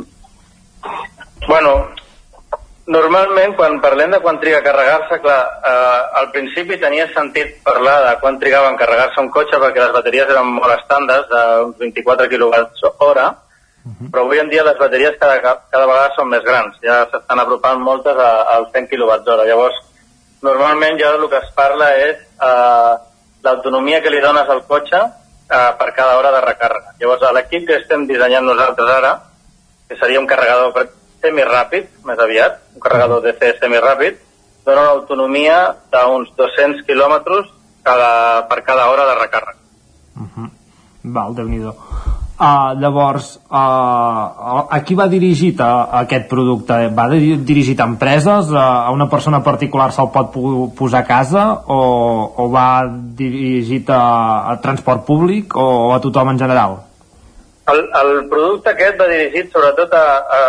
Bueno, 1.47 1.71
normalment 2.91 3.55
quan 3.55 3.79
parlem 3.83 4.11
de 4.11 4.19
quan 4.23 4.39
triga 4.41 4.59
a 4.59 4.65
carregar-se, 4.65 5.19
clar, 5.23 5.41
eh, 5.71 6.01
al 6.21 6.31
principi 6.31 6.79
tenia 6.79 7.07
sentit 7.13 7.61
parlar 7.63 7.97
de 8.07 8.17
quan 8.19 8.39
trigava 8.39 8.69
a 8.69 8.77
carregar-se 8.79 9.21
un 9.21 9.31
cotxe 9.31 9.59
perquè 9.63 9.79
les 9.85 9.93
bateries 9.95 10.33
eren 10.33 10.51
molt 10.57 10.75
estàndards, 10.75 11.29
d'uns 11.31 11.79
24 11.79 12.27
kWh, 12.33 13.31
però 14.11 14.25
avui 14.25 14.39
en 14.39 14.49
dia 14.49 14.65
les 14.67 14.77
bateries 14.77 15.17
cada, 15.19 15.39
cada 15.71 15.87
vegada 15.87 16.11
són 16.17 16.29
més 16.29 16.43
grans, 16.45 16.77
ja 16.83 17.01
s'estan 17.09 17.39
apropant 17.41 17.81
moltes 17.81 18.17
a, 18.17 18.29
als 18.57 18.69
100 18.75 18.91
kWh. 18.91 19.47
Llavors, 19.47 19.79
normalment 20.45 20.99
ja 20.99 21.15
el 21.15 21.27
que 21.29 21.41
es 21.41 21.49
parla 21.57 21.89
és 21.97 22.17
eh, 22.19 22.93
l'autonomia 23.43 24.01
que 24.01 24.13
li 24.13 24.21
dones 24.21 24.49
al 24.49 24.65
cotxe 24.69 24.99
eh, 25.01 25.71
per 25.79 25.91
cada 25.97 26.17
hora 26.19 26.31
de 26.35 26.43
recàrrega. 26.45 26.95
Llavors, 26.99 27.27
l'equip 27.39 27.67
que 27.67 27.79
estem 27.81 28.05
dissenyant 28.09 28.45
nosaltres 28.45 28.97
ara, 28.99 29.15
que 29.89 29.97
seria 29.99 30.19
un 30.19 30.27
carregador 30.27 30.75
semiràpid, 31.21 31.89
més 32.05 32.19
aviat, 32.19 32.59
un 32.75 32.83
carregador 32.83 33.23
DC 33.25 33.55
semiràpid, 33.61 34.19
dona 34.65 34.81
una 34.81 34.95
autonomia 34.99 35.57
d'uns 35.93 36.33
200 36.37 36.85
quilòmetres 36.87 37.49
cada, 37.83 38.11
per 38.49 38.61
cada 38.65 38.89
hora 38.91 39.07
de 39.09 39.19
recàrrega. 39.21 40.49
Val, 41.03 41.33
déu 41.35 41.47
nhi 41.49 41.63
Uh, 42.41 42.73
llavors, 42.81 43.35
uh, 43.53 44.65
a 44.65 44.77
qui 44.81 44.95
va 44.97 45.05
dirigit 45.05 45.59
a, 45.61 45.67
a 45.83 45.99
aquest 46.07 46.23
producte? 46.25 46.73
Va 46.97 47.03
di- 47.11 47.35
dirigit 47.45 47.77
a 47.77 47.85
empreses? 47.85 48.49
A, 48.49 48.63
a 48.87 48.93
una 48.95 49.05
persona 49.11 49.43
particular 49.45 49.91
se'l 49.93 50.09
pot 50.09 50.33
posar 50.73 51.03
a 51.03 51.05
casa? 51.05 51.43
O, 51.69 51.77
o 52.41 52.47
va 52.49 52.87
dirigit 52.89 53.91
a, 53.93 53.99
a 54.49 54.55
transport 54.63 55.05
públic? 55.05 55.53
O, 55.53 55.91
a 55.93 55.99
tothom 56.01 56.33
en 56.33 56.41
general? 56.41 56.79
El, 57.69 57.83
el 58.01 58.11
producte 58.31 58.73
aquest 58.73 58.97
va 58.97 59.11
dirigit 59.11 59.53
sobretot 59.53 59.93
a, 59.93 60.05
a 60.25 60.41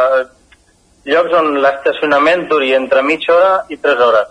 llocs 1.04 1.32
on 1.38 1.54
l'estacionament 1.62 2.46
duri 2.50 2.72
entre 2.74 3.02
mitja 3.02 3.34
hora 3.34 3.64
i 3.68 3.76
3 3.76 4.00
hores. 4.00 4.28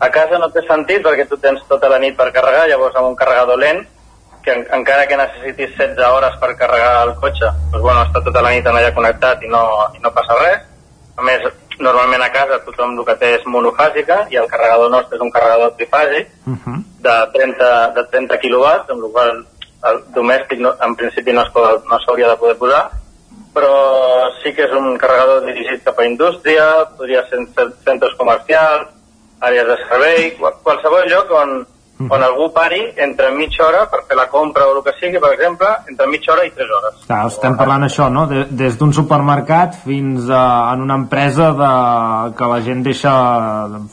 A 0.00 0.08
casa 0.10 0.38
no 0.38 0.50
té 0.50 0.60
sentit 0.66 1.02
perquè 1.04 1.28
tu 1.28 1.36
tens 1.38 1.62
tota 1.68 1.88
la 1.88 1.98
nit 2.02 2.16
per 2.16 2.32
carregar, 2.32 2.66
llavors 2.68 2.96
amb 2.96 3.06
un 3.12 3.16
carregador 3.16 3.58
lent, 3.58 3.84
que 4.42 4.50
en, 4.52 4.66
encara 4.72 5.06
que 5.06 5.16
necessitis 5.16 5.76
16 5.78 5.98
hores 6.10 6.36
per 6.40 6.56
carregar 6.56 7.06
el 7.06 7.14
cotxe, 7.20 7.50
doncs 7.70 7.82
bueno, 7.82 8.02
està 8.08 8.22
tota 8.24 8.42
la 8.42 8.50
nit 8.50 8.66
allà 8.66 8.92
connectat 8.94 9.42
i 9.44 9.48
no, 9.48 9.62
i 9.94 10.00
no 10.02 10.10
passa 10.16 10.36
res. 10.40 10.62
A 11.16 11.22
més, 11.22 11.44
normalment 11.78 12.22
a 12.22 12.30
casa 12.32 12.58
tothom 12.64 12.98
el 12.98 13.04
que 13.04 13.14
té 13.20 13.34
és 13.38 13.44
monofàsica 13.46 14.26
i 14.30 14.36
el 14.36 14.48
carregador 14.48 14.90
nostre 14.90 15.16
és 15.16 15.22
un 15.22 15.30
carregador 15.30 15.74
trifàsic 15.78 16.28
de 17.00 17.14
30, 17.32 17.92
de 17.96 18.04
30 18.12 18.38
quilowatts, 18.40 18.90
amb 18.90 19.02
la 19.04 19.08
qual 19.12 19.30
el 19.90 20.02
domèstic 20.14 20.58
no, 20.60 20.74
en 20.84 20.96
principi 20.96 21.32
no 21.32 21.44
pot- 21.54 21.84
no 21.88 21.98
s'hauria 22.00 22.28
de 22.28 22.36
poder 22.36 22.56
posar, 22.58 22.90
però 23.54 24.30
sí 24.42 24.52
que 24.54 24.64
és 24.68 24.72
un 24.76 24.96
carregador 24.98 25.44
dirigit 25.46 25.82
cap 25.84 25.98
a 25.98 26.06
indústria, 26.06 26.64
podria 26.96 27.24
ser 27.28 27.38
en 27.40 27.48
cen- 27.54 27.74
centres 27.84 28.14
comercials, 28.18 28.88
àrees 29.40 29.66
de 29.66 29.76
servei, 29.88 30.30
qual- 30.38 30.58
qualsevol 30.62 31.08
lloc 31.10 31.30
on, 31.32 31.54
on 32.08 32.22
algú 32.24 32.46
pari 32.54 32.80
entre 32.96 33.30
mitja 33.36 33.66
hora 33.66 33.82
per 33.90 34.04
fer 34.08 34.16
la 34.16 34.28
compra 34.32 34.64
o 34.68 34.76
el 34.78 34.82
que 34.84 34.94
sigui, 35.00 35.18
per 35.20 35.32
exemple, 35.34 35.68
entre 35.88 36.06
mitja 36.08 36.32
hora 36.32 36.46
i 36.46 36.50
3 36.56 36.70
hores. 36.78 37.02
Clar, 37.06 37.26
estem 37.28 37.56
parlant 37.58 37.84
això, 37.84 38.06
no? 38.12 38.26
De, 38.30 38.46
des 38.50 38.78
d'un 38.78 38.92
supermercat 38.96 39.74
fins 39.84 40.30
a 40.32 40.72
en 40.72 40.80
una 40.86 40.94
empresa 41.02 41.50
de, 41.52 41.72
que 42.38 42.48
la 42.54 42.60
gent 42.64 42.82
deixa, 42.86 43.12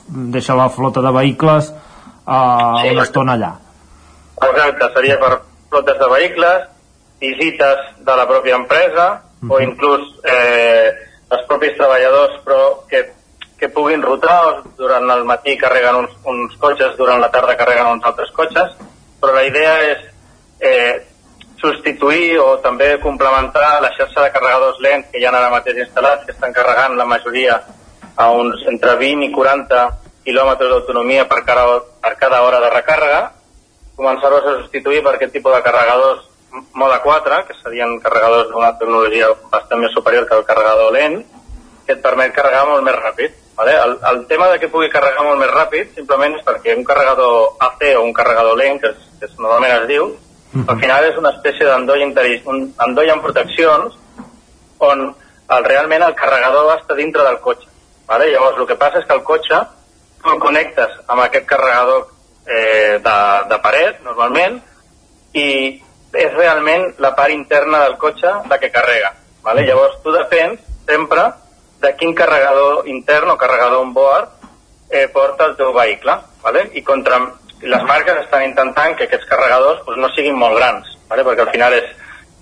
deixa 0.08 0.56
la 0.56 0.70
flota 0.70 1.02
de 1.02 1.12
vehicles 1.12 1.74
uh, 2.28 2.80
Sí. 2.82 2.92
una 2.94 3.04
estona 3.04 3.34
allà. 3.34 3.52
Exacte, 4.42 4.90
seria 4.94 5.18
per 5.20 5.40
flotes 5.70 5.98
de 6.00 6.10
vehicles, 6.14 6.68
visites 7.20 7.80
de 8.06 8.16
la 8.16 8.28
pròpia 8.30 8.56
empresa 8.56 9.08
o 9.46 9.60
inclús 9.62 10.16
eh, 10.26 10.90
els 11.30 11.44
propis 11.50 11.76
treballadors 11.78 12.40
però 12.46 12.62
que, 12.90 13.04
que 13.60 13.70
puguin 13.70 14.02
rotar 14.02 14.64
durant 14.78 15.10
el 15.14 15.26
matí 15.30 15.58
carreguen 15.58 16.04
uns, 16.04 16.16
uns 16.26 16.56
cotxes, 16.62 16.96
durant 16.98 17.22
la 17.22 17.30
tarda 17.34 17.58
carreguen 17.60 17.98
uns 17.98 18.08
altres 18.08 18.32
cotxes, 18.34 18.74
però 19.22 19.36
la 19.36 19.46
idea 19.46 19.76
és 19.92 20.06
eh, 20.60 20.96
substituir 21.62 22.38
o 22.40 22.58
també 22.62 22.96
complementar 23.02 23.82
la 23.82 23.94
xarxa 23.98 24.26
de 24.26 24.34
carregadors 24.34 24.82
lents 24.82 25.10
que 25.12 25.20
hi 25.22 25.26
ha 25.26 25.34
ara 25.34 25.54
mateix 25.54 25.82
instal·lats, 25.86 26.26
que 26.26 26.36
estan 26.36 26.54
carregant 26.54 26.98
la 26.98 27.06
majoria 27.06 27.62
a 28.18 28.30
uns 28.34 28.64
entre 28.70 28.96
20 28.98 29.26
i 29.26 29.32
40 29.34 29.82
quilòmetres 30.26 30.70
d'autonomia 30.70 31.26
per, 31.30 31.44
cada, 31.46 31.80
per 32.02 32.14
cada 32.20 32.42
hora 32.46 32.60
de 32.62 32.72
recàrrega, 32.74 33.22
començar-los 33.98 34.46
a 34.46 34.56
substituir 34.62 35.04
per 35.06 35.16
aquest 35.16 35.34
tipus 35.34 35.56
de 35.56 35.62
carregadors 35.66 36.26
mode 36.52 37.00
4, 37.04 37.42
que 37.48 37.58
serien 37.62 37.98
carregadors 38.04 38.52
d'una 38.52 38.74
tecnologia 38.80 39.30
bastant 39.52 39.82
més 39.82 39.94
superior 39.96 40.28
que 40.28 40.38
el 40.38 40.46
carregador 40.48 40.94
lent, 40.96 41.20
que 41.86 41.96
et 41.96 42.02
permet 42.04 42.34
carregar 42.36 42.66
molt 42.70 42.86
més 42.86 42.98
ràpid. 42.98 43.36
Vale? 43.58 43.74
El, 43.84 43.96
el 44.12 44.20
tema 44.30 44.50
de 44.52 44.60
que 44.62 44.70
pugui 44.70 44.90
carregar 44.94 45.26
molt 45.26 45.40
més 45.42 45.52
ràpid 45.52 45.96
simplement 45.98 46.36
és 46.38 46.46
perquè 46.46 46.76
un 46.78 46.86
carregador 46.86 47.56
AC 47.68 47.86
o 47.96 48.04
un 48.06 48.14
carregador 48.14 48.58
lent, 48.60 48.82
que, 48.82 48.94
es, 48.94 49.08
que 49.20 49.30
es, 49.30 49.38
normalment 49.40 49.80
es 49.80 49.88
diu, 49.90 50.12
al 50.58 50.78
final 50.80 51.06
és 51.06 51.18
una 51.20 51.34
espècie 51.36 51.66
d'endoll 51.68 52.04
un 52.08 52.62
endoll 52.86 53.10
amb 53.14 53.26
proteccions 53.26 53.98
on 54.80 55.02
el, 55.10 55.66
realment 55.66 56.06
el 56.06 56.16
carregador 56.16 56.72
està 56.78 56.96
dintre 56.96 57.26
del 57.26 57.42
cotxe. 57.44 57.68
Vale? 58.08 58.30
Llavors, 58.32 58.62
el 58.62 58.70
que 58.70 58.80
passa 58.80 59.02
és 59.02 59.10
que 59.10 59.18
el 59.18 59.26
cotxe 59.28 59.60
tu 60.22 60.34
el 60.34 60.40
connectes 60.40 60.94
amb 61.08 61.24
aquest 61.24 61.46
carregador 61.50 62.08
eh, 62.46 63.00
de, 63.04 63.18
de 63.50 63.60
paret, 63.64 64.00
normalment, 64.06 64.60
i 65.34 65.48
és 66.14 66.34
realment 66.34 66.94
la 67.04 67.14
part 67.16 67.34
interna 67.34 67.84
del 67.86 67.98
cotxe 67.98 68.32
la 68.50 68.60
que 68.60 68.72
carrega. 68.72 69.14
Vale? 69.44 69.66
Llavors, 69.68 70.00
tu 70.04 70.12
depens 70.12 70.62
sempre 70.88 71.28
de 71.82 71.94
quin 71.96 72.16
carregador 72.16 72.88
intern 72.88 73.32
o 73.32 73.38
carregador 73.38 73.84
on 73.84 73.94
board 73.94 74.30
eh, 74.90 75.08
porta 75.14 75.46
el 75.46 75.56
teu 75.60 75.74
vehicle. 75.74 76.16
Vale? 76.44 76.70
I 76.74 76.84
contra, 76.84 77.20
les 77.62 77.84
marques 77.84 78.24
estan 78.24 78.48
intentant 78.48 78.96
que 78.98 79.08
aquests 79.08 79.28
carregadors 79.30 79.84
pues, 79.86 79.98
no 79.98 80.10
siguin 80.16 80.38
molt 80.38 80.58
grans, 80.58 80.98
vale? 81.10 81.26
perquè 81.28 81.46
al 81.46 81.54
final 81.54 81.76
és, 81.78 81.88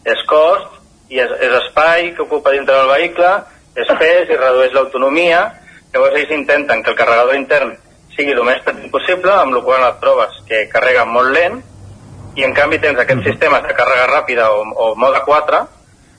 és 0.05 0.23
cost 0.29 0.81
i 1.09 1.21
és, 1.21 1.31
és 1.41 1.59
espai 1.61 2.11
que 2.15 2.25
ocupa 2.25 2.53
dintre 2.53 2.75
del 2.75 2.91
vehicle, 2.91 3.31
és 3.75 3.91
pes 3.99 4.31
i 4.31 4.39
redueix 4.39 4.73
l'autonomia, 4.73 5.45
llavors 5.93 6.17
ells 6.19 6.33
intenten 6.33 6.83
que 6.83 6.93
el 6.93 6.97
carregador 6.97 7.35
intern 7.37 7.75
sigui 8.15 8.33
el 8.33 8.43
més 8.47 8.61
petit 8.65 8.91
possible, 8.91 9.31
amb 9.31 9.55
la 9.55 9.61
qual 9.61 9.81
cosa 9.81 9.91
et 9.91 10.01
trobes 10.03 10.37
que 10.49 10.61
carrega 10.71 11.05
molt 11.07 11.33
lent, 11.35 11.59
i 12.35 12.43
en 12.43 12.53
canvi 12.53 12.79
tens 12.83 12.99
aquests 12.99 13.25
sistemes 13.29 13.63
de 13.63 13.73
càrrega 13.75 14.07
ràpida 14.11 14.49
o, 14.51 14.63
o 14.63 14.93
mode 14.99 15.21
4, 15.25 15.63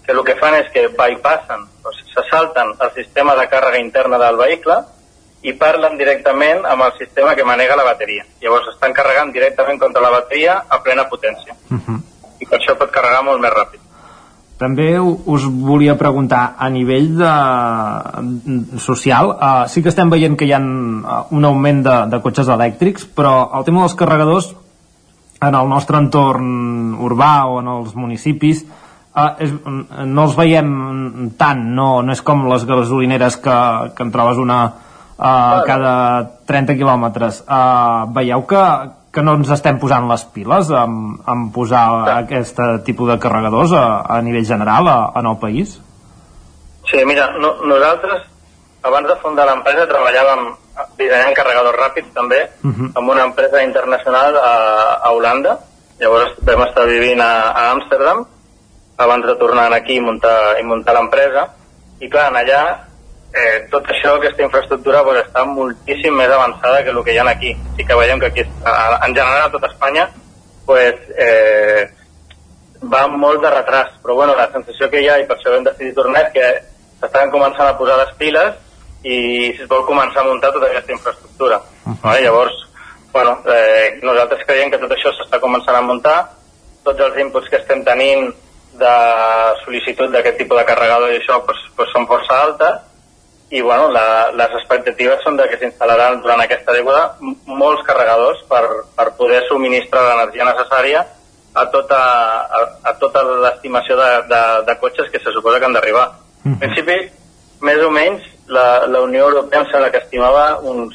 que 0.06 0.14
el 0.14 0.22
que 0.24 0.36
fan 0.40 0.55
és 0.60 0.68
que 0.72 0.86
bypassen, 0.88 1.64
o 1.84 1.93
sigui, 1.93 2.12
se 2.14 2.24
salten 2.30 2.72
el 2.80 2.93
sistema 2.94 3.34
de 3.36 3.48
càrrega 3.52 3.82
interna 3.82 4.20
del 4.22 4.38
vehicle 4.40 4.78
i 5.47 5.52
parlen 5.60 5.98
directament 5.98 6.64
amb 6.66 6.86
el 6.86 6.94
sistema 6.98 7.34
que 7.36 7.44
manega 7.44 7.76
la 7.76 7.84
bateria. 7.84 8.24
Llavors 8.43 8.70
estan 8.72 8.94
carregant 8.97 9.32
directament 9.34 9.78
contra 9.82 10.02
la 10.02 10.14
bateria 10.14 10.62
a 10.68 10.80
plena 10.82 11.05
potència. 11.10 11.55
I 12.40 12.47
per 12.47 12.59
això 12.59 12.76
pot 12.78 12.90
carregar 12.94 13.22
molt 13.26 13.43
més 13.43 13.52
ràpid. 13.52 13.82
També 14.56 14.94
us 14.98 15.44
volia 15.44 15.98
preguntar, 16.01 16.55
a 16.56 16.70
nivell 16.72 17.10
de, 17.18 17.32
social, 18.80 19.34
uh, 19.36 19.66
sí 19.68 19.82
que 19.84 19.93
estem 19.93 20.09
veient 20.09 20.36
que 20.36 20.48
hi 20.48 20.55
ha 20.56 20.60
uh, 20.62 21.18
un 21.36 21.44
augment 21.44 21.82
de, 21.84 21.97
de 22.09 22.20
cotxes 22.24 22.48
elèctrics, 22.48 23.05
però 23.05 23.51
el 23.59 23.66
tema 23.68 23.84
dels 23.84 23.98
carregadors 24.01 24.55
en 25.48 25.56
el 25.59 25.70
nostre 25.70 26.01
entorn 26.02 26.97
urbà 27.06 27.47
o 27.51 27.60
en 27.62 27.70
els 27.73 27.94
municipis 27.98 28.64
uh, 28.66 29.31
és, 29.43 29.52
no 29.62 30.27
els 30.27 30.36
veiem 30.39 31.31
tant, 31.39 31.62
no, 31.78 31.89
no 32.02 32.14
és 32.14 32.23
com 32.27 32.47
les 32.51 32.66
gasolineres 32.68 33.39
que, 33.43 33.56
que 33.97 34.06
en 34.06 34.12
trobes 34.14 34.43
una 34.43 34.60
uh, 34.66 35.62
cada 35.66 35.94
30 36.48 36.77
quilòmetres. 36.78 37.43
Uh, 37.47 38.06
veieu 38.16 38.44
que, 38.48 38.62
que 39.12 39.24
no 39.24 39.36
ens 39.40 39.51
estem 39.56 39.81
posant 39.82 40.09
les 40.10 40.27
piles 40.35 40.70
en, 40.70 41.16
en 41.24 41.48
posar 41.55 41.86
aquest 42.18 42.60
tipus 42.86 43.14
de 43.14 43.18
carregadors 43.23 43.73
a, 43.73 43.86
a 44.05 44.20
nivell 44.23 44.47
general 44.48 44.93
a, 44.93 44.98
en 45.16 45.32
el 45.32 45.40
país? 45.43 45.78
Sí, 46.86 47.02
mira, 47.09 47.32
no, 47.43 47.56
nosaltres 47.66 48.28
abans 48.86 49.09
de 49.10 49.16
fundar 49.23 49.48
l'empresa 49.48 49.89
treballàvem 49.90 50.47
dissenyant 50.98 51.35
carregadors 51.36 51.78
ràpids 51.78 52.12
també 52.15 52.43
amb 52.98 53.09
una 53.09 53.24
empresa 53.24 53.62
internacional 53.65 54.36
a, 54.36 54.55
a 55.03 55.12
Holanda. 55.12 55.59
Llavors 56.01 56.35
vam 56.44 56.65
estar 56.66 56.86
vivint 56.89 57.20
a, 57.24 57.32
a 57.53 57.70
Amsterdam 57.73 58.27
abans 58.97 59.27
de 59.27 59.36
tornar 59.36 59.73
aquí 59.73 59.97
i 59.97 60.05
muntar, 60.05 60.59
i 60.61 60.65
muntar 60.65 60.94
l'empresa. 60.97 61.47
I 62.01 62.09
clar, 62.12 62.28
allà 62.36 62.61
eh, 63.32 63.66
tot 63.73 63.89
això, 63.93 64.16
aquesta 64.16 64.44
infraestructura 64.44 65.03
pues, 65.05 65.23
està 65.24 65.44
moltíssim 65.48 66.16
més 66.16 66.32
avançada 66.32 66.82
que 66.85 66.93
el 66.93 67.03
que 67.05 67.15
hi 67.15 67.20
ha 67.20 67.28
aquí. 67.31 67.55
Sí 67.77 67.85
que 67.85 67.98
veiem 67.98 68.20
que 68.20 68.32
aquí, 68.32 68.44
en 68.44 69.15
general 69.15 69.47
a 69.47 69.53
tot 69.53 69.65
Espanya, 69.69 70.09
pues, 70.66 71.01
eh, 71.16 71.89
va 72.93 73.07
molt 73.09 73.43
de 73.43 73.51
retras, 73.51 73.97
però 74.03 74.15
bueno, 74.15 74.36
la 74.36 74.51
sensació 74.53 74.90
que 74.90 75.01
hi 75.01 75.09
ha, 75.09 75.19
i 75.20 75.27
per 75.27 75.39
això 75.39 75.53
vam 75.53 75.65
decidir 75.65 75.94
tornar, 75.97 76.27
és 76.27 76.32
que 76.36 76.47
s'estan 77.01 77.32
començant 77.32 77.69
a 77.69 77.77
posar 77.78 77.97
les 78.01 78.12
piles 78.20 78.55
i 79.07 79.19
es 79.53 79.69
vol 79.70 79.85
començar 79.87 80.24
a 80.24 80.28
muntar 80.28 80.53
tota 80.55 80.70
aquesta 80.70 80.95
infraestructura. 80.97 81.61
Vale? 82.03 82.24
Llavors, 82.24 82.57
bueno, 83.12 83.39
eh, 83.53 84.01
nosaltres 84.03 84.43
creiem 84.49 84.73
que 84.73 84.81
tot 84.83 84.93
això 84.93 85.12
s'està 85.15 85.41
començant 85.43 85.78
a 85.78 85.85
muntar, 85.87 86.16
tots 86.87 87.01
els 87.07 87.23
inputs 87.23 87.49
que 87.51 87.61
estem 87.61 87.85
tenint 87.87 88.28
de 88.77 88.97
sol·licitud 89.62 90.12
d'aquest 90.12 90.37
tipus 90.43 90.61
de 90.61 90.66
carregador 90.69 91.15
i 91.15 91.20
això 91.20 91.41
pues, 91.47 91.62
pues 91.77 91.91
són 91.95 92.07
força 92.11 92.43
altes 92.43 92.85
i 93.51 93.62
bueno, 93.62 93.89
la, 93.95 94.33
les 94.35 94.55
expectatives 94.59 95.23
són 95.24 95.39
de 95.39 95.47
que 95.49 95.59
s'instal·laran 95.61 96.20
durant 96.23 96.43
aquesta 96.43 96.74
dècada 96.74 97.15
molts 97.47 97.85
carregadors 97.87 98.43
per, 98.51 98.65
per 98.99 99.12
poder 99.19 99.45
subministrar 99.47 100.03
l'energia 100.03 100.49
necessària 100.49 101.05
a 101.57 101.65
tota, 101.73 102.01
a, 102.59 102.62
a 102.91 102.95
tota 103.01 103.23
l'estimació 103.47 103.97
de, 103.97 104.09
de, 104.33 104.41
de 104.66 104.74
cotxes 104.83 105.12
que 105.12 105.23
se 105.23 105.33
suposa 105.33 105.61
que 105.61 105.69
han 105.70 105.77
d'arribar. 105.78 106.09
En 106.45 106.59
principi, 106.61 106.99
més 107.65 107.81
o 107.87 107.89
menys, 107.95 108.27
la, 108.48 108.86
la 108.86 109.01
Unió 109.02 109.28
Europea 109.28 109.60
em 109.60 109.66
sembla 109.70 109.90
que 109.90 109.98
estimava 109.98 110.59
uns, 110.60 110.94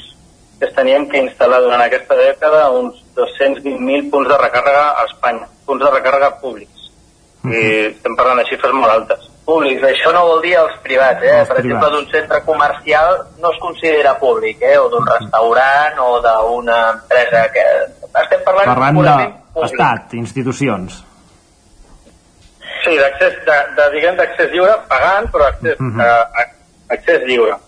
que 0.60 0.66
es 0.70 0.76
tenien 0.76 1.08
que 1.10 1.18
instal·lar 1.24 1.62
durant 1.64 1.82
aquesta 1.82 2.16
dècada 2.16 2.70
uns 2.72 2.96
220.000 3.16 4.10
punts 4.12 4.30
de 4.30 4.38
recàrrega 4.38 4.86
a 5.02 5.06
Espanya, 5.10 5.48
punts 5.66 5.84
de 5.84 5.92
recàrrega 5.92 6.32
públics. 6.42 6.88
I 7.44 7.62
estem 7.90 8.16
parlant 8.16 8.38
de 8.38 8.46
xifres 8.46 8.74
molt 8.74 8.92
altes. 8.94 9.28
Públics, 9.46 9.82
això 9.84 10.12
no 10.14 10.22
vol 10.28 10.42
dir 10.44 10.54
els 10.60 10.76
privats, 10.84 11.24
eh? 11.26 11.40
Els 11.40 11.50
per 11.50 11.58
exemple, 11.58 11.88
privats. 11.88 11.96
d'un 11.96 12.12
centre 12.14 12.42
comercial 12.46 13.16
no 13.42 13.50
es 13.52 13.58
considera 13.60 14.14
públic, 14.20 14.62
eh? 14.62 14.78
O 14.78 14.88
d'un 14.94 15.08
restaurant 15.10 15.98
o 16.06 16.20
d'una 16.22 16.78
empresa 16.94 17.48
que... 17.52 17.64
Estem 18.22 18.44
parlant, 18.46 18.68
Parlant 18.70 18.96
purament 19.00 19.34
d'estat, 19.56 20.14
institucions. 20.14 21.02
Sí, 22.84 22.96
d'accés, 22.98 23.36
de, 23.46 23.58
de, 23.78 23.86
diguem, 23.96 24.16
d'accés 24.18 24.50
lliure, 24.54 24.74
pagant, 24.90 25.28
però 25.34 25.48
accés, 25.50 25.78
uh 25.80 25.84
Mhm. 25.84 26.00
-huh. 26.00 26.46
Accés 26.94 27.28
lliure. 27.28 27.60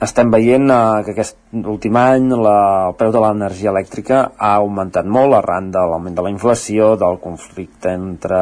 Estem 0.00 0.30
veient 0.32 0.70
eh, 0.72 1.02
que 1.04 1.12
aquest 1.12 1.36
últim 1.68 1.96
any 2.00 2.30
la, 2.32 2.58
el 2.88 2.94
preu 2.96 3.10
de 3.12 3.20
l'energia 3.20 3.68
elèctrica 3.72 4.20
ha 4.32 4.52
augmentat 4.62 5.04
molt 5.16 5.36
arran 5.36 5.68
de 5.74 5.82
l'augment 5.90 6.14
de 6.16 6.24
la 6.24 6.32
inflació, 6.32 6.94
del 7.00 7.18
conflicte 7.20 7.92
entre 7.92 8.38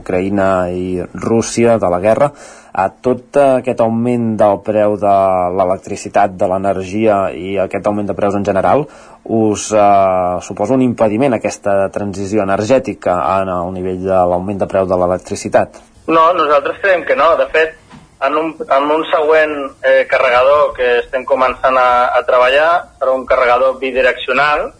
Ucraïna 0.00 0.48
i 0.74 0.98
Rússia, 1.14 1.76
de 1.78 1.92
la 1.92 2.00
guerra. 2.02 2.32
A 2.78 2.88
tot 2.90 3.38
aquest 3.42 3.80
augment 3.84 4.32
del 4.40 4.58
preu 4.66 4.96
de 4.98 5.14
l'electricitat, 5.60 6.34
de 6.38 6.50
l'energia 6.50 7.20
i 7.34 7.54
aquest 7.62 7.86
augment 7.86 8.10
de 8.10 8.18
preus 8.18 8.34
en 8.38 8.46
general 8.46 8.86
us 9.28 9.70
eh, 9.70 10.38
suposa 10.42 10.74
un 10.74 10.82
impediment 10.82 11.36
aquesta 11.36 11.84
transició 11.94 12.42
energètica 12.42 13.20
en 13.38 13.52
el 13.54 13.74
nivell 13.78 14.02
de 14.08 14.22
l'augment 14.32 14.58
de 14.64 14.70
preu 14.70 14.90
de 14.90 14.98
l'electricitat? 14.98 15.78
No, 16.08 16.32
nosaltres 16.34 16.80
creiem 16.82 17.04
que 17.04 17.14
no. 17.18 17.34
De 17.36 17.46
fet, 17.52 17.76
en 18.20 18.36
un, 18.36 18.56
en 18.58 18.90
un 18.90 19.04
següent 19.12 19.54
eh, 19.82 20.06
carregador 20.10 20.72
que 20.76 20.88
estem 21.04 21.24
començant 21.24 21.76
a, 21.78 21.90
a 22.18 22.22
treballar, 22.26 22.70
serà 22.98 23.14
un 23.14 23.26
carregador 23.26 23.78
bidireccional, 23.78 24.72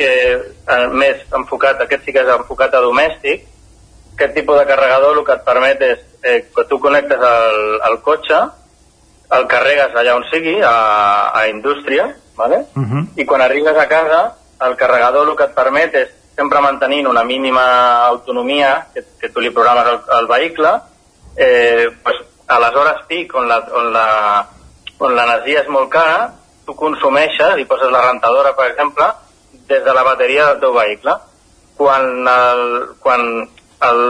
que 0.00 0.12
eh, 0.32 0.86
més 0.92 1.20
enfocat, 1.36 1.82
aquest 1.84 2.06
sí 2.06 2.14
que 2.16 2.24
és 2.24 2.32
enfocat 2.32 2.74
a 2.74 2.84
domèstic, 2.84 3.44
aquest 4.14 4.34
tipus 4.36 4.58
de 4.58 4.66
carregador 4.68 5.18
el 5.18 5.24
que 5.24 5.36
et 5.36 5.44
permet 5.44 5.84
és 5.84 6.00
eh, 6.24 6.40
que 6.54 6.64
tu 6.68 6.80
connectes 6.80 7.20
el, 7.20 7.60
el 7.90 8.00
cotxe, 8.04 8.40
el 9.36 9.46
carregues 9.46 9.94
allà 9.94 10.16
on 10.18 10.24
sigui, 10.32 10.56
a, 10.64 11.30
a 11.36 11.46
indústria, 11.48 12.08
¿vale? 12.36 12.64
i 13.16 13.26
quan 13.28 13.44
arribes 13.44 13.76
a 13.76 13.86
casa 13.88 14.22
el 14.66 14.76
carregador 14.76 15.28
el 15.28 15.36
que 15.36 15.46
et 15.48 15.54
permet 15.56 15.94
és 15.94 16.16
sempre 16.36 16.60
mantenint 16.64 17.08
una 17.08 17.24
mínima 17.24 17.64
autonomia 18.06 18.86
que, 18.94 19.04
que 19.20 19.28
tu 19.28 19.40
li 19.44 19.52
programes 19.52 19.86
al, 19.86 20.00
al 20.16 20.28
vehicle 20.28 20.72
eh, 21.36 21.88
pues, 22.02 22.16
a 22.50 22.58
les 22.64 22.74
hores 22.76 23.04
pic 23.08 23.34
on 23.34 23.48
la- 23.48 23.64
on 23.80 23.92
la- 23.94 24.46
on 25.00 25.14
l'energia 25.16 25.62
és 25.62 25.68
molt 25.68 25.88
cara 25.90 26.32
tu 26.66 26.74
consumeixes 26.76 27.58
i 27.58 27.64
poses 27.64 27.90
la 27.90 28.02
rentadora 28.10 28.52
per 28.56 28.70
exemple 28.70 29.06
des 29.70 29.82
de 29.84 29.92
la 29.94 30.02
bateria 30.02 30.46
del 30.50 30.60
teu 30.60 30.72
vehicle. 30.74 31.14
Quan 31.76 32.28
el, 32.28 32.62
quan 33.00 33.22
el, 33.88 34.00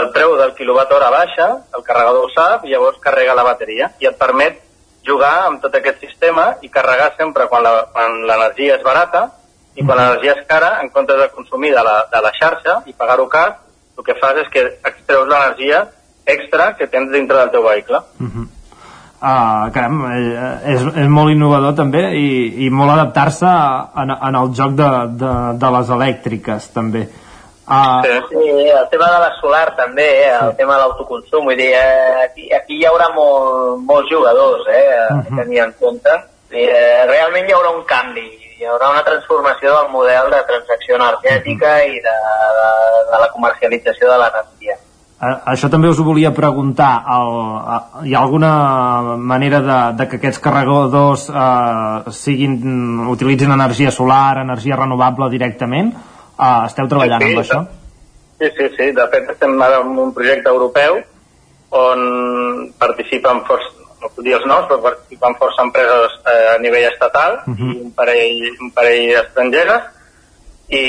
el 0.00 0.08
preu 0.12 0.34
del 0.36 0.54
quilowatt 0.58 0.92
hora 0.92 1.10
baixa, 1.10 1.46
el 1.76 1.84
carregador 1.86 2.24
ho 2.26 2.30
sap, 2.34 2.64
llavors 2.64 2.98
carrega 3.04 3.36
la 3.38 3.44
bateria 3.46 3.92
i 4.00 4.08
et 4.10 4.18
permet 4.18 4.58
jugar 5.06 5.46
amb 5.46 5.62
tot 5.62 5.74
aquest 5.78 6.00
sistema 6.00 6.56
i 6.62 6.68
carregar 6.68 7.14
sempre 7.16 7.46
quan 7.48 7.62
l'energia 7.62 8.76
és 8.76 8.82
barata 8.82 9.28
i 9.76 9.84
quan 9.86 9.96
l'energia 9.96 10.34
és 10.34 10.46
cara, 10.48 10.80
en 10.82 10.90
comptes 10.90 11.16
de 11.20 11.30
consumir 11.30 11.70
de 11.72 11.84
la, 11.86 11.96
de 12.10 12.20
la 12.20 12.32
xarxa 12.36 12.82
i 12.86 12.92
pagar-ho 12.92 13.28
car, 13.28 13.48
el 13.96 14.04
que 14.04 14.18
fas 14.18 14.36
és 14.42 14.48
que 14.52 14.66
extreus 14.90 15.28
l'energia 15.28 15.86
extra 16.32 16.74
que 16.76 16.86
tens 16.86 17.10
dintre 17.12 17.36
del 17.38 17.50
teu 17.50 17.62
vehicle. 17.66 18.00
Uh, 19.20 19.68
caram, 19.74 19.98
eh, 20.16 20.72
és, 20.72 20.84
és 21.02 21.08
molt 21.12 21.28
innovador 21.28 21.74
també 21.76 22.00
i, 22.16 22.28
i 22.64 22.70
molt 22.72 22.94
adaptar-se 22.94 23.50
en, 24.00 24.14
en 24.16 24.38
el 24.40 24.48
joc 24.56 24.72
de, 24.78 24.86
de, 25.20 25.32
de 25.60 25.70
les 25.74 25.90
elèctriques 25.96 26.68
també 26.72 27.02
uh, 27.04 28.00
Sí, 28.30 28.46
el 28.64 28.86
tema 28.88 29.10
de 29.12 29.18
la 29.26 29.28
solar 29.42 29.74
també, 29.76 30.06
eh, 30.24 30.32
el 30.46 30.54
tema 30.56 30.78
de 30.78 30.86
l'autoconsum, 30.86 31.44
vull 31.50 31.60
dir, 31.60 31.68
eh, 31.76 32.24
aquí, 32.24 32.48
aquí 32.62 32.80
hi 32.80 32.86
haurà 32.88 33.10
molt, 33.12 33.84
molts 33.90 34.08
jugadors 34.08 34.64
eh, 34.72 34.86
a 35.04 35.14
Mhm. 35.20 35.36
tenir 35.36 35.60
en 35.66 35.72
compte. 35.78 36.16
I, 36.56 36.64
eh, 36.64 37.04
realment 37.12 37.46
hi 37.46 37.52
haurà 37.52 37.76
un 37.76 37.84
canvi, 37.84 38.24
hi 38.56 38.64
haurà 38.72 38.88
una 38.96 39.04
transformació 39.04 39.76
del 39.82 39.90
model 39.92 40.30
de 40.32 40.40
transacció 40.48 40.96
energètica 40.96 41.76
Mhm. 41.76 41.92
i 41.92 42.00
de, 42.08 42.16
de, 42.62 42.70
de 43.12 43.20
la 43.20 43.28
comercialització 43.36 44.08
de 44.14 44.16
l'energia. 44.24 44.76
Això 45.20 45.68
també 45.68 45.88
us 45.92 45.98
ho 46.00 46.04
volia 46.06 46.30
preguntar. 46.32 46.90
El, 47.12 47.34
eh, 47.74 48.08
hi 48.08 48.14
ha 48.14 48.22
alguna 48.22 48.52
manera 49.18 49.60
de, 49.60 49.80
de 49.98 50.06
que 50.08 50.16
aquests 50.16 50.40
carregadors 50.40 51.26
eh, 51.28 52.12
siguin, 52.16 52.54
utilitzin 53.12 53.52
energia 53.52 53.92
solar, 53.92 54.38
energia 54.46 54.78
renovable 54.80 55.28
directament? 55.28 55.92
Eh, 55.92 56.62
esteu 56.70 56.88
treballant 56.88 57.20
Sí, 57.20 57.28
sí, 57.28 57.36
amb 57.36 57.44
això? 57.44 57.60
Sí, 58.40 58.48
sí, 58.56 58.70
sí. 58.78 58.88
De 58.96 59.06
fet, 59.12 59.28
estem 59.36 59.60
ara 59.60 59.82
en 59.84 59.92
un 60.06 60.14
projecte 60.16 60.48
europeu 60.48 61.02
on 61.76 62.72
participen 62.80 63.44
força, 63.46 63.76
no 64.00 64.08
puc 64.08 64.24
dir 64.24 64.38
els 64.38 64.46
noms, 64.48 64.64
però 64.70 64.80
participen 64.88 65.36
força 65.38 65.62
empreses 65.68 66.16
eh, 66.24 66.54
a 66.54 66.58
nivell 66.64 66.88
estatal 66.88 67.42
Mhm. 67.44 67.74
i 67.74 67.80
un 67.84 67.92
parell, 67.92 68.40
un 68.64 68.70
parell 68.72 69.18
estrangeres 69.20 69.82
i 70.70 70.84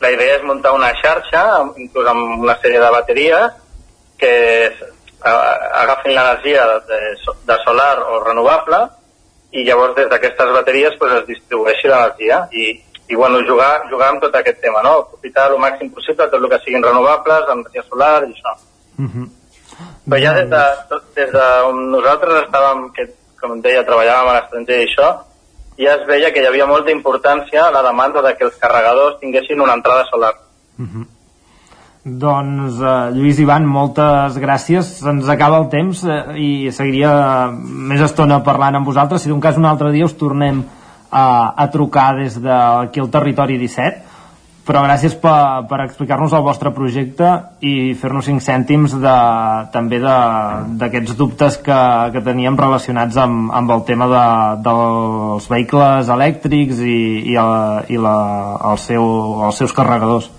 la 0.00 0.10
idea 0.12 0.36
és 0.36 0.42
muntar 0.44 0.72
una 0.76 0.92
xarxa, 1.00 1.42
inclús 1.80 2.06
amb 2.10 2.42
una 2.44 2.56
sèrie 2.62 2.80
de 2.80 2.90
bateries 2.90 3.52
que 4.20 4.32
agafin 5.26 6.12
l'energia 6.14 6.64
de, 6.88 6.98
de 7.48 7.56
solar 7.64 7.98
o 8.04 8.20
renovable 8.24 8.78
i 9.56 9.64
llavors 9.64 9.94
des 9.96 10.08
d'aquestes 10.10 10.52
bateries 10.52 10.96
pues, 10.98 11.12
es 11.20 11.26
distribueixi 11.26 11.88
l'energia 11.88 12.42
i, 12.52 12.66
i 13.08 13.14
bueno, 13.16 13.40
jugar, 13.48 13.86
jugar 13.90 14.10
amb 14.12 14.20
tot 14.22 14.34
aquest 14.36 14.60
tema, 14.60 14.82
no? 14.82 14.98
aprofitar 15.06 15.48
el 15.52 15.58
màxim 15.62 15.90
possible 15.94 16.26
tot 16.28 16.34
el 16.40 16.48
que 16.50 16.58
siguin 16.64 16.82
renovables, 16.84 17.48
energia 17.54 17.84
solar 17.88 18.22
i 18.26 18.32
això. 18.34 18.56
Mhm. 18.98 19.30
Però 20.08 20.18
ja 20.22 20.32
des 20.36 20.48
de, 20.50 20.62
tot- 20.90 21.08
des 21.16 21.30
de 21.32 21.46
on 21.68 21.80
nosaltres 21.92 22.44
estàvem, 22.44 22.84
que, 22.94 23.08
com 23.40 23.60
deia, 23.60 23.82
treballàvem 23.84 24.28
a 24.30 24.36
l'estranger 24.38 24.78
i 24.80 24.86
això, 24.86 25.08
ja 25.78 25.96
es 25.96 26.06
veia 26.08 26.32
que 26.32 26.42
hi 26.42 26.48
havia 26.48 26.66
molta 26.68 26.92
importància 26.94 27.66
a 27.66 27.74
la 27.74 27.82
demanda 27.84 28.22
de 28.24 28.34
que 28.36 28.48
els 28.48 28.56
carregadors 28.60 29.20
tinguessin 29.20 29.60
una 29.60 29.76
entrada 29.76 30.06
solar. 30.10 30.32
Doncs, 32.06 32.78
eh, 32.78 33.10
Lluís 33.16 33.38
Ivan, 33.42 33.66
moltes 33.66 34.38
gràcies. 34.38 34.92
Se'ns 35.02 35.28
acaba 35.28 35.58
el 35.58 35.68
temps 35.72 36.04
eh, 36.06 36.18
i 36.38 36.50
seguiria 36.70 37.50
més 37.50 38.00
estona 38.00 38.44
parlant 38.46 38.78
amb 38.78 38.86
vosaltres. 38.86 39.24
Si 39.24 39.32
d'un 39.32 39.42
cas 39.42 39.58
un 39.58 39.66
altre 39.66 39.90
dia 39.90 40.06
us 40.06 40.14
tornem 40.14 40.62
a, 41.10 41.26
a 41.56 41.66
trucar 41.74 42.12
des 42.20 42.38
d'aquí 42.42 43.02
al 43.02 43.10
Territori 43.10 43.58
17. 43.58 44.05
Però 44.66 44.80
gràcies 44.82 45.12
per, 45.22 45.62
per 45.70 45.78
explicar-nos 45.84 46.32
el 46.34 46.42
vostre 46.42 46.72
projecte 46.74 47.28
i 47.62 47.94
fer-nos 47.94 48.26
cinc 48.26 48.42
cèntims 48.42 48.96
de, 48.98 49.12
també 49.70 50.00
de- 50.02 50.78
d'aquests 50.80 51.14
dubtes 51.20 51.58
que, 51.62 51.76
que 52.12 52.22
teníem 52.26 52.58
relacionats 52.58 53.14
amb, 53.22 53.52
amb 53.54 53.70
el 53.76 53.84
tema 53.86 54.08
de, 54.10 54.24
dels 54.66 55.46
vehicles 55.52 56.10
elèctrics 56.10 56.82
i, 56.82 56.98
i, 57.30 57.36
el, 57.38 57.54
i 57.94 58.00
la, 58.02 58.16
el 58.72 58.80
seu, 58.82 59.06
els 59.46 59.62
seus 59.62 59.72
carregadors. 59.76 60.32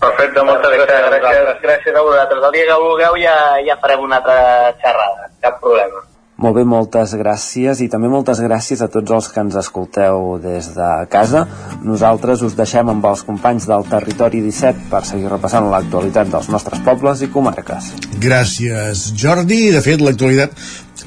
Perfecte, 0.00 0.40
moltes 0.48 0.72
gràcies. 0.80 1.10
Gràcies, 1.20 1.58
gràcies 1.66 1.92
a 2.00 2.06
vosaltres. 2.06 2.46
El 2.48 2.54
dia 2.56 2.70
que 2.70 2.78
vulgueu 2.80 3.20
ja, 3.20 3.36
ja 3.68 3.76
farem 3.84 4.06
una 4.08 4.22
altra 4.22 4.38
xerrada, 4.80 5.28
cap 5.44 5.60
problema. 5.60 6.00
Molt 6.40 6.56
bé, 6.56 6.62
moltes 6.64 7.12
gràcies 7.20 7.82
i 7.84 7.88
també 7.92 8.08
moltes 8.08 8.38
gràcies 8.40 8.80
a 8.80 8.88
tots 8.88 9.12
els 9.12 9.26
que 9.28 9.42
ens 9.44 9.56
escolteu 9.60 10.38
des 10.40 10.70
de 10.72 10.88
casa. 11.12 11.42
Nosaltres 11.84 12.40
us 12.46 12.56
deixem 12.56 12.88
amb 12.88 13.04
els 13.10 13.26
companys 13.28 13.66
del 13.68 13.84
Territori 13.90 14.40
17 14.46 14.88
per 14.88 15.02
seguir 15.04 15.28
repassant 15.28 15.68
l'actualitat 15.68 16.32
dels 16.32 16.48
nostres 16.48 16.80
pobles 16.86 17.20
i 17.20 17.28
comarques. 17.34 17.92
Gràcies, 18.24 19.10
Jordi. 19.20 19.66
De 19.74 19.84
fet, 19.84 20.00
l'actualitat 20.00 20.56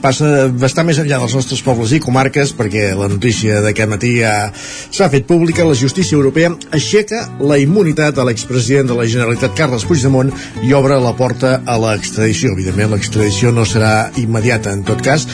passa 0.03 0.49
bastant 0.51 0.87
més 0.89 0.99
enllà 0.99 1.21
dels 1.21 1.35
nostres 1.37 1.63
pobles 1.63 1.93
i 1.95 2.01
comarques 2.03 2.51
perquè 2.57 2.89
la 2.97 3.07
notícia 3.11 3.61
d'aquest 3.63 3.91
matí 3.91 4.11
ja 4.19 4.33
s'ha 4.53 5.09
fet 5.13 5.27
pública. 5.29 5.63
La 5.63 5.77
justícia 5.79 6.17
europea 6.19 6.51
aixeca 6.75 7.23
la 7.39 7.57
immunitat 7.61 8.19
a 8.19 8.27
l'expresident 8.27 8.91
de 8.91 8.99
la 8.99 9.07
Generalitat, 9.07 9.55
Carles 9.57 9.87
Puigdemont, 9.87 10.33
i 10.63 10.75
obre 10.75 10.99
la 10.99 11.15
porta 11.15 11.61
a 11.65 11.79
l'extradició. 11.79 12.51
Evidentment, 12.57 12.91
l'extradició 12.93 13.53
no 13.55 13.65
serà 13.65 14.11
immediata 14.19 14.75
en 14.75 14.83
tot 14.83 15.01
cas, 15.05 15.27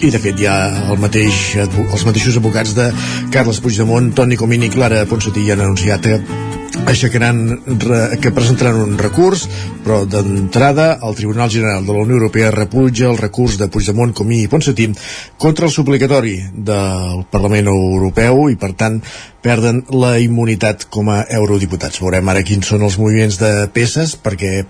i 0.00 0.10
de 0.10 0.20
fet 0.20 0.40
ja 0.40 0.56
el 0.88 0.98
mateix, 1.00 1.54
els 1.60 2.08
mateixos 2.08 2.40
advocats 2.40 2.74
de 2.76 2.90
Carles 3.34 3.60
Puigdemont, 3.64 4.12
Toni 4.16 4.40
Comín 4.40 4.66
i 4.66 4.72
Clara 4.72 5.04
Ponsatí 5.08 5.46
han 5.52 5.64
anunciat 5.64 6.04
que 6.08 6.53
aixecaran, 6.86 7.40
que 8.20 8.32
presentaran 8.34 8.80
un 8.82 8.98
recurs, 8.98 9.46
però 9.84 10.02
d'entrada 10.08 10.98
el 11.06 11.16
Tribunal 11.16 11.50
General 11.50 11.86
de 11.86 11.94
la 11.94 12.02
Unió 12.02 12.18
Europea 12.18 12.50
rebutja 12.50 13.08
el 13.10 13.18
recurs 13.18 13.58
de 13.58 13.68
Puigdemont, 13.68 14.14
Comí 14.14 14.42
i 14.42 14.50
Ponsatí 14.50 14.90
contra 15.38 15.66
el 15.66 15.72
suplicatori 15.72 16.36
del 16.52 17.24
Parlament 17.30 17.70
Europeu 17.72 18.48
i 18.50 18.58
per 18.60 18.74
tant 18.78 19.00
perden 19.44 19.84
la 19.94 20.16
immunitat 20.18 20.88
com 20.90 21.10
a 21.12 21.24
eurodiputats. 21.28 22.00
Veurem 22.02 22.32
ara 22.32 22.44
quins 22.46 22.66
són 22.66 22.86
els 22.86 22.98
moviments 22.98 23.38
de 23.42 23.54
peces 23.74 24.16
perquè 24.16 24.64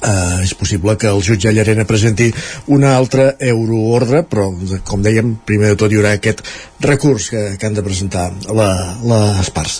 Uh, 0.00 0.40
és 0.40 0.54
possible 0.56 0.94
que 0.96 1.10
el 1.10 1.18
jutge 1.20 1.50
Llarena 1.52 1.84
presenti 1.84 2.30
una 2.72 2.94
altra 2.96 3.34
euroordre 3.36 4.22
però 4.24 4.46
com 4.88 5.02
dèiem, 5.04 5.34
primer 5.44 5.74
de 5.74 5.76
tot 5.82 5.92
hi 5.92 5.98
haurà 5.98 6.14
aquest 6.16 6.40
recurs 6.80 7.26
que, 7.28 7.42
que 7.60 7.68
han 7.68 7.76
de 7.76 7.84
presentar 7.84 8.30
la, 8.48 8.70
les 9.04 9.52
parts 9.52 9.76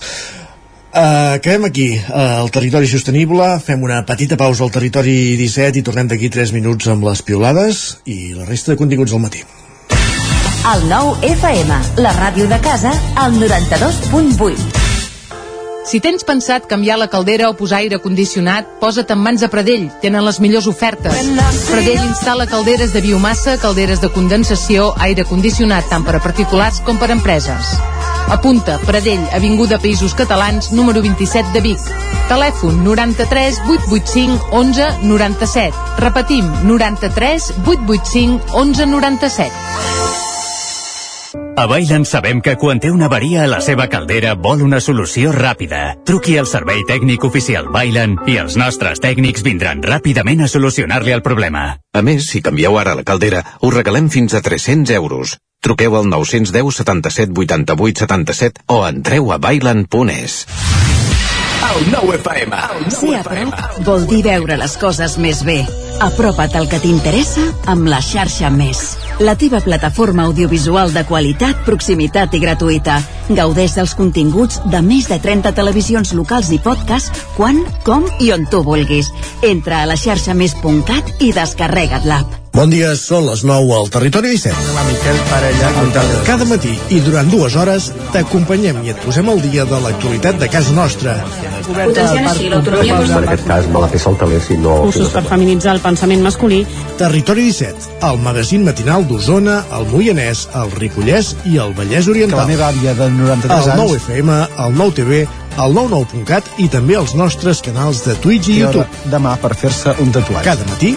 Uh, 0.90 1.38
acabem 1.38 1.64
aquí, 1.68 1.94
uh, 1.94 2.42
el 2.42 2.50
territori 2.50 2.88
sostenible 2.90 3.44
fem 3.62 3.78
una 3.86 4.00
petita 4.02 4.34
pausa 4.34 4.64
al 4.66 4.72
territori 4.74 5.36
17 5.38 5.78
i 5.78 5.84
tornem 5.86 6.08
d'aquí 6.10 6.26
3 6.34 6.50
minuts 6.50 6.88
amb 6.90 7.06
les 7.06 7.22
piolades 7.22 8.00
i 8.10 8.34
la 8.34 8.42
resta 8.48 8.72
de 8.72 8.78
continguts 8.80 9.14
del 9.14 9.22
matí 9.22 9.44
El 10.74 10.82
nou 10.90 11.14
FM, 11.22 11.78
la 12.02 12.10
ràdio 12.18 12.48
de 12.50 12.58
casa, 12.60 12.90
al 13.14 13.38
92.8. 13.38 14.80
Si 15.86 16.02
tens 16.02 16.26
pensat 16.26 16.66
canviar 16.68 16.98
la 16.98 17.08
caldera 17.08 17.48
o 17.48 17.56
posar 17.56 17.80
aire 17.80 18.02
condicionat, 18.02 18.68
posa't 18.82 19.14
en 19.14 19.22
mans 19.22 19.40
de 19.40 19.48
Pradell. 19.48 19.88
Tenen 20.02 20.26
les 20.26 20.42
millors 20.42 20.68
ofertes. 20.68 21.16
Pradell 21.70 22.02
instal·la 22.02 22.50
calderes 22.50 22.92
de 22.92 23.00
biomassa, 23.06 23.56
calderes 23.62 24.02
de 24.02 24.10
condensació, 24.12 24.92
aire 24.98 25.24
condicionat 25.24 25.88
tant 25.88 26.04
per 26.04 26.18
a 26.18 26.24
particulars 26.26 26.82
com 26.84 26.98
per 26.98 27.08
a 27.08 27.16
empreses. 27.16 27.74
Apunta, 28.30 28.78
Pradell, 28.86 29.22
Avinguda 29.34 29.80
Països 29.82 30.14
Catalans, 30.14 30.70
número 30.72 31.02
27 31.02 31.50
de 31.52 31.60
Vic. 31.64 31.80
Telèfon 32.30 32.84
93 32.86 33.58
885 33.66 34.54
11 34.54 35.02
97. 35.02 35.74
Repetim, 35.98 36.46
93 36.62 37.50
885 37.66 38.54
11 38.54 38.86
97. 38.86 39.50
A 41.60 41.66
Bailen 41.66 42.06
sabem 42.06 42.38
que 42.40 42.54
quan 42.56 42.78
té 42.80 42.88
una 42.94 43.10
avaria 43.10 43.42
a 43.44 43.50
la 43.50 43.58
seva 43.60 43.88
caldera 43.92 44.32
vol 44.38 44.62
una 44.64 44.78
solució 44.80 45.34
ràpida. 45.34 45.98
Truqui 46.08 46.38
al 46.40 46.48
servei 46.48 46.86
tècnic 46.88 47.26
oficial 47.26 47.68
Bailen 47.74 48.16
i 48.30 48.38
els 48.40 48.56
nostres 48.56 49.02
tècnics 49.02 49.44
vindran 49.44 49.82
ràpidament 49.82 50.46
a 50.46 50.48
solucionar-li 50.48 51.12
el 51.12 51.26
problema. 51.26 51.66
A 51.92 52.00
més, 52.06 52.30
si 52.30 52.40
canvieu 52.40 52.78
ara 52.78 52.94
la 52.96 53.04
caldera, 53.04 53.44
us 53.60 53.76
regalem 53.76 54.08
fins 54.08 54.38
a 54.38 54.40
300 54.40 54.94
euros. 54.96 55.36
Truqueu 55.60 55.96
al 55.96 56.08
910 56.08 56.76
77 56.82 57.32
88 57.36 58.06
77 58.06 58.64
o 58.66 58.86
entreu 58.88 59.32
a 59.32 59.38
bailan.es. 59.38 60.46
El 61.70 61.90
nou 61.92 62.08
FM. 62.16 62.56
Ser 62.90 63.12
a 63.18 63.20
prop 63.22 63.84
vol 63.84 64.06
dir 64.08 64.22
veure 64.24 64.56
les 64.56 64.72
coses 64.80 65.18
més 65.20 65.44
bé. 65.44 65.60
Apropa't 66.00 66.56
al 66.56 66.66
que 66.70 66.80
t'interessa 66.80 67.44
amb 67.68 67.90
la 67.92 68.00
xarxa 68.00 68.48
Més. 68.50 68.80
La 69.20 69.36
teva 69.36 69.60
plataforma 69.60 70.24
audiovisual 70.24 70.94
de 70.96 71.04
qualitat, 71.04 71.60
proximitat 71.68 72.32
i 72.34 72.40
gratuïta. 72.40 72.96
Gaudeix 73.28 73.76
dels 73.76 73.92
continguts 73.94 74.62
de 74.72 74.80
més 74.80 75.12
de 75.12 75.20
30 75.20 75.52
televisions 75.52 76.14
locals 76.16 76.48
i 76.56 76.58
podcast 76.64 77.12
quan, 77.36 77.60
com 77.84 78.08
i 78.18 78.32
on 78.32 78.48
tu 78.48 78.64
vulguis. 78.64 79.12
Entra 79.44 79.84
a 79.84 79.90
la 79.92 80.00
xarxa 80.00 80.34
més.cat 80.34 81.20
i 81.20 81.34
descarrega't 81.36 82.08
l'app. 82.08 82.49
Bon 82.50 82.66
dia, 82.66 82.88
són 82.98 83.28
les 83.28 83.44
9 83.46 83.70
al 83.76 83.88
Territori 83.94 84.32
17. 84.34 84.72
La 84.74 84.82
Miquel 84.88 85.18
Parella. 85.30 85.68
Cada 86.26 86.46
matí 86.50 86.72
i 86.90 86.98
durant 87.04 87.28
dues 87.30 87.54
hores 87.54 87.86
t'acompanyem 88.10 88.80
i 88.82 88.90
et 88.90 88.98
posem 89.04 89.30
al 89.30 89.38
dia 89.44 89.62
de 89.70 89.78
l'actualitat 89.84 90.40
de 90.40 90.48
casa 90.50 90.74
nostra. 90.74 91.14
Potenciant 91.68 92.26
així 92.26 92.50
l'autonomia 92.50 92.98
En 93.06 93.28
aquest 93.28 93.46
cas 93.46 93.68
me 93.70 93.84
la 93.84 93.90
té 93.92 94.00
saltaler 94.02 94.40
si 94.42 94.58
no... 94.58 94.80
Cursos 94.88 95.14
per 95.14 95.22
feminitzar 95.28 95.76
el 95.76 95.82
pensament 95.84 96.26
masculí. 96.26 96.64
Territori 96.98 97.46
17, 97.52 97.94
el 98.10 98.18
magazín 98.26 98.66
matinal 98.66 99.06
d'Osona, 99.06 99.60
el 99.78 99.86
Moianès, 99.94 100.48
el 100.58 100.74
Ripollès 100.74 101.36
i 101.46 101.60
el 101.62 101.76
Vallès 101.78 102.10
Oriental. 102.10 102.42
Que 102.42 102.48
la 102.48 102.50
meva 102.50 102.72
àvia 102.74 102.96
de 102.98 103.10
93 103.14 103.54
el 103.54 103.72
anys... 103.76 103.84
9 103.84 104.02
FM, 104.02 104.40
el 104.66 104.76
9 104.82 104.98
TV, 104.98 105.22
el 105.60 105.78
99.cat 105.78 106.50
i 106.58 106.68
també 106.72 106.98
els 106.98 107.14
nostres 107.14 107.62
canals 107.62 108.02
de 108.08 108.18
Twitch 108.18 108.50
i 108.50 108.60
hora 108.64 108.82
YouTube. 108.82 109.10
demà 109.14 109.38
per 109.38 109.54
fer-se 109.54 109.94
un 110.02 110.10
tatuatge. 110.14 110.46
Cada 110.50 110.66
matí, 110.70 110.96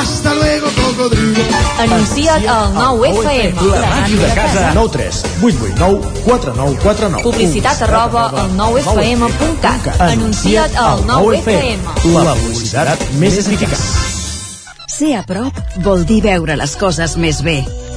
Hasta 0.00 0.34
luego, 0.34 0.66
cocodrilo. 0.68 1.42
Anuncia't 1.78 2.46
al 2.48 2.72
9FM. 2.74 3.54
La 3.70 3.86
màquina 3.86 4.22
de 4.22 4.34
casa. 4.34 4.70
9 4.74 4.88
3 4.92 5.22
8 5.42 5.56
8 5.60 5.74
9 5.76 6.00
4 6.24 6.54
9 6.56 6.78
4 6.82 7.08
9. 7.10 7.22
Publicitat 7.22 7.82
arroba 7.82 8.30
al 8.30 8.56
9FM.cat. 8.56 10.00
Anuncia't 10.00 10.76
al 10.76 11.04
9FM. 11.04 11.84
La 12.24 12.34
publicitat 12.34 13.04
més 13.20 13.36
eficaç. 13.44 13.76
Ser 14.88 15.18
a 15.18 15.22
prop 15.28 15.60
vol 15.84 16.06
dir 16.08 16.22
veure 16.24 16.56
les 16.56 16.76
coses 16.80 17.18
més 17.20 17.44
bé. 17.44 17.60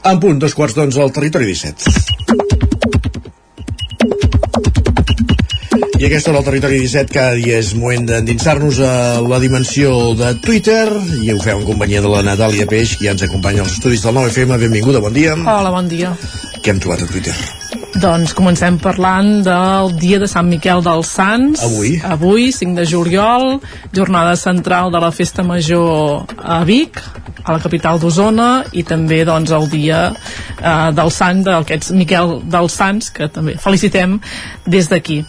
En 0.00 0.16
punt, 0.20 0.38
dos 0.40 0.54
quarts 0.56 0.72
d'onze 0.76 1.00
al 1.02 1.12
territori 1.12 1.50
17. 1.50 1.90
I 6.00 6.06
aquesta 6.06 6.30
hora 6.30 6.40
al 6.40 6.46
territori 6.46 6.78
17 6.80 7.12
cada 7.12 7.34
dia 7.36 7.58
és 7.60 7.74
moment 7.76 8.06
d'endinsar-nos 8.08 8.78
a 8.80 9.20
la 9.20 9.36
dimensió 9.42 10.14
de 10.16 10.32
Twitter 10.40 10.86
i 11.20 11.28
ho 11.28 11.36
fem 11.44 11.60
en 11.60 11.66
companyia 11.68 12.00
de 12.00 12.08
la 12.08 12.22
Natàlia 12.24 12.64
Peix 12.70 12.94
que 12.96 13.04
ja 13.04 13.12
ens 13.12 13.26
acompanya 13.26 13.66
als 13.66 13.76
estudis 13.76 14.06
del 14.06 14.16
9FM. 14.16 14.56
Benvinguda, 14.64 15.04
bon 15.04 15.12
dia. 15.12 15.36
Hola, 15.36 15.74
bon 15.74 15.92
dia. 15.92 16.14
Què 16.64 16.72
hem 16.72 16.80
trobat 16.80 17.04
a 17.04 17.10
Twitter? 17.10 17.36
Doncs 18.00 18.32
comencem 18.38 18.78
parlant 18.80 19.42
del 19.44 19.92
dia 20.00 20.16
de 20.22 20.28
Sant 20.30 20.48
Miquel 20.48 20.80
dels 20.86 21.12
Sants. 21.12 21.60
Avui. 21.68 21.98
Avui, 22.00 22.48
5 22.56 22.80
de 22.80 22.88
juliol, 22.88 23.58
jornada 23.92 24.38
central 24.40 24.88
de 24.94 25.04
la 25.04 25.12
Festa 25.12 25.44
Major 25.44 26.24
a 26.40 26.62
Vic, 26.64 27.02
a 27.44 27.56
la 27.56 27.62
capital 27.62 28.00
d'Osona, 28.00 28.48
i 28.72 28.84
també 28.86 29.22
doncs, 29.28 29.52
el 29.54 29.68
dia 29.72 30.00
eh, 30.10 30.90
del 30.96 31.12
sant 31.14 31.42
d'aquests 31.46 31.92
Miquel 31.96 32.38
dels 32.50 32.76
Sants, 32.80 33.10
que 33.14 33.28
també 33.32 33.56
felicitem 33.60 34.18
des 34.66 34.90
d'aquí. 34.90 35.20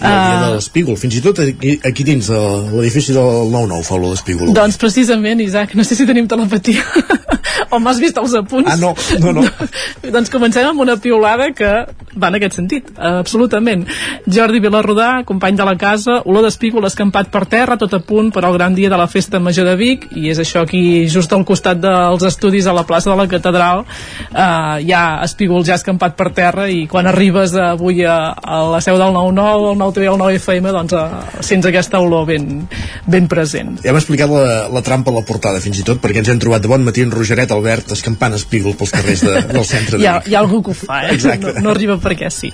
El 0.00 0.16
dia 0.16 0.40
de 0.44 0.52
l'Espígol. 0.56 0.98
Fins 1.00 1.16
i 1.18 1.24
tot 1.24 1.40
aquí, 1.44 1.78
aquí 1.86 2.06
dins 2.06 2.30
de 2.32 2.42
l'edifici 2.74 3.16
del 3.16 3.50
9-9 3.52 3.82
fa 3.86 3.98
olor 3.98 4.14
d'Espígol. 4.14 4.54
Doncs 4.56 4.80
precisament, 4.80 5.40
Isaac, 5.44 5.74
no 5.78 5.84
sé 5.84 5.98
si 5.98 6.08
tenim 6.08 6.28
telepatia 6.30 6.84
o 7.70 7.80
m'has 7.82 8.00
vist 8.02 8.18
els 8.20 8.34
apunts. 8.38 8.70
Ah, 8.72 8.76
no, 8.80 8.94
no, 9.22 9.32
no. 9.40 9.44
doncs 10.16 10.32
comencem 10.32 10.66
amb 10.68 10.82
una 10.84 10.96
piulada 11.00 11.50
que 11.56 11.72
va 12.16 12.30
en 12.30 12.38
aquest 12.38 12.56
sentit, 12.58 12.88
absolutament. 12.96 13.84
Jordi 14.26 14.60
Vilarrodà, 14.64 15.22
company 15.28 15.58
de 15.58 15.66
la 15.68 15.76
casa, 15.80 16.20
olor 16.24 16.46
d'espígol 16.46 16.88
escampat 16.88 17.30
per 17.32 17.44
terra, 17.50 17.76
tot 17.80 17.92
a 17.96 18.00
punt 18.04 18.30
per 18.34 18.44
al 18.44 18.56
gran 18.56 18.74
dia 18.76 18.90
de 18.92 18.98
la 18.98 19.08
festa 19.10 19.40
major 19.42 19.68
de 19.68 19.76
Vic, 19.78 20.08
i 20.16 20.30
és 20.32 20.40
això 20.40 20.64
aquí, 20.64 21.06
just 21.12 21.32
al 21.36 21.44
costat 21.48 21.80
dels 21.82 22.24
estudis 22.26 22.66
a 22.66 22.74
la 22.76 22.86
plaça 22.88 23.12
de 23.12 23.18
la 23.20 23.28
catedral, 23.30 23.84
eh, 24.30 24.86
hi 24.86 24.92
ha 24.96 25.04
espígol 25.26 25.64
ja 25.66 25.76
escampat 25.76 26.16
per 26.16 26.30
terra, 26.36 26.68
i 26.72 26.86
quan 26.90 27.08
arribes 27.10 27.54
avui 27.60 28.04
a, 28.04 28.16
a 28.32 28.62
la 28.72 28.80
seu 28.84 28.98
del 29.00 29.12
9-9, 29.16 29.72
el 29.72 29.80
9TV, 29.82 30.08
el 30.12 30.20
9FM, 30.24 30.72
doncs 30.78 30.96
eh, 30.96 31.42
sents 31.44 31.68
aquesta 31.68 32.00
olor 32.00 32.26
ben, 32.28 32.64
ben 33.06 33.28
present. 33.28 33.76
Ja 33.84 33.92
hem 33.92 34.00
explicat 34.00 34.32
la, 34.32 34.66
la 34.72 34.84
trampa 34.86 35.12
a 35.12 35.18
la 35.18 35.24
portada, 35.26 35.60
fins 35.64 35.82
i 35.82 35.86
tot, 35.86 36.00
perquè 36.02 36.22
ens 36.22 36.32
hem 36.32 36.40
trobat 36.42 36.64
de 36.64 36.72
bon 36.72 36.84
matí 36.86 37.04
en 37.04 37.12
Rogeret 37.12 37.45
Albert 37.54 37.92
escampant 37.96 38.34
espígol 38.36 38.76
pels 38.78 38.92
carrers 38.94 39.22
de, 39.26 39.34
del 39.52 39.66
centre 39.68 39.98
de 39.98 40.04
hi 40.04 40.08
ha, 40.10 40.18
Vic. 40.18 40.30
hi 40.30 40.36
ha 40.36 40.42
algú 40.44 40.62
que 40.66 40.74
ho 40.74 40.78
fa, 40.78 41.02
eh? 41.06 41.14
Exacte. 41.14 41.54
No, 41.58 41.68
no 41.68 41.74
arriba 41.76 41.98
perquè 42.02 42.30
sí. 42.32 42.52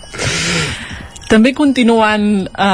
També 1.33 1.55
continuant 1.57 2.25
eh, 2.45 2.65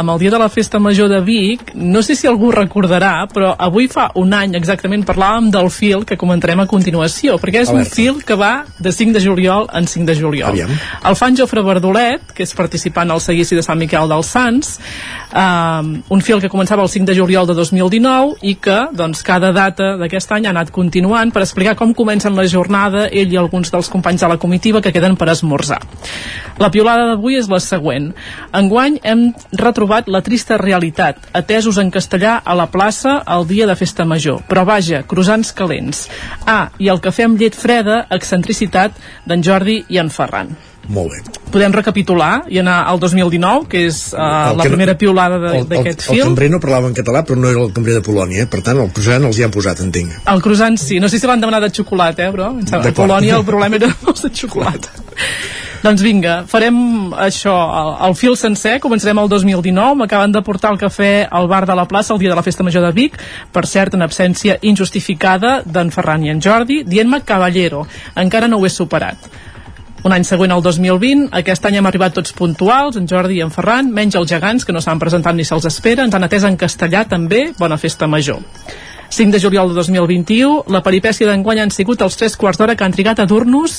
amb 0.00 0.14
el 0.14 0.20
dia 0.22 0.30
de 0.32 0.38
la 0.40 0.48
festa 0.48 0.78
major 0.80 1.10
de 1.12 1.18
Vic, 1.20 1.74
no 1.76 2.00
sé 2.00 2.14
si 2.16 2.24
algú 2.24 2.48
recordarà, 2.54 3.26
però 3.28 3.50
avui 3.60 3.90
fa 3.92 4.06
un 4.16 4.30
any 4.32 4.54
exactament 4.56 5.02
parlàvem 5.04 5.50
del 5.52 5.68
fil 5.68 6.06
que 6.08 6.16
comentarem 6.16 6.62
a 6.62 6.66
continuació, 6.70 7.34
perquè 7.42 7.66
és 7.66 7.72
un 7.74 7.84
fil 7.84 8.22
que 8.24 8.38
va 8.40 8.64
de 8.80 8.92
5 8.96 9.12
de 9.12 9.20
juliol 9.20 9.68
en 9.68 9.84
5 9.84 10.08
de 10.08 10.14
juliol. 10.16 10.54
Aviam. 10.54 10.72
El 11.10 11.18
fan 11.20 11.36
Jofre 11.36 11.60
Verdolet, 11.66 12.32
que 12.32 12.46
és 12.46 12.56
participant 12.56 13.12
al 13.12 13.20
seguici 13.20 13.58
de 13.58 13.66
Sant 13.66 13.76
Miquel 13.76 14.08
dels 14.08 14.32
Sants, 14.32 14.72
eh, 15.36 15.92
un 16.08 16.24
fil 16.24 16.40
que 16.40 16.48
començava 16.48 16.88
el 16.88 16.88
5 16.88 17.10
de 17.12 17.18
juliol 17.20 17.50
de 17.52 17.58
2019 17.60 18.40
i 18.48 18.56
que 18.56 18.78
doncs, 18.96 19.20
cada 19.28 19.52
data 19.52 19.92
d'aquest 20.00 20.32
any 20.38 20.48
ha 20.48 20.54
anat 20.56 20.72
continuant 20.72 21.34
per 21.36 21.44
explicar 21.44 21.76
com 21.76 21.92
comencen 21.92 22.32
la 22.32 22.48
jornada 22.48 23.10
ell 23.12 23.36
i 23.36 23.36
alguns 23.36 23.68
dels 23.76 23.92
companys 23.92 24.24
de 24.24 24.32
la 24.32 24.40
comitiva 24.40 24.80
que 24.80 24.96
queden 24.96 25.20
per 25.20 25.28
esmorzar. 25.36 25.82
La 26.56 26.72
piolada 26.72 27.10
d'avui 27.12 27.36
és 27.36 27.52
la 27.52 27.60
següent. 27.60 28.05
Enguany 28.56 29.00
hem 29.02 29.26
retrobat 29.56 30.10
la 30.12 30.22
trista 30.26 30.58
realitat, 30.60 31.18
atesos 31.36 31.80
en 31.82 31.90
castellà 31.94 32.38
a 32.44 32.56
la 32.58 32.68
plaça 32.72 33.18
el 33.36 33.48
dia 33.48 33.66
de 33.66 33.76
festa 33.78 34.04
major. 34.04 34.42
Però 34.48 34.66
vaja, 34.68 35.02
croissants 35.08 35.52
calents. 35.56 36.06
Ah, 36.46 36.70
i 36.78 36.90
el 36.92 37.02
cafè 37.02 37.26
amb 37.26 37.40
llet 37.40 37.56
freda, 37.58 38.04
excentricitat 38.10 38.96
d'en 39.26 39.44
Jordi 39.44 39.82
i 39.88 40.02
en 40.02 40.10
Ferran. 40.10 40.56
Molt 40.88 41.10
bé. 41.10 41.20
Podem 41.50 41.74
recapitular 41.74 42.44
i 42.52 42.60
anar 42.60 42.76
al 42.86 43.00
2019, 43.02 43.66
que 43.70 43.82
és 43.88 43.98
uh, 44.12 44.20
El 44.52 44.60
la 44.60 44.66
que 44.66 44.70
primera 44.70 44.94
El, 44.94 45.58
el, 45.62 45.66
d'aquest 45.70 46.04
el 46.06 46.14
fil. 46.14 46.22
cambrer 46.28 46.50
no 46.52 46.60
parlava 46.62 46.90
en 46.90 46.94
català, 46.94 47.24
però 47.26 47.38
no 47.40 47.50
era 47.50 47.62
el 47.64 47.72
cambrer 47.74 47.96
de 47.98 48.04
Polònia, 48.06 48.44
eh? 48.44 48.50
per 48.50 48.62
tant, 48.66 48.78
el 48.82 48.92
croissant 48.94 49.26
els 49.26 49.40
hi 49.40 49.46
han 49.46 49.54
posat, 49.54 49.82
entenc. 49.82 50.14
El 50.30 50.42
croissant 50.44 50.78
sí, 50.80 51.00
no 51.02 51.10
sé 51.10 51.18
si 51.18 51.26
l'han 51.26 51.42
demanat 51.42 51.66
de 51.66 51.72
xocolata, 51.74 52.28
eh, 52.28 52.34
però 52.34 52.52
a. 52.54 52.94
Polònia 52.94 53.40
el 53.40 53.46
problema 53.48 53.80
era 53.80 53.90
els 54.12 54.26
de 54.26 54.30
xocolata. 54.42 54.94
Doncs 55.86 56.02
vinga, 56.02 56.40
farem 56.50 56.78
això, 57.22 57.52
el, 57.54 57.90
el 58.08 58.14
fil 58.18 58.34
sencer, 58.38 58.76
començarem 58.82 59.20
el 59.22 59.28
2019, 59.30 59.94
m'acaben 60.00 60.32
de 60.34 60.42
portar 60.42 60.72
el 60.74 60.80
cafè 60.80 61.10
al 61.30 61.46
bar 61.46 61.62
de 61.68 61.76
la 61.78 61.84
plaça 61.86 62.14
el 62.14 62.18
dia 62.18 62.32
de 62.32 62.38
la 62.38 62.42
Festa 62.42 62.66
Major 62.66 62.82
de 62.82 62.90
Vic, 62.96 63.20
per 63.54 63.62
cert, 63.70 63.94
en 63.94 64.02
absència 64.02 64.56
injustificada 64.66 65.60
d'en 65.62 65.92
Ferran 65.94 66.24
i 66.26 66.32
en 66.32 66.42
Jordi, 66.42 66.80
dient-me 66.88 67.22
Caballero, 67.28 67.84
encara 68.18 68.50
no 68.50 68.58
ho 68.58 68.66
he 68.66 68.72
superat. 68.72 69.30
Un 70.06 70.14
any 70.14 70.26
següent, 70.26 70.56
el 70.56 70.64
2020, 70.64 71.28
aquest 71.38 71.70
any 71.70 71.78
hem 71.78 71.86
arribat 71.86 72.18
tots 72.18 72.34
puntuals, 72.34 72.98
en 72.98 73.06
Jordi 73.10 73.38
i 73.38 73.46
en 73.46 73.54
Ferran, 73.54 73.86
menys 73.94 74.18
els 74.18 74.30
gegants, 74.34 74.66
que 74.66 74.74
no 74.74 74.82
s'han 74.82 75.02
presentat 75.02 75.38
ni 75.38 75.46
se'ls 75.46 75.70
espera, 75.70 76.02
ens 76.02 76.18
han 76.18 76.26
atès 76.26 76.50
en 76.50 76.58
castellà 76.58 77.06
també, 77.06 77.52
bona 77.58 77.78
festa 77.78 78.10
major. 78.10 78.42
5 79.16 79.32
de 79.32 79.40
juliol 79.40 79.70
de 79.70 79.74
2021, 79.78 80.66
la 80.68 80.82
peripècia 80.84 81.24
d'enguany 81.24 81.62
han 81.62 81.70
sigut 81.72 82.02
els 82.04 82.18
3 82.20 82.34
quarts 82.36 82.58
d'hora 82.60 82.74
que 82.76 82.84
han 82.84 82.92
trigat 82.92 83.22
a 83.22 83.24
dur-nos 83.24 83.78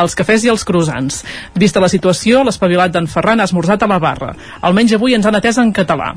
els 0.00 0.14
cafès 0.16 0.46
i 0.46 0.48
els 0.48 0.64
croissants. 0.64 1.18
Vista 1.60 1.82
la 1.84 1.90
situació, 1.92 2.40
l'espavilat 2.46 2.94
d'en 2.94 3.08
Ferran 3.12 3.42
ha 3.42 3.48
esmorzat 3.50 3.84
a 3.84 3.90
la 3.90 3.98
barra. 4.00 4.30
Almenys 4.64 4.96
avui 4.96 5.12
ens 5.12 5.28
han 5.28 5.36
atès 5.36 5.60
en 5.60 5.74
català. 5.76 6.14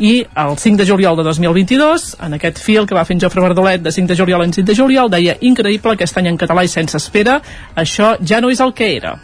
I 0.00 0.14
el 0.46 0.56
5 0.56 0.80
de 0.80 0.88
juliol 0.88 1.20
de 1.20 1.28
2022, 1.28 2.08
en 2.24 2.38
aquest 2.38 2.64
fil 2.64 2.88
que 2.88 2.96
va 2.96 3.04
fer 3.04 3.18
en 3.18 3.24
Jofre 3.26 3.44
Verdolet 3.44 3.84
de 3.84 3.92
5 3.92 4.08
de 4.08 4.16
juliol 4.16 4.48
en 4.48 4.56
5 4.56 4.64
de 4.64 4.80
juliol, 4.80 5.12
deia 5.12 5.36
increïble 5.44 5.92
aquest 5.92 6.16
any 6.16 6.32
en 6.32 6.40
català 6.40 6.64
i 6.64 6.72
sense 6.72 6.96
espera, 6.96 7.42
això 7.76 8.14
ja 8.24 8.40
no 8.40 8.48
és 8.48 8.64
el 8.64 8.72
que 8.72 8.94
era. 8.96 9.18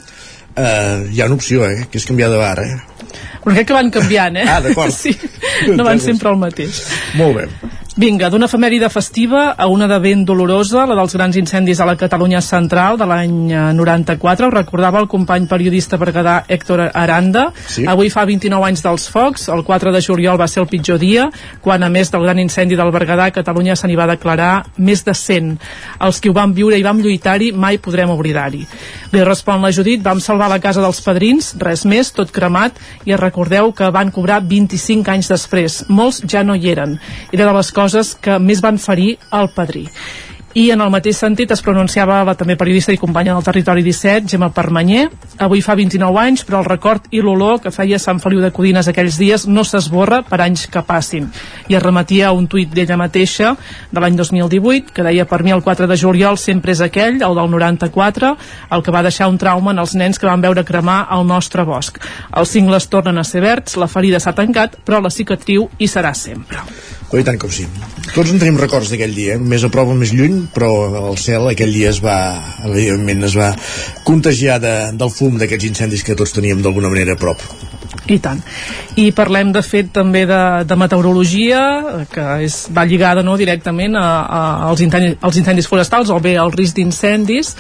Uh, 0.52 1.08
hi 1.08 1.22
ha 1.22 1.32
una 1.32 1.40
opció, 1.40 1.64
eh? 1.64 1.86
que 1.88 1.96
és 1.96 2.04
canviar 2.04 2.28
de 2.28 2.36
bar, 2.36 2.58
eh? 2.60 2.74
Però 3.42 3.54
crec 3.56 3.72
que 3.72 3.74
van 3.74 3.88
canviant, 3.90 4.36
eh? 4.36 4.44
Ah, 4.44 4.60
d'acord. 4.60 4.92
Sí, 5.02 5.16
no 5.72 5.84
van 5.86 6.00
sempre 6.00 6.28
el 6.28 6.36
mateix. 6.36 6.84
Molt 7.16 7.40
bé. 7.40 7.72
Vinga, 7.92 8.30
d'una 8.32 8.46
efemèride 8.48 8.88
festiva 8.88 9.50
a 9.52 9.66
una 9.68 9.84
de 9.84 9.98
ben 10.00 10.22
dolorosa, 10.24 10.86
la 10.88 10.94
dels 10.96 11.12
grans 11.12 11.36
incendis 11.36 11.76
a 11.76 11.84
la 11.84 11.92
Catalunya 12.00 12.40
central 12.40 12.96
de 12.96 13.04
l'any 13.04 13.50
eh, 13.52 13.64
94. 13.76 14.46
Ho 14.48 14.54
recordava 14.54 14.96
el 15.02 15.10
company 15.12 15.44
periodista 15.44 15.98
berguedà 16.00 16.38
Héctor 16.48 16.86
Aranda. 16.88 17.50
Sí. 17.68 17.84
Avui 17.84 18.08
fa 18.08 18.24
29 18.24 18.64
anys 18.70 18.80
dels 18.86 19.04
focs. 19.12 19.44
El 19.52 19.60
4 19.66 19.92
de 19.92 20.00
juliol 20.00 20.40
va 20.40 20.48
ser 20.48 20.62
el 20.62 20.70
pitjor 20.70 20.96
dia, 21.02 21.26
quan 21.60 21.84
a 21.84 21.90
més 21.92 22.08
del 22.08 22.24
gran 22.24 22.40
incendi 22.40 22.78
del 22.80 22.94
Berguedà, 22.94 23.26
Catalunya 23.28 23.76
se 23.76 23.90
n'hi 23.90 23.98
va 24.00 24.08
declarar 24.08 24.64
més 24.78 25.04
de 25.04 25.12
100. 25.12 25.52
Els 26.00 26.22
que 26.24 26.32
ho 26.32 26.36
vam 26.38 26.56
viure 26.56 26.80
i 26.80 26.86
vam 26.88 27.04
lluitar-hi 27.04 27.50
mai 27.52 27.76
podrem 27.76 28.08
oblidar-hi. 28.16 28.62
Li 29.12 29.26
respon 29.28 29.60
la 29.60 29.68
Judit, 29.68 30.00
vam 30.00 30.24
salvar 30.24 30.48
la 30.48 30.62
casa 30.64 30.80
dels 30.80 31.02
padrins, 31.04 31.52
res 31.60 31.84
més, 31.84 32.14
tot 32.16 32.32
cremat, 32.32 32.80
i 33.04 33.12
recordeu 33.20 33.74
que 33.76 33.92
van 33.92 34.08
cobrar 34.08 34.40
25 34.40 35.12
anys 35.12 35.28
després. 35.28 35.82
Molts 35.92 36.24
ja 36.24 36.40
no 36.40 36.56
hi 36.56 36.72
eren. 36.72 36.96
Era 37.28 37.44
de 37.44 37.52
les 37.52 37.68
coses 37.68 37.81
que 38.20 38.38
més 38.38 38.60
van 38.62 38.78
ferir 38.78 39.16
el 39.32 39.50
padrí. 39.56 39.88
I 40.52 40.66
en 40.68 40.82
el 40.84 40.90
mateix 40.92 41.16
sentit 41.16 41.48
es 41.54 41.62
pronunciava 41.64 42.18
la 42.28 42.34
també 42.36 42.58
periodista 42.60 42.92
i 42.92 42.98
companya 43.00 43.32
del 43.32 43.44
Territori 43.46 43.80
17, 43.86 44.28
Gemma 44.28 44.50
Permanyer. 44.52 45.06
Avui 45.40 45.62
fa 45.64 45.72
29 45.78 46.18
anys, 46.20 46.42
però 46.44 46.58
el 46.60 46.66
record 46.68 47.06
i 47.08 47.22
l'olor 47.24 47.62
que 47.64 47.72
feia 47.72 47.96
Sant 47.96 48.20
Feliu 48.20 48.42
de 48.44 48.50
Codines 48.52 48.90
aquells 48.90 49.16
dies 49.16 49.46
no 49.48 49.64
s'esborra 49.64 50.20
per 50.28 50.42
anys 50.44 50.66
que 50.68 50.82
passin. 50.84 51.30
I 51.72 51.78
es 51.78 51.82
remetia 51.82 52.28
a 52.28 52.36
un 52.36 52.50
tuit 52.52 52.68
d'ella 52.68 52.98
mateixa 53.00 53.54
de 53.88 54.04
l'any 54.04 54.18
2018 54.20 54.92
que 54.92 55.06
deia 55.06 55.24
per 55.24 55.40
mi 55.40 55.56
el 55.56 55.64
4 55.64 55.88
de 55.88 55.96
juliol 55.96 56.36
sempre 56.36 56.76
és 56.76 56.84
aquell, 56.84 57.22
el 57.24 57.40
del 57.40 57.48
94, 57.56 58.36
el 58.76 58.84
que 58.84 58.92
va 58.92 59.06
deixar 59.08 59.30
un 59.32 59.40
trauma 59.40 59.72
en 59.72 59.80
els 59.80 59.96
nens 59.96 60.20
que 60.20 60.28
van 60.28 60.44
veure 60.44 60.68
cremar 60.68 61.06
el 61.16 61.24
nostre 61.24 61.64
bosc. 61.64 61.96
Els 62.36 62.52
cingles 62.52 62.92
tornen 62.92 63.16
a 63.16 63.24
ser 63.24 63.40
verds, 63.40 63.80
la 63.80 63.88
ferida 63.88 64.20
s'ha 64.20 64.36
tancat, 64.36 64.82
però 64.84 65.00
la 65.00 65.10
cicatriu 65.10 65.70
hi 65.78 65.88
serà 65.88 66.12
sempre. 66.12 66.60
Oh, 67.12 67.20
i 67.20 67.24
tant 67.26 67.36
com 67.36 67.50
sí. 67.52 67.66
Tots 68.14 68.30
en 68.32 68.38
tenim 68.40 68.56
records 68.56 68.88
d'aquell 68.88 69.12
dia, 69.12 69.34
eh? 69.36 69.40
més 69.52 69.66
a 69.66 69.68
o 69.68 69.96
més 69.98 70.14
lluny, 70.16 70.46
però 70.54 70.70
el 71.10 71.18
cel 71.20 71.50
aquell 71.50 71.72
dia 71.74 71.90
es 71.92 72.00
va, 72.00 72.16
evidentment, 72.64 73.26
es 73.28 73.36
va 73.36 73.50
contagiar 74.08 74.56
de, 74.62 74.72
del 74.96 75.12
fum 75.12 75.36
d'aquests 75.36 75.68
incendis 75.68 76.04
que 76.06 76.16
tots 76.16 76.32
teníem 76.32 76.64
d'alguna 76.64 76.88
manera 76.88 77.12
a 77.12 77.20
prop. 77.20 77.44
I 78.10 78.18
tant. 78.18 78.40
I 78.98 79.12
parlem, 79.14 79.52
de 79.54 79.60
fet, 79.62 79.92
també 79.94 80.24
de, 80.26 80.40
de 80.66 80.76
meteorologia, 80.76 81.60
que 82.10 82.24
és, 82.42 82.56
va 82.74 82.82
lligada 82.84 83.22
no, 83.22 83.36
directament 83.38 83.94
a, 83.96 84.02
a, 84.02 84.40
als, 84.68 84.82
incendis, 84.82 85.14
als 85.22 85.38
incendis 85.38 85.68
forestals 85.70 86.10
o 86.10 86.18
bé 86.20 86.34
al 86.40 86.50
risc 86.52 86.76
d'incendis. 86.76 87.52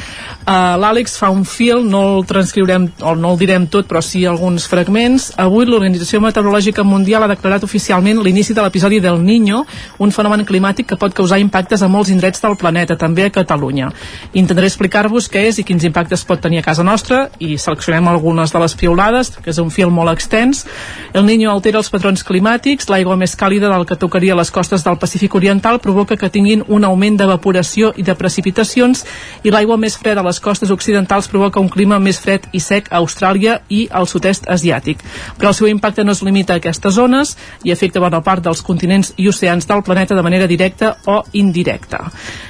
Uh, 0.42 0.74
L'Àlex 0.82 1.14
fa 1.20 1.30
un 1.30 1.44
fil, 1.46 1.84
no 1.86 2.02
el 2.16 2.26
transcriurem, 2.26 2.88
o 3.06 3.14
no 3.14 3.32
el 3.32 3.38
direm 3.38 3.68
tot, 3.70 3.86
però 3.88 4.02
sí 4.02 4.24
alguns 4.26 4.66
fragments. 4.68 5.30
Avui 5.40 5.68
l'Organització 5.68 6.20
Meteorològica 6.24 6.82
Mundial 6.82 7.22
ha 7.22 7.30
declarat 7.30 7.62
oficialment 7.64 8.20
l'inici 8.26 8.56
de 8.56 8.66
l'episodi 8.66 8.98
del 9.00 9.22
Niño, 9.22 9.62
un 10.02 10.10
fenomen 10.10 10.42
climàtic 10.48 10.90
que 10.90 10.98
pot 10.98 11.14
causar 11.14 11.38
impactes 11.40 11.86
a 11.86 11.90
molts 11.92 12.10
indrets 12.10 12.42
del 12.42 12.58
planeta, 12.58 12.98
també 12.98 13.28
a 13.28 13.34
Catalunya. 13.34 13.92
Intentaré 14.34 14.66
explicar-vos 14.66 15.30
què 15.30 15.46
és 15.52 15.62
i 15.62 15.66
quins 15.68 15.86
impactes 15.86 16.26
pot 16.26 16.42
tenir 16.42 16.60
a 16.60 16.66
casa 16.66 16.82
nostra 16.82 17.28
i 17.38 17.54
seleccionem 17.62 18.10
algunes 18.10 18.50
de 18.50 18.66
les 18.66 18.74
piulades, 18.74 19.32
que 19.38 19.54
és 19.54 19.62
un 19.62 19.70
fil 19.70 19.94
molt 19.94 20.10
extens. 20.10 20.31
El 20.32 21.26
Niño 21.26 21.50
altera 21.52 21.76
els 21.76 21.90
patrons 21.92 22.22
climàtics, 22.24 22.86
l'aigua 22.88 23.18
més 23.20 23.34
càlida 23.36 23.68
del 23.68 23.84
que 23.84 23.98
tocaria 24.00 24.36
les 24.38 24.50
costes 24.50 24.80
del 24.84 24.96
Pacífic 24.96 25.34
Oriental 25.36 25.76
provoca 25.84 26.16
que 26.16 26.30
tinguin 26.32 26.62
un 26.72 26.86
augment 26.88 27.18
d'evaporació 27.20 27.92
i 28.00 28.04
de 28.06 28.14
precipitacions 28.16 29.04
i 29.44 29.52
l'aigua 29.52 29.76
més 29.76 29.98
freda 30.00 30.22
a 30.22 30.26
les 30.26 30.40
costes 30.40 30.72
occidentals 30.72 31.28
provoca 31.28 31.60
un 31.60 31.68
clima 31.68 31.98
més 32.00 32.20
fred 32.22 32.48
i 32.52 32.60
sec 32.64 32.88
a 32.88 33.02
Austràlia 33.02 33.58
i 33.68 33.84
al 33.92 34.08
sud-est 34.08 34.48
asiàtic. 34.48 35.04
Però 35.36 35.52
el 35.52 35.58
seu 35.58 35.68
impacte 35.68 36.04
no 36.04 36.16
es 36.16 36.24
limita 36.24 36.56
a 36.56 36.62
aquestes 36.62 36.96
zones 36.96 37.36
i 37.62 37.72
afecta 37.76 38.00
bona 38.00 38.22
part 38.24 38.40
dels 38.42 38.64
continents 38.64 39.12
i 39.18 39.28
oceans 39.28 39.68
del 39.68 39.84
planeta 39.84 40.16
de 40.16 40.24
manera 40.24 40.48
directa 40.48 40.96
o 41.04 41.20
indirecta. 41.32 42.06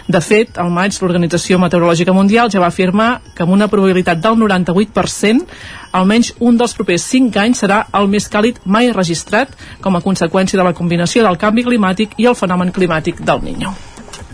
De 0.07 0.21
fet, 0.23 0.55
al 0.59 0.71
maig 0.71 0.95
l'Organització 1.03 1.59
Meteorològica 1.59 2.15
Mundial 2.15 2.51
ja 2.53 2.63
va 2.63 2.71
afirmar 2.71 3.17
que 3.35 3.43
amb 3.43 3.59
una 3.59 3.67
probabilitat 3.67 4.23
del 4.23 4.39
98% 4.39 5.82
almenys 5.93 6.32
un 6.40 6.59
dels 6.59 6.74
propers 6.78 7.05
5 7.12 7.40
anys 7.44 7.62
serà 7.64 7.85
el 7.98 8.10
més 8.12 8.28
càlid 8.32 8.60
mai 8.64 8.93
registrat 8.93 9.55
com 9.85 9.97
a 9.97 10.02
conseqüència 10.05 10.59
de 10.59 10.66
la 10.66 10.74
combinació 10.77 11.24
del 11.27 11.39
canvi 11.39 11.64
climàtic 11.69 12.19
i 12.19 12.28
el 12.28 12.39
fenomen 12.39 12.73
climàtic 12.73 13.20
del 13.20 13.43
Niño. 13.44 13.74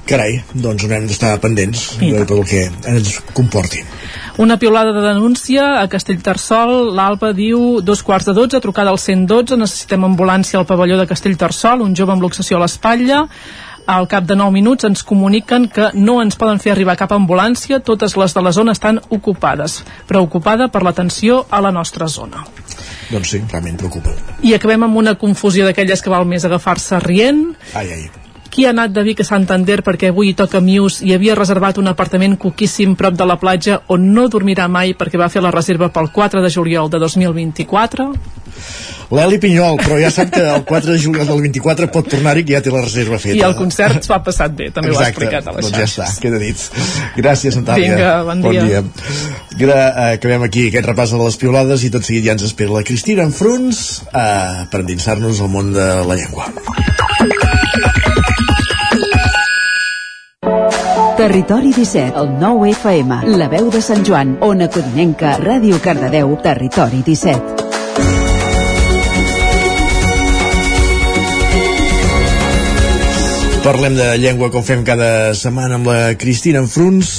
Carai, 0.09 0.39
doncs 0.57 0.87
haurem 0.87 1.05
d'estar 1.05 1.35
pendents 1.43 1.83
de 2.01 2.23
tot 2.25 2.39
el 2.39 2.47
que 2.49 2.63
ens 2.89 3.19
comporti. 3.37 3.83
Una 4.41 4.57
piulada 4.57 4.95
de 4.97 5.03
denúncia 5.05 5.83
a 5.83 5.89
Castellterçol. 5.93 6.95
L'Alba 6.97 7.35
diu 7.37 7.83
dos 7.85 8.01
quarts 8.07 8.31
de 8.31 8.33
dotze, 8.39 8.63
trucada 8.65 8.95
al 8.95 9.01
112, 9.03 9.59
necessitem 9.61 10.07
ambulància 10.09 10.57
al 10.61 10.65
pavelló 10.65 10.97
de 10.97 11.09
Castellterçol, 11.11 11.85
un 11.85 11.93
jove 11.99 12.15
amb 12.15 12.25
luxació 12.25 12.57
a 12.57 12.63
l'espatlla. 12.63 13.27
Al 13.89 14.05
cap 14.05 14.27
de 14.29 14.37
9 14.37 14.53
minuts 14.53 14.85
ens 14.85 15.01
comuniquen 15.01 15.65
que 15.73 15.87
no 15.97 16.19
ens 16.21 16.37
poden 16.37 16.59
fer 16.61 16.75
arribar 16.75 16.99
cap 17.01 17.15
ambulància, 17.17 17.79
totes 17.81 18.19
les 18.21 18.37
de 18.37 18.43
la 18.45 18.53
zona 18.53 18.75
estan 18.77 19.01
ocupades. 19.09 19.79
Preocupada 20.11 20.69
per 20.69 20.83
l'atenció 20.85 21.47
a 21.49 21.63
la 21.65 21.73
nostra 21.73 22.05
zona. 22.13 22.45
Doncs 23.09 23.33
sí, 23.33 23.41
realment 23.49 23.81
preocupa. 23.81 24.13
I 24.45 24.53
acabem 24.59 24.85
amb 24.85 25.01
una 25.01 25.17
confusió 25.17 25.65
d'aquelles 25.65 26.05
que 26.05 26.13
val 26.13 26.29
més 26.29 26.45
agafar-se 26.45 27.01
rient. 27.01 27.47
Ai, 27.73 27.89
ai. 27.97 28.28
Qui 28.59 28.65
ha 28.67 28.73
anat 28.75 28.91
de 28.91 29.05
Vic 29.07 29.21
a 29.23 29.25
Santander 29.27 29.85
perquè 29.87 30.09
avui 30.11 30.33
hi 30.33 30.35
toca 30.35 30.59
Mius 30.59 30.97
i 31.07 31.13
havia 31.15 31.37
reservat 31.39 31.77
un 31.79 31.87
apartament 31.87 32.33
coquíssim 32.43 32.97
prop 32.99 33.15
de 33.15 33.27
la 33.31 33.37
platja 33.39 33.77
on 33.95 34.09
no 34.17 34.25
dormirà 34.27 34.65
mai 34.67 34.97
perquè 34.99 35.21
va 35.21 35.29
fer 35.31 35.45
la 35.45 35.53
reserva 35.55 35.87
pel 35.95 36.09
4 36.17 36.43
de 36.43 36.51
juliol 36.51 36.91
de 36.91 36.99
2024? 36.99 38.07
L'Eli 39.15 39.39
Pinyol, 39.39 39.79
però 39.79 40.01
ja 40.03 40.11
sap 40.11 40.33
que 40.35 40.43
el 40.43 40.65
4 40.67 40.91
de 40.91 40.99
juliol 41.05 41.31
del 41.31 41.45
24 41.45 41.87
pot 41.95 42.11
tornar-hi 42.11 42.43
que 42.49 42.57
ja 42.57 42.63
té 42.65 42.73
la 42.75 42.83
reserva 42.83 43.21
feta. 43.23 43.37
I 43.39 43.45
el 43.47 43.55
concert 43.61 44.03
s'ho 44.03 44.17
ha 44.17 44.21
passat 44.27 44.59
bé, 44.59 44.73
també 44.75 44.91
ho 44.91 44.99
ha 44.99 45.07
explicat 45.07 45.47
a 45.47 45.55
les 45.55 45.69
doncs 45.69 45.79
ja 45.79 45.87
està, 45.87 46.09
queda 46.19 46.43
dit. 46.43 46.67
Gràcies, 47.15 47.57
Natàlia. 47.61 47.95
Vinga, 47.95 48.11
bon 48.27 48.43
dia. 48.43 48.67
dia. 48.67 48.83
Gra 49.63 49.79
eh, 49.87 50.19
acabem 50.19 50.49
aquí 50.49 50.67
aquest 50.73 50.91
repàs 50.91 51.15
de 51.15 51.23
les 51.23 51.39
piolades 51.39 51.87
i 51.87 51.93
tot 51.95 52.11
seguit 52.11 52.27
ja 52.27 52.35
ens 52.35 52.49
espera 52.51 52.75
la 52.75 52.83
Cristina 52.91 53.23
en 53.23 53.33
fronts 53.39 54.03
eh, 54.11 54.67
per 54.67 54.83
endinsar-nos 54.83 55.47
al 55.47 55.55
món 55.55 55.71
de 55.79 55.89
la 56.11 56.19
llengua. 56.19 56.51
Territori 61.19 61.73
17, 61.73 62.13
el 62.17 62.29
9 62.39 62.71
FM, 62.71 63.17
la 63.41 63.49
veu 63.51 63.73
de 63.75 63.81
Sant 63.83 64.05
Joan, 64.07 64.37
Ona 64.39 64.69
Codinenca, 64.71 65.33
Ràdio 65.43 65.81
Cardedeu, 65.83 66.37
Territori 66.45 67.03
17. 67.03 67.59
Parlem 73.67 73.99
de 73.99 74.07
llengua 74.23 74.53
com 74.55 74.63
fem 74.63 74.87
cada 74.87 75.35
setmana 75.35 75.83
amb 75.83 75.91
la 75.91 76.15
Cristina 76.15 76.63
en 76.63 76.71
fronts. 76.71 77.11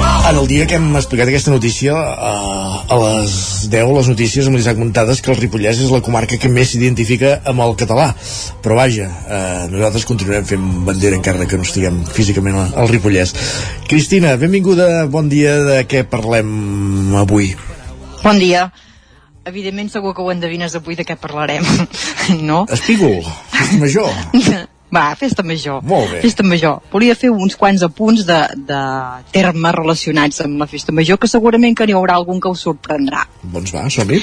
En 0.00 0.38
el 0.38 0.46
dia 0.48 0.64
que 0.66 0.76
hem 0.78 0.94
explicat 0.96 1.28
aquesta 1.28 1.50
notícia, 1.52 1.92
eh, 1.92 2.92
a 2.94 2.96
les 3.02 3.32
10, 3.70 3.90
les 3.98 4.08
notícies 4.08 4.46
amb 4.48 4.56
l'Isaac 4.56 4.78
Muntades, 4.80 5.20
que 5.20 5.30
el 5.32 5.36
Ripollès 5.36 5.80
és 5.84 5.90
la 5.92 6.00
comarca 6.00 6.38
que 6.40 6.48
més 6.48 6.70
s'identifica 6.72 7.34
amb 7.50 7.60
el 7.60 7.74
català. 7.76 8.06
Però 8.64 8.78
vaja, 8.78 9.10
eh, 9.28 9.66
nosaltres 9.72 10.06
continuarem 10.08 10.46
fent 10.48 10.64
bandera 10.86 11.16
encara 11.18 11.44
que 11.46 11.58
no 11.60 11.66
estiguem 11.68 12.00
físicament 12.06 12.56
al- 12.56 12.88
Ripollès. 12.88 13.34
Cristina, 13.88 14.36
benvinguda, 14.36 15.04
bon 15.06 15.28
dia, 15.28 15.58
de 15.68 15.82
què 15.86 16.04
parlem 16.08 17.14
avui? 17.16 17.54
Bon 18.22 18.38
dia. 18.38 18.70
Evidentment 19.44 19.90
segur 19.90 20.14
que 20.14 20.22
ho 20.22 20.30
endevines 20.32 20.74
avui 20.78 20.94
de 20.96 21.04
què 21.04 21.16
parlarem, 21.18 21.66
no? 22.48 22.64
Espígol, 22.70 23.20
major. 23.78 24.08
Va, 24.92 25.06
festa 25.16 25.42
major. 25.42 25.80
Molt 25.88 26.10
bé. 26.12 26.20
Festa 26.20 26.44
major. 26.44 26.82
Volia 26.92 27.16
fer 27.16 27.30
uns 27.32 27.56
quants 27.56 27.80
apunts 27.86 28.26
de, 28.28 28.38
de 28.68 28.80
termes 29.32 29.74
relacionats 29.78 30.42
amb 30.44 30.60
la 30.60 30.68
festa 30.68 30.92
major, 30.92 31.16
que 31.18 31.30
segurament 31.30 31.76
que 31.78 31.86
n'hi 31.88 31.96
haurà 31.96 32.18
algun 32.20 32.42
que 32.42 32.52
us 32.52 32.66
sorprendrà. 32.66 33.24
Doncs 33.42 33.72
va, 33.72 33.86
som-hi. 33.90 34.20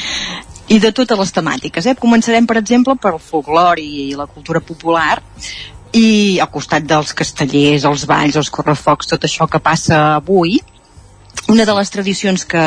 I 0.70 0.78
de 0.78 0.92
totes 0.94 1.18
les 1.18 1.34
temàtiques, 1.34 1.88
eh? 1.90 1.96
Començarem, 1.98 2.46
per 2.46 2.60
exemple, 2.62 2.94
per 3.02 3.16
el 3.16 3.24
folclore 3.24 3.82
i 3.82 4.12
la 4.18 4.28
cultura 4.30 4.62
popular, 4.62 5.18
i 5.98 6.38
al 6.38 6.52
costat 6.54 6.86
dels 6.86 7.16
castellers, 7.18 7.88
els 7.90 8.06
balls, 8.06 8.38
els 8.38 8.52
correfocs, 8.54 9.10
tot 9.10 9.26
això 9.26 9.50
que 9.50 9.62
passa 9.64 10.20
avui, 10.20 10.60
una 11.50 11.66
de 11.66 11.74
les 11.74 11.90
tradicions 11.90 12.46
que 12.46 12.62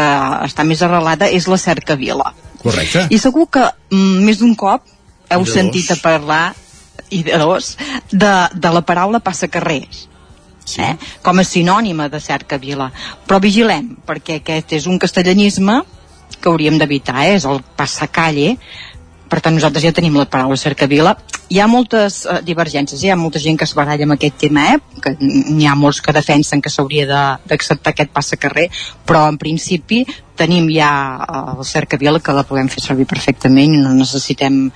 està 0.48 0.66
més 0.66 0.82
arrelada 0.82 1.28
és 1.30 1.46
la 1.46 1.60
cercavila. 1.60 2.32
Correcte. 2.62 3.06
I 3.14 3.18
segur 3.22 3.46
que 3.54 3.62
mm, 3.92 4.26
més 4.26 4.42
d'un 4.42 4.56
cop 4.58 4.90
heu 5.32 5.46
sentit 5.46 5.94
a 5.94 5.98
parlar 6.02 6.42
i 7.12 7.22
de 7.26 7.38
dos, 7.40 7.76
de, 8.10 8.32
de 8.54 8.72
la 8.72 8.84
paraula 8.86 9.20
passacarrers. 9.20 10.08
Sí. 10.62 10.78
Eh? 10.78 10.94
com 11.26 11.40
a 11.40 11.42
sinònima 11.42 12.04
de 12.06 12.20
cercavila 12.22 12.86
però 13.26 13.40
vigilem, 13.42 13.96
perquè 14.06 14.36
aquest 14.38 14.76
és 14.78 14.84
un 14.86 15.00
castellanisme 15.02 15.80
que 16.38 16.48
hauríem 16.48 16.76
d'evitar, 16.78 17.24
eh? 17.26 17.34
és 17.34 17.46
el 17.50 17.58
passacalle 17.76 18.52
per 19.32 19.40
tant 19.40 19.54
nosaltres 19.56 19.86
ja 19.86 19.94
tenim 19.96 20.16
la 20.20 20.28
paraula 20.28 20.58
cercavila 20.60 21.14
hi 21.52 21.60
ha 21.60 21.68
moltes 21.70 22.22
eh, 22.28 22.40
divergències 22.44 23.00
hi 23.00 23.12
ha 23.12 23.16
molta 23.16 23.40
gent 23.40 23.58
que 23.60 23.64
es 23.68 23.72
baralla 23.76 24.04
amb 24.06 24.16
aquest 24.16 24.36
tema 24.44 24.66
eh? 24.74 24.78
que 25.04 25.14
n'hi 25.20 25.68
ha 25.68 25.76
molts 25.78 26.02
que 26.04 26.14
defensen 26.16 26.60
que 26.64 26.72
s'hauria 26.72 27.06
d'acceptar 27.48 27.94
aquest 27.94 28.12
passacarrer 28.12 28.68
però 29.08 29.24
en 29.30 29.38
principi 29.40 30.02
tenim 30.36 30.68
ja 30.74 30.92
eh, 31.24 31.42
el 31.56 31.64
cercavila 31.68 32.20
que 32.20 32.36
la 32.36 32.44
podem 32.48 32.68
fer 32.72 32.84
servir 32.84 33.08
perfectament 33.08 33.76
i 33.78 33.80
no 33.80 33.94
necessitem 33.96 34.66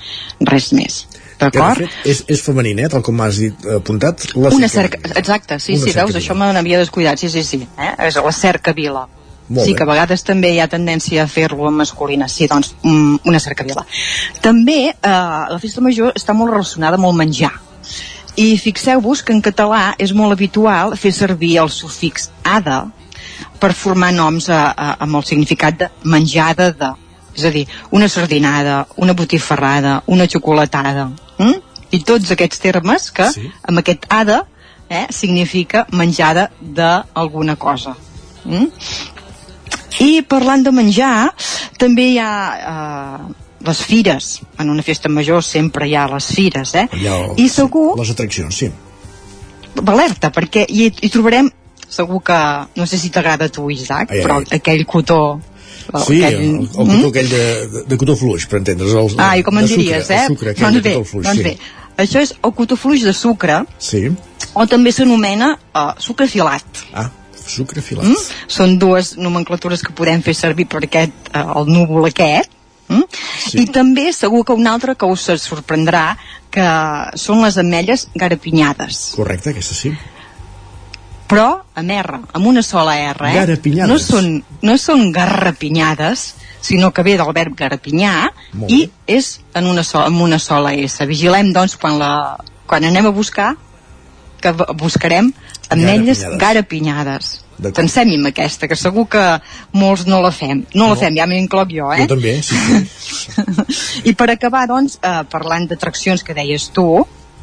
res 0.52 0.72
més 0.76 1.04
D'acord? 1.40 1.82
és, 2.04 2.22
és 2.32 2.40
femení, 2.42 2.72
eh, 2.80 2.88
tal 2.92 3.02
com 3.04 3.16
m'has 3.16 3.40
dit, 3.42 3.66
eh, 3.66 3.76
apuntat. 3.76 4.24
La 4.34 4.52
Una 4.54 4.68
cerca. 4.68 4.98
exacte, 5.14 5.58
sí, 5.60 5.76
Una 5.76 5.84
sí, 5.84 5.92
veus, 5.98 6.16
això 6.16 6.34
me 6.34 6.48
n'havia 6.52 6.80
descuidat, 6.80 7.20
sí, 7.20 7.30
sí, 7.30 7.44
sí, 7.44 7.60
eh? 7.78 7.92
és 8.08 8.16
la 8.16 8.32
cercavila. 8.32 9.06
Molt 9.48 9.64
sí, 9.64 9.72
bé. 9.72 9.76
que 9.78 9.84
a 9.84 9.86
vegades 9.86 10.24
també 10.26 10.50
hi 10.54 10.58
ha 10.58 10.66
tendència 10.66 11.22
a 11.22 11.28
fer-lo 11.30 11.68
en 11.68 11.76
masculina, 11.78 12.26
sí, 12.28 12.48
doncs 12.50 12.74
mm, 12.82 13.20
una 13.30 13.38
cercavila. 13.38 13.84
També 14.42 14.78
eh, 14.90 14.96
la 15.06 15.58
festa 15.62 15.84
major 15.84 16.12
està 16.18 16.34
molt 16.34 16.50
relacionada 16.50 16.98
amb 16.98 17.06
el 17.06 17.14
menjar. 17.14 17.52
I 18.36 18.56
fixeu-vos 18.60 19.22
que 19.24 19.32
en 19.32 19.40
català 19.40 19.94
és 20.02 20.12
molt 20.12 20.34
habitual 20.34 20.96
fer 21.00 21.12
servir 21.14 21.56
el 21.62 21.70
sufix 21.72 22.28
ada 22.44 22.82
per 23.60 23.72
formar 23.72 24.10
noms 24.12 24.50
a, 24.50 24.60
a, 24.72 24.88
amb 25.06 25.16
el 25.16 25.24
significat 25.24 25.78
de 25.84 25.88
menjada 26.04 26.72
de. 26.72 26.92
És 27.36 27.44
a 27.44 27.50
dir, 27.52 27.66
una 27.92 28.08
sardinada, 28.08 28.86
una 28.96 29.12
botifarrada, 29.12 30.02
una 30.06 30.26
xocolatada. 30.26 31.10
Mm? 31.38 31.58
I 31.92 32.00
tots 32.02 32.32
aquests 32.34 32.58
termes 32.62 33.10
que 33.14 33.28
sí. 33.32 33.44
amb 33.68 33.78
aquest 33.82 34.06
ada 34.10 34.40
eh, 34.88 35.06
significa 35.10 35.86
menjada 35.92 36.48
d'alguna 36.60 37.56
cosa. 37.56 37.94
Mm? 38.44 38.70
I 40.00 40.22
parlant 40.28 40.64
de 40.66 40.72
menjar, 40.76 41.30
també 41.80 42.10
hi 42.12 42.18
ha 42.20 42.32
eh, 42.56 43.34
les 43.66 43.80
fires. 43.82 44.30
En 44.60 44.70
una 44.70 44.84
festa 44.84 45.08
major 45.08 45.42
sempre 45.44 45.88
hi 45.88 45.94
ha 45.96 46.06
les 46.12 46.26
fires, 46.36 46.74
eh? 46.74 46.88
El- 46.92 47.32
I 47.40 47.48
segur, 47.48 47.94
Les 47.98 48.10
atraccions, 48.12 48.54
sí. 48.64 48.70
alerta, 49.86 50.30
perquè 50.32 50.64
hi, 50.68 50.90
hi 51.00 51.08
trobarem, 51.12 51.48
segur 51.88 52.20
que, 52.24 52.38
no 52.76 52.86
sé 52.86 52.98
si 52.98 53.10
t'agrada 53.10 53.46
a 53.46 53.52
tu, 53.52 53.68
Isaac, 53.70 54.10
ai, 54.10 54.22
però 54.24 54.40
ai. 54.42 54.48
aquell 54.60 54.84
cotó... 54.86 55.20
Sí, 56.06 56.20
el, 56.20 56.26
aquell, 56.26 56.46
el 56.60 56.68
cotó 56.76 57.08
aquell 57.12 57.28
de, 57.30 57.42
de, 57.72 57.82
de 57.90 57.98
cotó 58.00 58.16
fluix, 58.18 58.46
per 58.50 58.60
entendre's. 58.62 58.94
El, 58.94 59.20
Ah, 59.22 59.34
i 59.38 59.44
com 59.46 59.58
en 59.58 59.66
de 59.66 59.72
sucre, 59.72 59.84
diries, 59.84 60.10
eh? 60.10 60.22
El 60.24 60.34
sucre, 60.34 60.54
doncs 60.58 60.78
de 60.78 60.82
bé, 60.84 60.94
cotó 60.96 61.10
fluix, 61.12 61.26
doncs 61.28 61.38
sí. 61.38 61.44
bé, 61.44 61.84
això 62.06 62.24
és 62.24 62.34
el 62.42 62.54
cotó 62.58 62.76
fluix 62.80 63.04
de 63.06 63.14
sucre, 63.16 63.60
Sí. 63.78 64.02
o 64.54 64.66
també 64.66 64.92
s'anomena 64.92 65.52
uh, 65.56 65.92
sucre 66.02 66.26
filat. 66.28 66.82
Ah, 66.92 67.08
sucre 67.46 67.82
filat. 67.82 68.04
Mm? 68.10 68.26
Són 68.58 68.76
dues 68.82 69.14
nomenclatures 69.16 69.82
que 69.86 69.94
podem 69.96 70.22
fer 70.26 70.34
servir 70.34 70.66
per 70.66 70.82
aquest, 70.84 71.30
eh, 71.32 71.44
el 71.60 71.70
núvol 71.70 72.08
aquest. 72.10 72.50
Mm? 72.88 73.06
Sí. 73.46 73.62
I 73.62 73.66
també 73.74 74.12
segur 74.14 74.44
que 74.46 74.54
una 74.54 74.72
altra 74.76 74.94
que 74.94 75.06
us 75.10 75.24
sorprendrà 75.42 76.16
que 76.54 76.66
són 77.18 77.42
les 77.42 77.56
ametlles 77.58 78.08
garapinyades. 78.14 79.12
Correcte, 79.16 79.50
aquesta 79.50 79.74
sí. 79.74 79.92
Però 81.26 81.46
amb 81.74 81.90
R, 81.90 82.18
amb 82.38 82.46
una 82.46 82.62
sola 82.62 82.94
R, 83.02 83.30
eh? 83.32 83.38
No 83.90 83.96
són, 83.98 84.28
no 84.62 84.76
són 84.78 85.08
garrapinyades, 85.12 86.34
sinó 86.62 86.92
que 86.94 87.02
ve 87.06 87.16
del 87.18 87.32
verb 87.34 87.54
garapinyar 87.58 88.30
Molt 88.52 88.70
i 88.72 88.84
és 89.06 89.40
en 89.54 89.66
una, 89.70 89.82
sola, 89.86 90.06
amb 90.10 90.22
una 90.22 90.38
sola 90.42 90.72
S. 90.74 91.04
Vigilem, 91.06 91.52
doncs, 91.54 91.76
quan, 91.82 91.98
la, 91.98 92.36
quan 92.66 92.84
anem 92.86 93.06
a 93.10 93.14
buscar, 93.14 93.54
que 94.40 94.52
bu- 94.54 94.68
buscarem 94.78 95.32
ametlles 95.70 96.22
Garapinyades. 96.38 97.32
Pensem-hi 97.72 98.18
en 98.20 98.26
aquesta, 98.28 98.68
que 98.68 98.76
segur 98.76 99.06
que 99.08 99.22
molts 99.72 100.04
no 100.06 100.20
la 100.20 100.30
fem. 100.30 100.64
No, 100.76 100.90
la 100.92 100.96
fem, 101.00 101.14
ja 101.16 101.24
m'incloc 101.26 101.70
jo, 101.72 101.88
eh? 101.94 102.02
Jo 102.04 102.10
també, 102.12 102.34
sí. 102.44 102.54
sí. 103.00 103.46
I 104.10 104.12
per 104.14 104.28
acabar, 104.34 104.66
doncs, 104.68 104.98
eh, 105.02 105.22
parlant 105.32 105.64
d'atraccions 105.70 106.22
que 106.22 106.36
deies 106.36 106.68
tu, 106.76 106.84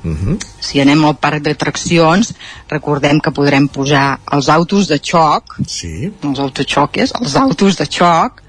Uh 0.03 0.11
-huh. 0.11 0.37
si 0.59 0.81
anem 0.81 1.05
al 1.05 1.15
parc 1.15 1.43
d'atraccions, 1.43 2.33
recordem 2.67 3.19
que 3.19 3.31
podrem 3.31 3.67
posar 3.67 4.19
els 4.31 4.49
autos 4.49 4.87
de 4.87 4.99
xoc, 4.99 5.55
sí. 5.67 6.11
els 6.21 6.39
autoxoques, 6.39 7.13
els 7.21 7.35
autos 7.35 7.77
de 7.77 7.85
xoc, 7.85 8.41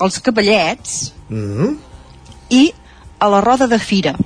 els 0.00 0.18
cavallets 0.20 1.12
Uh 1.30 1.36
-huh. 1.38 1.76
i 2.50 2.74
a 3.18 3.28
la 3.28 3.40
roda 3.40 3.66
de 3.66 3.78
fira, 3.78 4.16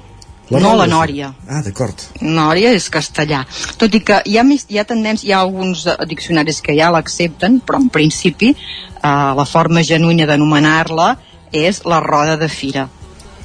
La 0.49 0.61
no 0.61 0.77
la 0.79 0.87
nòria. 0.87 1.33
Ah, 1.51 1.61
d'acord. 1.63 2.03
Nòria 2.23 2.71
és 2.71 2.87
castellà. 2.93 3.41
Tot 3.81 3.95
i 3.99 4.01
que 4.07 4.21
hi 4.31 4.37
ha, 4.39 4.45
més, 4.47 4.67
hi 4.71 4.79
ha 4.79 4.85
tendència, 4.87 5.27
hi 5.27 5.33
ha 5.35 5.41
alguns 5.43 5.87
eh, 5.91 5.97
diccionaris 6.07 6.61
que 6.63 6.77
ja 6.79 6.91
l'accepten, 6.95 7.59
però 7.67 7.81
en 7.83 7.89
principi 7.91 8.53
eh, 8.53 9.33
la 9.41 9.45
forma 9.45 9.83
genuïna 9.83 10.29
d'anomenar-la 10.31 11.17
és 11.51 11.83
la 11.85 11.99
roda 12.05 12.37
de 12.39 12.49
fira. 12.49 12.87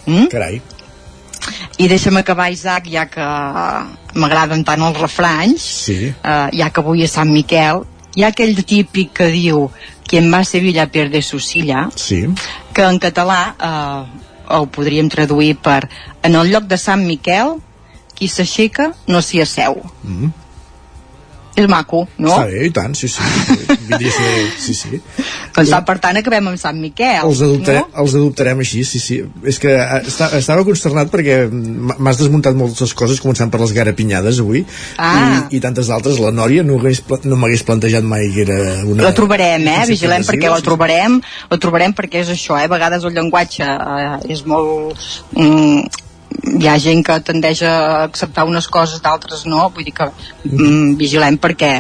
Mm? 0.05 0.27
Carai. 0.29 0.61
I 1.77 1.87
deixa'm 1.87 2.17
acabar, 2.17 2.51
Isaac, 2.51 2.87
ja 2.91 3.05
que 3.09 3.23
m'agraden 4.19 4.63
tant 4.67 4.81
els 4.83 4.99
refranys, 4.99 5.61
Sí. 5.85 6.13
eh, 6.23 6.49
ja 6.53 6.69
que 6.69 6.81
avui 6.81 7.03
és 7.03 7.11
Sant 7.11 7.31
Miquel, 7.31 7.83
hi 8.15 8.23
ha 8.23 8.27
aquell 8.27 8.55
típic 8.65 9.13
que 9.13 9.27
diu 9.31 9.69
quien 10.07 10.31
va 10.33 10.39
a 10.39 10.43
Sevilla 10.45 10.87
pierde 10.91 11.21
su 11.21 11.39
silla, 11.39 11.89
Sí. 11.95 12.25
que 12.73 12.83
en 12.83 12.99
català 12.99 13.55
eh, 13.59 14.03
ho 14.49 14.65
podríem 14.67 15.07
traduir 15.09 15.55
per 15.57 15.87
en 16.23 16.35
el 16.35 16.51
lloc 16.51 16.63
de 16.65 16.77
Sant 16.77 17.05
Miquel 17.07 17.55
qui 18.13 18.27
s'aixeca 18.27 18.91
no 19.07 19.21
s'hi 19.21 19.41
asseu. 19.41 19.81
Mm. 20.03 20.29
És 21.51 21.67
maco, 21.67 22.05
no? 22.17 22.31
Està 22.31 22.45
bé, 22.47 22.61
i 22.69 22.71
tant, 22.71 22.93
sí, 22.95 23.09
sí. 23.11 23.21
A 23.91 23.97
ser... 23.99 24.35
Sí, 24.61 24.73
sí. 24.77 24.99
Doncs, 25.55 25.73
per 25.87 25.97
tant, 25.99 26.15
acabem 26.15 26.47
amb 26.47 26.59
Sant 26.59 26.77
Miquel. 26.79 27.17
Els, 27.27 27.41
adoptarem, 27.43 27.89
no? 27.89 28.03
els 28.03 28.13
adoptarem 28.15 28.61
així, 28.63 28.85
sí, 28.87 29.01
sí. 29.03 29.17
És 29.51 29.59
que 29.59 29.73
eh, 29.75 29.97
està, 30.07 30.29
estava 30.37 30.63
consternat 30.67 31.11
perquè 31.11 31.41
m'has 31.51 32.21
desmuntat 32.21 32.55
moltes 32.55 32.95
coses, 32.97 33.19
començant 33.23 33.51
per 33.51 33.59
les 33.63 33.73
garapinyades 33.75 34.39
avui, 34.43 34.63
Ah. 34.95 35.47
i, 35.49 35.57
i 35.57 35.63
tantes 35.63 35.91
d'altres. 35.91 36.21
La 36.23 36.31
Nòria 36.35 36.63
no, 36.63 36.77
hagués 36.79 37.03
no 37.27 37.39
m'hagués 37.41 37.65
plantejat 37.67 38.07
mai 38.07 38.29
que 38.31 38.45
era 38.45 38.59
una... 38.85 39.03
La 39.09 39.15
trobarem, 39.17 39.67
eh? 39.67 39.81
Vigilem 39.91 40.23
perquè 40.27 40.51
la 40.51 40.61
trobarem, 40.63 41.19
la 41.51 41.59
trobarem 41.59 41.95
perquè 41.97 42.23
és 42.23 42.31
això, 42.31 42.55
eh? 42.61 42.69
A 42.69 42.71
vegades 42.71 43.03
el 43.03 43.17
llenguatge 43.17 43.67
eh, 43.67 44.15
és 44.31 44.45
molt... 44.47 44.95
Mm, 45.35 46.07
hi 46.59 46.67
ha 46.67 46.77
gent 46.81 47.03
que 47.05 47.17
tendeix 47.25 47.63
a 47.67 47.73
acceptar 48.03 48.45
unes 48.49 48.67
coses, 48.71 49.01
d'altres 49.03 49.45
no, 49.49 49.63
vull 49.73 49.87
dir 49.87 49.95
que 49.95 50.07
mm, 50.11 50.93
vigilem 50.99 51.37
perquè 51.41 51.71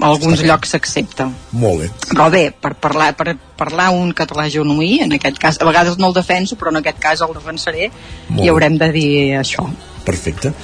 a 0.00 0.08
alguns 0.08 0.40
llocs 0.46 0.72
s'accepta. 0.72 1.26
Molt 1.60 1.82
bé. 1.82 1.90
Però 2.08 2.30
bé, 2.32 2.42
per 2.56 2.72
parlar, 2.80 3.10
per 3.18 3.34
parlar 3.60 3.90
un 3.92 4.14
català 4.16 4.46
genuí, 4.52 4.94
en 5.04 5.12
aquest 5.16 5.40
cas, 5.42 5.60
a 5.60 5.68
vegades 5.68 6.00
no 6.00 6.08
el 6.08 6.16
defenso, 6.16 6.56
però 6.56 6.72
en 6.72 6.80
aquest 6.80 7.00
cas 7.02 7.24
el 7.26 7.34
defensaré 7.36 7.90
Molt 8.30 8.44
i 8.44 8.52
haurem 8.52 8.80
de 8.80 8.90
dir 8.96 9.12
això. 9.40 9.66
Perfecte. 10.06 10.54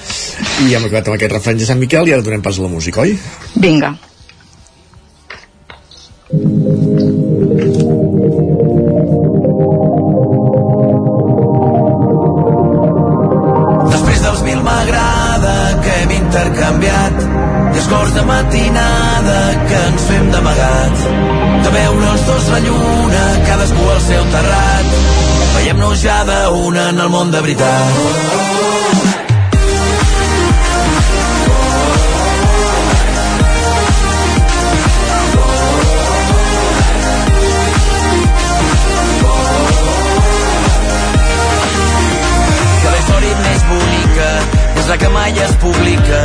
I 0.64 0.72
hem 0.74 0.88
acabat 0.88 1.10
amb 1.10 1.18
aquest 1.18 1.36
refrany 1.36 1.60
de 1.60 1.68
Sant 1.68 1.82
Miquel 1.82 2.08
i 2.08 2.16
ara 2.16 2.24
donem 2.24 2.42
pas 2.42 2.58
a 2.58 2.64
la 2.64 2.72
música, 2.72 3.04
oi? 3.04 3.18
Vinga. 3.60 3.92
Després 6.26 8.45
intercanviat. 16.36 17.22
I 17.74 17.78
els 17.80 17.88
cors 17.88 18.12
de 18.16 18.24
matinada 18.28 19.38
que 19.68 19.78
ens 19.90 20.08
fem 20.08 20.28
d'amagat 20.32 21.06
de 21.64 21.72
veure 21.76 22.10
els 22.12 22.26
dos 22.28 22.50
la 22.52 22.60
lluna 22.66 23.22
cadascú 23.48 23.88
al 23.94 24.02
seu 24.08 24.28
terrat. 24.34 24.92
Veiem-nos 25.56 26.04
ja 26.04 26.20
d'una 26.28 26.90
en 26.92 27.02
el 27.06 27.10
món 27.16 27.32
de 27.32 27.42
veritat 27.48 28.55
la 44.88 44.98
que 44.98 45.08
mai 45.08 45.32
es 45.38 45.52
publica. 45.62 46.18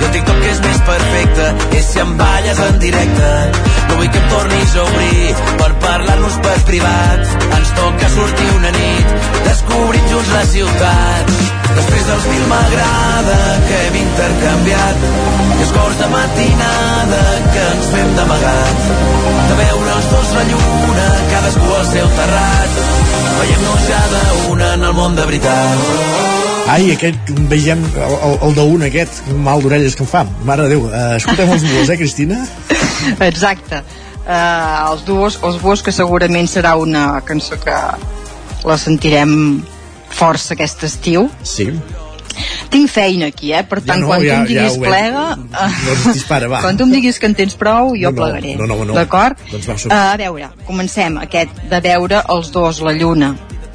I 0.00 0.04
el 0.04 0.10
TikTok 0.14 0.44
és 0.50 0.60
més 0.64 0.78
perfecte 0.86 1.46
és 1.78 1.90
si 1.92 2.00
em 2.02 2.16
balles 2.18 2.58
en 2.64 2.78
directe. 2.82 3.28
No 3.90 3.98
vull 4.00 4.10
que 4.14 4.22
em 4.22 4.28
tornis 4.32 4.74
a 4.74 4.86
obrir 4.86 5.34
per 5.60 5.70
parlar-nos 5.84 6.38
per 6.46 6.56
privat. 6.70 7.36
Ens 7.58 7.70
toca 7.78 8.10
sortir 8.16 8.48
una 8.56 8.72
nit 8.74 9.14
descobrim 9.46 10.10
junts 10.10 10.34
la 10.34 10.42
ciutat 10.50 11.32
després 11.68 12.04
dels 12.10 12.26
mil 12.32 12.44
m'agrada 12.50 13.38
que 13.68 13.80
hem 13.86 13.98
intercanviat. 14.02 15.06
I 15.58 15.62
els 15.66 15.72
cors 15.78 16.02
de 16.02 16.10
matinada 16.16 17.24
que 17.54 17.64
ens 17.76 17.90
fem 17.94 18.14
d'amagat. 18.18 18.86
De 19.52 19.62
veure 19.62 19.96
els 19.96 20.12
dos 20.16 20.36
la 20.38 20.46
lluna 20.52 21.08
cadascú 21.32 21.74
al 21.80 21.90
seu 21.94 22.14
terrat. 22.20 22.78
Veiem-nos 23.40 23.90
ja 23.92 24.06
d'una 24.14 24.72
en 24.78 24.88
el 24.90 24.96
món 25.02 25.18
de 25.18 25.28
veritat 25.32 26.57
Ai, 26.68 26.90
aquest, 26.92 27.30
vegem 27.48 27.80
el, 27.96 28.14
el, 28.26 28.34
el 28.48 28.54
d'un 28.58 28.82
aquest, 28.88 29.22
mal 29.44 29.62
d'orelles 29.64 29.94
que 29.96 30.04
em 30.04 30.10
fa. 30.10 30.24
Mare 30.44 30.66
de 30.66 30.74
Déu, 30.74 30.82
uh, 30.90 31.14
escoltem 31.16 31.48
els 31.54 31.64
dues, 31.64 31.88
eh, 31.88 31.96
Cristina? 31.96 32.42
Exacte. 33.30 33.80
Uh, 34.28 34.92
els 34.92 35.06
duos, 35.08 35.38
els 35.48 35.56
duos 35.62 35.80
que 35.86 35.94
segurament 35.96 36.50
serà 36.52 36.74
una 36.76 37.22
cançó 37.24 37.56
que 37.62 37.72
la 38.68 38.76
sentirem 38.76 39.32
força 40.12 40.52
aquest 40.58 40.84
estiu. 40.90 41.30
Sí. 41.46 41.70
Tinc 42.70 42.90
feina 42.92 43.30
aquí, 43.32 43.54
eh? 43.56 43.64
Per 43.66 43.80
tant, 43.80 44.02
no, 44.04 44.10
quan 44.12 44.20
ja- 44.22 44.36
tu 44.36 44.42
em 44.42 44.46
diguis 44.52 44.76
ja 44.76 44.84
plega... 44.84 45.24
Doncs 45.88 46.04
dispara, 46.20 46.50
va. 46.52 46.60
Quan 46.66 46.76
tu 46.78 46.84
em 46.84 46.92
diguis 46.92 47.16
que 47.18 47.26
en 47.30 47.34
tens 47.38 47.56
prou, 47.58 47.94
jo 47.96 48.12
No, 48.12 48.18
no, 48.18 48.20
plegaré. 48.26 48.52
no, 48.60 48.68
no, 48.68 48.76
no. 48.84 48.94
D'acord? 48.98 49.40
Doncs 49.50 49.66
va, 49.72 49.78
som- 49.80 49.90
Uh, 49.94 50.12
a 50.12 50.16
veure, 50.20 50.50
comencem 50.68 51.16
aquest 51.24 51.64
de 51.72 51.80
veure 51.88 52.20
els 52.36 52.52
dos 52.54 52.82
la 52.84 52.92
lluna. 52.92 53.32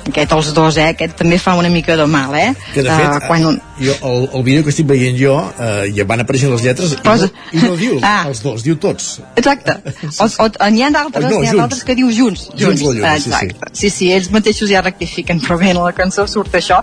Aquest 0.10 0.32
els 0.36 0.50
dos, 0.54 0.78
eh? 0.78 0.90
Aquest 0.94 1.16
també 1.20 1.38
fa 1.40 1.54
una 1.56 1.70
mica 1.70 1.96
de 2.00 2.06
mal, 2.10 2.34
eh? 2.36 2.50
Que 2.74 2.84
de 2.84 2.90
fet, 2.92 3.28
quan 3.28 3.46
un... 3.50 3.60
jo, 3.80 3.94
el, 4.10 4.30
el 4.34 4.44
vídeo 4.44 4.64
que 4.64 4.70
estic 4.74 4.88
veient 4.90 5.18
jo, 5.20 5.36
eh, 5.60 5.92
ja 5.96 6.06
van 6.10 6.22
apareixent 6.26 6.52
les 6.54 6.64
lletres 6.66 6.92
i, 6.94 7.00
Posa- 7.06 7.30
no, 7.32 7.60
i 7.60 7.64
no 7.64 7.76
diu 7.80 8.00
Ah. 8.04 8.26
els 8.28 8.44
dos, 8.44 8.64
diu 8.64 8.76
tots. 8.78 9.20
Exacte. 9.40 9.78
O, 10.20 10.28
o, 10.46 10.70
n'hi 10.70 10.84
ha 10.84 10.92
d'altres, 10.92 11.26
Oh, 11.32 11.42
no, 11.42 11.52
junts. 11.64 11.84
que 11.88 11.96
diu 11.96 12.12
junts. 12.12 12.50
Junts 12.60 12.82
la 12.84 12.94
lluna, 12.94 13.16
sí, 13.18 13.24
sí. 13.24 13.30
Exacte. 13.34 13.72
Sí, 13.74 13.90
sí, 13.90 14.12
ells 14.12 14.30
mateixos 14.32 14.70
ja 14.70 14.82
rectifiquen, 14.84 15.40
però 15.46 15.58
bé, 15.62 15.72
en 15.72 15.82
la 15.84 15.94
cançó 15.96 16.28
surt 16.28 16.54
això, 16.60 16.82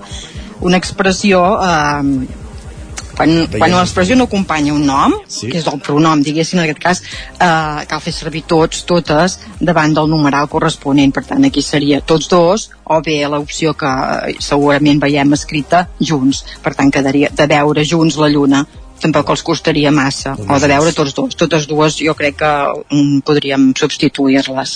una 0.61 0.77
expressió... 0.81 1.45
Eh, 1.63 2.39
quan, 3.21 3.47
quan 3.53 3.75
l'expressió 3.77 4.17
no 4.17 4.25
acompanya 4.29 4.73
un 4.73 4.87
nom, 4.89 5.15
Sí. 5.29 5.51
que 5.51 5.59
és 5.59 5.67
el 5.69 5.81
pronom, 5.85 6.23
diguéssim, 6.25 6.59
en 6.59 6.65
aquest 6.65 6.81
cas, 6.81 7.03
eh, 7.39 7.85
cal 7.89 8.01
fer 8.01 8.13
servir 8.17 8.45
tots, 8.49 8.85
totes, 8.89 9.39
davant 9.61 9.95
del 9.95 10.09
numeral 10.09 10.49
corresponent. 10.49 11.13
Per 11.13 11.25
tant, 11.25 11.45
aquí 11.45 11.63
seria 11.63 12.01
tots 12.01 12.29
dos, 12.29 12.71
o 12.85 13.01
bé 13.03 13.21
l'opció 13.29 13.75
que 13.75 13.87
eh, 13.87 14.37
segurament 14.41 15.01
veiem 15.01 15.33
escrita, 15.37 15.89
junts. 16.01 16.45
Per 16.63 16.75
tant, 16.75 16.91
quedaria 16.91 17.29
de 17.31 17.47
veure 17.47 17.85
junts 17.85 18.17
la 18.17 18.29
lluna 18.29 18.67
tampoc 19.01 19.31
els 19.31 19.43
costaria 19.43 19.91
massa, 19.91 20.35
o 20.37 20.59
de 20.61 20.69
veure 20.69 20.93
tots 20.93 21.15
dos. 21.15 21.35
Totes 21.35 21.67
dues 21.67 21.97
jo 21.97 22.13
crec 22.15 22.37
que 22.37 22.51
podríem 23.25 23.73
substituir-les. 23.75 24.75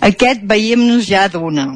Aquest 0.00 0.40
veiem-nos 0.48 1.04
ja 1.04 1.28
d'una. 1.28 1.66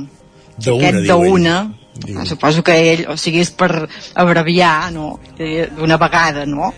D'una, 0.57 0.89
Aquest 0.89 1.03
diu 1.05 1.84
ell. 1.95 2.07
d'una, 2.07 2.27
suposo 2.27 2.63
que 2.63 2.77
ell, 2.93 3.07
o 3.11 3.17
sigui, 3.17 3.41
és 3.41 3.51
per 3.51 3.89
abreviar, 4.15 4.93
no? 4.93 5.19
Eh, 5.39 5.69
D'una 5.77 5.97
vegada, 5.97 6.47
no? 6.47 6.73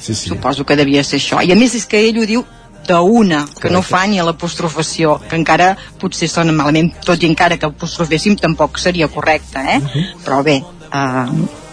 Sí, 0.00 0.14
sí. 0.14 0.28
Suposo 0.28 0.64
que 0.66 0.76
devia 0.76 1.04
ser 1.04 1.18
això. 1.20 1.42
I 1.42 1.52
a 1.52 1.56
més 1.56 1.74
és 1.74 1.86
que 1.86 2.00
ell 2.08 2.18
ho 2.20 2.26
diu 2.26 2.44
d'una, 2.86 3.44
que 3.60 3.70
no 3.70 3.82
fa 3.82 4.04
ni 4.06 4.20
a 4.20 4.24
l'apostrofació, 4.26 5.16
que 5.28 5.36
encara 5.38 5.72
potser 5.98 6.28
sona 6.30 6.54
malament, 6.54 6.92
tot 7.04 7.22
i 7.22 7.26
encara 7.26 7.58
que 7.58 7.66
apostroféssim 7.66 8.36
tampoc 8.38 8.78
seria 8.78 9.08
correcte, 9.08 9.58
eh? 9.58 10.04
Però 10.24 10.42
bé, 10.46 10.60
eh, 10.92 11.64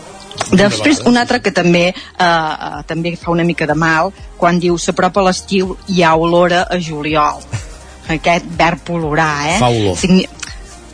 Després, 0.53 1.02
un 1.06 1.18
altre 1.18 1.40
que 1.45 1.52
també 1.53 1.84
eh, 1.90 1.94
eh, 2.26 2.82
també 2.90 3.15
fa 3.20 3.32
una 3.32 3.45
mica 3.45 3.68
de 3.70 3.76
mal 3.78 4.11
quan 4.38 4.60
diu 4.60 4.78
s'apropa 4.82 5.22
l'estiu 5.26 5.76
i 5.88 5.99
hi 5.99 6.03
ha 6.03 6.15
olora 6.18 6.64
a 6.70 6.80
juliol. 6.82 7.41
Aquest 8.18 8.49
verb 8.60 8.90
olorar, 8.98 9.48
eh? 9.53 9.57
Fa 9.61 9.70
olor. 9.72 9.98
Signi 9.98 10.26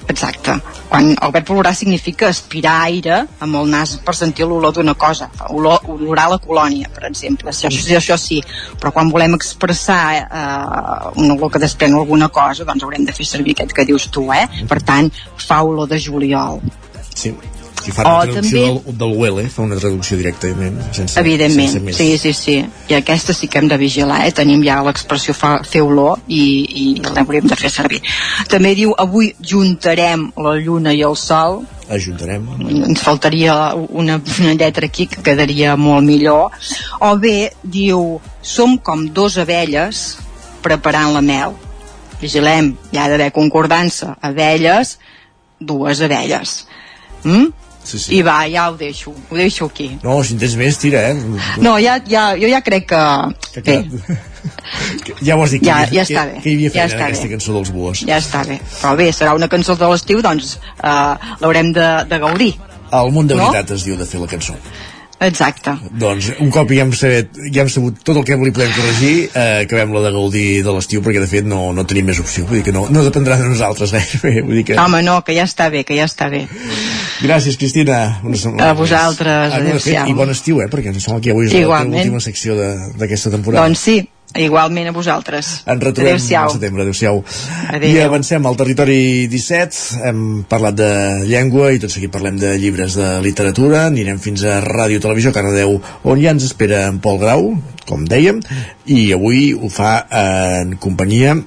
Exacte. 0.10 0.56
Quan 0.90 1.12
el 1.14 1.32
verb 1.32 1.52
olorar 1.54 1.76
significa 1.78 2.28
aspirar 2.28 2.80
aire 2.88 3.20
amb 3.46 3.60
el 3.60 3.70
nas 3.70 3.94
per 4.06 4.16
sentir 4.18 4.48
l'olor 4.50 4.74
d'una 4.74 4.96
cosa. 4.98 5.30
Olor, 5.54 5.86
olorar 5.94 6.26
la 6.32 6.40
colònia, 6.42 6.90
per 6.96 7.06
exemple. 7.12 7.52
Això, 7.54 7.70
això, 7.70 8.00
això 8.00 8.18
sí. 8.18 8.40
Però 8.82 8.92
quan 8.96 9.14
volem 9.14 9.38
expressar 9.38 10.02
eh, 10.18 11.14
una 11.22 11.38
olor 11.38 11.54
que 11.54 11.62
desprèn 11.62 11.94
alguna 12.00 12.32
cosa, 12.34 12.66
doncs 12.66 12.88
haurem 12.88 13.06
de 13.06 13.14
fer 13.14 13.28
servir 13.30 13.54
aquest 13.58 13.78
que 13.78 13.86
dius 13.86 14.10
tu, 14.10 14.26
eh? 14.34 14.48
Per 14.68 14.82
tant, 14.82 15.14
fa 15.46 15.62
olor 15.68 15.88
de 15.94 16.02
juliol. 16.02 16.60
Sí. 17.14 17.36
Si 17.84 17.92
fa 17.96 18.02
una 18.04 18.18
O 18.18 18.22
traducció 18.28 18.60
també- 18.66 18.84
del, 18.86 18.98
del 18.98 19.14
Huele, 19.18 19.50
fa 19.50 19.62
una 19.64 19.76
traducció 19.80 20.18
directament, 20.18 20.80
sense, 20.94 21.20
Evidentment, 21.20 21.70
sense 21.72 21.84
més. 21.86 21.96
sí, 21.98 22.18
sí, 22.18 22.34
sí. 22.34 22.66
I 22.90 22.94
aquesta 22.98 23.34
sí 23.34 23.48
que 23.48 23.58
hem 23.60 23.68
de 23.68 23.78
vigilar, 23.78 24.26
eh? 24.28 24.32
Tenim 24.36 24.64
ja 24.66 24.82
l'expressió 24.84 25.34
fa, 25.34 25.62
fer 25.64 25.82
olor 25.82 26.20
i, 26.28 26.42
i 26.84 27.02
l'hauríem 27.16 27.48
de 27.48 27.56
fer 27.56 27.70
servir. 27.72 28.02
També 28.50 28.76
diu, 28.76 28.94
avui 28.98 29.34
juntarem 29.42 30.32
la 30.38 30.56
lluna 30.60 30.94
i 30.94 31.02
el 31.04 31.16
sol, 31.16 31.64
Ajuntarem. 31.90 32.44
ens 32.86 33.02
faltaria 33.02 33.74
una, 33.76 34.20
una 34.40 34.54
lletra 34.54 34.86
aquí 34.86 35.08
que 35.08 35.24
quedaria 35.24 35.76
molt 35.76 36.06
millor. 36.06 36.52
O 37.00 37.16
bé, 37.18 37.54
diu, 37.64 38.20
som 38.42 38.78
com 38.78 39.08
dos 39.14 39.38
abelles 39.38 40.18
preparant 40.62 41.14
la 41.14 41.22
mel. 41.22 41.56
Vigilem, 42.22 42.74
hi 42.92 42.98
ha 43.00 43.08
d'haver 43.10 43.32
concordança. 43.32 44.18
Abelles, 44.22 44.98
dues 45.60 46.02
abelles. 46.02 46.68
Mm? 47.24 47.48
Sí, 47.90 47.98
sí. 48.00 48.16
I 48.20 48.22
va, 48.26 48.36
ja 48.52 48.68
ho 48.70 48.76
deixo, 48.78 49.12
ho 49.30 49.36
deixo 49.38 49.66
aquí. 49.66 49.88
No, 50.04 50.20
si 50.24 50.36
en 50.36 50.40
tens 50.44 50.56
més, 50.60 50.78
tira, 50.78 51.02
eh? 51.10 51.16
No, 51.58 51.78
ja, 51.82 51.96
ja, 52.06 52.28
jo 52.38 52.48
ja 52.52 52.62
crec 52.62 52.86
que... 52.92 53.02
Que 53.56 53.62
Bé, 53.66 53.78
Que 55.06 55.16
Ja 55.26 55.36
ho 55.36 55.44
has 55.44 55.52
dit, 55.56 55.62
que, 55.64 55.68
Ja- 55.68 55.88
ja 55.92 56.04
està 56.06 56.24
que, 56.28 56.36
bé, 56.36 56.42
que 56.44 56.50
hi 56.52 56.56
havia 56.56 56.70
ja 56.70 56.74
feina 56.76 56.88
està 56.94 57.00
en 57.00 57.08
aquesta 57.10 57.28
bé. 57.28 57.32
cançó 57.34 57.54
dels 57.58 57.72
buos. 57.76 58.04
ja 58.08 58.18
està 58.22 58.44
bé. 58.48 58.60
Però 58.82 58.96
bé, 59.00 59.10
serà 59.16 59.34
una 59.36 59.50
cançó 59.52 59.76
de 59.76 59.90
l'estiu, 59.92 60.22
doncs 60.24 60.54
eh, 60.84 61.34
l'haurem 61.42 61.74
de, 61.76 61.88
de 62.10 62.20
gaudir. 62.22 62.54
El 62.92 63.12
munt 63.14 63.28
de 63.30 63.36
No? 63.36 63.50
veritat 63.50 63.72
es 63.76 63.84
diu 63.86 63.98
de 64.00 64.06
fer 64.06 64.22
la 64.22 64.28
cançó. 64.32 64.56
Exacte. 65.20 65.74
Doncs 66.00 66.30
un 66.40 66.52
cop 66.54 66.70
ja 66.72 66.86
hem, 66.86 66.94
sabut, 66.96 67.40
ja 67.52 67.64
hem 67.66 67.72
sabut 67.72 67.98
tot 68.08 68.16
el 68.22 68.24
que 68.28 68.38
li 68.40 68.54
podem 68.56 68.72
corregir, 68.72 69.16
eh, 69.34 69.66
acabem-la 69.66 70.04
de 70.06 70.12
gaudir 70.16 70.46
de 70.64 70.76
l'estiu 70.76 71.04
perquè 71.04 71.20
de 71.20 71.28
fet 71.28 71.48
no, 71.50 71.74
no 71.76 71.84
tenim 71.90 72.08
més 72.08 72.22
opció, 72.24 72.46
vull 72.48 72.62
dir 72.62 72.68
que 72.70 72.76
no, 72.76 72.86
no 72.94 73.04
dependrà 73.04 73.36
de 73.42 73.50
nosaltres 73.52 73.92
gairebé, 73.96 74.42
vull 74.48 74.62
dir 74.62 74.66
que... 74.72 74.78
Home, 74.80 75.02
no, 75.04 75.20
que 75.28 75.36
ja 75.36 75.44
està 75.50 75.68
bé, 75.74 75.84
que 75.88 75.98
ja 76.00 76.08
està 76.08 76.30
bé. 76.32 76.46
Gràcies, 77.20 77.58
Cristina. 77.60 78.22
Una 78.24 78.40
setmana 78.40 78.70
A 78.72 78.78
vosaltres. 78.80 79.52
Ah, 79.52 79.60
no, 79.60 79.74
adéu-siau. 79.74 80.08
I 80.08 80.16
bon 80.16 80.32
estiu, 80.32 80.62
eh? 80.64 80.70
Perquè 80.72 80.94
em 80.94 81.02
sembla 81.04 81.20
que 81.26 81.34
avui 81.36 81.50
és 81.50 81.58
Igualment. 81.60 81.98
l'última 82.00 82.24
secció 82.24 82.56
d'aquesta 82.56 83.34
temporada. 83.34 83.66
Doncs 83.68 83.84
sí, 83.84 83.98
igualment 84.38 84.90
a 84.90 84.94
vosaltres. 84.94 85.50
Ens 85.66 85.84
retrobem 85.84 86.20
al 86.20 86.52
setembre, 86.54 86.84
adéu-siau. 86.86 87.24
Adéu. 87.74 87.90
I 87.90 88.02
avancem 88.04 88.46
al 88.46 88.58
territori 88.60 89.28
17, 89.32 90.02
hem 90.10 90.24
parlat 90.50 90.78
de 90.78 90.90
llengua 91.26 91.72
i 91.74 91.82
tot 91.82 91.94
seguit 91.94 92.14
parlem 92.14 92.38
de 92.42 92.54
llibres 92.62 92.98
de 93.00 93.12
literatura, 93.26 93.88
anirem 93.90 94.20
fins 94.22 94.46
a 94.46 94.60
Ràdio 94.66 95.02
Televisió 95.02 95.34
Cardedeu, 95.36 95.80
on 96.04 96.22
ja 96.22 96.36
ens 96.36 96.46
espera 96.46 96.86
en 96.90 97.00
Pol 97.02 97.18
Grau, 97.22 97.54
com 97.90 98.06
dèiem, 98.06 98.44
i 98.86 99.08
avui 99.18 99.54
ho 99.58 99.72
fa 99.74 100.04
en 100.10 100.76
companyia 100.78 101.40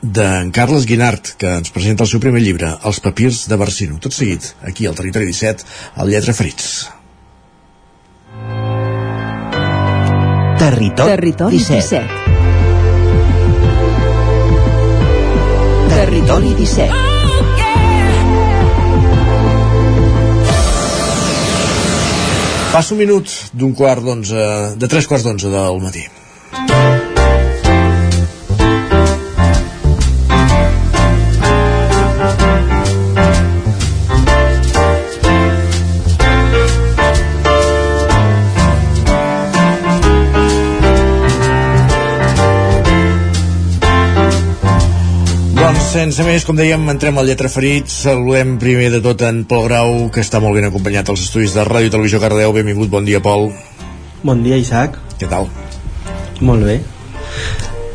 d'en 0.00 0.48
Carles 0.56 0.86
Guinart, 0.88 1.34
que 1.36 1.58
ens 1.60 1.74
presenta 1.74 2.06
el 2.06 2.08
seu 2.08 2.22
primer 2.22 2.40
llibre, 2.40 2.72
Els 2.88 3.02
papirs 3.04 3.44
de 3.50 3.60
Barsino. 3.60 4.00
Tot 4.00 4.16
seguit, 4.16 4.54
aquí 4.64 4.88
al 4.88 4.96
territori 4.96 5.28
17, 5.28 5.68
al 6.00 6.08
Lletra 6.08 6.32
Ferits. 6.32 6.99
Territori, 10.60 11.08
Territori 11.08 11.56
17. 11.56 11.74
17. 11.80 12.06
Territori 15.88 16.54
17. 16.54 16.92
Passa 22.72 22.92
un 22.92 22.98
minut 23.00 23.24
d'un 23.56 23.72
quart 23.72 24.04
d'onze, 24.04 24.36
de 24.76 24.86
tres 24.86 25.08
quarts 25.08 25.24
d'onze 25.24 25.48
del 25.48 25.80
matí. 25.80 26.04
Sense 45.90 46.22
més, 46.22 46.44
com 46.46 46.54
dèiem, 46.54 46.84
entrem 46.92 47.16
al 47.18 47.26
Lletra 47.26 47.48
Ferits. 47.50 47.96
Saludem 48.04 48.52
primer 48.62 48.92
de 48.92 49.00
tot 49.02 49.24
en 49.26 49.40
Pol 49.48 49.64
Grau, 49.66 50.04
que 50.14 50.22
està 50.22 50.38
molt 50.38 50.54
ben 50.54 50.68
acompanyat 50.68 51.08
als 51.10 51.24
estudis 51.24 51.56
de 51.56 51.64
Ràdio 51.66 51.90
i 51.90 51.90
Televisió 51.90 52.20
Cardeu. 52.22 52.52
Benvingut, 52.54 52.86
bon 52.92 53.08
dia, 53.08 53.18
Pol. 53.24 53.48
Bon 54.22 54.44
dia, 54.44 54.54
Isaac. 54.60 55.00
Què 55.18 55.26
tal? 55.26 55.48
Molt 56.46 56.62
bé. 56.68 56.76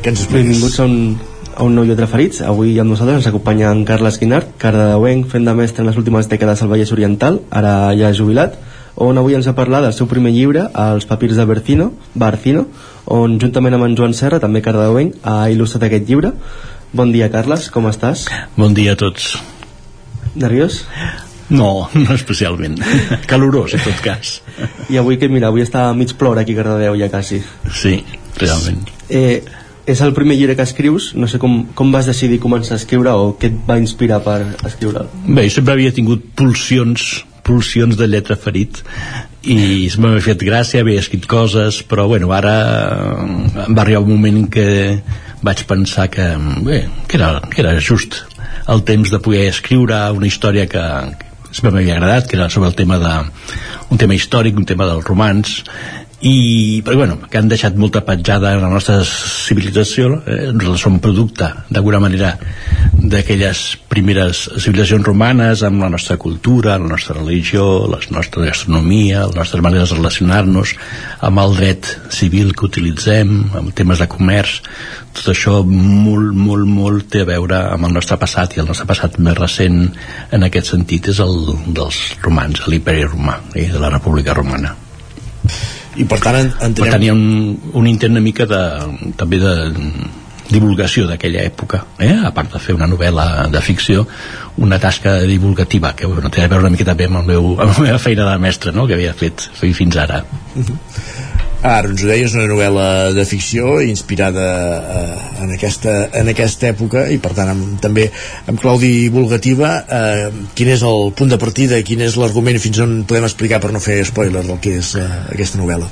Què 0.04 0.12
ens 0.12 0.26
expliques? 0.26 0.44
Benvinguts 0.44 0.82
a 0.84 0.90
un, 0.90 1.16
a 1.56 1.64
un 1.64 1.80
nou 1.80 1.88
de 1.88 2.10
ferits. 2.12 2.42
Avui 2.44 2.76
amb 2.84 2.92
nosaltres 2.92 3.22
ens 3.22 3.32
acompanya 3.32 3.72
en 3.72 3.86
Carles 3.88 4.20
Guinart, 4.20 4.58
cardedeuenc, 4.60 5.30
fent 5.32 5.48
de 5.48 5.56
mestre 5.56 5.86
en 5.86 5.92
les 5.94 6.04
últimes 6.04 6.28
dècades 6.28 6.66
al 6.66 6.74
Vallès 6.74 6.92
Oriental, 6.92 7.40
ara 7.50 7.96
ja 7.96 8.12
jubilat, 8.12 8.60
on 8.96 9.18
avui 9.20 9.40
ens 9.40 9.48
ha 9.48 9.56
parlat 9.56 9.88
del 9.88 9.96
seu 9.96 10.08
primer 10.12 10.36
llibre, 10.36 10.68
Els 10.72 11.08
papirs 11.08 11.40
de 11.40 11.48
Bercino, 11.48 11.94
Barcino, 12.14 12.68
on 13.12 13.40
juntament 13.40 13.76
amb 13.76 13.88
en 13.88 13.96
Joan 13.96 14.14
Serra, 14.16 14.40
també 14.44 14.62
cardedeuenc, 14.64 15.20
ha 15.24 15.46
il·lustrat 15.52 15.88
aquest 15.88 16.08
llibre. 16.12 16.36
Bon 16.96 17.10
dia, 17.12 17.28
Carles, 17.28 17.66
com 17.68 17.90
estàs? 17.90 18.22
Bon 18.56 18.72
dia 18.72 18.94
a 18.94 18.96
tots. 18.96 19.34
Nerviós? 20.40 20.78
No, 21.52 21.90
no 22.06 22.16
especialment. 22.16 22.78
Calorós, 23.30 23.74
en 23.76 23.84
tot 23.84 24.00
cas. 24.06 24.38
I 24.88 25.02
avui 25.02 25.20
que, 25.20 25.28
mira, 25.28 25.50
avui 25.52 25.66
està 25.66 25.90
mig 25.92 26.14
plora 26.16 26.46
aquí 26.46 26.56
a 26.56 26.62
Cardedeu 26.62 26.96
ja 27.02 27.10
quasi. 27.12 27.42
Sí, 27.68 27.98
realment. 28.40 28.88
Eh, 29.12 29.42
és 29.92 30.06
el 30.08 30.16
primer 30.16 30.40
llibre 30.40 30.56
que 30.56 30.64
escrius, 30.64 31.10
no 31.20 31.28
sé 31.28 31.36
com, 31.42 31.66
com 31.76 31.92
vas 31.92 32.08
decidir 32.08 32.40
començar 32.40 32.78
a 32.78 32.80
escriure 32.80 33.12
o 33.12 33.34
què 33.36 33.52
et 33.52 33.60
va 33.68 33.76
inspirar 33.82 34.22
per 34.24 34.40
escriure'l. 34.64 35.12
Bé, 35.28 35.50
jo 35.50 35.58
sempre 35.58 35.76
havia 35.76 35.92
tingut 35.92 36.24
pulsions 36.40 37.26
pulsions 37.46 37.94
de 38.00 38.08
lletra 38.10 38.40
ferit 38.40 38.80
i 39.46 39.86
m'ha 40.02 40.16
fet 40.26 40.42
gràcia, 40.42 40.82
havia 40.82 41.04
escrit 41.04 41.28
coses 41.30 41.84
però 41.86 42.08
bueno, 42.10 42.32
ara 42.34 42.56
va 43.68 43.84
arribar 43.84 44.02
un 44.02 44.16
moment 44.16 44.40
en 44.40 44.48
què 44.50 44.66
vaig 45.46 45.66
pensar 45.70 46.10
que, 46.10 46.26
bé, 46.66 46.86
que, 47.08 47.20
era, 47.20 47.40
que 47.52 47.62
era 47.62 47.76
just 47.80 48.24
el 48.72 48.82
temps 48.88 49.12
de 49.14 49.22
poder 49.22 49.46
escriure 49.52 49.98
una 50.16 50.28
història 50.28 50.66
que, 50.70 50.84
que 51.22 51.54
sempre 51.54 51.76
m'havia 51.76 52.00
agradat, 52.00 52.28
que 52.28 52.38
era 52.40 52.50
sobre 52.50 52.72
el 52.72 52.76
tema 52.76 52.98
de 53.00 53.14
un 53.94 54.02
tema 54.02 54.18
històric, 54.18 54.58
un 54.58 54.66
tema 54.66 54.88
del 54.90 55.04
romans 55.06 55.62
i 56.22 56.82
però, 56.86 56.96
bueno, 56.96 57.18
que 57.28 57.38
han 57.38 57.50
deixat 57.52 57.76
molta 57.76 58.06
petjada 58.08 58.54
en 58.56 58.62
la 58.64 58.70
nostra 58.72 59.02
civilització 59.04 60.22
eh? 60.24 60.78
som 60.80 61.02
producte 61.04 61.50
d'alguna 61.68 62.00
manera 62.00 62.32
d'aquelles 62.96 63.64
primeres 63.92 64.46
civilizacions 64.56 65.04
romanes 65.06 65.64
amb 65.68 65.84
la 65.84 65.90
nostra 65.92 66.16
cultura, 66.18 66.78
la 66.80 66.88
nostra 66.88 67.18
religió 67.20 67.86
la 67.92 68.00
nostra 68.16 68.46
gastronomia, 68.48 69.26
les 69.28 69.36
nostres 69.36 69.62
maneres 69.62 69.92
de 69.92 70.00
relacionar-nos 70.00 70.76
amb 71.20 71.44
el 71.44 71.58
dret 71.60 71.92
civil 72.10 72.56
que 72.56 72.70
utilitzem 72.70 73.36
amb 73.52 73.76
temes 73.76 74.00
de 74.00 74.08
comerç 74.08 74.62
tot 75.16 75.30
això 75.36 75.62
molt, 75.68 76.32
molt, 76.32 76.64
molt 76.64 77.12
té 77.12 77.26
a 77.26 77.30
veure 77.30 77.60
amb 77.76 77.90
el 77.90 77.96
nostre 78.00 78.16
passat 78.22 78.56
i 78.56 78.64
el 78.64 78.72
nostre 78.72 78.88
passat 78.88 79.20
més 79.20 79.36
recent 79.36 79.84
en 80.32 80.48
aquest 80.48 80.72
sentit 80.72 81.12
és 81.12 81.20
el 81.20 81.58
dels 81.76 82.02
romans, 82.24 82.64
l'imperi 82.72 83.04
romà 83.04 83.42
eh, 83.54 83.68
de 83.68 83.84
la 83.84 83.92
república 83.92 84.34
romana 84.34 84.78
i 85.96 86.06
per 86.10 86.20
tant 86.24 86.38
en, 86.40 86.52
entenem... 86.52 86.76
per 86.84 86.92
tant 86.94 87.04
hi 87.04 87.10
ha 87.10 87.16
un, 87.16 87.26
un 87.74 87.88
intent 87.88 88.16
una 88.16 88.24
mica 88.24 88.48
de, 88.50 88.62
també 89.20 89.40
de 89.42 89.56
divulgació 90.46 91.08
d'aquella 91.10 91.44
època 91.48 91.82
eh? 91.98 92.14
a 92.28 92.32
part 92.36 92.54
de 92.54 92.62
fer 92.62 92.76
una 92.78 92.88
novel·la 92.90 93.48
de 93.54 93.62
ficció 93.66 94.06
una 94.62 94.78
tasca 94.80 95.18
divulgativa 95.26 95.96
que 95.98 96.06
bueno, 96.10 96.30
té 96.30 96.44
a 96.44 96.50
veure 96.52 96.68
una 96.68 96.74
mica 96.76 96.86
també 96.92 97.08
amb, 97.10 97.24
el 97.24 97.32
meu, 97.32 97.56
amb 97.56 97.72
la 97.72 97.88
meva 97.88 98.02
feina 98.02 98.28
de 98.30 98.38
mestre 98.44 98.76
no? 98.76 98.86
que 98.86 98.98
havia 98.98 99.16
fet 99.18 99.50
fins 99.60 99.98
ara 99.98 100.22
uh 100.22 100.62
-huh. 100.62 100.78
Ara 101.66 101.90
ens 101.90 102.04
ho 102.04 102.10
deies, 102.12 102.34
una 102.38 102.46
novel·la 102.46 102.88
de 103.16 103.24
ficció 103.26 103.80
inspirada 103.82 104.46
eh, 104.78 105.16
en, 105.42 105.54
aquesta, 105.56 105.96
en 106.14 106.30
aquesta 106.30 106.70
època 106.70 107.08
i 107.10 107.18
per 107.22 107.32
tant 107.34 107.50
amb, 107.56 107.80
també 107.82 108.06
amb 108.46 108.62
clau 108.62 108.78
divulgativa 108.82 109.72
eh, 109.82 110.28
quin 110.54 110.70
és 110.76 110.86
el 110.86 111.10
punt 111.18 111.34
de 111.34 111.42
partida 111.42 111.82
quin 111.88 112.06
és 112.06 112.20
l'argument 112.22 112.62
fins 112.62 112.84
on 112.86 113.00
podem 113.10 113.26
explicar 113.26 113.64
per 113.64 113.74
no 113.74 113.82
fer 113.82 114.04
spoiler 114.06 114.46
del 114.46 114.62
que 114.62 114.78
és 114.78 114.94
eh, 115.02 115.08
aquesta 115.34 115.62
novel·la? 115.64 115.90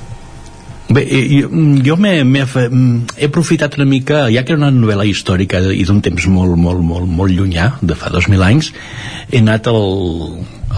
Bé, 0.94 1.02
jo, 1.32 1.48
jo 1.82 1.96
he, 2.06 2.16
he 2.22 3.26
aprofitat 3.26 3.74
una 3.80 3.88
mica, 3.88 4.28
ja 4.30 4.44
que 4.44 4.54
era 4.54 4.60
una 4.60 4.70
novel·la 4.70 5.08
històrica 5.10 5.58
i 5.74 5.82
d'un 5.88 6.02
temps 6.04 6.28
molt, 6.30 6.54
molt, 6.60 6.84
molt, 6.86 7.08
molt 7.08 7.34
llunyà, 7.34 7.72
de 7.82 7.96
fa 7.98 8.12
2.000 8.14 8.46
anys, 8.46 8.70
he 9.32 9.40
anat 9.42 9.72
al, 9.72 9.80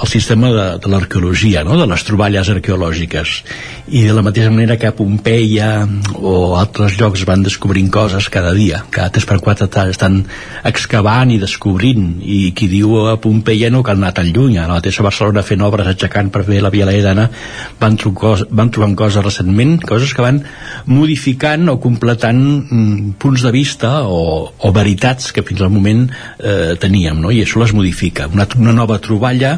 el 0.02 0.08
sistema 0.08 0.50
de, 0.52 0.66
de 0.78 0.90
l'arqueologia, 0.90 1.62
no? 1.64 1.76
de 1.80 1.86
les 1.88 2.04
troballes 2.04 2.48
arqueològiques 2.52 3.40
i 3.86 4.02
de 4.04 4.14
la 4.16 4.22
mateixa 4.26 4.50
manera 4.50 4.76
que 4.80 4.90
Pompeia 4.96 5.86
o 6.18 6.56
altres 6.58 6.96
llocs 6.98 7.22
van 7.28 7.44
descobrint 7.46 7.88
coses 7.92 8.28
cada 8.32 8.52
dia, 8.56 8.82
cada 8.90 9.12
3 9.14 9.28
per 9.28 9.38
4 9.44 9.68
estan 9.92 10.18
excavant 10.66 11.30
i 11.32 11.38
descobrint 11.40 12.18
i 12.22 12.52
qui 12.56 12.68
diu 12.70 12.96
a 13.06 13.16
Pompeia 13.22 13.70
no 13.70 13.84
cal 13.86 14.00
anar 14.00 14.12
tan 14.16 14.28
lluny, 14.32 14.58
a 14.58 14.66
la 14.66 14.80
mateixa 14.80 15.06
Barcelona 15.06 15.44
fent 15.46 15.64
obres 15.64 15.88
aixecant 15.92 16.32
per 16.34 16.44
fer 16.48 16.60
la 16.64 16.72
Via 16.74 16.88
Laedana 16.88 17.28
van, 17.80 17.96
van 18.50 18.72
trobant 18.74 18.98
coses 18.98 19.24
recentment 19.24 19.78
coses 19.86 20.12
que 20.16 20.24
van 20.24 20.42
modificant 20.90 21.70
o 21.72 21.78
completant 21.80 22.42
mm, 22.42 23.16
punts 23.22 23.46
de 23.46 23.54
vista 23.54 24.02
o, 24.04 24.50
o 24.50 24.74
veritats 24.76 25.32
que 25.32 25.46
fins 25.46 25.62
al 25.62 25.72
moment 25.72 26.06
eh, 26.10 26.74
teníem, 26.80 27.22
no? 27.22 27.32
i 27.32 27.42
això 27.44 27.62
les 27.62 27.74
modifica 27.76 28.28
una, 28.32 28.48
una 28.58 28.74
nova 28.76 29.00
troballa 29.02 29.56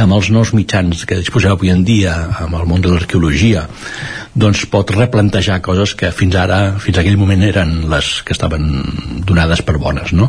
amb 0.00 0.14
els 0.16 0.30
nous 0.32 0.52
mitjans 0.56 1.04
que 1.08 1.18
disposem 1.18 1.52
avui 1.52 1.70
en 1.72 1.82
dia 1.84 2.14
amb 2.44 2.56
el 2.56 2.66
món 2.68 2.82
de 2.84 2.92
l'arqueologia 2.92 3.66
doncs 4.34 4.62
pot 4.70 4.92
replantejar 4.94 5.58
coses 5.64 5.96
que 5.98 6.12
fins 6.14 6.36
ara, 6.38 6.76
fins 6.78 6.98
a 6.98 7.02
aquell 7.02 7.18
moment 7.18 7.42
eren 7.42 7.72
les 7.90 8.10
que 8.26 8.34
estaven 8.36 8.68
donades 9.26 9.62
per 9.66 9.76
bones 9.82 10.12
no? 10.16 10.28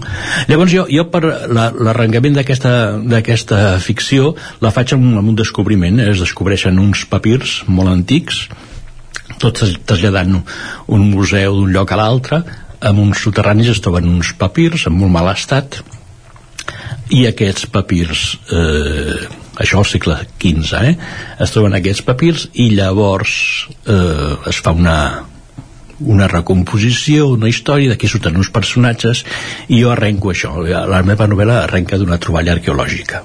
llavors 0.50 0.74
jo, 0.74 0.88
jo 0.90 1.06
per 1.14 1.24
l'arrencament 1.52 2.40
d'aquesta 2.40 3.78
ficció 3.84 4.34
la 4.62 4.74
faig 4.74 4.96
amb, 4.98 5.20
amb 5.22 5.34
un 5.34 5.38
descobriment 5.38 6.02
es 6.08 6.24
descobreixen 6.24 6.82
uns 6.82 7.06
papirs 7.12 7.62
molt 7.68 7.94
antics 7.94 8.48
tots 9.42 9.78
traslladant 9.88 10.42
un 10.42 11.08
museu 11.14 11.62
d'un 11.62 11.72
lloc 11.76 11.94
a 11.94 12.02
l'altre 12.02 12.44
amb 12.82 13.04
uns 13.04 13.22
soterranis 13.22 13.72
es 13.76 13.82
troben 13.84 14.10
uns 14.10 14.34
papirs 14.38 14.88
en 14.90 14.98
molt 14.98 15.14
mal 15.14 15.30
estat 15.32 15.82
i 17.12 17.26
aquests 17.28 17.68
papirs 17.72 18.26
eh, 18.56 19.41
això 19.62 19.82
al 19.82 19.90
segle 19.90 20.18
XV 20.42 20.86
eh, 20.88 20.96
es 21.46 21.54
troben 21.54 21.78
aquests 21.78 22.06
papirs 22.08 22.48
i 22.54 22.72
llavors 22.76 23.36
eh, 23.86 24.50
es 24.50 24.62
fa 24.64 24.74
una 24.78 24.98
una 26.02 26.26
recomposició, 26.28 27.28
una 27.36 27.50
història 27.52 27.92
de 27.92 27.98
què 28.02 28.10
surten 28.10 28.40
uns 28.42 28.50
personatges 28.50 29.22
i 29.70 29.84
jo 29.84 29.92
arrenco 29.94 30.32
això. 30.32 30.56
La 30.66 31.04
meva 31.06 31.28
novel·la 31.30 31.60
arrenca 31.68 32.00
d'una 32.02 32.18
troballa 32.18 32.56
arqueològica. 32.56 33.22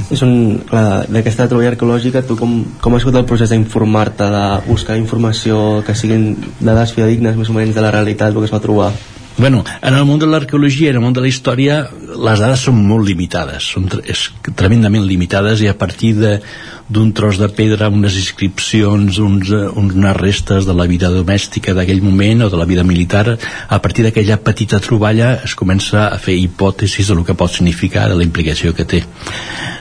És 0.00 0.20
un, 0.22 0.60
d'aquesta 0.70 1.48
troballa 1.50 1.72
arqueològica 1.74 2.22
tu 2.22 2.36
com, 2.38 2.60
com 2.80 2.94
has 2.94 3.02
sigut 3.02 3.18
el 3.18 3.26
procés 3.26 3.50
d'informar-te 3.50 4.28
de 4.30 4.44
buscar 4.68 4.98
informació 5.00 5.82
que 5.86 5.96
siguin 5.98 6.36
dades 6.60 6.94
fidedignes 6.94 7.36
més 7.36 7.50
o 7.50 7.56
menys 7.56 7.74
de 7.74 7.82
la 7.82 7.90
realitat 7.90 8.30
el 8.30 8.38
que 8.38 8.46
es 8.46 8.54
va 8.54 8.62
trobar 8.62 8.92
Bueno, 9.40 9.64
en 9.80 9.94
el 9.96 10.04
món 10.04 10.18
de 10.20 10.26
l'arqueologia 10.28 10.90
i 10.90 10.92
en 10.92 10.98
el 10.98 11.00
món 11.00 11.14
de 11.16 11.22
la 11.24 11.28
història 11.30 11.78
les 11.96 12.40
dades 12.42 12.60
són 12.66 12.76
molt 12.84 13.06
limitades, 13.08 13.70
són 13.72 13.86
és 14.04 14.26
tremendament 14.52 15.06
limitades 15.08 15.62
i 15.64 15.68
a 15.70 15.72
partir 15.80 16.10
d'un 16.20 17.14
tros 17.16 17.38
de 17.40 17.48
pedra, 17.48 17.88
unes 17.88 18.18
inscripcions, 18.20 19.16
uns, 19.24 19.48
unes 19.80 20.18
restes 20.18 20.68
de 20.68 20.74
la 20.76 20.84
vida 20.90 21.08
domèstica 21.14 21.72
d'aquell 21.72 22.04
moment 22.04 22.44
o 22.44 22.50
de 22.52 22.60
la 22.60 22.66
vida 22.68 22.84
militar, 22.84 23.38
a 23.40 23.78
partir 23.80 24.04
d'aquella 24.04 24.36
petita 24.44 24.82
troballa 24.84 25.30
es 25.48 25.56
comença 25.56 26.10
a 26.10 26.20
fer 26.20 26.36
hipòtesis 26.36 27.08
de 27.08 27.16
lo 27.16 27.24
que 27.24 27.32
pot 27.32 27.56
significar, 27.56 28.10
de 28.12 28.20
la 28.20 28.28
implicació 28.28 28.74
que 28.76 28.84
té. 28.84 29.00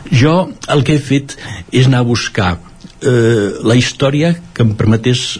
Jo 0.08 0.38
el 0.72 0.88
que 0.88 0.96
he 0.96 1.04
fet 1.04 1.36
és 1.76 1.92
anar 1.92 2.06
a 2.06 2.10
buscar 2.14 2.54
eh, 2.56 3.60
la 3.60 3.76
història 3.76 4.38
que 4.56 4.64
em 4.64 4.72
permetés 4.80 5.34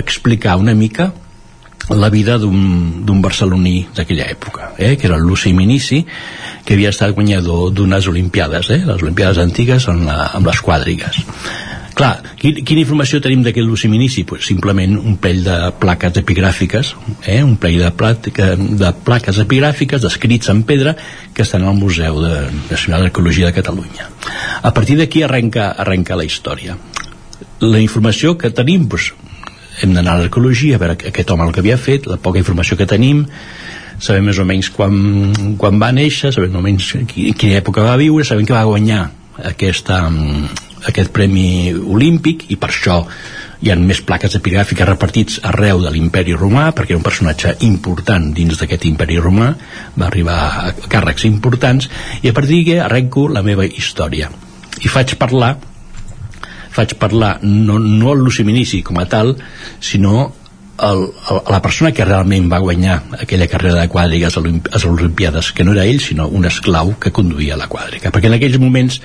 explicar 0.00 0.56
una 0.56 0.72
mica 0.72 1.12
la 1.90 2.10
vida 2.10 2.38
d'un 2.38 3.20
barceloní 3.22 3.86
d'aquella 3.94 4.26
època, 4.26 4.72
eh? 4.78 4.96
que 4.96 5.06
era 5.06 5.16
el 5.16 5.22
Luci 5.22 5.52
Minici, 5.54 6.02
que 6.64 6.74
havia 6.74 6.90
estat 6.90 7.14
guanyador 7.14 7.70
d'unes 7.70 8.08
olimpiades, 8.10 8.70
eh? 8.74 8.82
les 8.82 9.02
olimpiades 9.02 9.38
antigues 9.38 9.86
amb, 9.88 10.08
la, 10.08 10.32
amb 10.34 10.50
les 10.50 10.60
quadrigues. 10.60 11.22
Clar, 11.96 12.18
quin, 12.36 12.58
quina 12.66 12.82
informació 12.82 13.22
tenim 13.24 13.40
d'aquest 13.40 13.64
Luci 13.64 13.88
Minici? 13.88 14.26
Pues 14.28 14.44
simplement 14.44 14.98
un 14.98 15.14
pell 15.22 15.38
de 15.46 15.54
plaques 15.80 16.18
epigràfiques, 16.20 16.90
eh? 17.24 17.38
un 17.40 17.54
pell 17.56 17.78
de, 17.80 17.88
plàtica, 17.96 18.50
de 18.58 18.90
plaques 19.06 19.38
epigràfiques 19.46 20.02
descrits 20.04 20.50
en 20.52 20.60
pedra 20.68 20.92
que 21.32 21.46
estan 21.46 21.64
al 21.64 21.78
Museu 21.78 22.20
de, 22.20 22.34
Nacional 22.68 23.06
d'Arqueologia 23.06 23.48
de 23.48 23.56
Catalunya. 23.56 24.10
A 24.60 24.74
partir 24.76 24.98
d'aquí 24.98 25.22
arrenca, 25.24 25.70
arrenca 25.72 26.18
la 26.20 26.26
història. 26.28 26.76
La 27.64 27.80
informació 27.80 28.36
que 28.36 28.50
tenim, 28.52 28.90
pues, 28.92 29.14
hem 29.82 29.94
d'anar 29.94 30.16
a 30.16 30.22
l'arqueologia 30.22 30.76
a 30.76 30.82
veure 30.82 30.96
aquest 30.96 31.30
home 31.30 31.46
el 31.46 31.52
que 31.52 31.62
havia 31.64 31.78
fet, 31.80 32.06
la 32.10 32.16
poca 32.16 32.40
informació 32.40 32.78
que 32.78 32.88
tenim 32.88 33.26
sabem 33.98 34.26
més 34.28 34.38
o 34.38 34.44
menys 34.44 34.70
quan, 34.74 34.96
quan 35.60 35.80
va 35.80 35.92
néixer, 35.94 36.32
sabem 36.34 36.52
més 36.52 36.60
o 36.60 36.64
menys 36.64 36.90
quina 37.08 37.60
època 37.60 37.84
va 37.84 37.96
viure, 38.00 38.24
sabem 38.28 38.46
que 38.48 38.56
va 38.56 38.66
guanyar 38.68 39.06
aquesta, 39.44 40.02
aquest 40.88 41.12
premi 41.12 41.72
olímpic 41.74 42.46
i 42.52 42.60
per 42.60 42.70
això 42.72 43.02
hi 43.64 43.70
ha 43.72 43.76
més 43.80 44.02
plaques 44.04 44.36
epigràfiques 44.36 44.88
repartits 44.88 45.38
arreu 45.48 45.80
de 45.84 45.92
l'imperi 45.92 46.36
romà 46.36 46.68
perquè 46.76 46.92
era 46.92 47.00
un 47.00 47.06
personatge 47.06 47.54
important 47.68 48.28
dins 48.36 48.60
d'aquest 48.60 48.84
imperi 48.88 49.16
romà 49.22 49.52
va 49.96 50.08
arribar 50.10 50.36
a 50.36 50.74
càrrecs 50.92 51.24
importants 51.28 51.88
i 52.22 52.28
a 52.28 52.36
partir 52.36 52.60
d'aquí 52.60 52.76
arrenco 52.84 53.28
la 53.32 53.44
meva 53.46 53.64
història. 53.64 54.28
I 54.84 54.92
faig 54.92 55.16
parlar 55.16 55.54
faig 56.76 56.96
parlar 57.00 57.38
no, 57.42 57.78
no 57.80 58.12
el 58.12 58.24
Luciminici 58.26 58.82
com 58.86 59.00
a 59.00 59.06
tal 59.10 59.36
sinó 59.80 60.32
el, 60.82 61.06
el, 61.30 61.40
la 61.48 61.60
persona 61.64 61.92
que 61.92 62.04
realment 62.04 62.50
va 62.52 62.60
guanyar 62.60 62.98
aquella 63.20 63.48
carrera 63.48 63.80
de 63.80 63.88
quadrigues 63.88 64.36
a 64.36 64.42
les 64.44 64.84
Olimpiades, 64.84 65.52
que 65.52 65.64
no 65.64 65.72
era 65.72 65.86
ell, 65.86 66.02
sinó 66.04 66.28
un 66.28 66.44
esclau 66.44 66.94
que 67.00 67.12
conduïa 67.16 67.56
la 67.56 67.70
quadriga. 67.72 68.12
Perquè 68.12 68.28
en 68.28 68.36
aquells 68.36 68.60
moments 68.60 69.00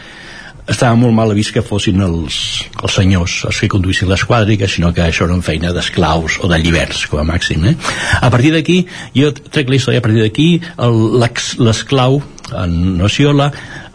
estava 0.69 0.95
molt 0.99 1.15
mal 1.15 1.34
vist 1.35 1.53
que 1.56 1.64
fossin 1.65 2.02
els, 2.06 2.35
els 2.76 2.95
senyors 2.95 3.39
els 3.49 3.60
que 3.64 3.69
conduïssin 3.72 4.11
les 4.11 4.23
quadrigues, 4.27 4.76
sinó 4.76 4.91
que 4.93 5.03
això 5.06 5.26
era 5.26 5.35
una 5.35 5.45
feina 5.45 5.73
d'esclaus 5.76 6.39
o 6.43 6.52
de 6.52 6.60
lliberts, 6.61 7.06
com 7.11 7.23
a 7.23 7.27
màxim. 7.27 7.65
Eh? 7.72 7.76
A 8.22 8.30
partir 8.30 8.53
d'aquí, 8.56 8.81
jo 9.15 9.31
trec 9.34 9.72
la 9.72 9.80
història 9.80 10.03
a 10.03 10.06
partir 10.06 10.22
d'aquí, 10.23 10.49
l'esclau, 10.77 12.22
en 12.52 12.80
Nociola, 12.99 13.52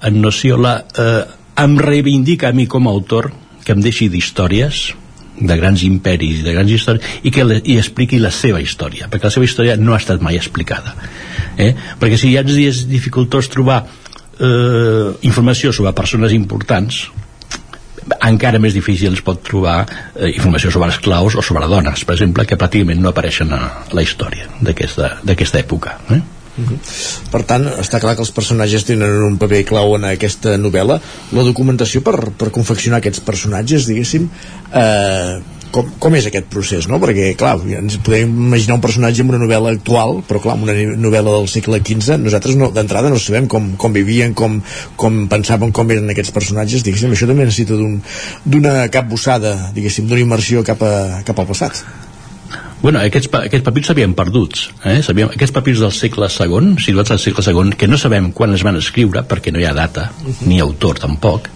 en 0.08 0.22
Nociola 0.22 0.78
eh, 0.96 1.24
em 1.60 1.76
reivindica 1.80 2.48
a 2.48 2.56
mi 2.56 2.66
com 2.68 2.88
a 2.88 2.92
autor 2.92 3.30
que 3.66 3.74
em 3.74 3.82
deixi 3.82 4.08
d'històries 4.12 4.86
de 5.36 5.56
grans 5.58 5.82
imperis 5.84 6.40
de 6.46 6.54
grans 6.54 6.72
històries 6.72 7.20
i 7.26 7.32
que 7.34 7.44
le, 7.44 7.58
i 7.64 7.76
expliqui 7.80 8.20
la 8.22 8.32
seva 8.32 8.62
història 8.62 9.10
perquè 9.10 9.28
la 9.28 9.34
seva 9.34 9.48
història 9.48 9.76
no 9.76 9.92
ha 9.92 10.00
estat 10.00 10.22
mai 10.24 10.38
explicada 10.38 10.94
eh? 11.58 11.74
perquè 12.00 12.16
si 12.20 12.32
ja 12.32 12.44
ens 12.46 12.56
és 12.62 12.86
dificultós 12.88 13.50
trobar 13.52 13.82
eh, 13.84 15.12
informació 15.28 15.74
sobre 15.76 15.92
persones 15.98 16.32
importants 16.36 17.04
encara 18.22 18.60
més 18.62 18.74
difícil 18.76 19.12
es 19.12 19.22
pot 19.24 19.42
trobar 19.44 19.80
eh, 19.82 20.30
informació 20.30 20.70
sobre 20.70 20.92
esclaus 20.94 21.36
o 21.36 21.42
sobre 21.42 21.66
dones, 21.66 22.04
per 22.06 22.14
exemple, 22.14 22.46
que 22.46 22.58
pràcticament 22.58 23.02
no 23.02 23.10
apareixen 23.10 23.50
a 23.52 23.60
la 23.90 24.04
història 24.04 24.46
d'aquesta 24.62 25.58
època. 25.58 25.96
Eh? 26.14 26.20
Uh 26.56 26.64
-huh. 26.64 26.78
Per 27.30 27.42
tant, 27.44 27.66
està 27.66 28.00
clar 28.00 28.14
que 28.16 28.22
els 28.22 28.32
personatges 28.32 28.84
tenen 28.84 29.22
un 29.22 29.36
paper 29.38 29.64
clau 29.64 29.96
en 29.96 30.04
aquesta 30.04 30.56
novel·la. 30.56 31.00
La 31.32 31.42
documentació 31.42 32.02
per, 32.02 32.30
per 32.30 32.50
confeccionar 32.50 32.98
aquests 32.98 33.20
personatges, 33.20 33.86
diguéssim, 33.86 34.28
eh, 34.72 35.40
com, 35.70 35.88
com 35.98 36.14
és 36.14 36.26
aquest 36.28 36.48
procés, 36.52 36.88
no? 36.88 36.98
Perquè, 37.02 37.34
clar, 37.38 37.58
ens 37.80 37.98
podem 38.06 38.32
imaginar 38.48 38.78
un 38.78 38.84
personatge 38.84 39.22
en 39.22 39.32
una 39.32 39.42
novel·la 39.42 39.74
actual, 39.76 40.22
però 40.28 40.40
clar, 40.40 40.56
en 40.56 40.62
una 40.62 40.96
novel·la 40.96 41.34
del 41.36 41.48
segle 41.52 41.82
XV, 41.84 42.18
nosaltres 42.22 42.56
no, 42.56 42.70
d'entrada 42.70 43.10
no 43.12 43.18
sabem 43.18 43.48
com, 43.52 43.74
com 43.76 43.92
vivien, 43.92 44.34
com, 44.34 44.62
com 44.96 45.28
pensaven, 45.28 45.74
com 45.76 45.90
eren 45.90 46.08
aquests 46.14 46.34
personatges, 46.36 46.86
diguéssim, 46.86 47.12
això 47.12 47.28
també 47.28 47.44
necessita 47.44 47.76
d'una 47.76 48.72
un, 48.72 48.90
capbussada, 48.96 49.56
diguéssim, 49.76 50.08
d'una 50.08 50.24
immersió 50.24 50.64
cap, 50.64 50.82
a, 50.82 51.22
cap 51.26 51.38
al 51.38 51.50
passat. 51.52 51.84
Bueno, 52.82 53.00
aquests, 53.00 53.30
aquests 53.32 53.64
papirs 53.64 53.90
s'havien 53.90 54.12
perduts. 54.16 54.68
Eh? 54.84 55.00
Sabíem, 55.04 55.32
aquests 55.32 55.54
papirs 55.56 55.80
del 55.82 55.94
segle 55.96 56.28
II, 56.28 56.76
situats 56.82 57.14
al 57.14 57.22
segle 57.22 57.44
II, 57.46 57.74
que 57.80 57.88
no 57.88 57.98
sabem 57.98 58.30
quan 58.36 58.54
es 58.54 58.64
van 58.66 58.78
escriure, 58.78 59.24
perquè 59.26 59.52
no 59.52 59.62
hi 59.62 59.66
ha 59.66 59.74
data, 59.74 60.10
uh 60.12 60.28
-huh. 60.28 60.46
ni 60.46 60.60
autor 60.60 60.98
tampoc, 60.98 61.48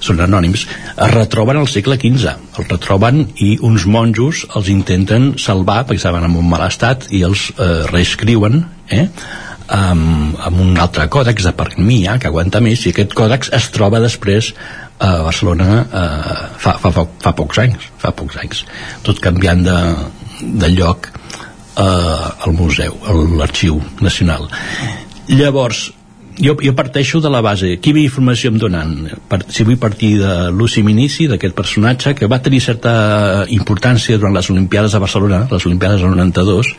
són 0.00 0.20
anònims, 0.20 0.66
es 1.06 1.10
retroben 1.14 1.56
al 1.56 1.68
segle 1.68 1.96
XV. 1.96 2.34
Els 2.58 2.68
retroben 2.68 3.26
i 3.36 3.58
uns 3.62 3.86
monjos 3.86 4.46
els 4.54 4.68
intenten 4.68 5.34
salvar, 5.38 5.86
perquè 5.86 5.96
estaven 5.96 6.24
en 6.24 6.36
un 6.36 6.48
mal 6.48 6.66
estat, 6.66 7.06
i 7.10 7.22
els 7.22 7.52
eh, 7.58 7.86
reescriuen, 7.90 8.66
eh? 8.90 9.08
amb, 9.68 10.36
amb 10.38 10.60
un 10.60 10.76
altre 10.78 11.08
còdex 11.10 11.46
de 11.48 11.52
Permia 11.52 12.18
que 12.22 12.28
aguanta 12.30 12.60
més 12.62 12.84
i 12.86 12.92
aquest 12.92 13.14
còdex 13.18 13.50
es 13.56 13.70
troba 13.74 14.00
després 14.00 14.52
a 14.98 15.22
Barcelona 15.26 15.80
eh, 15.82 16.44
fa, 16.56 16.76
fa, 16.78 16.92
fa, 16.92 17.04
fa 17.22 17.32
pocs 17.36 17.58
anys 17.58 17.88
fa 17.98 18.12
pocs 18.16 18.38
anys 18.40 18.62
tot 19.06 19.18
canviant 19.20 19.64
de, 19.66 19.76
de 20.40 20.70
lloc 20.74 21.10
eh, 21.10 21.82
al 21.82 22.52
museu, 22.52 22.96
a 23.04 23.14
l'arxiu 23.40 23.80
nacional. 24.00 24.48
Llavors, 25.28 25.90
jo, 26.38 26.56
jo 26.60 26.74
parteixo 26.76 27.20
de 27.20 27.30
la 27.32 27.40
base 27.40 27.76
quina 27.82 28.02
informació 28.02 28.50
em 28.52 28.58
donen 28.60 28.94
si 29.48 29.64
vull 29.64 29.78
partir 29.80 30.16
de 30.20 30.50
Luci 30.52 30.82
Minici 30.84 31.28
d'aquest 31.30 31.56
personatge 31.56 32.14
que 32.18 32.28
va 32.28 32.42
tenir 32.44 32.60
certa 32.60 33.46
importància 33.52 34.18
durant 34.18 34.36
les 34.36 34.50
Olimpiades 34.52 34.92
de 34.92 35.00
Barcelona 35.02 35.46
les 35.50 35.66
Olimpiades 35.66 36.02
del 36.02 36.12
92 36.12 36.74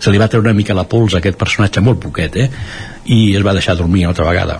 se 0.00 0.12
li 0.12 0.20
va 0.20 0.28
treure 0.32 0.48
una 0.48 0.56
mica 0.56 0.76
la 0.76 0.86
pols 0.88 1.14
a 1.14 1.20
aquest 1.20 1.38
personatge 1.40 1.84
molt 1.84 2.00
poquet 2.00 2.40
eh? 2.40 2.48
i 3.12 3.36
es 3.36 3.44
va 3.44 3.54
deixar 3.56 3.76
dormir 3.76 4.06
una 4.06 4.14
altra 4.14 4.28
vegada 4.30 4.58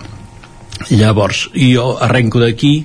llavors 0.91 1.47
jo 1.55 1.89
arrenco 1.97 2.41
d'aquí 2.43 2.75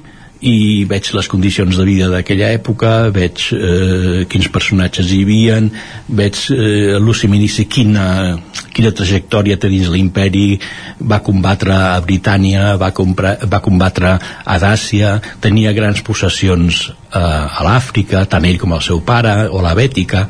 i 0.42 0.84
veig 0.90 1.12
les 1.14 1.28
condicions 1.30 1.76
de 1.78 1.84
vida 1.86 2.08
d'aquella 2.10 2.50
època, 2.56 3.10
veig 3.14 3.44
eh, 3.54 4.24
quins 4.30 4.48
personatges 4.50 5.12
hi 5.14 5.20
havia, 5.22 5.60
veig 6.08 6.40
eh, 6.50 6.98
Luci 6.98 7.30
Minici 7.30 7.68
quina, 7.70 8.34
quina 8.74 8.90
trajectòria 8.90 9.58
tenia 9.62 9.92
l'imperi, 9.92 10.58
va 10.98 11.20
combatre 11.22 11.76
a 11.76 12.00
Britània, 12.02 12.74
va, 12.80 12.90
comprar, 12.90 13.36
va 13.46 13.62
combatre 13.62 14.16
a 14.18 14.58
Dàcia, 14.62 15.14
tenia 15.40 15.74
grans 15.76 16.02
possessions 16.02 16.88
eh, 16.90 17.22
a 17.22 17.62
l'Àfrica, 17.62 18.26
tant 18.26 18.46
ell 18.48 18.58
com 18.58 18.74
el 18.74 18.82
seu 18.82 19.02
pare, 19.06 19.46
o 19.46 19.62
la 19.62 19.76
Bètica, 19.78 20.26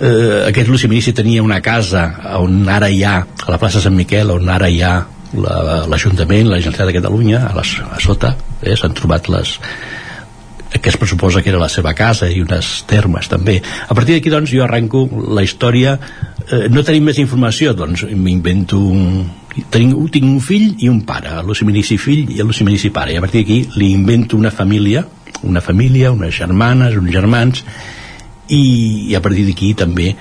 eh, 0.00 0.46
aquest 0.50 0.72
Luci 0.72 0.90
Minici 0.90 1.14
tenia 1.14 1.44
una 1.46 1.62
casa 1.62 2.08
on 2.42 2.64
ara 2.66 2.90
hi 2.90 3.04
ha, 3.06 3.20
a 3.22 3.52
la 3.52 3.62
plaça 3.62 3.84
Sant 3.84 3.94
Miquel, 3.94 4.34
on 4.34 4.50
ara 4.50 4.68
hi 4.72 4.82
ha 4.82 4.96
l'Ajuntament, 5.36 6.48
la, 6.48 6.56
la 6.56 6.62
Generalitat 6.64 6.90
de 6.90 6.98
Catalunya, 6.98 7.44
a, 7.50 7.54
les, 7.58 7.76
a 7.84 8.00
sota, 8.02 8.34
eh, 8.62 8.76
s'han 8.76 8.96
trobat 8.96 9.30
les 9.32 9.56
que 10.76 10.90
es 10.90 10.96
pressuposa 10.98 11.40
que 11.42 11.48
era 11.48 11.60
la 11.62 11.70
seva 11.72 11.94
casa 11.96 12.28
i 12.28 12.42
unes 12.42 12.82
termes 12.90 13.30
també. 13.32 13.60
A 13.62 13.94
partir 13.94 14.16
d'aquí 14.16 14.32
doncs 14.32 14.50
jo 14.52 14.64
arrenco 14.64 15.06
la 15.32 15.44
història 15.46 15.94
eh, 15.96 16.66
no 16.68 16.84
tenim 16.84 17.06
més 17.08 17.20
informació 17.22 17.72
doncs 17.72 18.04
m'invento 18.10 18.80
un, 18.82 19.22
tenim, 19.72 19.94
tinc 20.12 20.26
un 20.26 20.40
fill 20.44 20.74
i 20.84 20.90
un 20.92 21.00
pare, 21.08 21.38
l'Ociminici 21.46 21.96
fill 22.02 22.34
i 22.34 22.42
l'Ociminici 22.42 22.90
pare 22.92 23.14
i 23.14 23.20
a 23.20 23.24
partir 23.24 23.44
d'aquí 23.44 23.78
li 23.80 23.92
invento 23.94 24.36
una 24.36 24.50
família 24.50 25.06
una 25.42 25.60
família, 25.60 26.12
unes 26.12 26.34
germanes, 26.34 26.96
uns 26.96 27.12
germans 27.12 27.64
i, 28.48 29.10
i 29.10 29.14
a 29.16 29.22
partir 29.22 29.46
d'aquí 29.48 29.72
també 29.78 30.12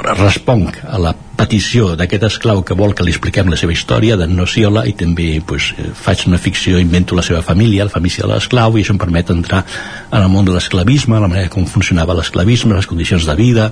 responc 0.00 0.80
a 0.86 0.98
la 1.00 1.14
petició 1.40 1.94
d'aquest 1.96 2.26
esclau 2.28 2.60
que 2.66 2.76
vol 2.76 2.92
que 2.96 3.04
li 3.06 3.14
expliquem 3.14 3.48
la 3.48 3.56
seva 3.56 3.72
història 3.72 4.18
d'en 4.20 4.34
Nociola 4.36 4.82
i 4.88 4.92
també 4.98 5.28
pues, 5.40 5.70
faig 5.96 6.26
una 6.28 6.40
ficció, 6.42 6.76
invento 6.82 7.16
la 7.16 7.24
seva 7.24 7.40
família, 7.46 7.86
la 7.88 7.94
família 7.94 8.26
de 8.26 8.32
l'esclau 8.34 8.76
i 8.76 8.84
això 8.84 8.92
em 8.92 9.00
permet 9.00 9.32
entrar 9.32 9.62
en 10.10 10.20
el 10.20 10.28
món 10.32 10.44
de 10.44 10.52
l'esclavisme, 10.52 11.20
la 11.22 11.30
manera 11.30 11.52
com 11.52 11.64
funcionava 11.64 12.16
l'esclavisme, 12.18 12.76
les 12.76 12.88
condicions 12.90 13.24
de 13.24 13.36
vida, 13.38 13.70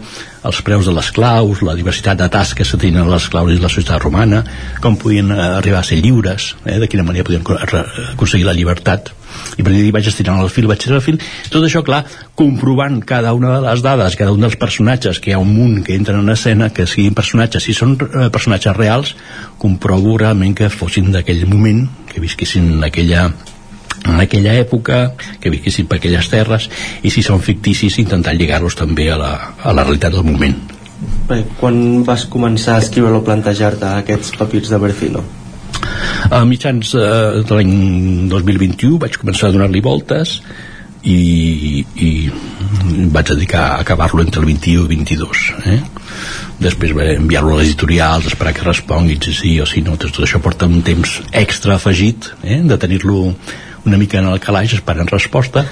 els 0.49 0.63
preus 0.65 0.89
de 0.89 0.97
l'esclaus, 0.97 1.61
la 1.67 1.77
diversitat 1.77 2.23
de 2.23 2.31
tasques 2.33 2.73
que 2.73 2.81
tenien 2.81 3.11
l'esclau 3.11 3.51
i 3.53 3.61
la 3.61 3.69
societat 3.69 4.01
romana, 4.01 4.45
com 4.81 4.97
podien 4.97 5.35
eh, 5.35 5.39
arribar 5.61 5.83
a 5.83 5.89
ser 5.91 6.01
lliures, 6.01 6.55
eh, 6.65 6.79
de 6.81 6.89
quina 6.89 7.05
manera 7.05 7.29
podien 7.29 7.45
aconseguir 7.45 8.49
la 8.49 8.57
llibertat. 8.57 9.13
I 9.59 9.65
per 9.65 9.75
dir 9.75 9.91
vaig 9.93 10.07
estirant 10.09 10.41
el 10.41 10.49
fil, 10.49 10.67
vaig 10.71 10.81
estirant 10.81 11.03
el 11.03 11.05
fil 11.05 11.19
tot 11.53 11.65
això, 11.65 11.83
clar, 11.85 12.01
comprovant 12.39 13.01
cada 13.07 13.35
una 13.37 13.53
de 13.57 13.61
les 13.67 13.83
dades, 13.85 14.17
cada 14.17 14.33
un 14.33 14.41
dels 14.45 14.57
personatges 14.61 15.21
que 15.21 15.33
hi 15.33 15.37
ha 15.37 15.43
un 15.43 15.53
munt 15.53 15.83
que 15.85 15.97
entren 15.99 16.23
en 16.23 16.33
escena, 16.33 16.71
que 16.73 16.87
siguin 16.89 17.17
personatges 17.19 17.58
si 17.63 17.75
són 17.77 17.97
eh, 17.99 18.29
personatges 18.35 18.77
reals 18.77 19.15
comprovo 19.59 20.17
realment 20.21 20.57
que 20.59 20.71
fossin 20.73 21.13
d'aquell 21.15 21.47
moment 21.51 21.87
que 22.09 22.23
visquessin 22.25 22.73
en 22.79 22.85
aquella 22.87 23.29
en 24.09 24.21
aquella 24.23 24.55
època, 24.55 25.15
que 25.43 25.51
visquessin 25.51 25.89
per 25.91 25.99
aquelles 25.99 26.29
terres, 26.31 26.69
i 27.03 27.11
si 27.11 27.25
són 27.27 27.43
ficticis 27.43 27.99
intentar 27.99 28.37
lligar-los 28.37 28.79
també 28.79 29.09
a 29.11 29.19
la, 29.19 29.33
a 29.59 29.75
la 29.75 29.85
realitat 29.85 30.15
del 30.15 30.25
moment. 30.25 30.55
Bé, 31.29 31.43
quan 31.59 32.05
vas 32.07 32.25
començar 32.31 32.77
a 32.77 32.85
escriure 32.85 33.19
o 33.19 33.25
plantejar-te 33.27 33.91
aquests 34.01 34.33
papirs 34.39 34.71
de 34.73 34.81
Bercino? 34.83 35.25
A 36.31 36.41
mitjans 36.49 36.95
eh, 36.99 37.43
de 37.47 37.59
l'any 37.59 37.75
2021 38.31 38.99
vaig 39.03 39.19
començar 39.21 39.49
a 39.49 39.55
donar-li 39.55 39.83
voltes 39.85 40.39
i, 41.03 41.85
i 41.95 42.11
vaig 43.15 43.31
dedicar 43.31 43.65
a 43.69 43.77
acabar-lo 43.85 44.25
entre 44.25 44.43
el 44.43 44.49
21 44.51 44.73
i 44.73 44.83
el 44.83 44.89
22 44.91 45.45
eh? 45.75 45.79
Després 46.59 46.93
enviar-lo 47.15 47.55
a 47.55 47.61
les 47.61 47.71
editorials 47.71 48.27
esperar 48.27 48.55
que 48.57 48.67
responguin 48.67 49.21
si 49.23 49.35
sí 49.35 49.55
o 49.61 49.67
si 49.67 49.83
no 49.87 49.97
tot 49.97 50.21
això 50.25 50.41
porta 50.43 50.67
un 50.67 50.83
temps 50.83 51.21
extra 51.33 51.77
afegit 51.77 52.33
eh? 52.43 52.61
de 52.63 52.79
tenir-lo 52.79 53.35
una 53.87 53.99
mica 53.99 54.19
en 54.19 54.29
el 54.29 54.41
calaix 54.43 54.75
esperant 54.75 55.11
resposta 55.13 55.65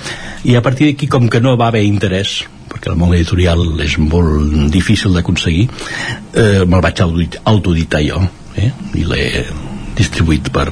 i 0.45 0.55
a 0.57 0.63
partir 0.63 0.91
d'aquí 0.91 1.09
com 1.11 1.29
que 1.29 1.41
no 1.41 1.57
va 1.57 1.69
haver 1.69 1.85
interès 1.85 2.45
perquè 2.71 2.93
el 2.93 2.99
món 3.01 3.15
editorial 3.15 3.63
és 3.83 3.99
molt 3.99 4.71
difícil 4.73 5.15
d'aconseguir 5.17 5.67
eh, 5.67 6.63
me'l 6.65 6.85
vaig 6.85 7.03
autoeditar 7.03 8.03
jo 8.07 8.23
eh? 8.57 8.71
i 8.95 9.05
l'he 9.05 9.27
distribuït 9.97 10.53
per, 10.53 10.69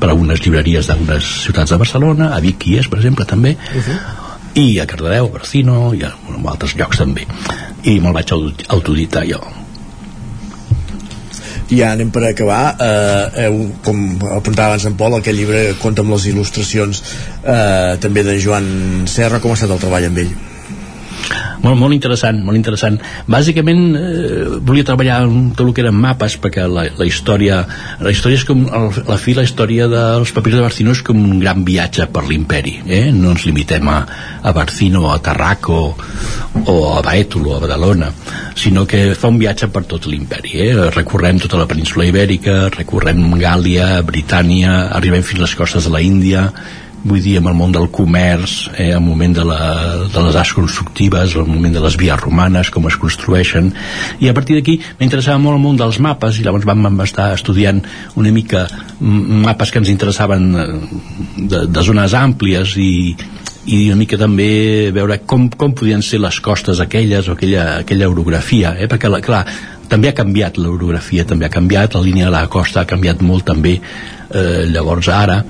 per 0.00 0.10
a 0.10 0.16
unes 0.18 0.42
llibreries 0.42 0.88
d'unes 0.88 1.28
ciutats 1.44 1.74
de 1.74 1.78
Barcelona, 1.78 2.32
a 2.36 2.40
Vic 2.42 2.68
i 2.70 2.78
és, 2.80 2.88
per 2.90 3.00
exemple, 3.00 3.26
també, 3.28 3.56
uh 3.58 3.82
-huh. 3.82 4.21
I 4.54 4.78
a 4.80 4.86
Cardedeu, 4.86 5.26
a 5.30 5.32
Barcino, 5.32 5.94
i 5.96 6.04
a, 6.04 6.12
altres 6.52 6.76
llocs 6.76 7.00
també. 7.00 7.26
I 7.88 7.98
me'l 8.00 8.14
vaig 8.16 8.32
autoditar 8.32 9.24
jo. 9.28 9.40
I 11.72 11.78
ja 11.78 11.92
anem 11.94 12.10
per 12.12 12.26
acabar 12.28 12.76
eh, 12.84 13.46
eh, 13.46 13.50
com 13.84 14.00
apuntava 14.36 14.74
abans 14.74 14.84
en 14.90 14.96
Pol 15.00 15.16
aquest 15.16 15.38
llibre 15.38 15.62
compta 15.80 16.04
amb 16.04 16.12
les 16.12 16.26
il·lustracions 16.28 17.00
eh, 17.00 17.96
també 18.02 18.26
de 18.26 18.36
Joan 18.44 19.06
Serra 19.08 19.40
com 19.40 19.54
ha 19.54 19.56
estat 19.56 19.72
el 19.72 19.80
treball 19.80 20.10
amb 20.10 20.20
ell? 20.20 20.34
Molt, 21.62 21.78
molt 21.78 21.96
interessant, 21.96 22.40
molt 22.44 22.58
interessant. 22.58 22.98
Bàsicament 23.30 23.82
eh, 23.98 24.58
volia 24.60 24.86
treballar 24.88 25.22
amb 25.26 25.52
tot 25.56 25.68
el 25.68 25.74
que 25.76 25.84
eren 25.84 25.98
mapes 25.98 26.38
perquè 26.42 26.66
la, 26.70 26.86
la 26.98 27.08
història 27.08 27.62
la 28.02 28.12
història 28.12 28.40
és 28.40 28.46
com, 28.48 28.64
a 28.66 28.82
la 29.08 29.18
fi 29.20 29.34
la 29.36 29.44
història 29.46 29.88
dels 29.90 30.32
papirs 30.34 30.58
de 30.58 30.64
Barcino 30.64 30.94
és 30.96 31.02
com 31.06 31.18
un 31.18 31.40
gran 31.42 31.64
viatge 31.66 32.08
per 32.12 32.24
l'imperi, 32.28 32.78
eh? 32.86 33.04
no 33.14 33.32
ens 33.34 33.46
limitem 33.48 33.88
a, 33.90 33.98
a 34.42 34.54
Barcino, 34.56 35.06
a 35.10 35.18
Tarraco 35.22 35.80
o 36.66 36.76
a 36.92 37.00
Baètolo, 37.04 37.56
a 37.56 37.62
Badalona 37.62 38.10
sinó 38.58 38.84
que 38.86 39.14
fa 39.18 39.30
un 39.32 39.40
viatge 39.40 39.68
per 39.72 39.84
tot 39.88 40.06
l'imperi 40.10 40.58
eh? 40.66 40.70
recorrem 40.92 41.40
tota 41.42 41.60
la 41.60 41.68
península 41.70 42.06
ibèrica 42.08 42.68
recorrem 42.74 43.22
Gàlia, 43.40 43.94
Britània 44.06 44.88
arribem 44.92 45.24
fins 45.26 45.40
a 45.40 45.46
les 45.46 45.56
costes 45.58 45.88
de 45.88 45.94
la 45.94 46.02
Índia 46.04 46.48
vull 47.02 47.22
dir, 47.22 47.36
amb 47.40 47.50
el 47.50 47.56
món 47.58 47.72
del 47.74 47.88
comerç, 47.90 48.68
eh, 48.76 48.92
el 48.94 49.02
moment 49.02 49.34
de, 49.34 49.44
la, 49.46 49.58
de 50.12 50.24
les 50.26 50.38
arts 50.38 50.54
constructives, 50.54 51.34
el 51.36 51.48
moment 51.50 51.74
de 51.74 51.82
les 51.82 51.96
vies 51.98 52.20
romanes, 52.20 52.70
com 52.70 52.86
es 52.90 52.98
construeixen, 53.00 53.72
i 54.22 54.30
a 54.30 54.34
partir 54.36 54.58
d'aquí 54.58 54.78
m'interessava 55.00 55.40
molt 55.42 55.58
el 55.58 55.64
món 55.64 55.80
dels 55.80 55.98
mapes, 56.02 56.38
i 56.38 56.46
llavors 56.46 56.66
vam, 56.68 56.86
estar 57.02 57.32
estudiant 57.34 57.82
una 58.20 58.32
mica 58.34 58.66
mapes 59.00 59.72
que 59.72 59.82
ens 59.82 59.90
interessaven 59.90 60.48
eh, 60.54 60.66
de, 61.50 61.66
de 61.66 61.86
zones 61.86 62.14
àmplies 62.14 62.76
i, 62.78 62.92
i 63.66 63.82
una 63.90 63.98
mica 63.98 64.18
també 64.18 64.90
veure 64.94 65.18
com, 65.26 65.48
com 65.50 65.74
podien 65.74 66.02
ser 66.06 66.22
les 66.22 66.38
costes 66.42 66.80
aquelles 66.82 67.28
o 67.28 67.36
aquella, 67.36 67.66
aquella 67.82 68.10
orografia, 68.10 68.76
eh? 68.78 68.88
perquè 68.90 69.10
clar, 69.22 69.44
també 69.90 70.08
ha 70.08 70.16
canviat 70.16 70.56
l'orografia, 70.62 71.26
també 71.28 71.46
ha 71.46 71.52
canviat, 71.52 71.98
la 71.98 72.06
línia 72.06 72.30
de 72.30 72.34
la 72.38 72.46
costa 72.50 72.82
ha 72.82 72.88
canviat 72.88 73.20
molt 73.26 73.44
també, 73.50 73.76
eh, 74.30 74.64
llavors 74.70 75.10
ara 75.12 75.42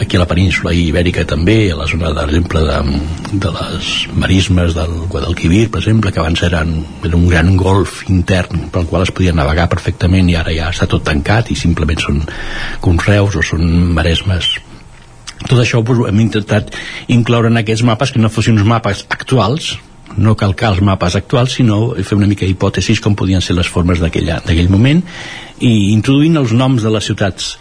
aquí 0.00 0.16
a 0.16 0.20
la 0.20 0.28
península 0.28 0.72
ibèrica 0.76 1.24
també, 1.28 1.70
a 1.72 1.76
la 1.78 1.86
zona, 1.88 2.12
per 2.14 2.26
exemple, 2.28 2.62
de, 2.66 3.38
de 3.40 3.52
les 3.56 3.90
marismes 4.14 4.76
del 4.76 4.92
Guadalquivir, 5.12 5.66
per 5.72 5.80
exemple, 5.80 6.12
que 6.12 6.20
abans 6.20 6.42
eren, 6.46 6.74
era 7.04 7.16
un 7.16 7.26
gran 7.30 7.56
golf 7.56 8.02
intern 8.12 8.68
pel 8.74 8.86
qual 8.90 9.06
es 9.06 9.12
podia 9.14 9.34
navegar 9.36 9.68
perfectament 9.72 10.28
i 10.30 10.36
ara 10.36 10.54
ja 10.54 10.70
està 10.72 10.88
tot 10.90 11.06
tancat 11.06 11.50
i 11.50 11.58
simplement 11.58 12.02
són 12.02 12.22
conreus 12.84 13.38
o 13.40 13.44
són 13.44 13.66
maresmes. 13.96 14.56
Tot 15.46 15.58
això 15.60 15.82
doncs, 15.84 16.06
hem 16.08 16.22
intentat 16.24 16.72
incloure 17.12 17.52
en 17.52 17.60
aquests 17.60 17.84
mapes 17.86 18.12
que 18.12 18.22
no 18.22 18.32
fossin 18.32 18.56
uns 18.58 18.68
mapes 18.68 19.04
actuals 19.08 19.76
no 20.16 20.36
calcar 20.38 20.70
els 20.72 20.80
mapes 20.80 21.16
actuals 21.18 21.58
sinó 21.58 21.90
fer 21.98 22.16
una 22.16 22.28
mica 22.30 22.46
hipòtesis 22.48 23.02
com 23.04 23.16
podien 23.18 23.42
ser 23.44 23.56
les 23.58 23.68
formes 23.68 24.00
d'aquell 24.00 24.70
moment 24.72 25.02
i 25.60 25.92
introduint 25.92 26.38
els 26.40 26.54
noms 26.56 26.86
de 26.86 26.92
les 26.94 27.04
ciutats 27.04 27.56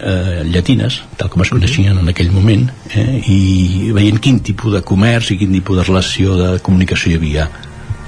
eh, 0.00 0.42
llatines, 0.48 1.02
tal 1.16 1.30
com 1.32 1.44
es 1.44 1.52
coneixien 1.52 1.98
en 1.98 2.08
aquell 2.12 2.32
moment, 2.34 2.68
eh, 2.94 3.20
i 3.26 3.90
veient 3.96 4.20
quin 4.22 4.40
tipus 4.44 4.74
de 4.76 4.84
comerç 4.86 5.32
i 5.34 5.40
quin 5.40 5.52
tipus 5.54 5.80
de 5.80 5.86
relació 5.88 6.36
de 6.38 6.50
comunicació 6.64 7.12
hi 7.12 7.20
havia 7.20 7.50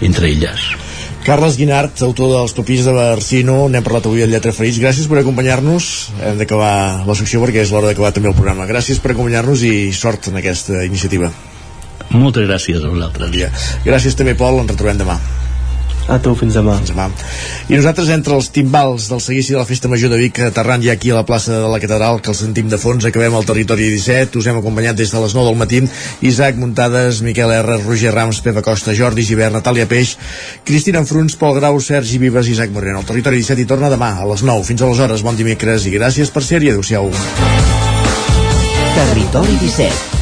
entre 0.03 0.31
elles. 0.31 0.73
Carles 1.23 1.55
Guinart, 1.55 2.01
autor 2.03 2.33
dels 2.33 2.55
Topís 2.57 2.83
de 2.83 2.93
Barcino, 2.97 3.69
n'hem 3.71 3.85
parlat 3.87 4.09
avui 4.09 4.25
al 4.25 4.33
Lletra 4.33 4.51
Ferits. 4.51 4.81
Gràcies 4.83 5.07
per 5.07 5.21
acompanyar-nos. 5.21 5.91
Hem 6.19 6.41
d'acabar 6.41 7.07
la 7.07 7.15
secció 7.15 7.39
perquè 7.45 7.63
és 7.63 7.71
l'hora 7.71 7.93
d'acabar 7.93 8.11
també 8.17 8.33
el 8.33 8.35
programa. 8.35 8.67
Gràcies 8.67 8.99
per 8.99 9.13
acompanyar-nos 9.15 9.63
i 9.63 9.93
sort 9.95 10.33
en 10.33 10.41
aquesta 10.43 10.83
iniciativa. 10.89 11.31
Moltes 12.11 12.49
gràcies 12.49 12.83
a 12.83 12.91
vosaltres. 12.91 13.31
Gràcies 13.87 14.19
també, 14.19 14.35
Pol. 14.35 14.59
Ens 14.65 14.75
retrobem 14.75 14.99
demà. 14.99 15.21
A 16.11 16.19
tu, 16.19 16.33
fins 16.35 16.57
demà. 16.59 16.75
Fins 16.81 16.91
demà. 16.91 17.07
I 17.71 17.77
nosaltres, 17.79 18.11
entre 18.15 18.35
els 18.35 18.49
timbals 18.55 19.07
del 19.11 19.21
seguici 19.23 19.55
de 19.55 19.61
la 19.61 19.67
Festa 19.69 19.91
Major 19.91 20.11
de 20.11 20.19
Vic, 20.19 20.41
aterrant 20.49 20.83
ja 20.83 20.97
aquí 20.97 21.13
a 21.13 21.19
la 21.21 21.27
plaça 21.27 21.55
de 21.55 21.69
la 21.71 21.79
Catedral, 21.83 22.21
que 22.21 22.33
el 22.33 22.39
sentim 22.39 22.69
de 22.69 22.79
fons, 22.79 23.07
acabem 23.07 23.35
al 23.39 23.47
territori 23.47 23.87
17. 23.93 24.39
Us 24.41 24.49
hem 24.51 24.59
acompanyat 24.59 24.99
des 24.99 25.13
de 25.15 25.23
les 25.23 25.35
9 25.37 25.51
del 25.51 25.61
matí. 25.61 25.83
Isaac 26.27 26.59
Muntades, 26.59 27.23
Miquel 27.23 27.55
R, 27.55 27.79
Roger 27.85 28.15
Rams, 28.15 28.41
Pepa 28.43 28.65
Costa, 28.67 28.97
Jordi 28.99 29.25
Givert, 29.27 29.55
Natàlia 29.55 29.87
Peix, 29.91 30.17
Cristina 30.65 31.03
Enfruns, 31.05 31.37
Pol 31.39 31.55
Grau, 31.59 31.79
Sergi 31.81 32.19
Vives 32.23 32.49
i 32.49 32.57
Isaac 32.57 32.75
Moreno. 32.75 33.05
El 33.05 33.09
territori 33.09 33.43
17 33.43 33.63
hi 33.63 33.69
torna 33.69 33.93
demà 33.93 34.17
a 34.19 34.27
les 34.33 34.43
9. 34.43 34.67
Fins 34.67 34.83
aleshores, 34.83 35.23
bon 35.23 35.39
dimecres 35.39 35.87
i 35.87 35.95
gràcies 35.95 36.35
per 36.35 36.43
ser-hi. 36.43 36.75
Adéu-siau. 36.75 37.13
Territori 38.93 39.57
17 39.63 40.22